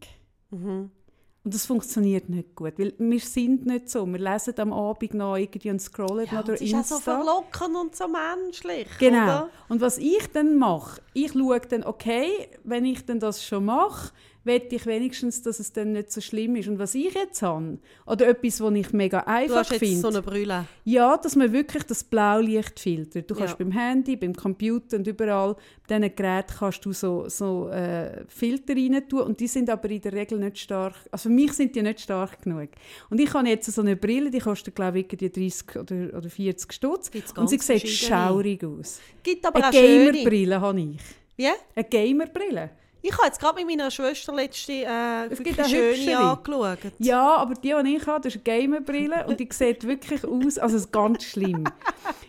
Und 1.43 1.55
das 1.55 1.65
funktioniert 1.65 2.29
nicht 2.29 2.55
gut, 2.55 2.77
weil 2.77 2.93
wir 2.99 3.19
sind 3.19 3.65
nicht 3.65 3.89
so. 3.89 4.05
Wir 4.05 4.19
lesen 4.19 4.53
am 4.59 4.73
Abend 4.73 5.13
noch 5.15 5.37
irgendwie 5.37 5.71
und 5.71 5.81
scrollen 5.81 6.27
Ja, 6.27 6.33
noch 6.35 6.43
durch 6.43 6.61
es 6.61 6.67
ist 6.67 6.75
auch 6.75 6.83
so 6.83 6.95
Insta. 6.95 7.15
verlockend 7.15 7.75
und 7.77 7.95
so 7.95 8.05
menschlich. 8.07 8.87
Genau. 8.99 9.23
Oder? 9.23 9.49
Und 9.69 9.81
was 9.81 9.97
ich 9.97 10.27
dann 10.33 10.57
mache, 10.57 11.01
ich 11.13 11.31
schaue 11.31 11.59
dann, 11.61 11.83
okay, 11.83 12.49
wenn 12.63 12.85
ich 12.85 13.05
dann 13.05 13.19
das 13.19 13.43
schon 13.43 13.65
mache, 13.65 14.11
wette 14.43 14.75
ich 14.75 14.85
wenigstens, 14.85 15.41
dass 15.43 15.59
es 15.59 15.71
dann 15.71 15.91
nicht 15.91 16.11
so 16.11 16.19
schlimm 16.19 16.55
ist. 16.55 16.67
Und 16.67 16.79
was 16.79 16.95
ich 16.95 17.13
jetzt 17.13 17.41
habe, 17.41 17.77
oder 18.07 18.27
etwas, 18.27 18.59
was 18.61 18.73
ich 18.73 18.91
mega 18.93 19.19
Du 19.21 19.27
einfach 19.27 19.55
hast 19.57 19.71
jetzt 19.71 19.79
finde, 19.79 19.99
so 20.01 20.07
eine 20.07 20.21
Brille. 20.21 20.65
ja, 20.83 21.15
dass 21.17 21.35
man 21.35 21.53
wirklich 21.53 21.83
das 21.83 22.03
Blaulicht 22.03 22.79
filtert. 22.79 23.29
Du 23.29 23.35
kannst 23.35 23.51
Ja. 23.59 23.63
beim 23.65 23.71
Handy, 23.71 24.15
beim 24.15 24.33
Computer 24.35 24.97
und 24.97 25.05
überall 25.07 25.55
bei 25.87 25.97
diesen 25.99 26.15
Geräten 26.15 26.53
kannst 26.57 26.85
du 26.85 26.91
so, 26.93 27.29
so 27.29 27.67
äh, 27.69 28.23
Filter 28.27 28.75
rein 28.75 29.07
tun 29.07 29.21
und 29.21 29.39
die 29.39 29.47
sind 29.47 29.69
aber 29.69 29.89
in 29.89 30.01
der 30.01 30.13
Regel 30.13 30.39
nicht 30.39 30.57
stark, 30.57 30.95
also 31.11 31.29
für 31.29 31.35
mich 31.35 31.53
sind 31.53 31.75
die 31.75 31.81
nicht 31.81 31.99
stark 32.01 32.41
genug. 32.41 32.69
Und 33.09 33.19
ich 33.19 33.33
habe 33.33 33.47
jetzt 33.47 33.71
so 33.71 33.81
eine 33.81 33.95
Brille, 33.95 34.31
die 34.31 34.39
kostet 34.39 34.73
glaube 34.75 34.99
ich 34.99 35.05
irgendwie 35.11 35.29
30 35.49 35.75
oder, 35.75 36.17
oder 36.17 36.29
40 36.29 36.73
Stutz 36.73 37.11
und 37.35 37.49
sie 37.49 37.57
sieht 37.59 37.87
schaurig 37.87 38.63
aus. 38.63 38.99
Gibt 39.21 39.45
aber 39.45 39.63
Eine. 39.65 39.71
Gamerbrille 39.71 40.61
habe 40.61 40.79
ich. 40.81 40.99
Wie? 41.37 41.47
Eine 41.75 41.85
Gamerbrille. 41.89 42.69
Ich 43.03 43.11
habe 43.13 43.25
jetzt 43.25 43.39
gerade 43.39 43.55
mit 43.55 43.67
meiner 43.67 43.89
Schwester 43.89 44.33
letzte 44.33 44.73
äh, 44.73 45.25
Es 45.29 45.39
gibt 45.41 45.57
schöne 45.67 46.17
angeschaut. 46.19 46.79
Ja, 46.99 47.35
aber 47.37 47.55
die, 47.55 47.73
die 47.83 47.95
ich 47.95 48.05
habe, 48.07 48.21
das 48.21 48.35
ist 48.35 48.47
eine 48.47 48.59
Gamerbrille 48.59 49.25
und 49.27 49.39
die 49.39 49.47
sieht 49.51 49.87
wirklich 49.87 50.23
aus, 50.23 50.57
also 50.59 50.75
es 50.77 50.83
ist 50.83 50.91
ganz 50.91 51.23
schlimm. 51.23 51.63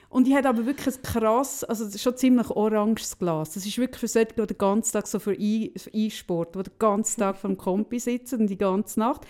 Und 0.09 0.27
die 0.27 0.35
hat 0.35 0.45
aber 0.47 0.65
wirklich 0.67 0.95
ein 0.97 1.03
krass, 1.03 1.65
also 1.65 1.87
schon 1.99 2.17
ziemlich 2.17 2.51
oranges 2.51 3.19
Glas. 3.19 3.53
Das 3.53 3.65
ist 3.67 3.79
wirklich 3.79 4.01
für 4.01 4.09
solche, 4.09 4.35
die 4.35 4.47
den 4.47 4.59
ganzen 4.59 4.93
Tag 4.93 5.07
so 5.07 5.19
für 5.19 5.35
E- 5.35 5.73
für 5.77 5.91
E-Sport, 5.91 6.55
die 6.55 6.63
den 6.65 6.73
ganzen 6.79 7.21
Tag 7.21 7.37
vor 7.39 7.49
dem 7.49 7.57
Kompi 7.57 7.99
sitzen 7.99 8.41
und 8.41 8.47
die 8.49 8.59
ganze 8.59 9.01
Nacht. 9.01 9.23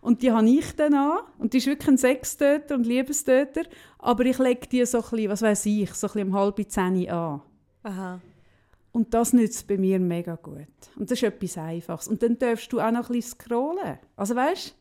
Und 0.00 0.22
die 0.22 0.32
habe 0.32 0.48
ich 0.48 0.74
dann 0.76 0.94
an. 0.94 1.18
Und 1.38 1.52
die 1.52 1.58
ist 1.58 1.66
wirklich 1.66 1.88
ein 1.88 1.98
Sextöter 1.98 2.74
und 2.74 2.86
Liebestöter. 2.86 3.62
Aber 3.98 4.24
ich 4.24 4.38
lege 4.38 4.66
die 4.66 4.86
so 4.86 4.98
ein 4.98 5.04
bisschen, 5.10 5.30
was 5.30 5.42
weiß 5.42 5.66
ich, 5.66 5.92
so 5.92 6.06
ein 6.06 6.12
bisschen 6.14 6.28
um 6.28 6.34
halb 6.34 6.70
zehn 6.70 7.10
an. 7.10 7.42
Aha. 7.82 8.20
Und 8.92 9.14
das 9.14 9.32
nützt 9.32 9.66
bei 9.68 9.76
mir 9.78 10.00
mega 10.00 10.34
gut. 10.34 10.66
Und 10.96 11.10
das 11.10 11.18
ist 11.18 11.22
etwas 11.22 11.56
Einfaches. 11.58 12.08
Und 12.08 12.22
dann 12.22 12.38
darfst 12.38 12.72
du 12.72 12.80
auch 12.80 12.90
noch 12.90 13.08
ein 13.08 13.14
bisschen 13.14 13.38
scrollen. 13.38 13.98
Also 14.16 14.34
weißt 14.34 14.74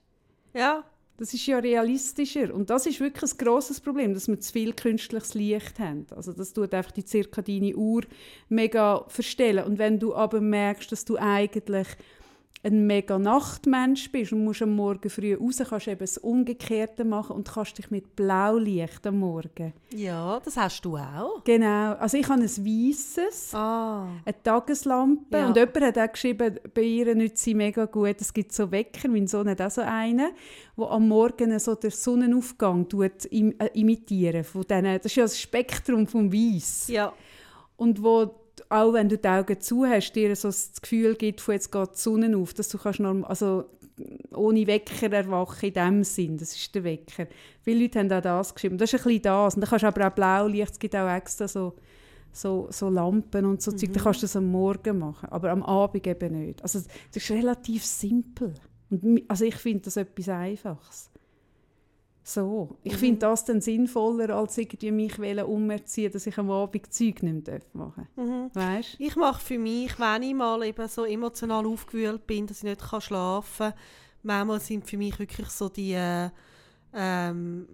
Ja. 0.53 0.83
das 1.17 1.33
ist 1.33 1.45
ja 1.45 1.59
realistischer. 1.59 2.53
Und 2.53 2.69
das 2.69 2.85
ist 2.87 2.99
wirklich 2.99 3.31
ein 3.31 3.37
grosses 3.37 3.79
Problem, 3.81 4.13
dass 4.13 4.27
wir 4.27 4.39
zu 4.39 4.51
viel 4.53 4.73
künstliches 4.73 5.33
Licht 5.35 5.77
haben. 5.77 6.07
Also 6.15 6.33
das 6.33 6.53
tut 6.53 6.73
einfach 6.73 6.91
die 6.91 7.05
zirkadiane 7.05 7.75
Uhr 7.75 8.01
mega 8.47 9.05
verstellen. 9.09 9.65
Und 9.65 9.77
wenn 9.77 9.99
du 9.99 10.15
aber 10.15 10.41
merkst, 10.41 10.91
dass 10.91 11.05
du 11.05 11.17
eigentlich 11.17 11.87
ein 12.61 12.85
mega 12.87 13.17
Nachtmensch 13.17 14.11
bist 14.11 14.33
und 14.33 14.43
musst 14.43 14.61
am 14.61 14.75
Morgen 14.75 15.09
früh 15.09 15.33
raus, 15.33 15.61
kannst 15.69 15.87
du 15.87 15.91
eben 15.91 15.99
das 15.99 16.17
Umgekehrte 16.17 17.05
machen 17.05 17.37
und 17.37 17.47
kannst 17.49 17.77
dich 17.77 17.89
mit 17.89 18.17
Blaulicht 18.17 19.07
am 19.07 19.19
Morgen. 19.19 19.71
Ja, 19.93 20.41
das 20.43 20.57
hast 20.57 20.83
du 20.83 20.97
auch. 20.97 21.41
Genau. 21.45 21.93
Also 21.93 22.17
ich 22.17 22.27
habe 22.27 22.41
ein 22.41 22.47
weisses, 22.49 23.55
Ah. 23.55 24.07
eine 24.25 24.43
Tageslampe. 24.43 25.37
Ja. 25.37 25.47
Und 25.47 25.55
jemand 25.55 25.81
hat 25.81 25.97
auch 25.97 26.11
geschrieben, 26.11 26.59
bei 26.73 26.81
ihr 26.81 27.15
nützt 27.15 27.43
sie 27.43 27.53
mega 27.55 27.85
gut. 27.85 28.17
Es 28.19 28.33
gibt 28.33 28.51
so 28.51 28.69
Wecker, 28.71 29.07
mein 29.07 29.27
Sohn 29.27 29.47
hat 29.47 29.61
auch 29.61 29.71
so 29.71 29.81
einen, 29.81 30.31
wo 30.75 30.85
am 30.87 31.07
Morgen 31.07 31.57
so 31.59 31.75
den 31.75 31.91
Sonnenaufgang 31.91 32.89
tut, 32.89 33.23
im, 33.31 33.57
äh, 33.57 33.67
imitieren. 33.73 34.43
Von 34.43 34.63
denen, 34.63 34.97
das 34.97 35.05
ist 35.05 35.15
ja 35.15 35.23
das 35.23 35.39
Spektrum 35.39 36.07
vom 36.07 36.31
Weiß. 36.31 36.89
Ja. 36.89 37.13
Und 37.77 38.03
wo 38.03 38.35
auch 38.69 38.93
wenn 38.93 39.09
du 39.09 39.17
die 39.17 39.27
Augen 39.27 39.59
zu 39.59 39.85
hast, 39.85 40.13
dir 40.13 40.35
so 40.35 40.47
das 40.47 40.79
Gefühl 40.79 41.15
gibt, 41.15 41.41
von 41.41 41.55
jetzt 41.55 41.71
geht 41.71 41.89
die 41.95 41.99
Sonne 41.99 42.37
auf, 42.37 42.53
dass 42.53 42.69
du 42.69 42.77
kannst 42.77 42.99
norm 42.99 43.25
also 43.25 43.65
ohne 44.33 44.65
Wecker 44.67 45.11
erwachen 45.11 45.65
in 45.65 45.73
dem 45.73 46.03
Sinn. 46.03 46.37
Das 46.37 46.55
ist 46.55 46.73
der 46.73 46.83
Wecker. 46.83 47.27
Viele 47.61 47.81
Leute 47.81 47.99
haben 47.99 48.11
auch 48.11 48.21
das 48.21 48.53
geschrieben. 48.53 48.77
Das 48.77 48.93
ist 48.93 48.99
ein 48.99 49.03
bisschen 49.03 49.21
das. 49.23 49.55
Und 49.55 49.61
dann 49.61 49.69
kannst 49.69 49.83
du 49.83 49.87
aber 49.87 50.07
auch 50.07 50.15
Blaulicht, 50.15 50.71
es 50.71 50.79
gibt 50.79 50.95
auch 50.95 51.09
extra 51.09 51.47
so, 51.47 51.75
so, 52.31 52.67
so 52.69 52.89
Lampen 52.89 53.45
und 53.45 53.61
so 53.61 53.71
Zeug. 53.71 53.91
Dann 53.91 54.03
kannst 54.03 54.21
du 54.21 54.25
das 54.25 54.35
am 54.35 54.49
Morgen 54.51 54.99
machen, 54.99 55.29
aber 55.29 55.51
am 55.51 55.63
Abend 55.63 56.05
eben 56.05 56.45
nicht. 56.45 56.61
Also 56.61 56.79
das 56.79 57.23
ist 57.23 57.31
relativ 57.31 57.83
simpel. 57.83 58.53
Und, 58.89 59.23
also 59.27 59.45
ich 59.45 59.55
finde 59.55 59.85
das 59.85 59.97
etwas 59.97 60.29
Einfaches. 60.29 61.08
So. 62.29 62.77
Ich 62.83 62.95
finde 62.95 63.19
das 63.19 63.43
dann 63.45 63.59
sinnvoller, 63.59 64.35
als 64.35 64.57
irgendwie 64.59 64.91
mich 64.91 65.17
umerziehen, 65.17 66.11
dass 66.11 66.27
ich 66.27 66.37
am 66.37 66.51
Abend 66.51 66.93
Zeug 66.93 67.23
nicht 67.23 67.47
mehr 67.47 67.59
machen 67.73 68.07
darf. 68.15 68.55
Weißt 68.55 68.95
Ich 68.99 69.15
mache 69.15 69.41
für 69.43 69.57
mich, 69.57 69.99
wenn 69.99 70.21
ich 70.21 70.35
mal 70.35 70.63
eben 70.63 70.87
so 70.87 71.05
emotional 71.05 71.65
aufgewühlt 71.65 72.27
bin, 72.27 72.45
dass 72.45 72.59
ich 72.59 72.65
nicht 72.65 72.81
kann 72.81 73.01
schlafen 73.01 73.71
kann, 73.71 73.79
manchmal 74.21 74.59
sind 74.59 74.85
für 74.85 74.97
mich 74.97 75.17
wirklich 75.17 75.49
so 75.49 75.69
die 75.69 75.93
äh, 75.93 76.29
ähm, 76.93 77.67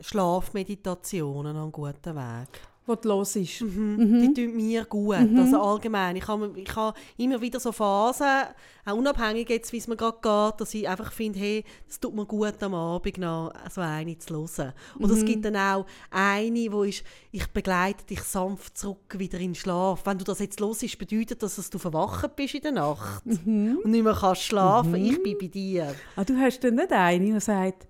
Schlafmeditationen 0.00 1.56
ein 1.56 1.70
guter 1.70 2.14
Weg. 2.14 2.60
Was 2.88 3.04
los 3.04 3.36
ist. 3.36 3.60
Die 3.60 4.32
tun 4.34 4.56
mir 4.56 4.86
gut, 4.86 5.16
also 5.36 5.60
allgemein. 5.60 6.16
Ich 6.16 6.26
habe 6.26 6.50
ich 6.56 6.74
ha 6.74 6.94
immer 7.18 7.38
wieder 7.38 7.60
so 7.60 7.70
Phasen, 7.70 8.44
auch 8.86 8.94
unabhängig 8.94 9.50
jetzt, 9.50 9.72
wie 9.74 9.76
es 9.76 9.88
mir 9.88 9.96
gerade 9.96 10.16
geht, 10.22 10.60
dass 10.60 10.72
ich 10.72 10.88
einfach 10.88 11.12
finde, 11.12 11.38
hey, 11.38 11.64
das 11.86 12.00
tut 12.00 12.14
mir 12.14 12.24
gut 12.24 12.62
am 12.62 12.72
Abend 12.72 13.18
noch 13.18 13.52
so 13.70 13.82
eine 13.82 14.16
zu 14.16 14.34
hören. 14.34 14.72
Und 14.98 15.10
es 15.10 15.22
gibt 15.26 15.44
dann 15.44 15.56
auch 15.56 15.84
eine, 16.10 16.72
wo 16.72 16.82
ist, 16.82 17.04
ich 17.30 17.46
begleite 17.48 18.06
dich 18.06 18.22
sanft 18.22 18.78
zurück 18.78 19.18
wieder 19.18 19.38
in 19.38 19.50
den 19.50 19.54
Schlaf. 19.54 20.06
Wenn 20.06 20.16
du 20.16 20.24
das 20.24 20.38
jetzt 20.38 20.58
hörst, 20.58 20.98
bedeutet 20.98 21.42
das, 21.42 21.56
dass 21.56 21.68
du 21.68 21.78
verwacht 21.78 22.36
bist 22.36 22.54
in 22.54 22.62
der 22.62 22.72
Nacht 22.72 23.26
und 23.26 23.84
nicht 23.84 24.02
mehr 24.02 24.16
kannst 24.18 24.44
schlafen. 24.44 24.94
Ich 24.94 25.22
bin 25.22 25.36
bei 25.38 25.48
dir. 25.48 25.94
Ah, 26.16 26.24
du 26.24 26.34
hast 26.38 26.60
dann 26.60 26.76
nicht 26.76 26.90
eine, 26.90 27.24
die 27.24 27.40
sagt, 27.40 27.86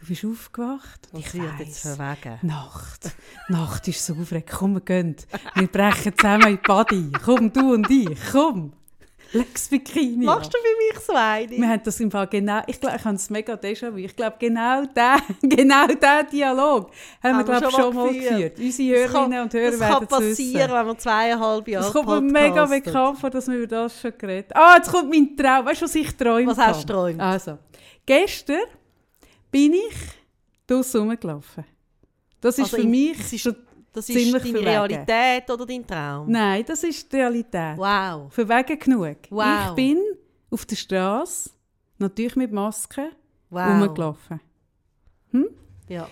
du 0.00 0.06
bist 0.06 0.24
aufgewacht. 0.24 1.08
Was 1.12 1.20
ich 1.20 1.34
wird 1.34 1.58
jetzt 1.60 1.80
verwegen? 1.80 2.38
Nacht. 2.42 3.10
Nacht 3.48 3.88
ist 3.88 4.04
so 4.04 4.14
aufregend. 4.14 4.50
Komm, 4.50 4.74
wir 4.74 4.80
gehen. 4.80 5.16
Wir 5.54 5.66
brechen 5.72 6.16
zusammen 6.16 6.48
in 6.48 6.56
die 6.56 6.62
Body. 6.66 7.12
Komm, 7.24 7.52
du 7.52 7.74
und 7.74 7.90
ich. 7.90 8.18
Komm. 8.32 8.72
Lex 9.32 9.68
Bikini. 9.68 10.24
Machst 10.24 10.54
du 10.54 10.56
für 10.58 10.96
mich 10.96 11.04
so 11.04 11.12
eine? 11.12 11.50
Wir 11.50 11.68
haben 11.68 11.82
das 11.84 12.00
im 12.00 12.10
Fall 12.10 12.26
genau, 12.28 12.62
ich 12.66 12.80
glaube, 12.80 12.96
ich 12.96 13.04
habe 13.04 13.14
es 13.14 13.28
mega 13.28 13.52
déjà 13.56 13.90
vu. 13.92 13.96
Ich 13.98 14.16
glaube, 14.16 14.36
genau 14.38 14.86
der, 14.86 15.18
genau 15.42 15.86
Dialog 16.32 16.90
haben, 17.22 17.36
wir, 17.36 17.44
glaube 17.44 17.66
ich, 17.68 17.74
schon 17.76 17.94
mal 17.94 18.10
geführt. 18.10 18.58
Unsere 18.58 19.02
Das 19.02 19.12
kann- 19.12 19.20
Hörerinnen 19.20 19.42
und 19.42 19.52
Hörer 19.52 19.70
das 19.72 19.80
werden 19.80 20.08
kann 20.08 20.22
es 20.22 20.28
passieren, 20.30 20.72
wenn 20.72 20.86
man 20.86 20.98
zweieinhalb 20.98 21.68
Jahre 21.68 21.86
Es 21.86 21.92
kommt 21.92 22.08
mir 22.08 22.20
mega 22.22 22.64
bekannt 22.64 23.18
vor, 23.18 23.28
dass 23.28 23.46
wir 23.48 23.56
über 23.58 23.66
das 23.66 24.00
schon 24.00 24.12
geredet 24.16 24.54
haben. 24.54 24.62
Ah, 24.64 24.76
jetzt 24.76 24.90
kommt 24.90 25.10
mein 25.10 25.36
Traum. 25.36 25.66
Weißt 25.66 25.82
du, 25.82 25.84
was 25.84 25.94
ich 25.94 26.16
träume? 26.16 26.46
Was 26.50 26.56
hast 26.58 26.84
du 26.84 26.86
geträumt? 26.86 27.20
Also, 27.20 27.58
gestern 28.06 28.60
bin 29.50 29.72
ich 29.74 29.94
draussen 30.66 31.00
rumgelaufen. 31.00 31.64
Das 32.40 32.56
ist 32.58 32.64
Also 32.64 32.76
für 32.76 32.82
im- 32.82 32.90
mich 32.90 33.16
das 33.18 33.32
ist- 33.32 33.54
Das 33.92 34.08
ist 34.08 34.14
ziemlich 34.14 34.42
deine 34.42 34.52
verwegen. 34.52 34.66
Realität 34.68 35.50
oder 35.50 35.66
dein 35.66 35.86
Traum? 35.86 36.30
Nein, 36.30 36.64
das 36.66 36.84
ist 36.84 37.10
die 37.10 37.16
Realität. 37.16 37.76
Wow. 37.76 38.32
Verwegen 38.32 38.78
genug. 38.78 39.16
Wow. 39.30 39.68
Ich 39.70 39.74
bin 39.74 39.98
auf 40.50 40.64
der 40.66 40.76
Straße, 40.76 41.50
natürlich 41.98 42.36
mit 42.36 42.52
Maske, 42.52 43.10
Wow. 43.50 43.66
rumgelaufen. 43.82 44.40
Ja. 45.88 46.08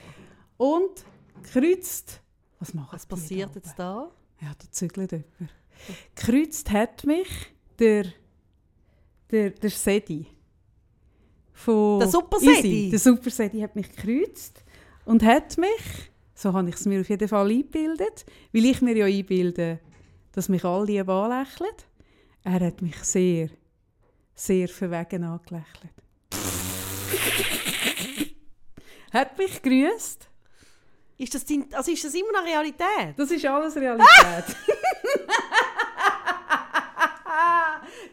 Und 0.57 1.05
kreuzt. 1.53 2.23
Was 2.59 2.73
macht 2.73 2.95
Was 2.95 3.05
passiert 3.05 3.51
da 3.51 3.55
jetzt 3.57 3.79
da? 3.79 4.11
Ja, 4.41 4.53
da 4.59 4.71
zügelt 4.71 5.13
jemand. 5.13 5.29
Gekreuzt 6.15 6.71
hat 6.71 7.05
mich 7.05 7.29
der, 7.79 8.07
der, 9.31 9.51
der 9.51 9.71
Sedi. 9.71 10.27
Von 11.57 12.01
Der 12.01 12.09
Super? 12.09 12.37
Easy. 12.41 12.89
Der 12.91 12.99
Super 12.99 13.31
Sedi 13.31 13.61
hat 13.61 13.75
mich 13.75 13.91
gekreuzt 13.91 14.63
und 15.07 15.23
hat 15.23 15.57
mich, 15.57 16.11
so 16.35 16.53
habe 16.53 16.69
ich 16.69 16.75
es 16.75 16.85
mir 16.85 17.01
auf 17.01 17.09
jeden 17.09 17.27
Fall 17.27 17.51
eingebildet, 17.51 18.27
weil 18.53 18.67
ich 18.67 18.83
mir 18.83 18.95
ja 18.95 19.07
einbilde, 19.07 19.81
dass 20.33 20.51
mich 20.51 20.63
alle 20.65 20.85
lieb 20.85 21.09
anlächeln. 21.09 21.73
Er 22.45 22.61
hat 22.61 22.83
mich 22.83 22.97
sehr, 23.03 23.49
sehr 24.35 24.69
verwegen 24.69 25.25
angelächelt. 25.25 25.95
hat 29.13 29.39
mich 29.39 29.63
gegrüßt. 29.63 30.29
Ist 31.19 31.35
das, 31.35 31.47
dein, 31.47 31.73
also 31.73 31.91
ist 31.91 32.05
das 32.05 32.15
immer 32.15 32.33
noch 32.33 32.45
Realität? 32.45 33.15
Das 33.17 33.31
ist 33.31 33.47
alles 33.47 33.75
Realität. 33.77 34.07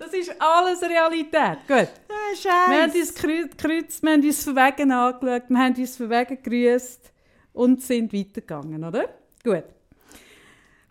das 0.03 0.13
ist 0.13 0.35
alles 0.39 0.81
Realität. 0.81 1.59
Gut. 1.67 1.87
Ah, 2.09 2.69
Wir 2.69 2.81
haben 2.83 2.91
Scheiße. 2.91 2.99
uns 2.99 3.15
gekreu- 3.15 3.49
gekreuzt, 3.49 4.03
wir 4.03 4.11
haben 4.11 4.23
uns 4.23 4.43
verwegen 4.43 4.91
angeschaut, 4.91 5.43
wir 5.49 5.57
haben 5.59 5.75
uns 5.75 5.95
verwegen 5.97 6.43
gegrüßt 6.43 7.11
und 7.53 7.81
sind 7.81 8.13
weitergegangen, 8.13 8.83
oder? 8.83 9.09
Gut. 9.43 9.63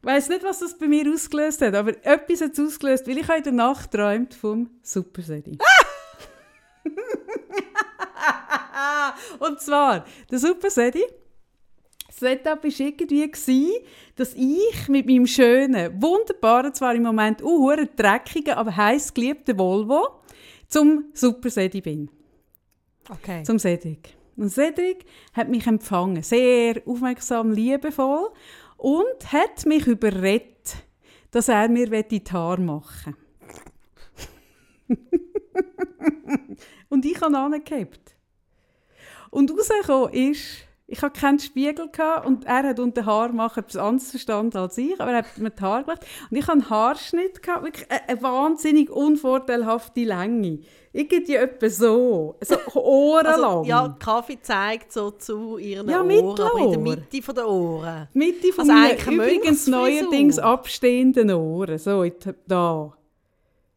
Ich 0.01 0.07
weiss 0.07 0.29
nicht, 0.29 0.43
was 0.43 0.59
das 0.59 0.77
bei 0.77 0.89
mir 0.89 1.09
ausgelöst 1.13 1.63
hat, 1.63 1.75
aber 1.75 1.91
etwas 2.05 2.41
hat 2.41 2.53
es 2.53 2.61
ausgelöst, 2.61 3.07
weil 3.07 3.19
ich 3.19 3.29
in 3.29 3.43
der 3.45 3.53
Nacht 3.53 3.93
geträumt 3.93 4.35
vom 4.35 4.69
Super 4.83 5.23
Sedi. 5.23 5.57
und 9.39 9.61
zwar, 9.61 10.05
der 10.31 10.39
Super 10.39 10.71
Sedi, 10.71 11.03
das 11.03 11.22
Setup 12.23 12.65
war 12.65 12.81
irgendwie, 12.81 13.31
gewesen, 13.31 13.71
dass 14.17 14.35
ich 14.35 14.89
mit 14.89 15.07
meinem 15.07 15.27
schönen, 15.27 16.01
wunderbaren, 16.01 16.73
zwar 16.73 16.95
im 16.95 17.03
Moment 17.03 17.43
uh, 17.43 17.75
dreckigen, 17.97 18.55
aber 18.55 18.75
heiß 18.77 19.13
geliebten 19.13 19.59
Volvo 19.59 20.21
zum 20.69 21.07
Super 21.13 21.51
Sedi 21.51 21.81
bin 21.81 22.09
Okay. 23.11 23.43
zum 23.43 23.59
Cedric. 23.59 24.15
Und 24.37 24.51
Cedric 24.51 25.05
hat 25.35 25.49
mich 25.49 25.67
empfangen, 25.67 26.23
sehr 26.23 26.81
aufmerksam, 26.87 27.53
liebevoll 27.53 28.31
und 28.77 29.33
hat 29.33 29.67
mich 29.67 29.87
überredet, 29.87 30.77
dass 31.31 31.49
er 31.49 31.69
mir 31.69 32.03
die 32.03 32.23
Haare 32.31 32.61
machen 32.61 33.17
Und 36.89 37.05
ich 37.05 37.21
habe 37.21 37.37
angehabt. 37.37 38.17
Und 39.31 39.51
rausgekommen 39.51 40.13
ist, 40.13 40.65
ich 40.93 41.01
hatte 41.01 41.19
keinen 41.19 41.39
Spiegel 41.39 41.89
gehabt 41.91 42.27
und 42.27 42.45
er 42.45 42.65
hat 42.65 42.79
unter 42.79 43.07
Haar 43.07 43.33
machen 43.33 43.61
etwas 43.61 43.77
anderes 43.79 44.11
verstanden 44.11 44.59
als 44.59 44.77
ich, 44.77 45.01
aber 45.01 45.13
er 45.13 45.19
hat 45.19 45.39
mir 45.39 45.49
die 45.49 45.63
Haare 45.63 45.85
gemacht. 45.85 46.05
Und 46.31 46.37
ich 46.37 46.43
hatte 46.43 46.53
einen 46.53 46.69
Haarschnitt, 46.69 47.43
gehabt, 47.43 47.65
wirklich 47.65 47.91
eine, 47.91 48.09
eine 48.11 48.23
wahnsinnig 48.23 48.91
unvorteilhafte 48.91 50.05
Länge. 50.05 50.59
Irgendwie 50.93 51.35
etwa 51.37 51.71
so, 51.71 52.37
so 52.43 52.57
ohrenlang. 52.79 53.43
Also, 53.43 53.65
ja, 53.65 53.97
Kaffee 53.99 54.39
zeigt 54.43 54.93
so 54.93 55.13
zu 55.13 55.57
ihren 55.57 55.89
Ja, 55.89 56.03
Ohren, 56.03 56.41
aber 56.43 56.59
in 56.59 56.71
der 56.73 56.79
Mitte 56.79 57.23
von 57.23 57.35
der 57.35 57.49
Ohren. 57.49 58.09
Mitte 58.13 58.53
von 58.53 58.71
Also 58.71 58.73
meinen 58.75 59.15
übrigens 59.15 59.67
neuerdings 59.67 60.39
abstehenden 60.39 61.31
Ohren. 61.31 61.79
So, 61.79 62.05
da. 62.47 62.93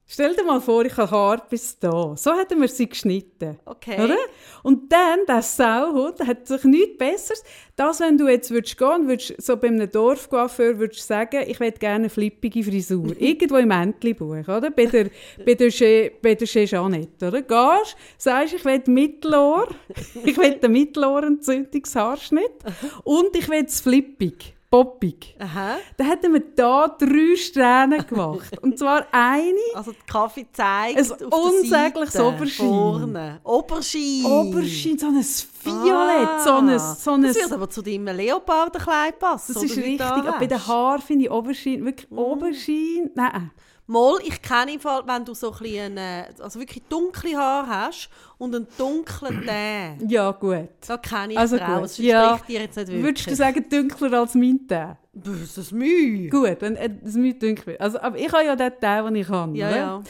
Stell 0.07 0.35
dir 0.35 0.43
mal 0.43 0.61
vor, 0.61 0.85
ich 0.85 0.95
habe 0.97 1.09
Haar 1.09 1.47
bis 1.49 1.79
da. 1.79 2.15
So 2.15 2.37
hätten 2.37 2.61
wir 2.61 2.67
sie 2.67 2.87
geschnitten. 2.87 3.57
Okay. 3.65 4.03
Oder? 4.03 4.17
Und 4.61 4.91
dann, 4.91 5.25
der 5.27 5.41
Sauhund, 5.41 6.19
hat 6.25 6.47
sich 6.47 6.63
nichts 6.63 6.97
Besseres. 6.97 7.43
Das, 7.75 7.99
wenn 7.99 8.15
du 8.15 8.27
jetzt 8.27 8.51
würdest 8.51 8.77
gehen 8.77 9.01
und 9.01 9.07
würdest 9.07 9.41
so 9.41 9.57
bei 9.57 9.67
einem 9.67 9.91
Dorfcoiffeur 9.91 10.77
würdest 10.77 11.07
sagen, 11.07 11.43
ich 11.47 11.59
hätte 11.59 11.79
gerne 11.79 11.95
eine 11.95 12.09
flippige 12.09 12.63
Frisur. 12.63 13.15
Irgendwo 13.19 13.57
im 13.57 13.71
Entlebuch, 13.71 14.47
oder? 14.47 14.69
Bei 14.69 14.85
der, 14.85 15.09
bei 15.43 15.55
der, 15.55 15.71
Che, 15.71 16.11
bei 16.21 16.35
der 16.35 16.47
Che 16.47 16.65
Jeanette, 16.65 17.27
oder? 17.27 17.41
Gehst, 17.41 17.97
sagst, 18.19 18.53
ich 18.53 18.63
will 18.63 18.83
Mittelohr, 18.85 19.67
ich 20.23 20.37
will 20.37 20.53
den 20.53 20.71
Mittelohrentzündungshaarschnitt 20.71 22.63
und 23.03 23.35
ich 23.35 23.49
will 23.49 23.65
es 23.65 23.81
flippig, 23.81 24.54
poppig. 24.75 25.35
Aha. 25.39 25.77
Dann 25.97 26.07
hätten 26.07 26.33
wir 26.33 26.43
da 26.55 26.87
drei 26.87 27.35
Strähnen 27.37 28.05
gemacht. 28.05 28.57
Und 28.61 28.77
zwar 28.77 29.05
eine 29.11 29.53
Also 29.73 29.91
die 29.91 30.11
Kaffee 30.11 30.45
zeigt 30.51 30.97
Ein 30.97 31.17
der 31.17 31.33
unsägliches 31.33 32.19
Oberschein. 32.19 32.67
Vorne. 32.67 33.39
Oberschein. 33.43 34.25
Oberschein, 34.25 34.97
so 34.97 35.07
ein 35.07 35.23
Violett, 35.63 36.41
so 36.43 36.51
ein... 36.55 36.79
So 36.79 37.11
ein 37.11 37.23
Das 37.23 37.35
wird 37.35 37.53
aber 37.53 37.69
zu 37.69 37.81
deinem 37.81 38.15
Leopardenkleid 38.15 39.17
passen. 39.17 39.53
das 39.53 39.63
ist 39.63 39.77
richtig. 39.77 39.97
da 39.97 40.15
Aber 40.15 40.39
bei 40.39 40.47
den. 40.47 40.67
Haaren 40.67 41.01
finde 41.01 41.25
ich 41.25 41.31
Oberschein, 41.31 41.85
wirklich 41.85 42.11
Oberschein, 42.11 43.11
nein. 43.15 43.51
Mal, 43.87 44.15
ich 44.23 44.41
kenne 44.41 44.73
im 44.73 44.79
Fall, 44.79 45.03
wenn 45.05 45.25
du 45.25 45.35
so 45.35 45.53
ein 45.61 45.99
also 46.39 46.59
wirklich 46.59 46.83
dunkle 46.89 47.37
Haare 47.37 47.67
hast 47.67 48.09
und 48.39 48.55
einen 48.55 48.67
dunklen 48.77 49.43
Teint. 49.45 50.11
Ja, 50.11 50.31
gut. 50.31 50.69
Da 50.87 50.97
kenne 50.97 51.33
ich 51.33 51.39
Also 51.39 51.57
gut, 51.57 51.83
Das 51.83 51.97
ja. 51.99 52.39
dir 52.47 52.61
jetzt 52.61 52.77
nicht 52.77 52.87
wirklich. 52.87 53.03
Würdest 53.03 53.27
du 53.27 53.35
sagen, 53.35 53.65
dunkler 53.69 54.19
als 54.19 54.33
mein 54.33 54.67
Teint? 54.67 54.97
Das 55.13 55.39
ist 55.39 55.57
das 55.57 55.71
Mühe. 55.71 56.29
Gut, 56.29 56.57
wenn 56.59 56.75
äh, 56.75 56.89
das 57.03 57.13
mein 57.13 57.37
dunkel 57.37 57.67
wird. 57.67 57.81
Also, 57.81 57.99
aber 57.99 58.17
ich 58.17 58.31
habe 58.31 58.43
ja 58.43 58.55
den 58.55 58.71
Teint, 58.81 59.07
den 59.07 59.15
ich 59.15 59.27
kann. 59.27 59.55
Ja, 59.55 59.69
oder? 59.69 59.77
ja. 59.77 60.03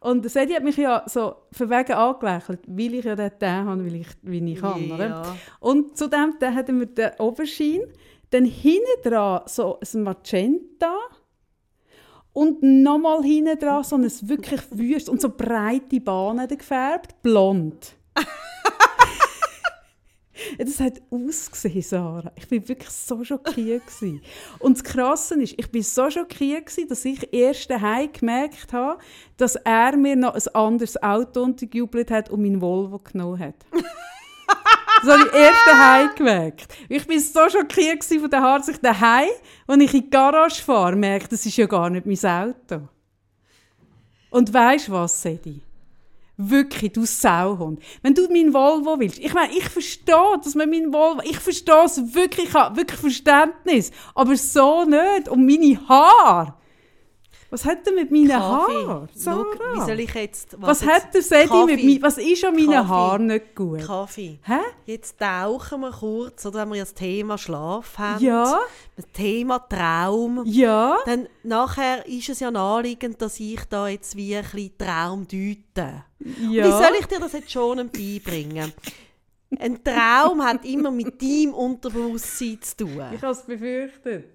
Und 0.00 0.30
Sedi 0.30 0.54
hat 0.54 0.62
mich 0.62 0.76
ja 0.76 1.02
so 1.06 1.34
verwegen 1.52 1.92
angelächelt, 1.92 2.60
weil 2.66 2.94
ich 2.94 3.04
ja 3.04 3.16
den 3.16 3.38
Teint 3.38 3.68
habe, 3.68 3.84
weil 3.84 3.96
ich, 3.96 4.08
wie 4.22 4.52
ich 4.52 4.60
kann. 4.60 4.90
Oder? 4.90 5.08
Ja. 5.08 5.36
Und 5.60 5.98
zudem 5.98 6.34
dann 6.38 6.54
hatten 6.54 6.78
wir 6.78 6.86
den 6.86 7.10
Oberschein, 7.18 7.80
dann 8.30 8.44
hinten 8.44 9.02
dran 9.02 9.42
so 9.46 9.78
ein 9.80 10.02
Magenta 10.02 10.94
und 12.38 12.62
nochmal 12.62 13.24
hinten 13.24 13.58
dran 13.58 13.82
so 13.82 13.96
ein 13.96 14.04
wirklich 14.04 14.60
wüst 14.70 15.08
und 15.08 15.20
so 15.20 15.28
breite 15.28 16.00
Bahnen 16.00 16.46
gefärbt, 16.46 17.20
blond. 17.20 17.96
Das 20.56 20.78
hat 20.78 21.02
ausgesehen, 21.10 21.82
Sarah. 21.82 22.32
Ich 22.36 22.50
war 22.50 22.68
wirklich 22.68 22.88
so 22.90 23.22
schockiert. 23.24 23.84
gewesen. 23.84 24.22
Und 24.60 24.76
das 24.76 24.84
Krasse 24.84 25.40
ist, 25.42 25.54
ich 25.56 25.74
war 25.74 25.82
so 25.82 26.10
schockiert, 26.10 26.66
gewesen, 26.66 26.88
dass 26.88 27.04
ich 27.04 27.32
erst 27.32 27.68
daheim 27.70 28.12
gemerkt 28.12 28.72
habe, 28.72 29.00
dass 29.36 29.56
er 29.56 29.96
mir 29.96 30.14
noch 30.14 30.34
ein 30.34 30.54
anderes 30.54 31.00
Auto 31.02 31.42
untergejubelt 31.42 32.10
hat 32.10 32.30
und 32.30 32.42
mein 32.42 32.60
Volvo 32.60 32.98
genommen 32.98 33.40
hat. 33.40 33.56
Das 35.00 35.16
habe 35.16 35.28
ich 35.28 35.32
erst 35.32 35.66
daheim 35.66 36.10
gemerkt. 36.16 36.74
Ich 36.88 37.08
war 37.08 37.48
so 37.48 37.58
schockiert 37.58 38.02
von 38.02 38.28
den 38.28 38.40
Haaren, 38.40 38.60
dass 38.62 38.68
ich 38.68 38.80
daheim, 38.80 39.28
wenn 39.68 39.80
ich 39.80 39.94
in 39.94 40.02
die 40.02 40.10
Garage 40.10 40.60
fahre, 40.60 40.96
merke, 40.96 41.28
das 41.28 41.46
ist 41.46 41.56
ja 41.56 41.66
gar 41.66 41.88
nicht 41.88 42.04
mein 42.04 42.18
Auto. 42.30 42.88
Und 44.30 44.52
weisst 44.52 44.88
du 44.88 44.92
was, 44.92 45.22
Sedi? 45.22 45.62
Wirklich, 46.36 46.92
du 46.92 47.04
Sauhund. 47.04 47.80
Wenn 48.02 48.14
du 48.14 48.28
meinen 48.28 48.52
Volvo 48.52 48.98
willst, 49.00 49.18
ich 49.18 49.34
meine, 49.34 49.52
ich 49.52 49.68
verstehe, 49.68 50.38
dass 50.42 50.54
man 50.54 50.70
meinen 50.70 50.92
Volvo, 50.92 51.20
ich 51.24 51.38
verstehe 51.38 51.84
es 51.84 52.14
wirklich, 52.14 52.48
ich 52.48 52.54
habe 52.54 52.76
wirklich 52.76 53.00
Verständnis, 53.00 53.90
aber 54.14 54.36
so 54.36 54.84
nicht. 54.84 55.28
Und 55.28 55.46
meine 55.46 55.88
Haare. 55.88 56.54
Was 57.50 57.64
hat 57.64 57.86
er 57.86 57.94
mit 57.94 58.10
meinen 58.10 58.30
Haaren? 58.32 59.08
Schau, 59.14 59.14
wie 59.14 59.18
soll 59.18 59.86
Sarah? 59.86 59.94
ich 59.98 60.14
jetzt... 60.14 60.56
Was 60.60 60.80
jetzt- 60.82 60.90
hat 60.92 61.14
der 61.14 61.22
Sedi 61.22 61.64
mit 61.64 61.82
mir? 61.82 62.02
Was 62.02 62.18
ist 62.18 62.44
an 62.44 62.54
meinen 62.54 62.72
Kaffee. 62.72 62.88
Haaren 62.88 63.26
nicht 63.26 63.54
gut? 63.56 63.80
Kaffee. 63.86 64.38
Hä? 64.44 64.58
Jetzt 64.84 65.18
tauchen 65.18 65.80
wir 65.80 65.90
kurz, 65.92 66.44
oder 66.44 66.60
wenn 66.60 66.72
wir 66.74 66.80
das 66.80 66.92
Thema 66.92 67.38
Schlaf 67.38 67.96
haben. 67.96 68.22
Ja, 68.22 68.60
Das 68.96 69.06
Thema 69.14 69.58
Traum. 69.60 70.42
ja. 70.44 70.98
Dann 71.06 71.26
nachher 71.42 72.06
ist 72.06 72.28
es 72.28 72.40
ja 72.40 72.50
naheliegend, 72.50 73.22
dass 73.22 73.40
ich 73.40 73.60
da 73.70 73.88
jetzt 73.88 74.14
wie 74.14 74.36
ein 74.36 74.42
bisschen 74.44 74.76
Traum 74.76 75.26
deute. 75.26 76.04
ja. 76.50 76.66
Wie 76.66 76.70
soll 76.70 76.96
ich 77.00 77.06
dir 77.06 77.18
das 77.20 77.32
jetzt 77.32 77.50
schon 77.50 77.76
beibringen? 77.90 78.72
Ein 79.58 79.82
Traum 79.82 80.44
hat 80.44 80.66
immer 80.66 80.90
mit 80.90 81.22
deinem 81.22 81.54
Unterbewusstsein 81.54 82.58
zu 82.60 82.76
tun. 82.84 83.02
Ich 83.14 83.22
habe 83.22 83.32
es 83.32 83.40
befürchtet. 83.42 84.26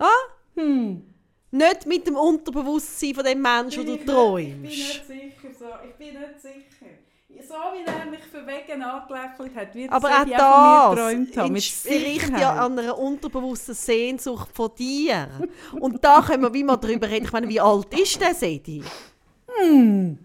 Ah? 0.00 0.08
Hm. 0.56 1.04
Nicht 1.50 1.86
mit 1.86 2.06
dem 2.06 2.16
Unterbewusstsein 2.16 3.14
von 3.14 3.24
dem 3.24 3.40
Menschen, 3.40 3.86
den 3.86 3.94
du 3.94 4.00
Ich 4.00 4.04
bin 4.04 4.14
träumst. 4.14 4.60
nicht 4.62 5.06
sicher. 5.06 5.54
So. 5.58 5.66
Ich 5.88 5.94
bin 5.94 6.20
nicht 6.20 6.40
sicher. 6.40 6.86
So 7.48 7.54
wie 7.54 7.84
er 7.84 8.06
mich 8.06 8.24
verwegen 8.24 8.82
angelächelt 8.82 9.54
hat, 9.54 9.74
wird 9.74 9.92
Aber 9.92 10.08
auch 10.08 10.24
das 10.24 10.96
geträumt 10.96 11.36
haben. 11.36 11.54
Entspricht 11.54 12.30
ja 12.30 12.64
an 12.64 12.78
einer 12.78 12.98
unterbewussten 12.98 13.74
Sehnsucht 13.74 14.48
von 14.54 14.70
dir. 14.76 15.28
Und 15.78 16.02
da 16.02 16.22
können 16.22 16.42
wir 16.42 16.54
wie 16.54 16.64
mal 16.64 16.76
drüber 16.76 17.08
reden. 17.08 17.26
Ich 17.26 17.32
meine, 17.32 17.48
wie 17.48 17.60
alt 17.60 17.92
ist 17.98 18.20
der 18.20 18.34
Sedi? 18.34 18.82
Ein 19.60 20.18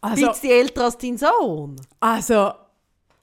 also, 0.00 0.28
bisschen 0.28 0.50
älter 0.50 0.84
als 0.84 0.96
dein 0.98 1.18
Sohn. 1.18 1.76
also, 2.00 2.52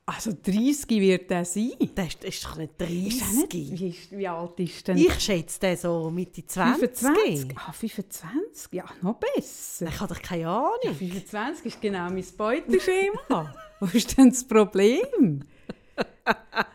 also 0.06 0.32
30 0.34 0.88
wird 1.02 1.32
er 1.32 1.46
sein. 1.46 1.72
Der 1.98 2.06
ist, 2.08 2.24
ist 2.24 2.46
doch 2.46 2.58
nicht 2.58 2.74
Ist 2.80 3.22
er 3.22 3.28
nicht? 3.38 3.54
30. 3.54 3.80
Wie, 3.80 3.90
ist, 3.90 4.12
wie 4.12 4.28
alt 4.28 4.60
ist 4.60 4.88
denn? 4.88 4.98
Ich 4.98 5.20
schätze 5.20 5.60
den 5.60 5.78
so 5.78 6.10
Mitte 6.12 6.46
20. 6.46 6.80
25? 6.98 7.58
Ah, 7.58 7.72
25? 7.72 8.74
Ja, 8.74 8.86
noch 9.02 9.16
besser. 9.16 9.88
Ich 9.88 10.00
habe 10.00 10.14
doch 10.14 10.22
keine 10.22 10.42
Ja, 10.44 10.58
Ahnung. 10.60 10.96
25 10.96 11.66
ist 11.66 11.82
genau 11.82 12.10
mein 12.10 12.26
Beuteschema. 12.38 13.56
Wo 13.80 13.86
ist 13.94 14.18
denn 14.18 14.30
das 14.30 14.44
Problem? 14.48 15.42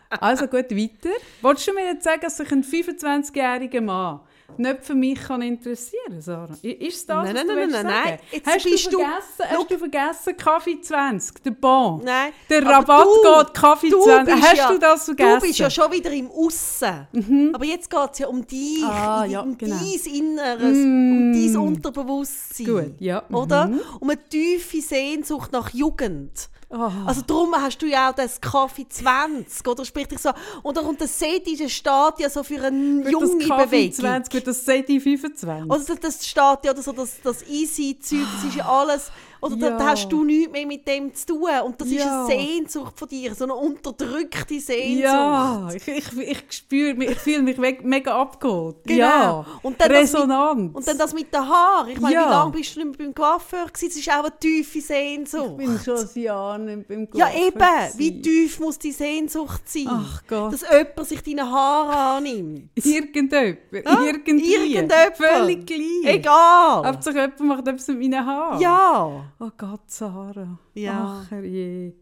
Also 0.08 0.46
gut, 0.46 0.70
weiter. 0.70 1.10
Wolltest 1.42 1.68
du 1.68 1.72
mir 1.74 1.84
jetzt 1.92 2.04
sagen, 2.04 2.20
dass 2.22 2.36
sich 2.36 2.50
ein 2.50 2.64
25-jähriger 2.64 3.80
Mann 3.80 4.20
nicht 4.58 4.84
für 4.84 4.94
mich 4.94 5.18
kann 5.20 5.42
interessieren 5.42 6.20
Sarah. 6.20 6.54
I- 6.62 6.70
Ist 6.72 7.08
das, 7.08 7.24
Nein, 7.24 7.34
was 7.36 7.44
nein, 7.44 7.46
du 7.46 7.54
nein, 7.54 7.70
nein, 7.70 7.86
nein. 7.86 8.18
Jetzt 8.30 8.46
Hast, 8.46 8.64
du 8.64 8.70
du- 8.70 8.76
vergessen, 8.76 9.22
Schau. 9.38 9.44
hast 9.58 9.70
du 9.70 9.78
vergessen, 9.78 10.36
Kaffee 10.36 10.80
20, 10.80 11.42
der 11.42 11.50
Bon? 11.52 12.00
Nein. 12.04 12.32
Der 12.48 12.64
Rabatt 12.66 13.04
du- 13.06 13.44
geht 13.44 13.54
Kaffee 13.54 13.90
du 13.90 14.02
20. 14.02 14.34
bist 14.34 14.46
Hast 14.48 14.56
ja- 14.58 14.72
du 14.72 14.78
das 14.78 15.04
vergessen? 15.04 15.40
Du 15.40 15.46
bist 15.46 15.58
ja 15.58 15.70
schon 15.70 15.92
wieder 15.92 16.10
im 16.12 16.30
Aussen. 16.30 17.52
Aber 17.54 17.64
jetzt 17.64 17.90
geht 17.90 18.10
es 18.12 18.18
ja 18.18 18.26
um 18.28 18.46
dich, 18.46 18.84
Ah, 18.84 19.24
ja, 19.24 19.40
um 19.40 19.56
genau. 19.56 19.76
dein 19.76 20.14
Inneres, 20.14 20.76
Mm. 20.76 21.12
um 21.12 21.32
dein 21.32 21.56
Unterbewusstsein. 21.56 22.66
Gut, 22.66 22.92
ja. 23.00 23.22
Oder? 23.30 23.66
Mhm. 23.68 23.80
Um 24.00 24.10
eine 24.10 24.22
tiefe 24.28 24.80
Sehnsucht 24.80 25.52
nach 25.52 25.70
Jugend. 25.72 26.48
Ah. 26.72 26.92
Also 27.04 27.22
darum 27.22 27.52
hast 27.56 27.82
du 27.82 27.86
ja 27.86 28.10
auch 28.10 28.14
das 28.14 28.40
Kaffee 28.40 28.86
20, 28.88 29.66
oder 29.66 29.84
sprich 29.84 30.06
dich 30.06 30.20
so. 30.20 30.30
Und 30.62 30.78
auch 30.78 30.86
und 30.86 31.00
das 31.00 31.18
Seti, 31.18 31.56
das 31.56 31.72
steht 31.72 32.18
ja 32.18 32.30
so 32.30 32.44
für 32.44 32.62
eine 32.62 33.10
junge 33.10 33.38
das 33.38 33.48
Kaffee 33.48 33.64
Bewegung. 33.64 33.94
20, 33.94 34.34
wird 34.34 34.46
das 34.46 34.64
Seti 34.64 35.00
25? 35.00 35.68
Oder 35.68 35.84
das, 35.84 35.98
das 35.98 36.26
steht 36.26 36.58
ja, 36.64 36.70
oder 36.70 36.82
so, 36.82 36.92
das, 36.92 37.20
das 37.22 37.42
Easy-Zeug, 37.48 38.26
das 38.36 38.44
ist 38.44 38.54
ja 38.54 38.68
alles, 38.68 39.10
oder 39.40 39.56
da, 39.56 39.70
da 39.70 39.78
Ja. 39.84 39.90
hast 39.90 40.08
du 40.08 40.24
nichts 40.24 40.52
mehr 40.52 40.66
mit 40.66 40.86
dem 40.86 41.14
zu 41.14 41.26
tun. 41.26 41.48
Und 41.64 41.80
das 41.80 41.88
ist 41.88 41.94
Ja. 41.94 42.24
eine 42.24 42.26
Sehnsucht 42.26 42.98
von 42.98 43.08
dir, 43.08 43.34
so 43.34 43.44
eine 43.44 43.54
unterdrückte 43.54 44.60
Sehnsucht. 44.60 45.02
ja, 45.04 45.68
ich, 45.74 45.88
ich, 45.88 46.18
ich 46.18 46.38
spüre 46.50 47.04
ich 47.04 47.18
fühle 47.18 47.42
mich 47.42 47.58
mega 47.82 48.20
abgeholt. 48.20 48.76
Genau. 48.84 48.98
Ja. 48.98 49.46
Und 49.62 49.80
dann 49.80 49.88
das 49.90 50.12
mit- 50.12 50.14
Resonanz. 50.20 50.74
Und 50.76 50.86
dann 50.88 50.98
das 50.98 51.14
mit 51.14 51.32
den 51.32 51.48
Haaren. 51.48 51.90
Ich 51.90 52.00
meine, 52.00 52.14
Ja. 52.14 52.26
wie 52.26 52.30
lange 52.30 52.50
bist 52.52 52.76
du 52.76 52.84
nicht 52.84 52.98
mehr 52.98 53.06
beim 53.08 53.14
Coiffeur 53.14 53.66
gewesen? 53.66 53.88
Das 53.88 53.96
ist 53.96 54.10
auch 54.10 54.24
eine 54.24 54.38
tiefe 54.38 54.80
Sehnsucht. 54.80 55.50
ich 55.60 55.66
bin 55.66 55.78
schon 55.84 55.96
ein 55.98 56.22
Jahr 56.22 56.58
nicht 56.58 56.88
beim 56.88 57.08
ja 57.14 57.26
Coiffeur 57.26 57.46
eben, 57.46 57.58
gewesen. 57.58 57.98
wie 57.98 58.22
tief 58.22 58.60
muss 58.60 58.78
die 58.78 58.92
Sehnsucht 58.92 59.62
sein? 59.68 59.86
Ach 59.88 60.22
Gott. 60.28 60.52
Dass 60.52 60.62
jemand 60.62 61.08
sich 61.08 61.22
deine 61.22 61.50
Haare 61.50 62.16
annimmt. 62.16 62.70
Irgendjemand. 62.74 63.32
Ja, 63.72 64.02
Irgendwie. 64.04 64.54
irgendjemand. 64.54 65.16
Völlig 65.16 65.66
gleich. 65.66 66.14
Egal. 66.16 66.86
Hauptsache 66.86 67.16
jemand 67.18 67.40
macht 67.40 67.68
etwas 67.68 67.88
mit 67.88 67.98
meinen 68.00 68.26
Haaren. 68.26 68.60
Ja. 68.60 69.24
Oh 69.38 69.50
Gott, 69.56 69.90
Sarah. 69.90 70.58
Ja. 70.74 71.22
Ach, 71.22 71.30
herrje. 71.30 71.94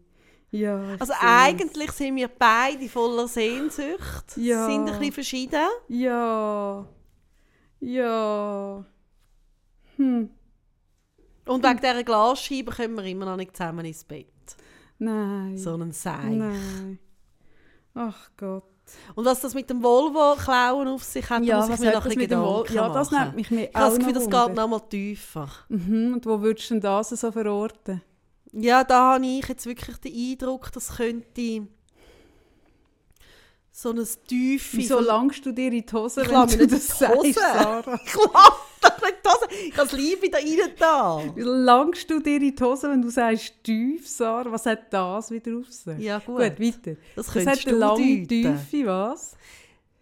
Ja, 0.51 0.95
Also 0.97 1.13
eigentlich 1.19 1.91
sind 1.91 2.15
wir 2.15 2.27
beide 2.27 2.89
voller 2.89 3.27
Sehnsucht. 3.27 4.35
Ja. 4.35 4.65
Sind 4.65 4.89
ein 4.89 4.97
bisschen 4.97 5.13
verschieden. 5.13 5.67
Ja. 5.87 6.87
Ja. 7.79 8.85
Hm. 9.97 10.29
Und 11.45 11.63
wegen 11.63 11.77
dieser 11.77 12.03
Glasscheibe 12.03 12.71
kommen 12.71 12.95
wir 12.95 13.03
immer 13.05 13.25
noch 13.25 13.37
nicht 13.37 13.55
zusammen 13.55 13.85
ins 13.85 14.03
Bett. 14.03 14.27
Nein. 14.97 15.57
So 15.57 15.73
einen 15.73 15.91
Seich. 15.91 16.25
Nein. 16.31 16.99
Ach 17.93 18.29
Gott. 18.37 18.68
Und 19.15 19.25
was 19.25 19.41
das 19.41 19.53
mit 19.53 19.69
dem 19.69 19.83
Volvo-Klauen 19.83 20.87
auf 20.87 21.03
sich 21.03 21.29
hat, 21.29 21.47
da 21.47 21.67
muss 21.67 21.75
ich 21.75 21.79
mir 21.79 21.91
noch 21.93 22.03
ein 22.03 22.03
bisschen 22.03 22.21
Gedanken 22.21 22.73
Ja, 22.73 22.89
das 22.89 23.11
nimmt 23.11 23.35
mich 23.35 23.51
mir 23.51 23.69
Ich 23.69 23.75
habe 23.75 23.89
das 23.89 23.97
Gefühl, 23.99 24.13
das 24.13 24.29
geht 24.29 24.55
noch 24.55 24.67
mal 24.67 24.79
tiefer. 24.79 25.49
Mhm. 25.69 26.13
Und 26.13 26.25
wo 26.25 26.41
würdest 26.41 26.69
du 26.69 26.75
denn 26.75 26.81
das 26.81 27.09
so 27.09 27.31
verorten? 27.31 28.01
Ja, 28.51 28.83
da 28.83 29.13
habe 29.13 29.25
ich 29.25 29.47
jetzt 29.47 29.65
wirklich 29.65 29.97
den 29.97 30.13
Eindruck, 30.13 30.71
das 30.71 30.97
könnte 30.97 31.67
so 33.71 33.91
ein 33.91 34.07
tiefe... 34.27 34.77
Wieso 34.77 34.99
langst 34.99 35.45
du 35.45 35.51
dir 35.51 35.71
in 35.71 35.85
die 35.85 35.93
Hose, 35.93 36.23
Ich 36.23 36.29
wenn 36.29 36.47
du 36.47 36.67
das 36.67 36.87
sagst, 36.87 37.35
Sarah? 37.35 37.99
Ich 38.03 38.13
nicht 39.11 39.25
die 39.25 39.29
Hose. 39.29 39.67
Ich 39.67 39.77
habe 39.77 39.87
das 39.89 39.91
Liebe 39.93 40.29
da 40.29 40.37
rein 40.37 40.71
da. 40.77 41.21
Langst 41.35 42.09
du 42.09 42.19
dir 42.19 42.37
in 42.41 42.55
die 42.55 42.63
Hose, 42.63 42.89
wenn 42.89 43.01
du 43.01 43.09
sagst 43.09 43.53
tief, 43.63 44.07
Sarah? 44.07 44.51
Was 44.51 44.65
hat 44.65 44.91
das 44.93 45.31
wieder 45.31 45.57
auf 45.57 45.71
sich? 45.71 45.97
Ja, 45.99 46.19
gut. 46.19 46.37
Gut, 46.37 46.59
weiter. 46.59 46.97
Das 47.15 47.27
Das 47.27 47.45
hat 47.45 47.67
eine 47.67 47.77
lange 47.77 48.17
deuten. 48.25 48.27
Tiefe, 48.27 48.85
was? 48.87 49.35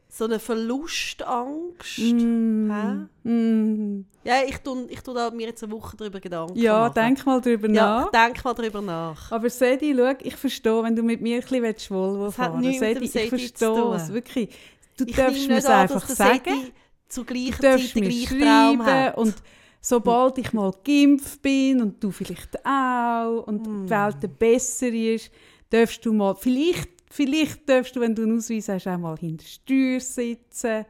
So 0.10 0.26
eine 0.26 0.40
Verlustangst. 0.40 2.00
Mm. 2.00 2.72
Hä? 2.72 3.30
Mm. 3.30 4.06
Ja, 4.24 4.36
ich 4.48 4.58
tue, 4.58 4.86
ich 4.90 5.00
tue 5.02 5.14
da 5.14 5.30
mir 5.30 5.48
jetzt 5.48 5.64
eine 5.64 5.72
Woche 5.72 5.96
darüber 5.96 6.20
Gedanken 6.20 6.58
Ja, 6.58 6.80
machen. 6.80 6.94
denk 6.96 7.26
mal 7.26 7.40
drüber 7.40 7.70
Ja, 7.70 8.02
nach. 8.02 8.12
denk 8.12 8.44
mal 8.44 8.54
darüber 8.54 8.82
nach. 8.82 9.32
Aber 9.32 9.50
Sedi, 9.50 9.94
schau, 9.96 10.14
ich 10.22 10.36
verstehe, 10.36 10.84
wenn 10.84 10.96
du 10.96 11.04
mit 11.04 11.22
mir 11.22 11.36
ein 11.36 11.42
bisschen 11.42 11.64
willst, 11.64 11.92
Volvo 11.92 12.32
fahren 12.32 12.62
dem 12.62 12.72
ich 12.72 12.80
verstehe 12.80 13.94
es, 13.96 14.12
wirklich. 14.14 14.50
Du 14.98 15.06
Ich 15.06 15.16
darfst 15.16 15.48
mir 15.48 15.58
es 15.58 15.66
an, 15.68 15.82
einfach 15.82 16.06
der 16.08 16.16
sagen. 16.16 16.72
Zur 17.10 17.26
gleichen 17.26 17.62
Zeit 17.62 17.96
den 17.96 18.04
gleichen 18.04 18.40
Traum 18.42 18.86
hat. 18.86 19.18
und 19.18 19.36
sobald 19.82 20.38
ich 20.40 20.52
mal 20.54 20.74
geimpft 20.84 21.42
bin 21.42 21.82
und 21.82 22.04
du 22.04 22.12
vielleicht 22.12 22.66
auch 22.66 23.44
und 23.48 23.66
Hm. 23.66 23.86
die 23.86 23.90
Welt 23.90 24.40
besser 24.40 24.88
ist, 24.90 25.32
darfst 25.70 26.06
du 26.06 26.14
mal, 26.14 26.36
vielleicht, 26.36 26.90
vielleicht 27.10 27.68
darfst 27.70 27.96
du, 27.96 28.02
wenn 28.02 28.14
du 28.16 28.24
einen 28.24 28.38
Ausweis 28.38 28.70
hast, 28.70 28.88
auch 28.88 28.98
mal 28.98 29.18
hinter 29.18 29.44
der 29.44 29.50
Steuer 29.50 30.00
sitzen. 30.00 30.86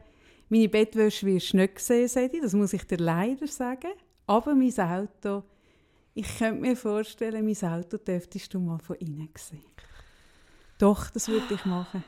Meine 0.49 0.69
Bettwäsche 0.69 1.26
wirst 1.26 1.53
du 1.53 1.57
nicht 1.57 1.80
sehen, 1.80 2.07
Sedi, 2.07 2.39
das 2.39 2.53
muss 2.53 2.73
ich 2.73 2.84
dir 2.85 2.98
leider 2.98 3.48
sagen. 3.48 3.91
Aber 4.26 4.56
mein 4.56 4.73
Auto, 4.80 5.44
ich 6.14 6.38
könnte 6.38 6.61
mir 6.61 6.76
vorstellen, 6.76 7.45
mein 7.45 7.69
Auto 7.72 7.98
dürftest 7.98 8.53
du 8.53 8.60
mal 8.60 8.80
von 8.80 8.95
innen 8.98 9.30
sehen. 9.38 9.61
Doch, 10.80 11.10
das 11.10 11.27
würde 11.27 11.53
ich 11.53 11.65
machen. 11.65 12.03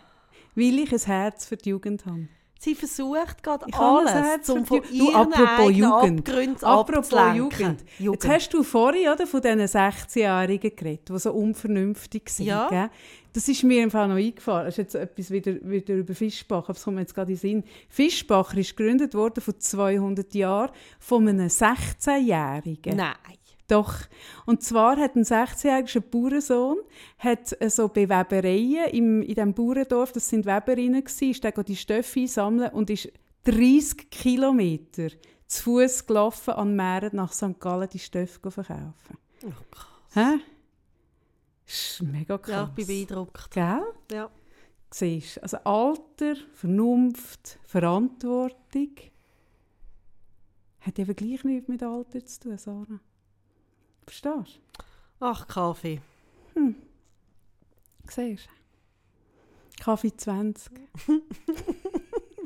Weil 0.56 0.80
ich 0.80 0.92
ein 0.92 1.00
Herz 1.00 1.46
für 1.46 1.58
die 1.58 1.70
Jugend 1.70 2.06
habe. 2.06 2.28
Sie 2.62 2.76
versucht 2.76 3.42
gerade 3.42 3.66
alles, 3.72 4.50
um 4.50 4.66
von 4.66 4.84
ihren 4.92 5.16
apropos 5.16 5.72
Jugend. 5.72 6.30
Abgründen 6.30 6.64
Apropos. 6.66 7.10
Jugend. 7.34 7.86
Jugend. 7.98 8.24
Jetzt 8.24 8.28
hast 8.28 8.54
du 8.54 8.64
vorhin 8.64 9.08
oder, 9.08 9.26
von 9.26 9.42
diesen 9.42 9.62
16-Jährigen 9.62 10.76
geredet, 10.76 11.08
die 11.08 11.20
so 11.20 11.32
unvernünftig 11.32 12.30
sind. 12.30 12.48
Ja. 12.48 12.68
Gell? 12.68 12.90
Das 13.32 13.48
ist 13.48 13.64
mir 13.64 13.82
im 13.82 13.90
Fall 13.90 14.10
noch 14.10 14.18
eingefallen. 14.18 14.66
Das 14.66 14.74
ist 14.74 14.78
jetzt 14.78 14.96
etwas 14.96 15.32
wieder, 15.32 15.54
wieder 15.62 15.94
über 15.94 16.14
Fischbach, 16.14 16.64
aber 16.64 16.78
es 16.78 16.84
kommt 16.84 16.96
mir 16.96 17.02
jetzt 17.04 17.16
gerade 17.16 17.32
in 17.32 17.38
den 17.38 17.40
Sinn. 17.40 17.64
Fischbach 17.88 18.54
ist 18.54 18.76
gegründet 18.76 19.14
worden 19.14 19.40
vor 19.40 19.58
200 19.58 20.34
Jahren 20.36 20.72
von 21.00 21.30
einem 21.30 21.48
16-Jährigen. 21.48 22.98
Nein. 22.98 23.16
Doch. 23.70 23.94
Und 24.48 24.64
zwar 24.64 24.98
hat 24.98 25.16
ein 25.16 25.24
16-jähriger 25.24 26.02
Bauernsohn 26.02 26.80
hat 27.20 27.56
äh, 27.62 27.70
so 27.70 27.88
bei 27.88 28.10
Webereien 28.10 28.90
im, 28.92 29.22
in 29.22 29.36
diesem 29.36 29.54
Bauerndorf, 29.54 30.12
das 30.12 30.28
sind 30.28 30.46
Weberinnen 30.46 31.04
gewesen, 31.04 31.30
ist 31.30 31.44
der 31.44 31.52
die 31.52 31.76
Stoffe 31.76 32.20
einsammeln 32.20 32.72
und 32.72 32.90
ist 32.90 33.12
30 33.44 34.10
Kilometer 34.10 35.10
zu 35.48 35.64
Fuß 35.64 36.08
gelaufen 36.08 36.56
an 36.56 36.76
Meeren 36.76 37.16
nach 37.16 37.32
St. 37.32 37.60
Gallen 37.60 37.90
die 37.90 38.00
Stoffe 38.00 38.52
verkaufen. 38.52 39.18
Oh 39.44 39.52
Gott. 39.72 39.88
Hä? 40.14 40.40
Das 41.66 41.76
ist 41.76 42.02
mega 42.02 42.38
krass. 42.40 42.52
Ja, 42.52 42.74
ich 42.76 42.86
bin 42.86 42.88
beeindruckt. 42.88 43.52
Gell? 43.52 43.84
Ja. 44.12 44.32
Siehst 44.92 45.38
du? 45.38 45.44
Also 45.44 45.58
Alter, 45.58 46.36
Vernunft, 46.54 47.60
Verantwortung 47.68 48.96
hat 50.80 50.98
eben 50.98 51.16
gleich 51.16 51.44
nichts 51.44 51.68
mit 51.68 51.84
Alter 51.84 52.26
zu 52.26 52.40
tun, 52.40 52.58
Sarah. 52.58 53.00
Verstehst 54.10 54.60
du? 54.74 54.84
Ach, 55.20 55.48
Kaffee. 55.48 56.02
Siehst 58.08 58.48
du? 58.48 59.84
Kaffee 59.84 60.16
20. 60.16 60.72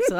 So, 0.09 0.17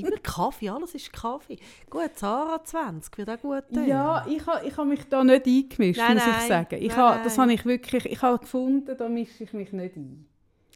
immer 0.00 0.18
Kaffee, 0.18 0.68
alles 0.68 0.94
ist 0.94 1.10
Kaffee. 1.12 1.58
Gut, 1.88 2.10
Sarah 2.16 2.62
20 2.62 3.16
wird 3.16 3.30
auch 3.30 3.40
gut 3.40 3.64
tun. 3.72 3.86
Ja, 3.86 4.26
ich 4.28 4.44
habe 4.46 4.66
ich 4.66 4.76
ha 4.76 4.84
mich 4.84 5.04
da 5.08 5.24
nicht 5.24 5.46
eingemischt, 5.46 5.98
Nein, 6.00 6.14
muss 6.14 6.26
ich 6.26 6.32
nein. 6.32 6.48
sagen. 6.48 6.82
Ich 6.82 6.88
Nein, 6.88 6.98
ha, 6.98 7.22
das 7.22 7.38
habe 7.38 7.52
ich 7.52 7.64
wirklich, 7.64 8.04
ich 8.04 8.20
habe 8.20 8.40
gefunden, 8.40 8.94
da 8.98 9.08
mische 9.08 9.44
ich 9.44 9.52
mich 9.54 9.72
nicht 9.72 9.96
ein. 9.96 10.26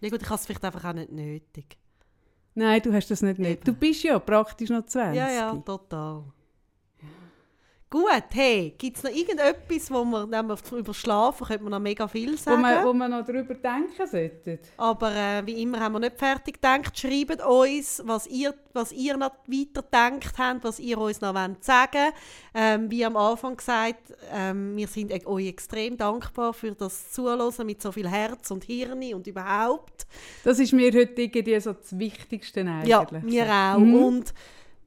ja 0.00 0.08
gut, 0.08 0.22
ich 0.22 0.28
habe 0.28 0.36
es 0.36 0.46
vielleicht 0.46 0.64
einfach 0.64 0.84
auch 0.84 0.92
nicht 0.94 1.10
nötig. 1.12 1.76
Nein, 2.54 2.80
du 2.80 2.92
hast 2.94 3.10
das 3.10 3.20
nicht 3.20 3.40
nötig. 3.40 3.64
Du 3.64 3.74
bist 3.74 4.04
ja 4.04 4.18
praktisch 4.18 4.70
noch 4.70 4.86
20. 4.86 5.18
Ja, 5.18 5.30
ja, 5.30 5.54
total. 5.56 6.24
Gut, 7.92 8.22
hey, 8.34 8.72
gibt 8.78 8.98
es 8.98 9.02
noch 9.02 9.10
irgendetwas, 9.10 9.90
wo 9.90 10.04
wir, 10.04 10.30
wenn 10.30 10.46
wir 10.46 10.56
über 10.78 10.94
Schlafen, 10.94 11.44
könnte 11.44 11.64
man 11.64 11.72
noch 11.72 11.80
mega 11.80 12.06
viel 12.06 12.34
Wo 12.34 12.36
sagen. 12.36 12.62
man, 12.62 12.84
wo 12.84 12.92
man 12.92 13.10
noch 13.10 13.26
darüber 13.26 13.52
denken 13.54 14.06
sollte. 14.06 14.60
Aber 14.76 15.10
äh, 15.12 15.44
wie 15.44 15.60
immer 15.60 15.80
haben 15.80 15.94
wir 15.94 15.98
nicht 15.98 16.16
fertig 16.16 16.54
gedacht. 16.62 16.96
Schreibt 16.96 17.44
uns, 17.44 18.00
was 18.04 18.28
ihr, 18.28 18.54
was 18.74 18.92
ihr 18.92 19.16
noch 19.16 19.32
weiter 19.48 19.82
gedacht 19.82 20.38
habt, 20.38 20.62
was 20.62 20.78
ihr 20.78 20.98
uns 20.98 21.20
noch 21.20 21.34
wollt 21.34 21.64
sagen 21.64 22.12
ähm, 22.54 22.88
Wie 22.92 23.04
am 23.04 23.16
Anfang 23.16 23.56
gesagt, 23.56 24.14
ähm, 24.32 24.76
wir 24.76 24.86
sind 24.86 25.10
e- 25.10 25.26
euch 25.26 25.48
extrem 25.48 25.96
dankbar 25.96 26.54
für 26.54 26.70
das 26.70 27.10
Zuhören 27.10 27.66
mit 27.66 27.82
so 27.82 27.90
viel 27.90 28.08
Herz 28.08 28.52
und 28.52 28.62
Hirn 28.62 29.02
und 29.14 29.26
überhaupt. 29.26 30.06
Das 30.44 30.60
ist 30.60 30.72
mir 30.72 30.92
heute 30.92 31.20
irgendwie 31.22 31.58
so 31.58 31.72
das 31.72 31.98
Wichtigste 31.98 32.60
eigentlich. 32.60 32.88
Ja, 32.88 33.04
wir 33.10 33.52
auch. 33.52 33.78
Mhm. 33.78 33.94
Und 33.96 34.34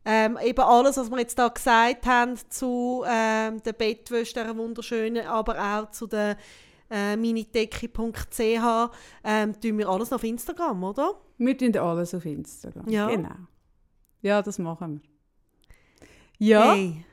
ähm, 0.05 0.37
eben 0.43 0.59
alles, 0.59 0.97
was 0.97 1.09
wir 1.09 1.19
jetzt 1.19 1.37
da 1.39 1.47
gesagt 1.47 2.05
haben 2.05 2.35
zu 2.49 3.03
ähm, 3.07 3.61
der 3.63 3.73
Bettwäsche, 3.73 4.33
dieser 4.33 4.57
wunderschönen, 4.57 5.25
aber 5.25 5.57
auch 5.59 5.91
zu 5.91 6.07
der 6.07 6.37
äh, 6.89 7.15
minidecke.ch, 7.15 8.89
ähm, 9.23 9.59
tun 9.59 9.77
wir 9.77 9.89
alles 9.89 10.13
auf 10.13 10.23
Instagram, 10.23 10.83
oder? 10.83 11.15
Wir 11.37 11.57
tun 11.57 11.75
alles 11.77 12.13
auf 12.13 12.25
Instagram. 12.25 12.87
Ja. 12.87 13.07
Genau. 13.07 13.35
Ja, 14.21 14.41
das 14.41 14.59
machen 14.59 15.01
wir. 15.01 15.13
Ja, 16.37 16.73
Hey, 16.73 17.05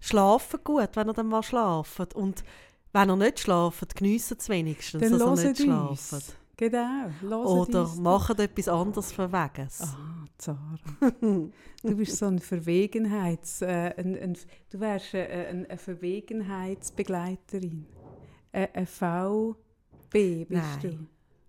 schlafen 0.00 0.60
gut, 0.64 0.90
wenn 0.94 1.08
ihr 1.08 1.12
dann 1.12 1.28
mal 1.28 1.42
schlafen. 1.42 2.06
Und 2.14 2.44
wenn 2.92 3.08
ihr 3.10 3.16
nicht 3.16 3.40
schlaft, 3.40 3.94
geniessen 3.94 4.36
es 4.38 4.48
wenigstens, 4.48 5.02
dann 5.02 5.18
dass 5.18 5.42
ihr 5.42 5.50
nicht 5.50 5.62
schlaft. 5.62 6.36
Genau. 6.56 7.10
Hört 7.20 7.46
Oder 7.46 7.88
macht 7.96 8.38
etwas 8.38 8.68
anderes 8.68 9.10
Verwegenes. 9.12 9.80
Ah, 9.82 10.24
Zara. 10.38 10.78
du 11.20 11.50
bist 11.82 12.18
so 12.18 12.26
ein 12.26 12.38
Verwegenheits... 12.38 13.62
Äh, 13.62 13.94
ein, 13.96 14.16
ein, 14.18 14.38
du 14.70 14.78
wärst 14.80 15.14
äh, 15.14 15.46
ein, 15.48 15.66
eine 15.66 15.78
Verwegenheitsbegleiterin. 15.78 17.86
Eine, 18.52 18.74
eine 18.74 18.86
VB 18.86 20.44
bist 20.44 20.50
Nein. 20.50 20.80
du. 20.82 20.98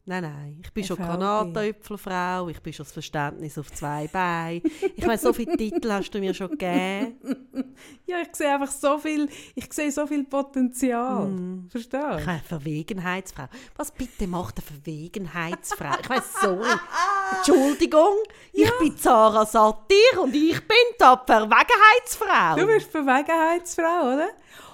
Nein, 0.05 0.23
nein. 0.23 0.59
Ich 0.61 0.73
bin 0.73 0.81
Eine 0.83 0.87
schon 0.87 0.97
VB. 0.97 1.03
Granatäpfelfrau, 1.05 2.49
ich 2.49 2.61
bin 2.61 2.73
schon 2.73 2.83
das 2.83 2.91
Verständnis 2.91 3.57
auf 3.57 3.71
zwei 3.71 4.07
Beinen. 4.11 4.61
Ich 4.97 5.05
meine, 5.05 5.17
so 5.17 5.31
viele 5.31 5.55
Titel 5.55 5.89
hast 5.91 6.11
du 6.11 6.19
mir 6.19 6.33
schon 6.33 6.49
gegeben. 6.51 7.15
Ja, 8.05 8.17
ich 8.21 8.35
sehe 8.35 8.53
einfach 8.53 8.69
so 8.71 8.97
viel... 8.99 9.29
Ich 9.55 9.71
sehe 9.73 9.91
so 9.91 10.05
viel 10.05 10.25
Potenzial. 10.25 11.25
Mm. 11.25 11.67
Verstehst 11.69 11.93
Ich 11.93 12.19
du? 12.19 12.25
meine, 12.25 12.41
Verwegenheitsfrau. 12.45 13.45
Was 13.77 13.91
bitte 13.91 14.27
macht 14.27 14.57
eine 14.57 14.65
Verwegenheitsfrau? 14.67 15.95
Ich 16.01 16.09
meine, 16.09 16.23
sorry. 16.41 16.67
Entschuldigung, 17.37 18.15
ich 18.51 18.69
bin 18.79 18.95
Zara 18.97 19.45
Satir 19.45 20.21
und 20.21 20.35
ich 20.35 20.59
bin 20.67 20.77
die 20.99 21.03
Verwegenheitsfrau. 21.25 22.55
Du 22.57 22.67
bist 22.67 22.91
Verwegenheitsfrau, 22.91 24.13
oder? 24.13 24.29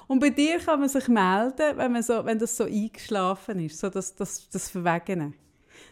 Und 0.09 0.19
bei 0.21 0.31
dir 0.31 0.57
kann 0.57 0.79
man 0.79 0.89
sich 0.89 1.07
melden, 1.07 1.77
wenn, 1.77 1.91
man 1.91 2.01
so, 2.01 2.25
wenn 2.25 2.39
das 2.39 2.57
so 2.57 2.63
eingeschlafen 2.63 3.63
ist, 3.63 3.77
so 3.79 3.89
das, 3.89 4.15
das, 4.15 4.49
das 4.49 4.67
Verwegene. 4.67 5.33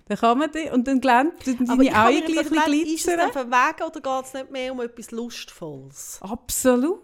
Dann 0.07 0.17
kann 0.17 0.39
man 0.39 0.49
die, 0.51 0.71
und 0.71 0.87
dann 0.87 0.99
glänzt 0.99 1.47
ich 1.47 1.55
deine 1.59 1.71
Augen 2.03 2.25
gleich 2.25 2.47
ein 2.47 2.49
bisschen 2.49 2.85
Ist 2.95 3.07
es 3.07 3.15
dann 3.15 3.31
verwegen 3.31 3.83
oder 3.83 4.01
geht 4.01 4.25
es 4.25 4.33
nicht 4.33 4.51
mehr 4.51 4.71
um 4.71 4.81
etwas 4.81 5.11
Lustvolles? 5.11 6.17
Absolut. 6.21 7.03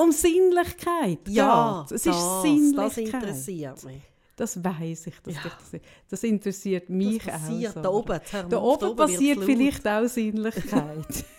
Um 0.00 0.12
Sinnlichkeit 0.12 1.28
Ja, 1.28 1.84
geht's. 1.88 1.92
Es 1.92 2.02
das, 2.04 2.16
ist 2.16 2.42
Sinnlichkeit. 2.42 2.86
das 2.86 2.96
interessiert 2.96 3.84
mich. 3.84 4.02
Das 4.34 4.64
weiss 4.64 5.06
ich. 5.08 5.14
Das, 5.22 5.34
Ja. 5.34 5.40
das, 5.44 5.80
das 6.08 6.22
interessiert 6.24 6.88
mich 6.88 7.22
Das 7.22 7.34
passiert 7.42 7.70
auch. 7.70 7.74
so. 7.74 7.80
da 7.82 7.88
oben. 7.90 8.20
Hör 8.30 8.42
mal 8.44 8.48
Da 8.48 8.58
oben 8.58 8.96
passiert 8.96 9.44
vielleicht 9.44 9.86
auch 9.86 10.06
Sinnlichkeit. 10.06 11.24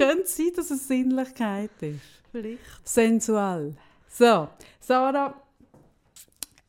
Könnte 0.00 0.22
es 0.24 0.36
sein, 0.36 0.52
dass 0.56 0.70
es 0.70 0.88
Sinnlichkeit 0.88 1.70
ist. 1.80 2.00
Vielleicht. 2.32 2.58
Sensuell. 2.84 3.74
So, 4.08 4.48
Sarah, 4.80 5.34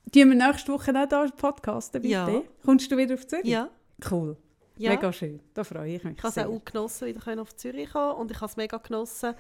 die 0.06 0.26
wir 0.26 0.36
nächste 0.36 0.72
Woche 0.74 0.92
auch 0.94 1.08
hier 1.24 1.32
podcasten, 1.38 2.02
bitte? 2.02 2.12
Ja. 2.14 2.42
Kommst 2.66 2.92
du 2.92 2.98
wieder 2.98 3.14
auf 3.16 3.26
Zürich? 3.28 3.46
Ja. 3.46 3.70
Cool. 4.10 4.36
ja. 4.78 4.92
Mega 4.92 5.14
schön. 5.14 5.40
Da 5.54 5.64
freue 5.64 5.96
ich 5.96 6.04
mich 6.04 6.18
Ich 6.18 6.24
habe 6.24 6.40
es 6.42 6.46
auch 6.48 6.66
genossen, 6.66 7.08
wieder 7.08 7.42
auf 7.42 7.56
Zürich 7.56 7.92
kommen 7.92 8.16
und 8.18 8.32
ich 8.32 8.38
habe 8.38 8.48
es 8.48 8.58
mega 8.58 8.78
genossen, 8.78 9.34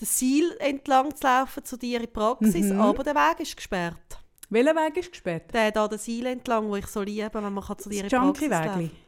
den 0.00 0.06
Seil 0.06 0.56
entlang 0.58 1.14
zu 1.14 1.24
laufen 1.26 1.64
zu 1.64 1.76
dir 1.76 1.96
in 1.98 2.02
die 2.06 2.12
Praxis, 2.12 2.66
Mhm. 2.66 2.80
aber 2.80 3.04
der 3.04 3.14
Weg 3.14 3.40
ist 3.40 3.56
gesperrt. 3.56 4.18
Welcher 4.50 4.74
Weg 4.74 4.96
ist 4.98 5.10
gesperrt? 5.12 5.54
Der 5.54 5.70
da 5.72 5.88
den 5.88 5.98
Seil 5.98 6.26
entlang, 6.26 6.68
wo 6.68 6.76
ich 6.76 6.86
so 6.86 7.00
liebe, 7.02 7.30
wenn 7.32 7.52
man 7.52 7.64
kann 7.64 7.78
zu 7.78 7.88
dir 7.88 8.02
in 8.04 8.08
Das 8.08 8.10
die 8.10 8.16
Praxis 8.16 8.42
Junkie-Wägli. 8.48 8.82
laufen 8.84 9.03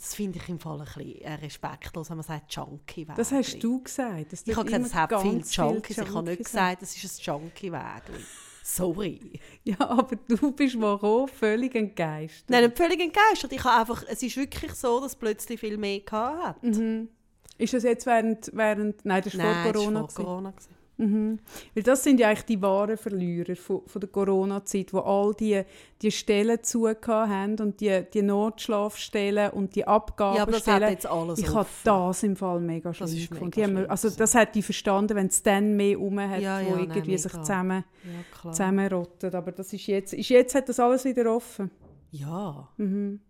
Das 0.00 0.14
finde 0.14 0.38
ich 0.38 0.48
im 0.48 0.58
Fall 0.58 0.80
ein 0.80 0.86
bisschen 0.86 1.20
äh, 1.20 1.34
respektlos, 1.34 2.08
wenn 2.08 2.16
man 2.16 2.24
sagt 2.24 2.54
junkie 2.54 3.04
-Wägli. 3.04 3.16
Das 3.16 3.32
hast 3.32 3.58
du 3.62 3.82
gesagt. 3.82 4.32
Das 4.32 4.42
Ich 4.46 4.56
habe 4.56 4.64
gesagt, 4.64 4.86
es 4.86 4.94
hat 4.94 5.20
viele 5.20 5.34
ganz 5.34 5.54
Junkies. 5.54 5.90
Ich 5.90 5.98
habe 5.98 6.10
Junkies 6.10 6.30
nicht 6.30 6.44
gesagt, 6.44 6.82
es 6.82 7.04
ist 7.04 7.20
ein 7.20 7.24
junkie 7.24 7.70
-Wägli. 7.70 8.20
Sorry. 8.62 9.38
Ja, 9.64 9.78
aber 9.78 10.16
du 10.16 10.52
bist 10.52 10.74
gekommen, 10.74 11.28
völlig 11.28 11.74
entgeistert. 11.74 12.48
Nein, 12.48 12.64
nicht 12.64 12.78
völlig 12.78 12.98
entgeistert. 12.98 13.52
Ich 13.52 13.62
habe 13.62 13.80
einfach, 13.80 14.02
es 14.08 14.22
ist 14.22 14.36
wirklich 14.38 14.72
so, 14.72 15.00
dass 15.00 15.14
plötzlich 15.14 15.60
viel 15.60 15.76
mehr 15.76 16.00
gehabt 16.00 16.42
hat. 16.44 16.62
Mhm. 16.62 17.08
Ist 17.58 17.74
das 17.74 17.82
jetzt 17.82 18.06
während, 18.06 18.50
während 18.54 19.04
nein, 19.04 19.22
das 19.22 19.36
war 19.36 19.44
Nein, 19.44 19.64
vor 19.64 19.72
das 19.72 19.82
Corona. 19.82 20.00
war 20.00 20.08
vor 20.08 20.24
Corona. 20.24 20.50
gewesen. 20.52 20.79
Mhm. 21.00 21.38
Weil 21.74 21.82
das 21.82 22.04
sind 22.04 22.20
ja 22.20 22.28
eigentlich 22.28 22.44
die 22.44 22.60
wahren 22.60 22.96
Verlierer 22.98 23.56
von, 23.56 23.80
von 23.86 24.00
der 24.00 24.10
Corona-Zeit, 24.10 24.92
wo 24.92 24.98
all 24.98 25.32
die, 25.34 25.62
die 26.02 26.10
Stellen 26.10 26.62
zugehört 26.62 27.06
haben 27.08 27.58
und 27.58 27.80
die, 27.80 28.02
die 28.12 28.22
Notschlafstellen 28.22 29.50
und 29.52 29.74
die 29.74 29.80
Ja, 29.80 29.86
aber 29.86 30.04
das 30.06 30.20
hat 30.66 30.82
Abgabestellen. 30.82 30.90
jetzt 30.90 31.06
alles 31.06 31.38
ich 31.38 31.54
habe 31.54 31.68
das 31.84 32.22
im 32.22 32.36
Fall 32.36 32.60
mega 32.60 32.92
mega 33.26 33.30
gefunden. 33.30 33.60
Mir- 33.60 33.64
schlimm 33.80 33.90
also 33.90 34.10
das 34.10 34.34
hätte 34.34 34.58
ich 34.58 34.64
verstanden, 34.64 35.16
wenn 35.16 35.26
es 35.28 35.42
dann 35.42 35.76
mehr 35.76 35.96
rum 35.96 36.20
hat, 36.20 36.40
Ja, 36.40 36.60
wo 36.60 36.64
ja, 36.64 36.76
nein, 36.76 36.90
irgendwie 36.90 37.18
sich 37.18 37.32
mega. 37.32 37.42
zusammen, 37.44 37.84
Ja, 38.44 38.50
zusammenrottet. 38.52 39.34
Aber 39.34 39.52
das 39.52 39.72
ist 39.72 39.86
jetzt, 39.86 40.12
ist 40.12 40.28
jetzt 40.28 40.54
hat 40.54 40.68
das 40.68 40.78
alles 40.80 41.04
wieder 41.04 41.34
offen. 41.34 41.70
Ja. 42.10 42.68
Mhm. 42.76 43.20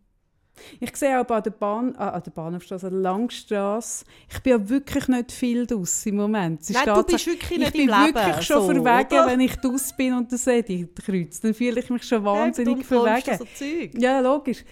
Ich 0.81 0.97
sehe 0.97 1.21
auch 1.21 1.29
an 1.29 1.43
der 1.43 1.51
Bahn, 1.51 1.95
ah, 1.97 2.11
an 2.11 2.23
der 2.23 2.31
Bahnhofstrasse, 2.31 2.87
an 2.87 2.93
der 2.93 3.03
Langstrasse, 3.03 4.05
ich 4.33 4.41
bin 4.41 4.53
ja 4.53 4.69
wirklich 4.69 5.09
nicht 5.09 5.33
viel 5.33 5.67
draus 5.67 6.05
im 6.07 6.17
Moment. 6.17 6.61
Ist 6.61 6.73
Nein, 6.73 6.95
du 6.95 7.03
bist 7.03 7.27
wirklich 7.27 7.51
ich 7.51 7.59
nicht 7.59 7.73
bin 7.73 7.83
im 7.83 7.89
Leben. 7.89 8.15
wirklich 8.15 8.47
schon 8.47 8.61
so, 8.61 8.67
verwegen, 8.67 9.15
oder? 9.15 9.27
wenn 9.27 9.41
ich 9.41 9.57
draus 9.57 9.95
bin 9.97 10.15
und 10.15 10.33
das 10.33 10.45
sehe 10.45 10.65
ich 10.67 10.95
kreuzt. 10.95 11.45
Dann 11.45 11.55
fühle 11.55 11.81
ich 11.81 11.91
mich 11.91 12.03
schon 12.03 12.25
wahnsinnig 12.25 12.79
du 12.79 12.85
verwegen. 12.85 13.39
So 13.39 13.45
Zeug. 13.55 13.91
Ja, 13.99 14.21
logisch. 14.21 14.65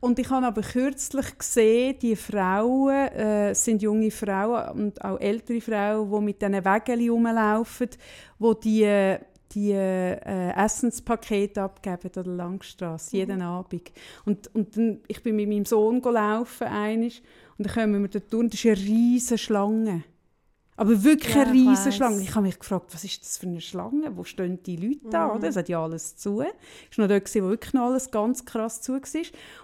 Und 0.00 0.18
ich 0.18 0.28
habe 0.30 0.46
aber 0.46 0.62
kürzlich 0.62 1.38
gesehen, 1.38 1.96
die 2.02 2.16
Frauen, 2.16 2.90
äh, 2.90 3.54
sind 3.54 3.82
junge 3.82 4.10
Frauen 4.10 4.68
und 4.70 5.04
auch 5.04 5.20
ältere 5.20 5.60
Frauen, 5.60 6.10
die 6.10 6.24
mit 6.24 6.42
diesen 6.42 6.64
Wägeln 6.64 7.08
rumlaufen, 7.08 7.88
wo 8.36 8.52
die, 8.52 8.82
äh, 8.82 9.20
die 9.54 9.72
äh, 9.72 10.50
Essenspakete 10.52 11.62
abgeben 11.62 12.10
an 12.16 12.24
der 12.24 12.24
Langstrasse, 12.24 13.16
jeden 13.16 13.42
Abend. 13.42 13.92
Und, 14.24 14.54
und 14.54 14.76
dann, 14.76 15.00
ich 15.08 15.22
bin 15.22 15.36
mit 15.36 15.48
meinem 15.48 15.64
Sohn 15.64 16.00
gelaufen 16.00 16.66
einisch, 16.66 17.22
und 17.58 17.66
dann 17.66 17.74
kommen 17.74 18.02
wir 18.02 18.08
dort 18.08 18.32
durch, 18.32 18.42
und 18.44 18.52
das 18.52 18.64
ist 18.64 18.66
eine 18.66 18.76
riesige 18.88 19.38
Schlange. 19.38 20.04
Aber 20.74 21.04
wirklich 21.04 21.34
Ja, 21.34 21.42
eine 21.42 21.52
riesige. 21.52 21.92
Schlange. 21.92 22.22
Ich 22.22 22.34
habe 22.34 22.46
mich 22.46 22.58
gefragt, 22.58 22.92
was 22.94 23.04
ist 23.04 23.22
das 23.22 23.36
für 23.38 23.46
eine 23.46 23.60
Schlange? 23.60 24.16
Wo 24.16 24.24
stehen 24.24 24.62
die 24.62 24.76
Leute 24.76 25.10
da? 25.10 25.32
Oder? 25.34 25.48
Es 25.48 25.56
hat 25.56 25.68
ja 25.68 25.82
alles 25.84 26.16
zu. 26.16 26.40
Es 26.90 26.98
war 26.98 27.06
noch 27.06 27.08
dort, 27.14 27.32
wo 27.34 27.40
wirklich 27.50 27.74
noch 27.74 27.82
alles 27.82 28.10
ganz 28.10 28.44
krass 28.46 28.80
zu 28.80 28.94
war. 28.94 29.00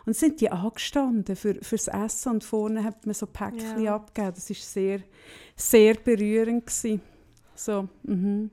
Und 0.05 0.15
sind 0.15 0.40
die 0.40 0.51
angestanden 0.51 1.35
für, 1.35 1.55
fürs 1.62 1.89
Essen 1.89 2.32
und 2.32 2.44
vorne 2.44 2.85
hat 2.85 3.06
man 3.06 3.15
so 3.15 3.27
Päckchen 3.27 3.81
Ja. 3.82 3.97
abgegeben. 3.97 4.35
Das 4.35 4.51
war 4.51 4.56
sehr, 4.56 5.01
sehr 5.56 5.94
berührend. 5.94 6.66
Gewesen. 6.66 7.01
So, 7.55 7.89
mhm. 8.02 8.51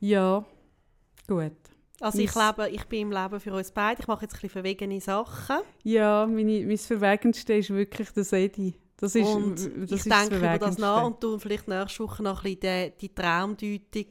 Ja, 0.00 0.44
gut. 1.26 1.52
Also 2.00 2.18
ich 2.18 2.34
lebe, 2.34 2.68
ich 2.68 2.84
bin 2.84 3.02
im 3.02 3.12
Leben 3.12 3.40
für 3.40 3.54
uns 3.54 3.70
beide. 3.70 4.02
Ich 4.02 4.06
mache 4.06 4.22
jetzt 4.22 4.34
ein 4.34 4.36
bisschen 4.36 4.50
verwegene 4.50 5.00
Sachen. 5.00 5.56
Ja, 5.82 6.26
meine, 6.26 6.66
mein 6.66 6.76
Verwegendste 6.76 7.54
ist 7.54 7.70
wirklich 7.70 8.10
das 8.10 8.32
Edi. 8.32 8.74
Das 8.98 9.14
ist, 9.14 9.26
und 9.26 9.54
das 9.56 9.66
ich 9.66 9.92
ist 9.92 10.10
denke 10.10 10.36
über 10.36 10.58
das 10.58 10.78
nach 10.78 11.04
und 11.04 11.20
tu 11.20 11.38
vielleicht 11.38 11.68
nächste 11.68 12.04
Woche 12.04 12.22
noch 12.22 12.44
ein 12.44 12.56
bisschen 12.56 12.92
die, 12.98 13.08
die 13.08 13.14
Traumdeutung 13.14 14.06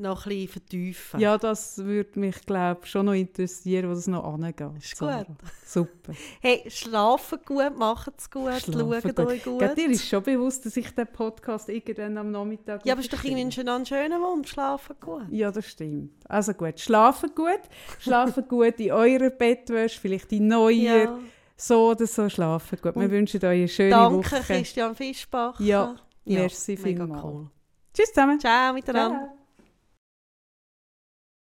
noch 0.00 0.26
ein 0.26 0.30
bisschen 0.30 0.48
vertiefen. 0.48 1.20
Ja, 1.20 1.38
das 1.38 1.78
würde 1.78 2.18
mich, 2.20 2.44
glaube 2.46 2.86
schon 2.86 3.06
noch 3.06 3.12
interessieren, 3.12 3.90
wo 3.90 3.94
das 3.94 4.06
noch 4.06 4.24
angeht. 4.24 4.60
Ist 4.78 4.96
Sarah. 4.96 5.24
gut. 5.24 5.36
Super. 5.64 6.12
Hey, 6.40 6.64
schlafen 6.68 7.38
gut, 7.44 7.76
macht 7.76 8.12
es 8.18 8.30
gut, 8.30 8.52
Schlafen 8.54 9.02
schaut 9.02 9.16
gut. 9.16 9.26
euch 9.26 9.44
gut. 9.44 9.58
Gell, 9.58 9.74
dir 9.74 9.90
ist 9.90 10.08
schon 10.08 10.22
bewusst, 10.22 10.64
dass 10.66 10.76
ich 10.76 10.90
den 10.94 11.06
Podcast 11.06 11.68
irgendwann 11.68 12.16
am 12.18 12.30
Nachmittag 12.30 12.84
ja, 12.84 12.92
aber 12.94 13.00
es 13.00 13.06
ist 13.06 13.12
doch 13.12 13.24
irgendwie 13.24 13.60
ein 13.70 13.86
schöner, 13.86 14.20
Wunsch, 14.20 14.50
schlafen 14.50 14.96
gut. 15.00 15.24
Ja, 15.30 15.50
das 15.50 15.66
stimmt. 15.66 16.12
Also 16.28 16.52
gut, 16.54 16.78
schlafen 16.80 17.30
gut. 17.34 17.60
Schlafen 17.98 18.46
gut 18.48 18.78
in 18.80 18.92
eurer 18.92 19.30
Bettwäsche, 19.30 20.00
vielleicht 20.00 20.32
in 20.32 20.48
neuer. 20.48 21.04
Ja. 21.04 21.18
So 21.56 21.90
oder 21.90 22.06
so 22.06 22.28
schlafen 22.28 22.78
gut. 22.80 22.94
Wir 22.94 23.02
Und 23.02 23.10
wünschen 23.10 23.38
euch 23.38 23.44
eine 23.44 23.68
schöne 23.68 23.90
Danke, 23.90 24.18
Woche. 24.18 24.40
Christian 24.46 24.94
Fischbach. 24.94 25.58
Ja, 25.58 25.96
merci 26.24 26.78
mega 26.82 27.04
vielmals. 27.04 27.24
cool. 27.24 27.50
Tschüss 27.92 28.12
zusammen. 28.12 28.38
Ciao 28.38 28.72
miteinander. 28.72 29.18
Ciao. 29.18 29.37